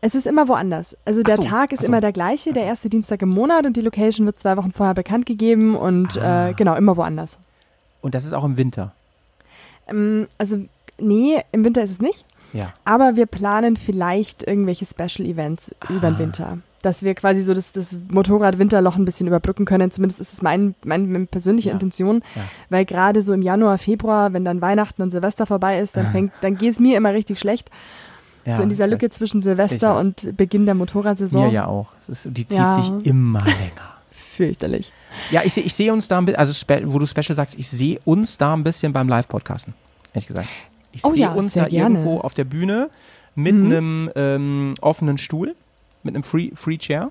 Es 0.01 0.15
ist 0.15 0.27
immer 0.27 0.47
woanders. 0.49 0.97
Also 1.05 1.23
der 1.23 1.37
so, 1.37 1.43
Tag 1.43 1.73
ist 1.73 1.81
so, 1.81 1.87
immer 1.89 2.01
der 2.01 2.13
gleiche, 2.13 2.53
der 2.53 2.65
erste 2.65 2.89
Dienstag 2.89 3.23
im 3.23 3.31
Monat 3.31 3.65
und 3.67 3.77
die 3.77 3.81
Location 3.81 4.27
wird 4.27 4.39
zwei 4.39 4.57
Wochen 4.57 4.73
vorher 4.73 4.95
bekannt 4.95 5.27
gegeben 5.27 5.75
und 5.77 6.19
Ah. 6.21 6.51
äh, 6.51 6.53
genau, 6.55 6.75
immer 6.77 6.97
woanders. 6.97 7.37
Und 8.03 8.15
das 8.15 8.25
ist 8.25 8.33
auch 8.35 8.45
im 8.45 8.57
Winter. 8.57 8.93
Ähm, 9.89 10.27
also 10.39 10.59
nee, 11.01 11.43
im 11.53 11.65
Winter 11.65 11.83
ist 11.83 11.93
es 11.93 12.01
nicht, 12.01 12.25
Ja. 12.53 12.73
aber 12.85 13.17
wir 13.17 13.27
planen 13.27 13.77
vielleicht 13.77 14.47
irgendwelche 14.47 14.87
Special 14.87 15.29
Events 15.29 15.75
über 15.89 16.09
Ah. 16.09 16.11
den 16.11 16.19
Winter. 16.19 16.59
Dass 16.83 17.03
wir 17.03 17.15
quasi 17.15 17.43
so 17.43 17.53
das, 17.53 17.73
das 17.73 17.99
Motorrad-Winterloch 18.11 18.95
ein 18.97 19.05
bisschen 19.05 19.27
überbrücken 19.27 19.65
können. 19.65 19.91
Zumindest 19.91 20.21
ist 20.21 20.35
es 20.35 20.43
mein, 20.43 20.77
mein, 20.85 21.11
meine 21.11 21.27
persönliche 21.27 21.71
Ja. 21.71 21.75
Intention. 21.75 22.23
Ja. 22.37 22.43
Weil 22.71 22.85
gerade 22.85 23.23
so 23.23 23.33
im 23.33 23.43
Januar, 23.43 23.79
Februar, 23.79 24.33
wenn 24.35 24.45
dann 24.45 24.61
Weihnachten 24.61 25.03
und 25.03 25.11
Silvester 25.11 25.47
vorbei 25.47 25.81
ist, 25.81 25.97
dann 25.97 26.07
fängt, 26.13 26.33
dann 26.43 26.57
geht 26.57 26.73
es 26.75 26.79
mir 26.79 26.97
immer 26.97 27.13
richtig 27.13 27.41
schlecht. 27.41 27.71
Ja 28.47 28.57
so 28.57 28.63
in 28.63 28.69
dieser 28.71 28.87
Lücke 28.87 29.11
zwischen 29.11 29.43
Silvester 29.43 29.99
und 29.99 30.37
Beginn 30.37 30.65
der 30.67 30.75
Motorradsaison. 30.75 31.47
Mir 31.49 31.53
ja 31.53 31.67
auch. 31.67 31.89
Ist, 32.09 32.25
die 32.31 32.47
zieht 32.49 32.53
Ja. 32.59 32.81
sich 32.81 32.91
immer 33.07 33.43
länger. 33.45 33.95
Fürchterlich. 34.11 34.93
Ja, 35.31 35.43
ich 35.45 35.53
sehe 35.55 35.65
ich 35.65 35.75
seh 35.75 35.91
uns 35.91 36.09
da 36.09 36.19
ein 36.19 36.25
bisschen, 36.27 36.39
also 36.39 36.93
wo 36.93 36.99
du 36.99 37.07
Special 37.07 37.35
sagst, 37.35 37.59
ich 37.59 37.69
sehe 37.69 37.99
uns 38.05 38.39
da 38.39 38.55
ein 38.55 38.63
bisschen 38.65 38.93
beim 38.93 39.09
Live-Podcasten, 39.09 39.75
ehrlich 40.13 40.27
gesagt. 40.27 40.49
Ich 40.93 41.05
Oh 41.05 41.13
sehe 41.13 41.23
ja, 41.23 41.33
uns 41.33 41.55
da 41.55 41.69
gerne. 41.69 41.99
irgendwo 41.99 42.21
auf 42.21 42.35
der 42.35 42.45
Bühne 42.45 42.89
mit 43.35 43.55
Mhm. 43.55 43.67
einem 43.67 44.11
ähm, 44.15 44.75
offenen 44.81 45.19
Stuhl, 45.19 45.55
mit 46.03 46.15
einem 46.15 46.23
Free, 46.23 46.51
Free 46.55 46.79
Chair. 46.79 47.11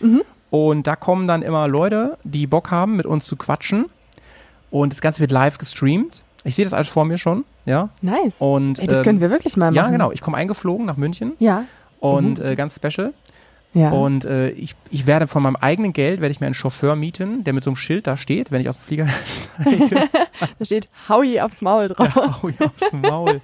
Mhm. 0.00 0.22
Und 0.50 0.86
da 0.86 0.96
kommen 0.96 1.26
dann 1.26 1.42
immer 1.42 1.68
Leute, 1.68 2.18
die 2.24 2.46
Bock 2.46 2.70
haben, 2.70 2.96
mit 2.96 3.06
uns 3.06 3.24
zu 3.26 3.36
quatschen. 3.36 3.86
Und 4.70 4.92
das 4.92 5.00
Ganze 5.00 5.20
wird 5.20 5.30
live 5.30 5.58
gestreamt. 5.58 6.22
Ich 6.44 6.54
sehe 6.54 6.64
das 6.64 6.72
alles 6.74 6.88
vor 6.88 7.04
mir 7.04 7.18
schon, 7.18 7.44
ja. 7.64 7.88
Nice. 8.02 8.36
Und, 8.40 8.78
Ey, 8.78 8.86
das 8.86 8.98
ähm, 8.98 9.04
können 9.04 9.20
wir 9.20 9.30
wirklich 9.30 9.56
mal 9.56 9.66
machen. 9.66 9.74
Ja, 9.74 9.90
genau. 9.90 10.12
Ich 10.12 10.20
komme 10.20 10.36
eingeflogen 10.36 10.86
nach 10.86 10.96
München 10.96 11.32
Ja. 11.38 11.64
und 12.00 12.38
Mhm. 12.38 12.44
äh, 12.44 12.54
ganz 12.56 12.76
special. 12.76 13.12
Ja. 13.74 13.90
Und 13.90 14.24
äh, 14.26 14.50
ich, 14.50 14.74
ich 14.90 15.06
werde 15.06 15.26
von 15.28 15.42
meinem 15.42 15.56
eigenen 15.56 15.92
Geld, 15.94 16.20
werde 16.20 16.30
ich 16.32 16.40
mir 16.40 16.46
einen 16.46 16.54
Chauffeur 16.54 16.94
mieten, 16.94 17.42
der 17.44 17.54
mit 17.54 17.64
so 17.64 17.70
einem 17.70 17.76
Schild 17.76 18.06
da 18.06 18.16
steht, 18.18 18.50
wenn 18.50 18.60
ich 18.60 18.68
aus 18.68 18.76
dem 18.78 18.82
Flieger 18.84 19.08
steige. 19.62 20.08
da 20.58 20.64
steht 20.64 20.88
Howie 21.08 21.40
aufs 21.40 21.62
Maul 21.62 21.88
drauf. 21.88 22.14
Hau 22.42 22.48
ich 22.48 22.60
aufs 22.60 22.92
Maul. 22.92 23.40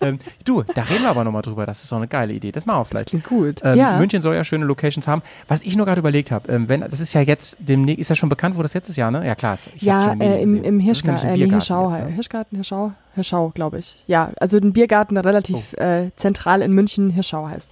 ähm, 0.00 0.20
du, 0.44 0.62
da 0.62 0.82
reden 0.82 1.02
wir 1.02 1.10
aber 1.10 1.24
nochmal 1.24 1.42
drüber. 1.42 1.66
Das 1.66 1.82
ist 1.82 1.90
doch 1.90 1.96
eine 1.96 2.06
geile 2.06 2.32
Idee. 2.32 2.52
Das 2.52 2.66
machen 2.66 2.78
wir 2.78 2.82
Das 2.82 2.88
vielleicht. 2.90 3.08
klingt 3.08 3.24
gut. 3.24 3.60
Ähm, 3.64 3.78
ja. 3.78 3.98
München 3.98 4.22
soll 4.22 4.36
ja 4.36 4.44
schöne 4.44 4.64
Locations 4.64 5.08
haben. 5.08 5.22
Was 5.48 5.60
ich 5.62 5.76
nur 5.76 5.86
gerade 5.86 5.98
überlegt 5.98 6.30
habe, 6.30 6.52
ähm, 6.52 6.68
wenn 6.68 6.82
das 6.82 7.00
ist 7.00 7.12
ja 7.12 7.22
jetzt 7.22 7.56
demnächst, 7.58 8.00
ist 8.00 8.08
ja 8.10 8.14
schon 8.14 8.28
bekannt, 8.28 8.56
wo 8.56 8.62
das 8.62 8.74
jetzt 8.74 8.88
ist, 8.88 8.96
ja, 8.96 9.10
ne? 9.10 9.26
Ja 9.26 9.34
klar. 9.34 9.58
Ich 9.74 9.82
ja, 9.82 10.14
den 10.14 10.20
äh, 10.20 10.40
im, 10.40 10.62
im. 10.62 10.78
Das 10.78 10.86
Hirschgarten, 10.86 11.28
äh, 11.30 11.36
nee, 11.36 11.50
Hirschau, 11.50 11.90
jetzt, 11.90 12.04
ne? 12.04 12.12
Hirschgarten, 12.14 12.56
Hirschau, 12.56 12.92
Hirschau, 13.14 13.50
glaube 13.54 13.78
ich. 13.78 13.96
Ja, 14.06 14.30
also 14.38 14.56
ein 14.58 14.72
Biergarten 14.72 15.16
relativ 15.16 15.72
äh, 15.74 16.10
zentral 16.16 16.62
in 16.62 16.72
München, 16.72 17.10
Hirschau 17.10 17.48
heißt 17.48 17.68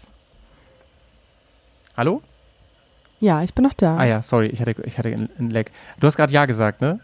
Hallo? 1.97 2.23
Ja, 3.21 3.43
ich 3.43 3.55
bin 3.55 3.65
noch 3.65 3.75
da. 3.75 3.97
Ah 3.97 4.05
ja, 4.05 4.23
sorry, 4.23 4.47
ich 4.49 4.61
hatte, 4.61 4.75
ich 4.85 4.99
hatte 4.99 5.09
einen 5.13 5.51
Lag. 5.51 5.67
Du 6.01 6.07
hast 6.07 6.17
gerade 6.17 6.33
Ja 6.33 6.47
gesagt, 6.47 6.81
ne? 6.81 6.99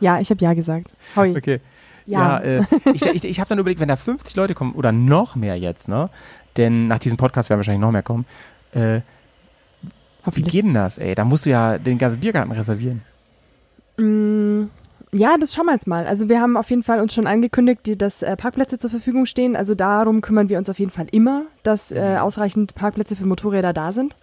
Ja, 0.00 0.20
ich 0.20 0.30
habe 0.30 0.40
ja 0.44 0.54
gesagt. 0.54 0.92
Howie. 1.16 1.36
Okay. 1.36 1.60
Ja, 2.06 2.38
Ja. 2.42 2.60
äh, 2.60 2.64
ich, 2.94 3.02
ich, 3.04 3.24
ich 3.24 3.40
habe 3.40 3.48
dann 3.48 3.58
überlegt, 3.58 3.80
wenn 3.80 3.88
da 3.88 3.96
50 3.96 4.36
Leute 4.36 4.54
kommen 4.54 4.72
oder 4.74 4.92
noch 4.92 5.34
mehr 5.34 5.56
jetzt, 5.58 5.88
ne? 5.88 6.08
Denn 6.56 6.86
nach 6.86 6.98
diesem 7.00 7.18
Podcast 7.18 7.50
werden 7.50 7.58
wahrscheinlich 7.58 7.80
noch 7.80 7.90
mehr 7.90 8.02
kommen. 8.02 8.24
Äh, 8.72 9.00
wie 10.32 10.42
geht 10.42 10.64
denn 10.64 10.74
das, 10.74 10.98
ey? 10.98 11.14
Da 11.14 11.24
musst 11.24 11.46
du 11.46 11.50
ja 11.50 11.78
den 11.78 11.98
ganzen 11.98 12.20
Biergarten 12.20 12.52
reservieren. 12.52 13.02
Mm, 13.96 14.64
ja, 15.12 15.36
das 15.38 15.54
schauen 15.54 15.66
wir 15.66 15.72
jetzt 15.72 15.86
mal. 15.86 16.06
Also 16.06 16.28
wir 16.28 16.40
haben 16.40 16.56
auf 16.56 16.68
jeden 16.70 16.82
Fall 16.82 17.00
uns 17.00 17.14
schon 17.14 17.26
angekündigt, 17.26 17.80
die, 17.86 17.96
dass 17.96 18.22
äh, 18.22 18.36
Parkplätze 18.36 18.78
zur 18.78 18.90
Verfügung 18.90 19.26
stehen. 19.26 19.56
Also 19.56 19.74
darum 19.74 20.20
kümmern 20.20 20.48
wir 20.48 20.58
uns 20.58 20.68
auf 20.68 20.78
jeden 20.78 20.90
Fall 20.90 21.06
immer, 21.10 21.44
dass 21.62 21.90
äh, 21.90 22.14
Mhm. 22.14 22.18
ausreichend 22.18 22.74
Parkplätze 22.74 23.16
für 23.16 23.26
Motorräder 23.26 23.72
da 23.72 23.92
sind. 23.92 24.16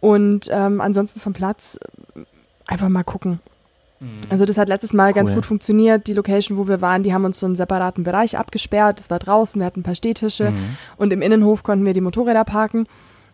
Und 0.00 0.48
ähm, 0.50 0.80
ansonsten 0.80 1.20
vom 1.20 1.32
Platz 1.32 1.78
einfach 2.66 2.88
mal 2.88 3.04
gucken. 3.04 3.40
Also 4.28 4.44
das 4.44 4.58
hat 4.58 4.68
letztes 4.68 4.92
Mal 4.92 5.12
ganz 5.14 5.30
Cool. 5.30 5.36
gut 5.36 5.46
funktioniert. 5.46 6.06
Die 6.08 6.12
Location, 6.12 6.58
wo 6.58 6.68
wir 6.68 6.82
waren, 6.82 7.02
die 7.02 7.14
haben 7.14 7.24
uns 7.24 7.40
so 7.40 7.46
einen 7.46 7.56
separaten 7.56 8.04
Bereich 8.04 8.36
abgesperrt. 8.36 8.98
Das 8.98 9.08
war 9.08 9.18
draußen, 9.18 9.58
wir 9.60 9.64
hatten 9.66 9.80
ein 9.80 9.84
paar 9.84 9.94
Stehtische 9.94 10.50
Mhm. 10.50 10.76
und 10.98 11.12
im 11.12 11.22
Innenhof 11.22 11.62
konnten 11.62 11.86
wir 11.86 11.94
die 11.94 12.02
Motorräder 12.02 12.44
parken. 12.44 12.86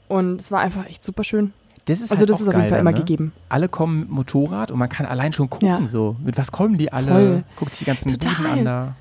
Und 0.06 0.40
es 0.40 0.52
war 0.52 0.60
einfach 0.60 0.86
echt 0.86 1.02
super 1.02 1.24
schön. 1.24 1.52
Das 1.90 2.00
ist 2.00 2.10
Also 2.10 2.20
halt 2.20 2.30
das 2.30 2.40
ist 2.40 2.46
auf 2.48 2.52
geil 2.52 2.62
jeden 2.62 2.70
Fall 2.72 2.80
immer 2.80 2.92
ne? 2.92 2.98
gegeben. 2.98 3.32
Alle 3.48 3.68
kommen 3.68 4.00
mit 4.00 4.10
Motorrad 4.10 4.70
und 4.70 4.78
man 4.78 4.88
kann 4.88 5.06
allein 5.06 5.32
schon 5.32 5.50
gucken, 5.50 5.68
Ja. 5.68 5.80
so. 5.88 6.16
Mit 6.24 6.38
was 6.38 6.52
kommen 6.52 6.78
die 6.78 6.92
alle? 6.92 7.10
Voll. 7.10 7.42
Guckt 7.56 7.74
sich 7.74 7.80
die 7.80 7.84
ganzen 7.86 8.12
Total. 8.12 8.34
Buden 8.36 8.50
an 8.60 8.64
da. 8.64 8.94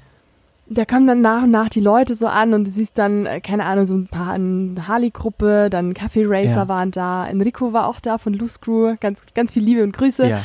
Da 0.72 0.86
kamen 0.86 1.08
dann 1.08 1.22
nach 1.22 1.44
und 1.44 1.52
nach 1.52 1.70
die 1.70 1.80
Leute 1.80 2.14
so 2.14 2.28
an 2.28 2.54
und 2.54 2.66
du 2.68 2.72
siehst 2.72 2.96
dann, 2.96 3.26
äh, 3.26 3.42
keine 3.42 3.66
Ahnung, 3.66 3.88
so 3.88 3.96
ein 3.96 4.08
paar 4.08 4.34
eine 4.34 4.88
Harley-Gruppe, 4.88 5.70
dann 5.72 5.96
Kaffee 5.96 6.26
Racer 6.28 6.52
Ja. 6.58 6.68
waren 6.68 6.92
da, 6.92 7.26
Enrico 7.28 7.74
war 7.74 7.88
auch 7.88 8.00
da 8.00 8.20
von 8.20 8.34
Loose 8.34 8.60
Crew, 8.62 8.96
ganz, 9.00 9.22
ganz 9.34 9.52
viel 9.54 9.64
Liebe 9.64 9.84
und 9.84 9.94
Grüße. 9.94 10.28
Ja. 10.28 10.42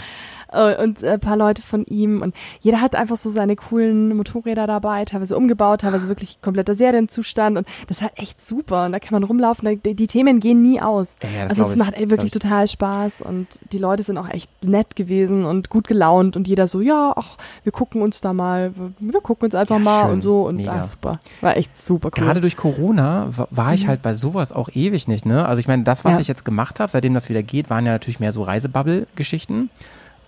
Äh, 0.54 0.82
und 0.82 1.02
ein 1.04 1.20
paar 1.20 1.36
Leute 1.36 1.62
von 1.62 1.84
ihm 1.86 2.22
und 2.22 2.34
jeder 2.60 2.80
hat 2.80 2.94
einfach 2.94 3.16
so 3.16 3.30
seine 3.30 3.56
coolen 3.56 4.16
Motorräder 4.16 4.66
dabei, 4.66 5.04
teilweise 5.04 5.36
umgebaut, 5.36 5.80
teilweise 5.82 6.08
wirklich 6.08 6.40
kompletter 6.40 6.74
Serienzustand 6.74 7.58
und 7.58 7.66
das 7.88 7.98
ist 7.98 8.02
halt 8.02 8.12
echt 8.16 8.44
super 8.46 8.86
und 8.86 8.92
da 8.92 8.98
kann 8.98 9.12
man 9.12 9.24
rumlaufen, 9.24 9.80
die, 9.84 9.94
die 9.94 10.06
Themen 10.06 10.40
gehen 10.40 10.62
nie 10.62 10.80
aus. 10.80 11.14
Ja, 11.22 11.46
das 11.48 11.58
also 11.58 11.70
es 11.72 11.76
macht 11.76 11.94
ey, 11.94 12.10
wirklich 12.10 12.30
total 12.30 12.68
Spaß 12.68 13.22
und 13.22 13.46
die 13.72 13.78
Leute 13.78 14.02
sind 14.02 14.16
auch 14.18 14.28
echt 14.30 14.50
nett 14.64 14.96
gewesen 14.96 15.44
und 15.44 15.68
gut 15.70 15.86
gelaunt 15.88 16.36
und 16.36 16.46
jeder 16.48 16.66
so, 16.66 16.80
ja, 16.80 17.12
ach, 17.16 17.36
wir 17.62 17.72
gucken 17.72 18.02
uns 18.02 18.20
da 18.20 18.32
mal, 18.32 18.72
wir 18.98 19.20
gucken 19.20 19.46
uns 19.46 19.54
einfach 19.54 19.76
Ja, 19.76 19.82
mal 19.82 20.02
schön. 20.02 20.10
und 20.14 20.22
so 20.22 20.42
und 20.46 20.66
ah, 20.68 20.84
super. 20.84 21.18
War 21.40 21.56
echt 21.56 21.76
super 21.76 22.08
cool. 22.16 22.24
Gerade 22.24 22.40
durch 22.40 22.56
Corona 22.56 23.28
wa- 23.36 23.48
war 23.50 23.74
ich 23.74 23.86
halt 23.88 24.02
bei 24.02 24.14
sowas 24.14 24.52
auch 24.52 24.68
ewig 24.74 25.08
nicht, 25.08 25.26
ne? 25.26 25.46
Also 25.46 25.60
ich 25.60 25.68
meine, 25.68 25.82
das, 25.84 26.04
was 26.04 26.12
Mhm. 26.12 26.16
Ja. 26.18 26.20
ich 26.20 26.28
jetzt 26.28 26.44
gemacht 26.44 26.78
habe, 26.80 26.92
seitdem 26.92 27.12
das 27.14 27.28
wieder 27.28 27.42
geht, 27.42 27.70
waren 27.70 27.84
ja 27.86 27.92
natürlich 27.92 28.20
mehr 28.20 28.32
so 28.32 28.42
Reisebubble-Geschichten. 28.42 29.70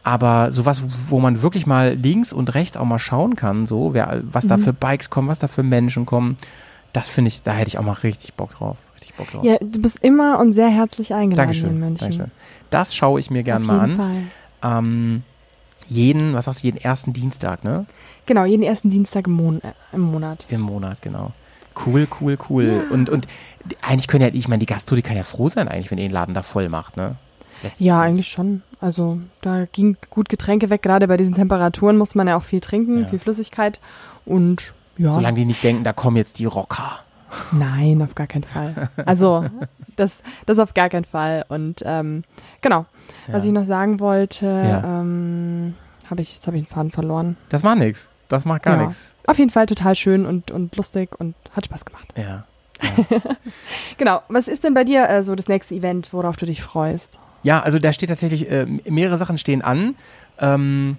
Aber 0.06 0.52
sowas, 0.52 0.84
wo 1.08 1.18
man 1.18 1.42
wirklich 1.42 1.66
mal 1.66 1.94
links 1.94 2.32
und 2.32 2.54
rechts 2.54 2.76
auch 2.76 2.84
mal 2.84 3.00
schauen 3.00 3.34
kann, 3.34 3.66
so, 3.66 3.92
wer, 3.92 4.22
was 4.30 4.44
Mhm. 4.44 4.48
da 4.50 4.58
für 4.58 4.72
Bikes 4.72 5.10
kommen, 5.10 5.26
was 5.26 5.40
da 5.40 5.48
für 5.48 5.64
Menschen 5.64 6.06
kommen, 6.06 6.36
das 6.92 7.08
finde 7.08 7.26
ich, 7.28 7.42
da 7.42 7.52
hätte 7.54 7.66
ich 7.68 7.76
auch 7.78 7.82
mal 7.82 7.90
richtig 7.92 8.34
Bock 8.34 8.52
drauf. 8.52 8.76
Richtig 8.94 9.14
Bock 9.16 9.28
drauf. 9.32 9.42
ja, 9.42 9.56
du 9.60 9.82
bist 9.82 9.98
immer 10.02 10.38
und 10.38 10.52
sehr 10.52 10.68
herzlich 10.68 11.12
eingeladen 11.12 11.50
in 11.50 11.60
Dankeschön, 11.60 11.80
München. 11.80 11.98
Dankeschön. 11.98 12.30
Das 12.70 12.94
schaue 12.94 13.18
ich 13.18 13.32
mir 13.32 13.42
gern 13.42 13.62
Auf 13.62 13.66
mal 13.66 13.80
an. 13.80 13.96
Fall. 13.96 14.78
Ähm, 14.78 15.22
jeden, 15.88 16.34
was 16.34 16.44
sagst 16.44 16.62
du, 16.62 16.66
jeden 16.68 16.78
ersten 16.78 17.12
Dienstag, 17.12 17.64
ne? 17.64 17.86
Genau, 18.26 18.44
jeden 18.44 18.62
ersten 18.62 18.90
Dienstag 18.90 19.26
im, 19.26 19.32
Mon 19.32 19.60
äh, 19.64 19.72
im 19.92 20.02
Monat. 20.02 20.46
Im 20.50 20.60
Monat, 20.60 21.02
genau. 21.02 21.32
Cool, 21.84 22.06
cool, 22.20 22.38
cool. 22.48 22.84
Ja. 22.88 22.94
Und, 22.94 23.10
und 23.10 23.26
eigentlich 23.82 24.06
können 24.06 24.22
ja, 24.22 24.30
ich 24.32 24.46
meine, 24.46 24.60
die 24.60 24.66
Gastro, 24.66 24.94
die 24.94 25.02
kann 25.02 25.16
ja 25.16 25.24
froh 25.24 25.48
sein 25.48 25.66
eigentlich, 25.66 25.90
wenn 25.90 25.98
ihr 25.98 26.06
den 26.08 26.12
Laden 26.14 26.32
da 26.34 26.42
voll 26.42 26.68
macht, 26.68 26.96
ne? 26.96 27.16
Letzten 27.66 27.84
Ja, 27.84 28.00
eigentlich 28.00 28.28
schon. 28.28 28.62
Also 28.80 29.18
da 29.42 29.66
ging 29.72 29.96
gut 30.10 30.28
Getränke 30.28 30.70
weg. 30.70 30.82
Gerade 30.82 31.08
bei 31.08 31.16
diesen 31.16 31.34
Temperaturen 31.34 31.96
muss 31.98 32.14
man 32.14 32.28
ja 32.28 32.36
auch 32.36 32.44
viel 32.44 32.60
trinken, 32.60 33.02
Ja. 33.02 33.08
viel 33.08 33.18
Flüssigkeit. 33.18 33.80
Und 34.24 34.74
ja, 34.98 35.10
Solange 35.10 35.36
die 35.36 35.44
nicht 35.44 35.62
denken, 35.62 35.84
da 35.84 35.92
kommen 35.92 36.16
jetzt 36.16 36.38
die 36.38 36.44
Rocker. 36.46 37.00
nein, 37.52 38.00
auf 38.02 38.14
gar 38.14 38.26
keinen 38.26 38.44
Fall. 38.44 38.88
Also 39.04 39.44
das, 39.96 40.12
das 40.46 40.58
auf 40.58 40.74
gar 40.74 40.88
keinen 40.88 41.04
Fall. 41.04 41.44
Und 41.48 41.82
ähm, 41.84 42.22
genau, 42.60 42.86
was 43.28 43.44
Ja. 43.44 43.48
ich 43.48 43.52
noch 43.54 43.64
sagen 43.64 44.00
wollte, 44.00 44.46
Ja. 44.46 45.00
ähm, 45.00 45.74
habe 46.08 46.22
ich, 46.22 46.34
jetzt 46.34 46.46
habe 46.46 46.56
ich 46.56 46.64
den 46.64 46.72
Faden 46.72 46.90
verloren. 46.92 47.36
Das 47.48 47.62
macht 47.62 47.78
nichts. 47.78 48.08
Das 48.28 48.44
macht 48.44 48.62
gar 48.62 48.76
Ja. 48.78 48.86
nichts. 48.86 49.14
Auf 49.26 49.38
jeden 49.38 49.50
Fall 49.50 49.66
total 49.66 49.94
schön 49.96 50.24
und, 50.26 50.50
und 50.50 50.76
lustig 50.76 51.10
und 51.18 51.34
hat 51.54 51.66
Spaß 51.66 51.84
gemacht. 51.84 52.12
Ja. 52.16 52.44
Genau, 53.98 54.20
was 54.28 54.48
ist 54.48 54.64
denn 54.64 54.74
bei 54.74 54.84
dir 54.84 55.08
äh, 55.08 55.22
so 55.22 55.34
das 55.34 55.48
nächste 55.48 55.74
Event, 55.74 56.12
worauf 56.12 56.36
du 56.36 56.46
dich 56.46 56.62
freust? 56.62 57.18
Ja, 57.42 57.60
also 57.60 57.78
da 57.78 57.92
steht 57.92 58.08
tatsächlich, 58.08 58.50
äh, 58.50 58.66
mehrere 58.88 59.16
Sachen 59.18 59.38
stehen 59.38 59.62
an. 59.62 59.94
Ähm, 60.40 60.96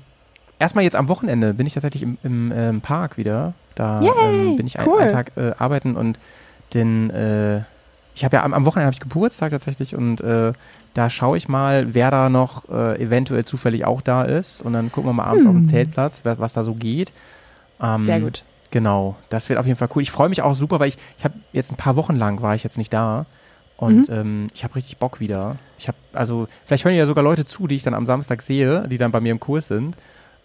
erstmal 0.60 0.84
jetzt 0.84 0.96
am 0.96 1.08
Wochenende 1.10 1.54
bin 1.54 1.66
ich 1.68 1.74
tatsächlich 1.74 2.04
im, 2.04 2.18
im 2.24 2.54
ähm, 2.56 2.82
Park 2.82 3.18
wieder. 3.18 3.54
Da 3.76 4.02
Yay, 4.02 4.50
ähm, 4.50 4.56
bin 4.56 4.66
ich 4.66 4.80
ein, 4.80 4.88
cool. 4.88 5.00
einen 5.02 5.12
Tag 5.12 5.32
äh, 5.36 5.52
arbeiten 5.58 5.96
und 5.96 6.18
den, 6.74 7.10
äh, 7.12 7.62
ich 8.16 8.26
habe 8.26 8.38
ja 8.38 8.44
am, 8.44 8.54
am 8.54 8.66
Wochenende 8.66 8.88
habe 8.88 8.94
ich 8.94 9.00
Geburtstag 9.00 9.52
tatsächlich 9.52 9.96
und 9.96 10.22
äh, 10.22 10.54
da 10.94 11.10
schaue 11.10 11.38
ich 11.38 11.48
mal, 11.48 11.94
wer 11.94 12.10
da 12.10 12.30
noch 12.30 12.68
äh, 12.70 13.00
eventuell 13.02 13.46
zufällig 13.46 13.86
auch 13.86 14.02
da 14.02 14.24
ist 14.24 14.62
und 14.62 14.74
dann 14.74 14.92
gucken 14.92 15.10
wir 15.10 15.14
mal 15.14 15.26
abends 15.26 15.46
auf 15.46 15.52
dem 15.52 15.62
Hm. 15.62 15.68
Zeltplatz, 15.68 16.22
was, 16.24 16.40
was 16.40 16.54
da 16.54 16.64
so 16.64 16.74
geht. 16.74 17.12
Ähm, 17.82 18.06
Sehr 18.06 18.20
gut. 18.20 18.44
Genau, 18.72 19.16
das 19.30 19.48
wird 19.48 19.60
auf 19.60 19.66
jeden 19.66 19.78
Fall 19.78 19.90
cool. 19.96 20.02
Ich 20.02 20.12
freue 20.12 20.28
mich 20.30 20.42
auch 20.42 20.54
super, 20.54 20.80
weil 20.80 20.90
ich, 20.90 20.98
ich 21.18 21.24
habe 21.24 21.36
jetzt 21.54 21.72
ein 21.72 21.78
paar 21.78 21.96
Wochen 21.96 22.16
lang 22.16 22.42
war 22.42 22.56
ich 22.56 22.64
jetzt 22.64 22.78
nicht 22.78 22.92
da 22.92 23.26
und 23.78 24.10
Mhm. 24.10 24.16
ähm, 24.16 24.48
ich 24.54 24.64
habe 24.64 24.76
richtig 24.76 24.98
Bock 24.98 25.20
wieder. 25.20 25.56
Ich 25.78 25.88
habe, 25.88 25.98
also 26.14 26.48
vielleicht 26.66 26.84
hören 26.86 26.96
ja 26.96 27.06
sogar 27.06 27.24
Leute 27.24 27.46
zu, 27.46 27.68
die 27.68 27.76
ich 27.76 27.84
dann 27.84 27.94
am 27.94 28.06
Samstag 28.06 28.42
sehe, 28.42 28.88
die 28.88 28.98
dann 28.98 29.12
bei 29.12 29.20
mir 29.22 29.32
im 29.32 29.40
Kurs 29.40 29.68
sind. 29.68 29.96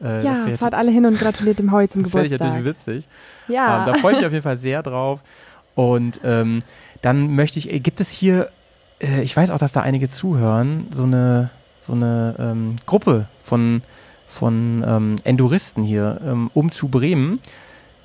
Äh, 0.02 0.22
Ja, 0.24 0.44
das 0.46 0.58
fahrt 0.58 0.74
alle 0.74 0.90
hin 0.90 1.06
und 1.06 1.18
gratuliert 1.18 1.58
dem 1.58 1.72
Howie 1.72 1.88
zum 1.88 2.02
das 2.02 2.10
fände 2.12 2.26
ich 2.26 2.32
Geburtstag. 2.32 2.62
natürlich 2.62 2.76
witzig. 2.86 3.08
ja, 3.48 3.80
Ähm, 3.80 3.86
da 3.86 3.94
freue 3.94 4.12
ich 4.12 4.18
mich 4.18 4.26
auf 4.26 4.32
jeden 4.32 4.42
Fall 4.44 4.56
sehr 4.58 4.82
drauf. 4.82 5.20
Und 5.74 6.20
ähm, 6.24 6.58
dann 7.00 7.34
möchte 7.34 7.58
ich, 7.58 7.72
äh, 7.72 7.80
gibt 7.80 8.00
es 8.02 8.10
hier, 8.10 8.50
äh, 9.00 9.22
ich 9.22 9.34
weiß 9.36 9.50
auch, 9.50 9.58
dass 9.58 9.72
da 9.72 9.80
einige 9.80 10.08
zuhören, 10.10 10.86
so 10.92 11.04
eine, 11.04 11.48
so 11.78 11.92
eine 11.94 12.34
ähm, 12.38 12.76
Gruppe 12.84 13.26
von, 13.44 13.80
von 14.26 14.84
ähm, 14.86 15.16
Enduristen 15.24 15.82
hier 15.82 16.20
ähm, 16.26 16.50
um 16.52 16.70
zu 16.70 16.88
Bremen, 16.88 17.40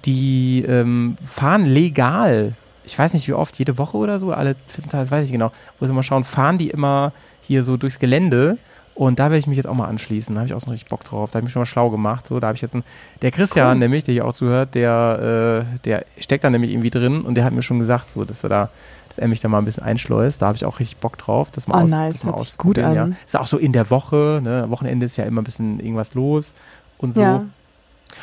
die 0.05 0.63
ähm, 0.65 1.17
fahren 1.21 1.65
legal. 1.65 2.53
Ich 2.88 2.97
weiß 2.97 3.13
nicht, 3.13 3.27
wie 3.27 3.33
oft, 3.33 3.57
jede 3.59 3.77
Woche 3.77 3.97
oder 3.97 4.19
so, 4.19 4.31
alle 4.31 4.55
14 4.67 4.89
Tage, 4.91 5.03
das 5.03 5.11
weiß 5.11 5.25
ich 5.25 5.31
genau. 5.31 5.51
Muss 5.79 5.89
ich 5.89 5.95
mal 5.95 6.01
schauen, 6.03 6.23
fahren 6.23 6.57
die 6.57 6.69
immer 6.69 7.11
hier 7.41 7.63
so 7.63 7.77
durchs 7.77 7.99
Gelände. 7.99 8.57
Und 8.95 9.19
da 9.19 9.25
werde 9.25 9.38
ich 9.38 9.45
mich 9.45 9.57
jetzt 9.57 9.67
auch 9.67 9.75
mal 9.75 9.85
anschließen. 9.85 10.33
Da 10.33 10.39
habe 10.41 10.47
ich 10.47 10.55
auch 10.55 10.61
so 10.61 10.71
richtig 10.71 10.89
Bock 10.89 11.03
drauf. 11.03 11.29
Da 11.29 11.35
habe 11.35 11.41
ich 11.41 11.43
mich 11.45 11.53
schon 11.53 11.59
mal 11.61 11.65
schlau 11.67 11.91
gemacht. 11.91 12.25
So, 12.25 12.39
da 12.39 12.47
habe 12.47 12.55
ich 12.55 12.63
jetzt 12.63 12.73
einen, 12.73 12.83
der 13.21 13.29
Christian, 13.29 13.73
Cool. 13.73 13.79
nämlich, 13.79 14.03
der 14.05 14.13
hier 14.13 14.25
auch 14.25 14.33
zuhört, 14.33 14.73
der, 14.73 15.65
äh, 15.75 15.79
der 15.85 16.05
steckt 16.17 16.43
da 16.43 16.49
nämlich 16.49 16.71
irgendwie 16.71 16.89
drin 16.89 17.21
und 17.21 17.35
der 17.35 17.43
hat 17.43 17.53
mir 17.53 17.61
schon 17.61 17.77
gesagt, 17.77 18.09
so, 18.09 18.25
dass 18.25 18.41
wir 18.43 18.49
da, 18.49 18.69
dass 19.09 19.19
er 19.19 19.27
mich 19.27 19.39
da 19.39 19.49
mal 19.49 19.59
ein 19.59 19.65
bisschen 19.65 19.83
einschleust. 19.83 20.41
Da 20.41 20.47
habe 20.47 20.55
ich 20.55 20.65
auch 20.65 20.79
richtig 20.79 20.97
Bock 20.97 21.15
drauf, 21.19 21.49
das 21.51 21.67
mal, 21.67 21.81
Oh, 21.81 21.83
aus, 21.83 21.91
nice. 21.91 22.13
das 22.13 22.23
mal 22.23 22.39
sich 22.43 22.57
gut 22.57 22.79
an. 22.79 22.95
Ja. 22.95 23.09
Ist 23.23 23.38
auch 23.38 23.45
so 23.45 23.57
in 23.59 23.71
der 23.71 23.91
Woche, 23.91 24.39
ne? 24.43 24.63
Am 24.63 24.71
Wochenende 24.71 25.05
ist 25.05 25.15
ja 25.15 25.25
immer 25.25 25.41
ein 25.41 25.45
bisschen 25.45 25.79
irgendwas 25.79 26.15
los 26.15 26.53
und 26.97 27.13
so. 27.13 27.21
ja. 27.21 27.45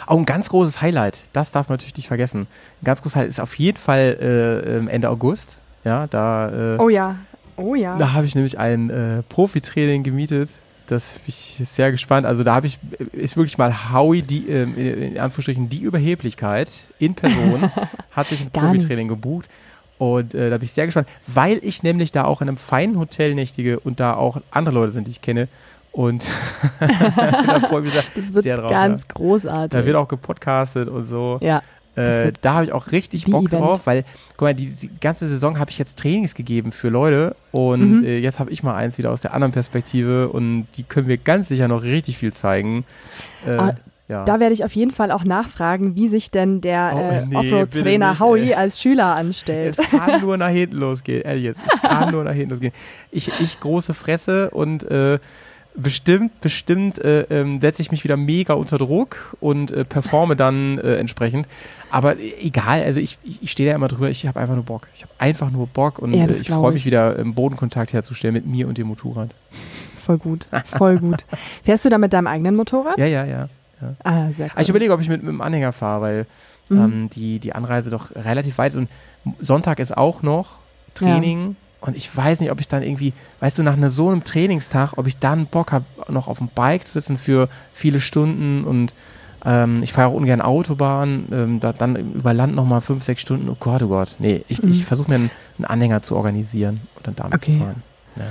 Auch 0.07 0.19
ein 0.19 0.25
ganz 0.25 0.49
großes 0.49 0.81
Highlight, 0.83 1.21
das 1.33 1.53
darf 1.53 1.69
man 1.69 1.75
natürlich 1.75 1.97
nicht 1.97 2.09
vergessen. 2.09 2.47
Ein 2.83 2.85
ganz 2.85 3.03
großes 3.03 3.17
Highlight 3.17 3.31
ist 3.31 3.41
auf 3.41 3.55
jeden 3.59 3.79
Fall 3.79 4.17
äh, 4.21 4.77
ähm, 4.77 4.89
Ende 4.89 5.09
August. 5.11 5.61
Ja, 5.85 6.07
da, 6.07 6.75
äh, 6.77 6.79
Oh 6.79 6.89
ja, 6.89 7.17
oh 7.57 7.75
ja. 7.75 7.97
da 7.97 8.13
habe 8.13 8.27
ich 8.27 8.35
nämlich 8.35 8.59
ein 8.59 8.91
äh, 8.91 9.23
Profitraining 9.29 10.03
gemietet. 10.03 10.59
Das 10.87 11.15
bin 11.15 11.23
ich 11.29 11.63
sehr 11.65 11.91
gespannt. 11.91 12.27
Also 12.27 12.43
da 12.43 12.55
habe 12.55 12.67
ich, 12.67 12.79
ist 13.13 13.37
wirklich 13.37 13.57
mal 13.57 13.93
Howie, 13.93 14.23
die, 14.23 14.49
ähm, 14.49 14.77
in 14.77 15.19
Anführungsstrichen, 15.19 15.69
die 15.71 15.81
Überheblichkeit 15.81 16.89
in 16.99 17.15
Person, 17.15 17.71
hat 18.11 18.29
sich 18.29 18.43
ein. 18.43 18.51
Profitraining 18.51 19.09
gebucht. 19.09 19.49
Und 19.97 20.35
äh, 20.35 20.51
da 20.51 20.59
bin 20.59 20.65
ich 20.65 20.73
sehr 20.73 20.87
gespannt, 20.87 21.09
weil 21.27 21.59
ich 21.63 21.83
nämlich 21.83 22.13
da 22.13 22.25
auch 22.25 22.43
in 22.43 22.49
einem 22.49 22.57
feinen 22.57 22.99
Hotel 22.99 23.35
nächtige 23.35 23.79
und 23.81 24.01
da 24.01 24.15
auch 24.15 24.41
andere 24.51 24.75
Leute 24.75 24.93
sind, 24.93 25.07
die 25.07 25.13
ich 25.13 25.23
kenne. 25.23 25.49
Und 25.95 26.25
da 26.81 27.61
freue 27.61 27.87
ich 27.87 27.95
mich 27.95 27.95
das 27.95 28.05
da 28.29 28.35
wird 28.35 28.43
sehr 28.43 28.57
drauf. 28.57 28.71
ganz 28.71 29.01
ja. 29.03 29.15
großartig. 29.15 29.79
Da 29.81 29.87
wird 29.87 29.97
auch 29.97 30.09
gepodcastet 30.09 30.89
und 30.89 31.05
so. 31.05 31.39
ja, 31.41 31.63
Äh, 31.97 32.33
da 32.41 32.55
habe 32.55 32.65
ich 32.65 32.73
auch 32.73 32.91
richtig 32.91 33.27
Bock 33.27 33.47
Event. 33.47 33.63
drauf, 33.63 33.81
weil, 33.85 34.05
guck 34.37 34.43
mal, 34.49 34.55
die, 34.55 34.67
die 34.71 34.91
ganze 35.01 35.29
Saison 35.29 35.61
habe 35.61 35.71
ich 35.71 35.79
jetzt 35.79 35.97
Trainings 35.97 36.35
gegeben 36.35 36.73
für 36.73 36.89
Leute 36.89 37.37
und 37.53 37.99
Mhm. 38.01 38.05
äh, 38.05 38.19
jetzt 38.19 38.41
habe 38.41 38.51
ich 38.51 38.65
mal 38.65 38.75
eins 38.75 38.99
wieder 38.99 39.13
aus 39.13 39.21
der 39.21 39.33
anderen 39.35 39.53
Perspektive 39.53 40.29
und 40.31 40.67
die 40.77 40.83
können 40.83 41.07
mir 41.07 41.19
ganz 41.19 41.47
sicher 41.49 41.69
noch 41.69 41.85
richtig 41.85 42.19
viel 42.19 42.33
zeigen. 42.33 42.85
Äh, 43.47 43.51
Ah, 43.53 43.75
ja. 44.09 44.25
Da 44.25 44.39
werde 44.41 44.53
ich 44.53 44.65
auf 44.65 44.73
jeden 44.75 44.91
Fall 44.91 45.13
auch 45.13 45.23
nachfragen, 45.25 45.95
wie 45.95 46.09
sich 46.09 46.31
denn 46.33 46.61
der 46.61 46.91
Oh, 46.95 46.99
äh, 46.99 47.27
nee, 47.27 47.37
Offroad-Trainer 47.37 48.19
Howie 48.19 48.49
ey. 48.51 48.55
als 48.55 48.83
Schüler 48.83 49.15
anstellt. 49.15 49.79
es 49.79 49.89
kann 49.91 50.21
nur 50.21 50.37
nach 50.37 50.49
hinten 50.51 50.77
losgehen, 50.79 51.23
ehrlich 51.23 51.45
jetzt. 51.45 51.63
Es 51.65 51.81
kann 51.81 52.11
nur 52.11 52.25
nach 52.25 52.33
hinten 52.35 52.51
losgehen. 52.51 52.73
Ich, 53.13 53.31
ich 53.41 53.61
große 53.61 53.95
Fresse 53.95 54.51
und 54.51 54.83
äh, 54.91 55.21
bestimmt, 55.77 56.41
bestimmt 56.41 56.99
äh, 56.99 57.23
ähm, 57.31 57.61
setze 57.61 57.83
ich 57.83 57.91
mich 57.91 58.05
wieder 58.05 58.17
mega 58.17 58.55
unter 58.55 58.79
Druck 58.79 59.37
und 59.41 59.71
äh, 59.71 59.85
performe 59.85 60.37
dann 60.37 60.79
äh, 60.79 60.97
entsprechend. 60.97 61.47
Aber 61.91 62.19
äh, 62.19 62.33
egal, 62.41 62.83
also 62.83 63.01
ich, 63.01 63.19
ich, 63.25 63.51
stehe 63.51 63.69
da 63.71 63.75
immer 63.75 63.89
drüber, 63.89 64.11
ich 64.11 64.27
habe 64.27 64.41
einfach 64.41 64.55
nur 64.55 64.65
Bock. 64.65 64.87
Ich 64.95 65.03
habe 65.03 65.13
einfach 65.19 65.51
nur 65.51 65.67
Bock 65.67 65.99
und 65.99 66.15
Ja, 66.15 66.27
äh, 66.27 66.33
ich 66.33 66.49
freue 66.49 66.71
ich. 66.71 66.75
mich 66.75 66.87
wieder, 66.87 67.17
im 67.17 67.35
Bodenkontakt 67.35 67.93
herzustellen 67.93 68.35
mit 68.35 68.47
mir 68.47 68.69
und 68.69 68.79
dem 68.79 68.87
Motorrad. 68.89 69.31
Voll 70.05 70.19
gut, 70.19 70.47
voll 70.77 70.99
gut. 70.99 71.25
Fährst 71.63 71.85
du 71.85 71.89
da 71.89 71.99
mit 71.99 72.13
deinem 72.13 72.27
eigenen 72.27 72.57
Motorrad? 72.57 72.99
Ja, 72.99 73.07
ja, 73.07 73.25
ja. 73.25 73.49
Ah, 74.03 74.31
sehr 74.31 74.47
cool. 74.47 74.51
Aber 74.53 74.61
ich 74.63 74.69
überlege, 74.69 74.93
ob 74.93 75.01
ich 75.01 75.09
mit, 75.09 75.23
mit 75.23 75.33
dem 75.33 75.41
Anhänger 75.41 75.73
fahre, 75.73 76.01
weil 76.03 76.27
Mhm. 76.69 76.79
ähm, 76.79 77.11
die, 77.11 77.39
die 77.39 77.55
Anreise 77.55 77.91
doch 77.91 78.15
relativ 78.15 78.59
weit 78.59 78.73
ist. 78.73 78.79
Und 78.79 78.89
Sonntag 79.41 79.79
ist 79.79 79.97
auch 79.97 80.23
noch 80.23 80.57
Training. 80.95 81.57
Und 81.87 81.97
ich 81.97 82.17
weiß 82.17 82.41
nicht, 82.41 82.51
ob 82.51 82.61
ich 82.61 82.69
dann 82.69 82.83
irgendwie, 82.83 83.13
weißt 83.41 83.59
du, 83.59 83.63
nach 83.63 83.75
einer, 83.75 83.91
so 83.91 84.09
einem 84.09 84.25
Trainingstag, 84.25 84.95
ob 84.97 85.07
ich 85.07 85.19
dann 85.19 85.45
Bock 85.47 85.71
habe, 85.71 85.85
noch 86.09 86.29
auf 86.29 86.39
dem 86.39 86.49
Bike 86.49 86.87
zu 86.87 86.95
sitzen 86.95 87.19
für 87.19 87.51
viele 87.75 88.01
Stunden. 88.01 88.65
Und 88.65 88.95
ähm, 89.45 89.83
ich 89.83 89.93
fahre 89.93 90.09
auch 90.09 90.15
ungern 90.15 90.41
Autobahn. 90.41 91.27
Ähm, 91.31 91.61
da, 91.61 91.75
dann 91.75 92.15
über 92.15 92.33
Land 92.33 92.55
nochmal 92.55 92.81
fünf, 92.81 93.05
sechs 93.05 93.21
Stunden. 93.21 93.51
Oh 93.51 93.57
Gott, 93.61 93.83
oh 93.83 93.89
Gott. 93.89 94.17
Nee, 94.19 94.45
ich, 94.49 94.63
Mhm. 94.63 94.71
ich 94.71 94.87
versuche 94.87 95.11
mir 95.11 95.17
einen, 95.17 95.31
einen 95.59 95.67
Anhänger 95.67 96.01
zu 96.01 96.17
organisieren 96.17 96.81
und 96.97 97.07
dann 97.07 97.17
damit 97.17 97.35
Okay. 97.43 97.53
zu 97.53 97.59
fahren. 97.59 97.83
Ja. 98.17 98.25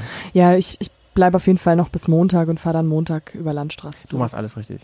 ja, 0.52 0.58
ich, 0.58 0.78
ich 0.80 0.90
bleibe 1.14 1.36
auf 1.36 1.46
jeden 1.46 1.60
Fall 1.60 1.76
noch 1.76 1.90
bis 1.90 2.08
Montag 2.08 2.48
und 2.48 2.60
fahre 2.60 2.74
dann 2.78 2.88
Montag 2.88 3.36
über 3.36 3.54
Landstraße. 3.54 4.00
Du 4.10 4.18
machst 4.18 4.34
alles 4.34 4.58
richtig. 4.58 4.82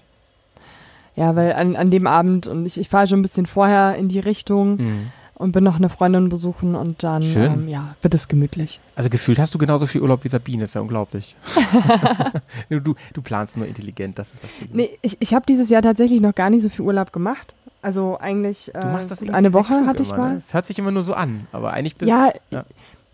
Ja, 1.15 1.35
weil 1.35 1.53
an, 1.53 1.75
an 1.75 1.89
dem 1.89 2.05
Abend 2.05 2.45
und 2.45 2.67
ich, 2.67 2.77
ich 2.79 2.87
fahre 2.87 3.07
schon 3.07 3.19
ein 3.19 3.23
bisschen 3.23 3.47
vorher 3.47 3.95
in 3.95 4.09
die 4.09 4.19
Richtung 4.19 4.75
Mhm. 4.77 5.07
Und 5.39 5.53
bin 5.53 5.63
noch 5.63 5.77
eine 5.77 5.89
Freundin 5.89 6.29
besuchen 6.29 6.75
und 6.75 7.01
dann. 7.01 7.23
Ähm, 7.23 7.69
ja, 7.69 7.95
wird 8.01 8.13
es 8.13 8.27
gemütlich. 8.27 8.79
Also 8.95 9.09
gefühlt 9.09 9.39
hast 9.39 9.55
du 9.55 9.57
genauso 9.57 9.87
viel 9.87 10.01
Urlaub 10.01 10.23
wie 10.25 10.29
Sabine, 10.29 10.65
ist 10.65 10.75
ja 10.75 10.81
unglaublich. 10.81 11.35
du, 12.69 12.79
du, 12.81 13.21
planst 13.23 13.55
nur 13.57 13.65
intelligent, 13.65 14.19
das 14.19 14.33
ist 14.33 14.43
das 14.43 14.49
Ding. 14.59 14.69
Nee, 14.73 14.89
ich, 15.01 15.17
ich 15.19 15.33
habe 15.33 15.45
dieses 15.47 15.69
Jahr 15.69 15.81
tatsächlich 15.81 16.19
noch 16.19 16.35
gar 16.35 16.49
nicht 16.49 16.61
so 16.61 16.69
viel 16.69 16.83
Urlaub 16.83 17.13
gemacht. 17.13 17.55
Also 17.81 18.17
eigentlich 18.19 18.75
äh, 18.75 18.79
eine 19.31 19.53
Woche 19.53 19.85
hatte 19.85 20.03
ich 20.03 20.09
immer, 20.09 20.17
mal. 20.17 20.31
Ne? 20.31 20.37
Es 20.37 20.53
hört 20.53 20.65
sich 20.65 20.77
immer 20.77 20.91
nur 20.91 21.03
so 21.03 21.13
an, 21.13 21.47
aber 21.53 21.71
eigentlich 21.71 21.95
bin 21.95 22.09
Ja, 22.09 22.33
Ja. 22.51 22.65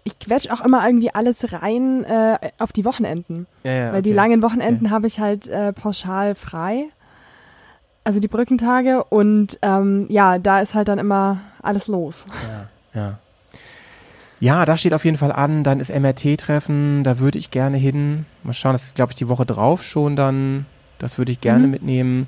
ich 0.04 0.18
quetsche 0.18 0.52
auch 0.52 0.62
immer 0.62 0.84
irgendwie 0.84 1.14
alles 1.14 1.54
rein 1.54 2.04
äh, 2.06 2.40
auf 2.58 2.74
die 2.74 2.86
Wochenenden. 2.86 3.46
Ja, 3.64 3.72
ja, 3.72 3.94
Weil 3.94 4.02
die 4.02 4.10
okay. 4.10 4.16
langen 4.16 4.42
Wochenenden 4.42 4.90
habe 4.90 5.06
ich 5.06 5.20
halt 5.20 5.48
äh, 5.48 5.72
pauschal 5.74 6.34
frei. 6.34 6.86
Also 8.06 8.20
die 8.22 8.28
Brückentage. 8.30 9.04
Und 9.04 9.60
ähm, 9.62 10.06
ja, 10.10 10.38
da 10.40 10.62
ist 10.62 10.74
halt 10.74 10.88
dann 10.88 11.00
immer 11.00 11.40
alles 11.62 11.88
los. 11.88 12.26
Ja, 12.94 13.00
ja. 13.02 13.18
Ja, 14.40 14.66
das 14.66 14.80
steht 14.82 14.94
auf 14.94 15.06
jeden 15.06 15.18
Fall 15.18 15.32
an. 15.32 15.64
Dann 15.64 15.80
ist 15.80 15.90
MRT-Treffen, 15.90 17.04
da 17.04 17.20
würde 17.20 17.38
ich 17.38 17.52
gerne 17.52 17.78
hin. 17.78 18.26
Mal 18.44 18.54
schauen, 18.54 18.74
das 18.74 18.84
ist, 18.84 18.96
glaube 18.96 19.12
ich, 19.12 19.18
die 19.18 19.28
Woche 19.30 19.46
drauf 19.46 19.84
schon 19.84 20.16
dann. 20.16 20.66
Das 21.00 21.18
würde 21.18 21.32
ich 21.32 21.42
gerne 21.42 21.66
Mhm. 21.66 21.72
mitnehmen. 21.72 22.28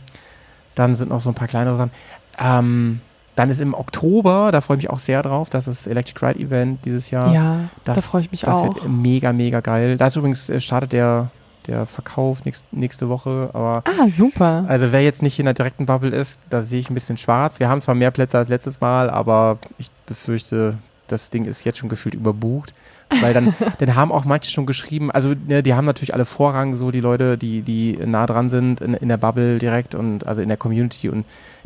Dann 0.75 0.95
sind 0.95 1.09
noch 1.09 1.21
so 1.21 1.29
ein 1.29 1.35
paar 1.35 1.47
kleinere 1.47 1.75
Sachen. 1.77 1.91
Ähm, 2.39 3.01
dann 3.35 3.49
ist 3.49 3.59
im 3.61 3.73
Oktober, 3.73 4.51
da 4.51 4.61
freue 4.61 4.77
ich 4.77 4.83
mich 4.83 4.89
auch 4.89 4.99
sehr 4.99 5.21
drauf, 5.21 5.49
das 5.49 5.67
ist 5.67 5.85
Electric 5.85 6.25
Ride 6.25 6.39
Event 6.39 6.85
dieses 6.85 7.11
Jahr. 7.11 7.31
Ja, 7.33 7.69
das- 7.83 7.95
da 7.97 8.01
freue 8.01 8.21
ich 8.21 8.31
mich 8.31 8.41
das 8.41 8.55
auch. 8.57 8.63
wird 8.63 8.87
mega, 8.87 9.31
mega 9.33 9.59
geil. 9.59 9.97
Da 9.97 10.07
ist 10.07 10.15
übrigens, 10.15 10.49
äh, 10.49 10.59
startet 10.59 10.93
der, 10.93 11.29
der 11.67 11.85
Verkauf 11.85 12.45
nächst, 12.45 12.63
nächste 12.71 13.09
Woche, 13.09 13.49
aber 13.53 13.83
Ah, 13.85 14.07
super. 14.09 14.65
also 14.67 14.91
wer 14.91 15.01
jetzt 15.03 15.21
nicht 15.21 15.37
in 15.39 15.45
der 15.45 15.53
direkten 15.53 15.85
Bubble 15.85 16.15
ist, 16.15 16.39
da 16.49 16.61
sehe 16.61 16.79
ich 16.79 16.89
ein 16.89 16.93
bisschen 16.93 17.17
schwarz. 17.17 17.59
Wir 17.59 17.69
haben 17.69 17.81
zwar 17.81 17.95
mehr 17.95 18.11
Plätze 18.11 18.37
als 18.37 18.49
letztes 18.49 18.81
Mal, 18.81 19.09
aber 19.09 19.57
ich 19.77 19.89
befürchte, 20.05 20.77
das 21.07 21.29
Ding 21.29 21.45
ist 21.45 21.63
jetzt 21.63 21.77
schon 21.77 21.89
gefühlt 21.89 22.15
überbucht. 22.15 22.73
Weil 23.21 23.33
dann, 23.33 23.55
dann 23.77 23.95
haben 23.95 24.11
auch 24.11 24.25
manche 24.25 24.51
schon 24.51 24.65
geschrieben, 24.65 25.11
also 25.11 25.33
ne, 25.47 25.63
die 25.63 25.73
haben 25.73 25.85
natürlich 25.85 26.13
alle 26.13 26.25
Vorrang, 26.25 26.75
so 26.75 26.91
die 26.91 26.99
Leute, 26.99 27.37
die, 27.37 27.61
die 27.61 27.97
nah 28.05 28.25
dran 28.25 28.49
sind 28.49 28.81
in, 28.81 28.95
in 28.95 29.07
der 29.07 29.15
Bubble 29.15 29.59
direkt 29.59 29.95
und 29.95 30.27
also 30.27 30.41
in 30.41 30.49
der 30.49 30.57
Community 30.57 31.07
und 31.07 31.23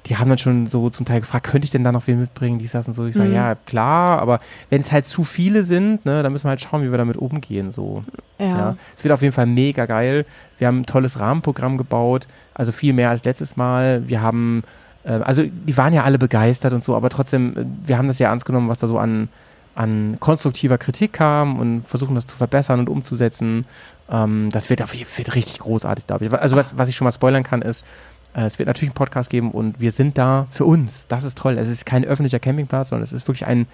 die 0.07 0.17
haben 0.17 0.29
dann 0.29 0.37
schon 0.39 0.65
so 0.65 0.89
zum 0.89 1.05
Teil 1.05 1.19
gefragt, 1.21 1.45
könnte 1.47 1.65
ich 1.65 1.71
denn 1.71 1.83
da 1.83 1.91
noch 1.91 2.07
wen 2.07 2.19
mitbringen, 2.19 2.57
dies, 2.57 2.71
das 2.71 2.87
und 2.87 2.95
so. 2.95 3.05
Ich 3.05 3.15
sage, 3.15 3.29
Mhm. 3.29 3.35
ja, 3.35 3.55
klar, 3.55 4.19
aber 4.19 4.39
wenn 4.69 4.81
es 4.81 4.91
halt 4.91 5.05
zu 5.05 5.23
viele 5.23 5.63
sind, 5.63 6.05
ne, 6.05 6.23
dann 6.23 6.31
müssen 6.31 6.45
wir 6.45 6.49
halt 6.49 6.61
schauen, 6.61 6.81
wie 6.83 6.89
wir 6.91 6.97
damit 6.97 7.17
umgehen. 7.17 7.71
So. 7.71 8.03
Ja. 8.39 8.45
Ja. 8.45 8.75
Es 8.97 9.03
wird 9.03 9.13
auf 9.13 9.21
jeden 9.21 9.33
Fall 9.33 9.45
mega 9.45 9.85
geil. 9.85 10.25
Wir 10.57 10.67
haben 10.67 10.79
ein 10.81 10.85
tolles 10.85 11.19
Rahmenprogramm 11.19 11.77
gebaut, 11.77 12.27
also 12.55 12.71
viel 12.71 12.93
mehr 12.93 13.09
als 13.11 13.23
letztes 13.25 13.57
Mal. 13.57 14.03
Wir 14.07 14.21
haben, 14.21 14.63
äh, 15.03 15.11
also 15.11 15.43
die 15.43 15.77
waren 15.77 15.93
ja 15.93 16.03
alle 16.03 16.17
begeistert 16.17 16.73
und 16.73 16.83
so, 16.83 16.95
aber 16.95 17.09
trotzdem, 17.09 17.53
äh, 17.55 17.65
wir 17.87 17.97
haben 17.99 18.07
das 18.07 18.17
ja 18.17 18.29
ernst 18.29 18.45
genommen, 18.45 18.69
was 18.69 18.79
da 18.79 18.87
so 18.87 18.97
an, 18.97 19.29
an 19.75 20.17
konstruktiver 20.19 20.77
Kritik 20.79 21.13
kam 21.13 21.59
und 21.59 21.87
versuchen 21.87 22.15
das 22.15 22.25
zu 22.25 22.35
verbessern 22.37 22.79
und 22.79 22.89
umzusetzen. 22.89 23.65
Ähm, 24.09 24.49
das 24.51 24.69
wird, 24.69 24.81
auf, 24.81 24.93
wird 24.93 25.35
richtig 25.35 25.59
großartig, 25.59 26.07
glaube 26.07 26.25
ich. 26.25 26.33
Also 26.33 26.55
was, 26.55 26.77
was 26.77 26.89
ich 26.89 26.95
schon 26.95 27.05
mal 27.05 27.11
spoilern 27.11 27.43
kann, 27.43 27.61
ist, 27.61 27.85
es 28.33 28.59
wird 28.59 28.67
natürlich 28.67 28.89
einen 28.91 28.95
Podcast 28.95 29.29
geben 29.29 29.51
und 29.51 29.79
wir 29.79 29.91
sind 29.91 30.17
da 30.17 30.47
für 30.51 30.65
uns. 30.65 31.07
Das 31.07 31.23
ist 31.23 31.37
toll. 31.37 31.57
Es 31.57 31.67
ist 31.67 31.85
kein 31.85 32.05
öffentlicher 32.05 32.39
Campingplatz, 32.39 32.89
sondern 32.89 33.03
es 33.03 33.11
ist 33.13 33.27
wirklich 33.27 33.45
ein, 33.45 33.67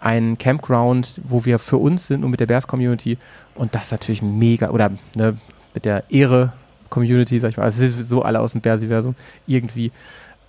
ein 0.00 0.38
Campground, 0.38 1.20
wo 1.24 1.44
wir 1.44 1.58
für 1.58 1.76
uns 1.76 2.06
sind 2.06 2.24
und 2.24 2.30
mit 2.30 2.40
der 2.40 2.46
Bears-Community. 2.46 3.18
Und 3.54 3.74
das 3.74 3.84
ist 3.84 3.92
natürlich 3.92 4.22
mega, 4.22 4.70
oder 4.70 4.90
ne, 5.14 5.36
mit 5.74 5.84
der 5.84 6.04
Ehre-Community, 6.10 7.40
sag 7.40 7.50
ich 7.50 7.56
mal. 7.56 7.64
Also 7.64 7.84
es 7.84 7.98
ist 7.98 8.08
so 8.08 8.22
alle 8.22 8.40
aus 8.40 8.52
dem 8.52 8.60
Bears-Universum 8.60 9.14
irgendwie. 9.46 9.92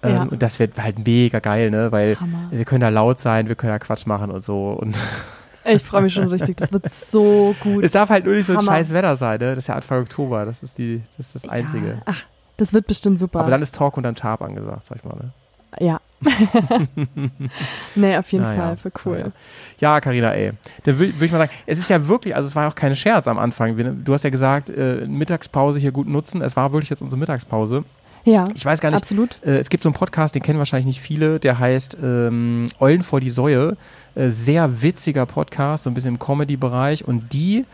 Ähm, 0.04 0.16
Ja. 0.16 0.24
Und 0.24 0.42
das 0.42 0.60
wird 0.60 0.82
halt 0.82 1.06
mega 1.06 1.40
geil, 1.40 1.72
ne? 1.72 1.92
Weil 1.92 2.18
Hammer. 2.20 2.48
wir 2.52 2.64
können 2.64 2.82
da 2.82 2.90
laut 2.90 3.20
sein, 3.20 3.50
wir 3.50 3.56
können 3.56 3.74
da 3.74 3.80
Quatsch 3.80 4.06
machen 4.06 4.32
und 4.32 4.44
so. 4.44 4.70
Und 4.70 4.96
Ich 5.66 5.84
freue 5.84 6.04
mich 6.04 6.14
schon 6.14 6.28
richtig. 6.30 6.56
Das 6.56 6.72
wird 6.72 6.92
so 6.94 7.54
gut. 7.62 7.84
es 7.84 7.92
darf 7.92 8.10
halt 8.10 8.24
nur 8.26 8.34
nicht 8.34 8.46
so 8.48 8.54
ein 8.58 8.62
scheiß 8.62 8.92
Wetter 8.92 9.18
sein, 9.18 9.40
ne? 9.40 9.50
Das 9.50 9.60
ist 9.60 9.68
ja 9.68 9.76
Anfang 9.76 10.02
Oktober, 10.02 10.46
das 10.46 10.64
ist 10.64 10.78
die, 10.78 11.02
das 11.18 11.28
ist 11.28 11.36
das 11.36 11.50
Einzige. 11.50 11.88
Ja. 11.88 12.02
Ach, 12.06 12.24
das 12.60 12.74
wird 12.74 12.86
bestimmt 12.88 13.20
super. 13.20 13.40
Aber 13.40 13.50
dann 13.52 13.62
ist 13.62 13.74
Talk 13.76 13.98
und 13.98 14.04
dann 14.04 14.16
Tarp 14.16 14.42
angesagt, 14.42 14.86
sag 14.86 14.98
ich 14.98 15.04
mal. 15.04 15.16
Ne? 15.16 15.32
ja. 15.80 16.00
nee, 17.96 18.18
auf 18.18 18.32
jeden 18.32 18.44
Naja, 18.44 18.62
Fall. 18.62 18.78
Für 18.78 18.92
cool. 19.06 19.32
Ja, 19.80 20.00
Karina, 20.02 20.32
ey. 20.34 20.52
Dann 20.84 21.00
würde 21.00 21.14
würd 21.14 21.24
ich 21.24 21.32
mal 21.32 21.38
sagen, 21.38 21.52
es 21.66 21.80
ist 21.80 21.90
ja 21.90 22.08
wirklich, 22.08 22.36
also 22.36 22.48
es 22.48 22.56
war 22.56 22.64
ja 22.64 22.70
auch 22.70 22.76
kein 22.76 22.96
Scherz 22.96 23.28
am 23.28 23.38
Anfang. 23.40 24.04
Du 24.04 24.14
hast 24.14 24.24
ja 24.24 24.30
gesagt, 24.30 24.70
äh, 24.70 25.06
Mittagspause 25.08 25.80
hier 25.80 25.92
gut 25.92 26.08
nutzen. 26.08 26.42
Es 26.42 26.56
war 26.56 26.74
wirklich 26.74 26.90
jetzt 26.90 27.02
unsere 27.02 27.20
Mittagspause. 27.20 27.84
Ja, 28.26 28.46
Ich 28.54 28.66
weiß 28.66 28.82
gar 28.82 28.90
nicht, 28.90 28.98
absolut. 28.98 29.38
äh, 29.46 29.58
es 29.58 29.70
gibt 29.70 29.82
so 29.84 29.90
einen 29.90 29.94
Podcast, 29.94 30.36
den 30.36 30.44
kennen 30.44 30.60
wahrscheinlich 30.60 30.88
nicht 30.88 31.00
viele, 31.02 31.40
der 31.40 31.58
heißt 31.58 31.98
ähm, 32.04 32.68
Eulen 32.80 33.02
vor 33.04 33.22
die 33.22 33.30
Säue. 33.30 33.78
Äh, 34.16 34.30
sehr 34.30 34.82
witziger 34.82 35.26
Podcast, 35.26 35.84
so 35.86 35.90
ein 35.90 35.94
bisschen 35.94 36.16
im 36.16 36.20
Comedy-Bereich. 36.20 37.08
Und 37.08 37.32
die, 37.32 37.66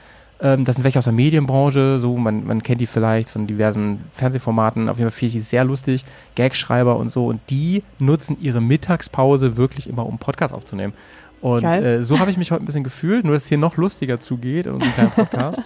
ähm, 0.42 0.66
das 0.66 0.76
sind 0.76 0.84
welche 0.84 1.00
aus 1.00 1.06
der 1.06 1.14
Medienbranche, 1.14 2.00
so 2.00 2.18
man, 2.18 2.46
man 2.46 2.62
kennt 2.62 2.82
die 2.82 2.88
vielleicht 2.88 3.30
von 3.30 3.48
diversen 3.48 4.02
Fernsehformaten. 4.12 4.90
Auf 4.90 4.98
jeden 4.98 5.10
Fall 5.10 5.18
finde 5.18 5.28
ich 5.28 5.34
die 5.34 5.40
sehr 5.40 5.64
lustig, 5.64 6.04
Gagschreiber 6.36 6.98
und 6.98 7.10
so. 7.10 7.28
Und 7.28 7.40
die 7.50 7.84
nutzen 8.00 8.38
ihre 8.42 8.62
Mittagspause 8.62 9.58
wirklich 9.58 9.90
immer, 9.90 10.06
um 10.06 10.18
Podcast 10.18 10.54
aufzunehmen. 10.54 10.94
Und 11.42 11.64
äh, 11.64 12.04
so 12.04 12.20
habe 12.20 12.32
ich 12.32 12.38
mich 12.38 12.52
heute 12.52 12.64
ein 12.64 12.66
bisschen 12.66 12.84
gefühlt, 12.84 13.24
nur 13.24 13.34
dass 13.34 13.44
es 13.44 13.50
hier 13.50 13.58
noch 13.58 13.78
lustiger 13.78 14.20
zugeht 14.20 14.66
in 14.66 14.74
unserem 14.74 14.94
kleinen 14.94 15.12
Podcast. 15.12 15.62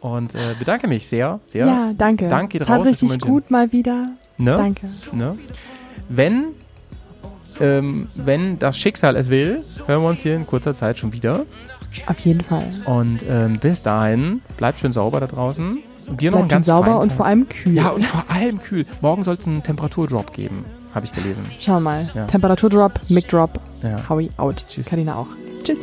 Und 0.00 0.34
äh, 0.34 0.54
bedanke 0.58 0.86
mich 0.86 1.06
sehr, 1.08 1.40
sehr. 1.46 1.66
Ja, 1.66 1.92
danke. 1.96 2.28
Dank 2.28 2.50
geht 2.50 2.62
Es 2.62 2.68
hat 2.68 2.80
raus, 2.80 2.86
Mr. 2.86 3.02
richtig 3.02 3.20
gut 3.20 3.50
mal 3.50 3.72
wieder. 3.72 4.12
Ne? 4.36 4.52
Danke. 4.52 4.88
Ne? 5.12 5.36
Wenn, 6.08 6.44
ähm, 7.60 8.06
wenn 8.14 8.58
das 8.58 8.78
Schicksal 8.78 9.16
es 9.16 9.28
will, 9.28 9.64
hören 9.86 10.02
wir 10.02 10.08
uns 10.08 10.22
hier 10.22 10.36
in 10.36 10.46
kurzer 10.46 10.72
Zeit 10.72 10.98
schon 10.98 11.12
wieder. 11.12 11.44
Auf 12.06 12.18
jeden 12.20 12.40
Fall. 12.42 12.68
Und 12.84 13.24
ähm, 13.28 13.58
bis 13.58 13.82
dahin, 13.82 14.42
bleibt 14.56 14.78
schön 14.80 14.92
sauber 14.92 15.20
da 15.20 15.26
draußen. 15.26 15.78
Und 16.08 16.20
dir 16.20 16.30
noch 16.30 16.38
einen 16.38 16.48
Bleibt 16.48 16.50
ganz 16.50 16.66
sauber 16.66 17.00
und 17.00 17.12
vor 17.12 17.26
allem 17.26 17.48
kühl. 17.48 17.74
Ja, 17.74 17.90
und 17.90 18.04
vor 18.04 18.24
allem 18.28 18.58
kühl. 18.58 18.86
Morgen 19.00 19.24
soll 19.24 19.34
es 19.34 19.46
einen 19.46 19.62
Temperaturdrop 19.62 20.32
geben, 20.32 20.64
habe 20.94 21.04
ich 21.04 21.12
gelesen. 21.12 21.44
Schau 21.58 21.80
mal. 21.80 22.08
Ja. 22.14 22.26
Temperaturdrop, 22.26 22.98
Mic 23.08 23.28
Drop, 23.28 23.60
Ja. 23.82 24.08
Howie 24.08 24.30
out. 24.38 24.64
Tschüss. 24.68 24.86
Karina 24.86 25.16
auch. 25.16 25.26
Tschüss. 25.64 25.78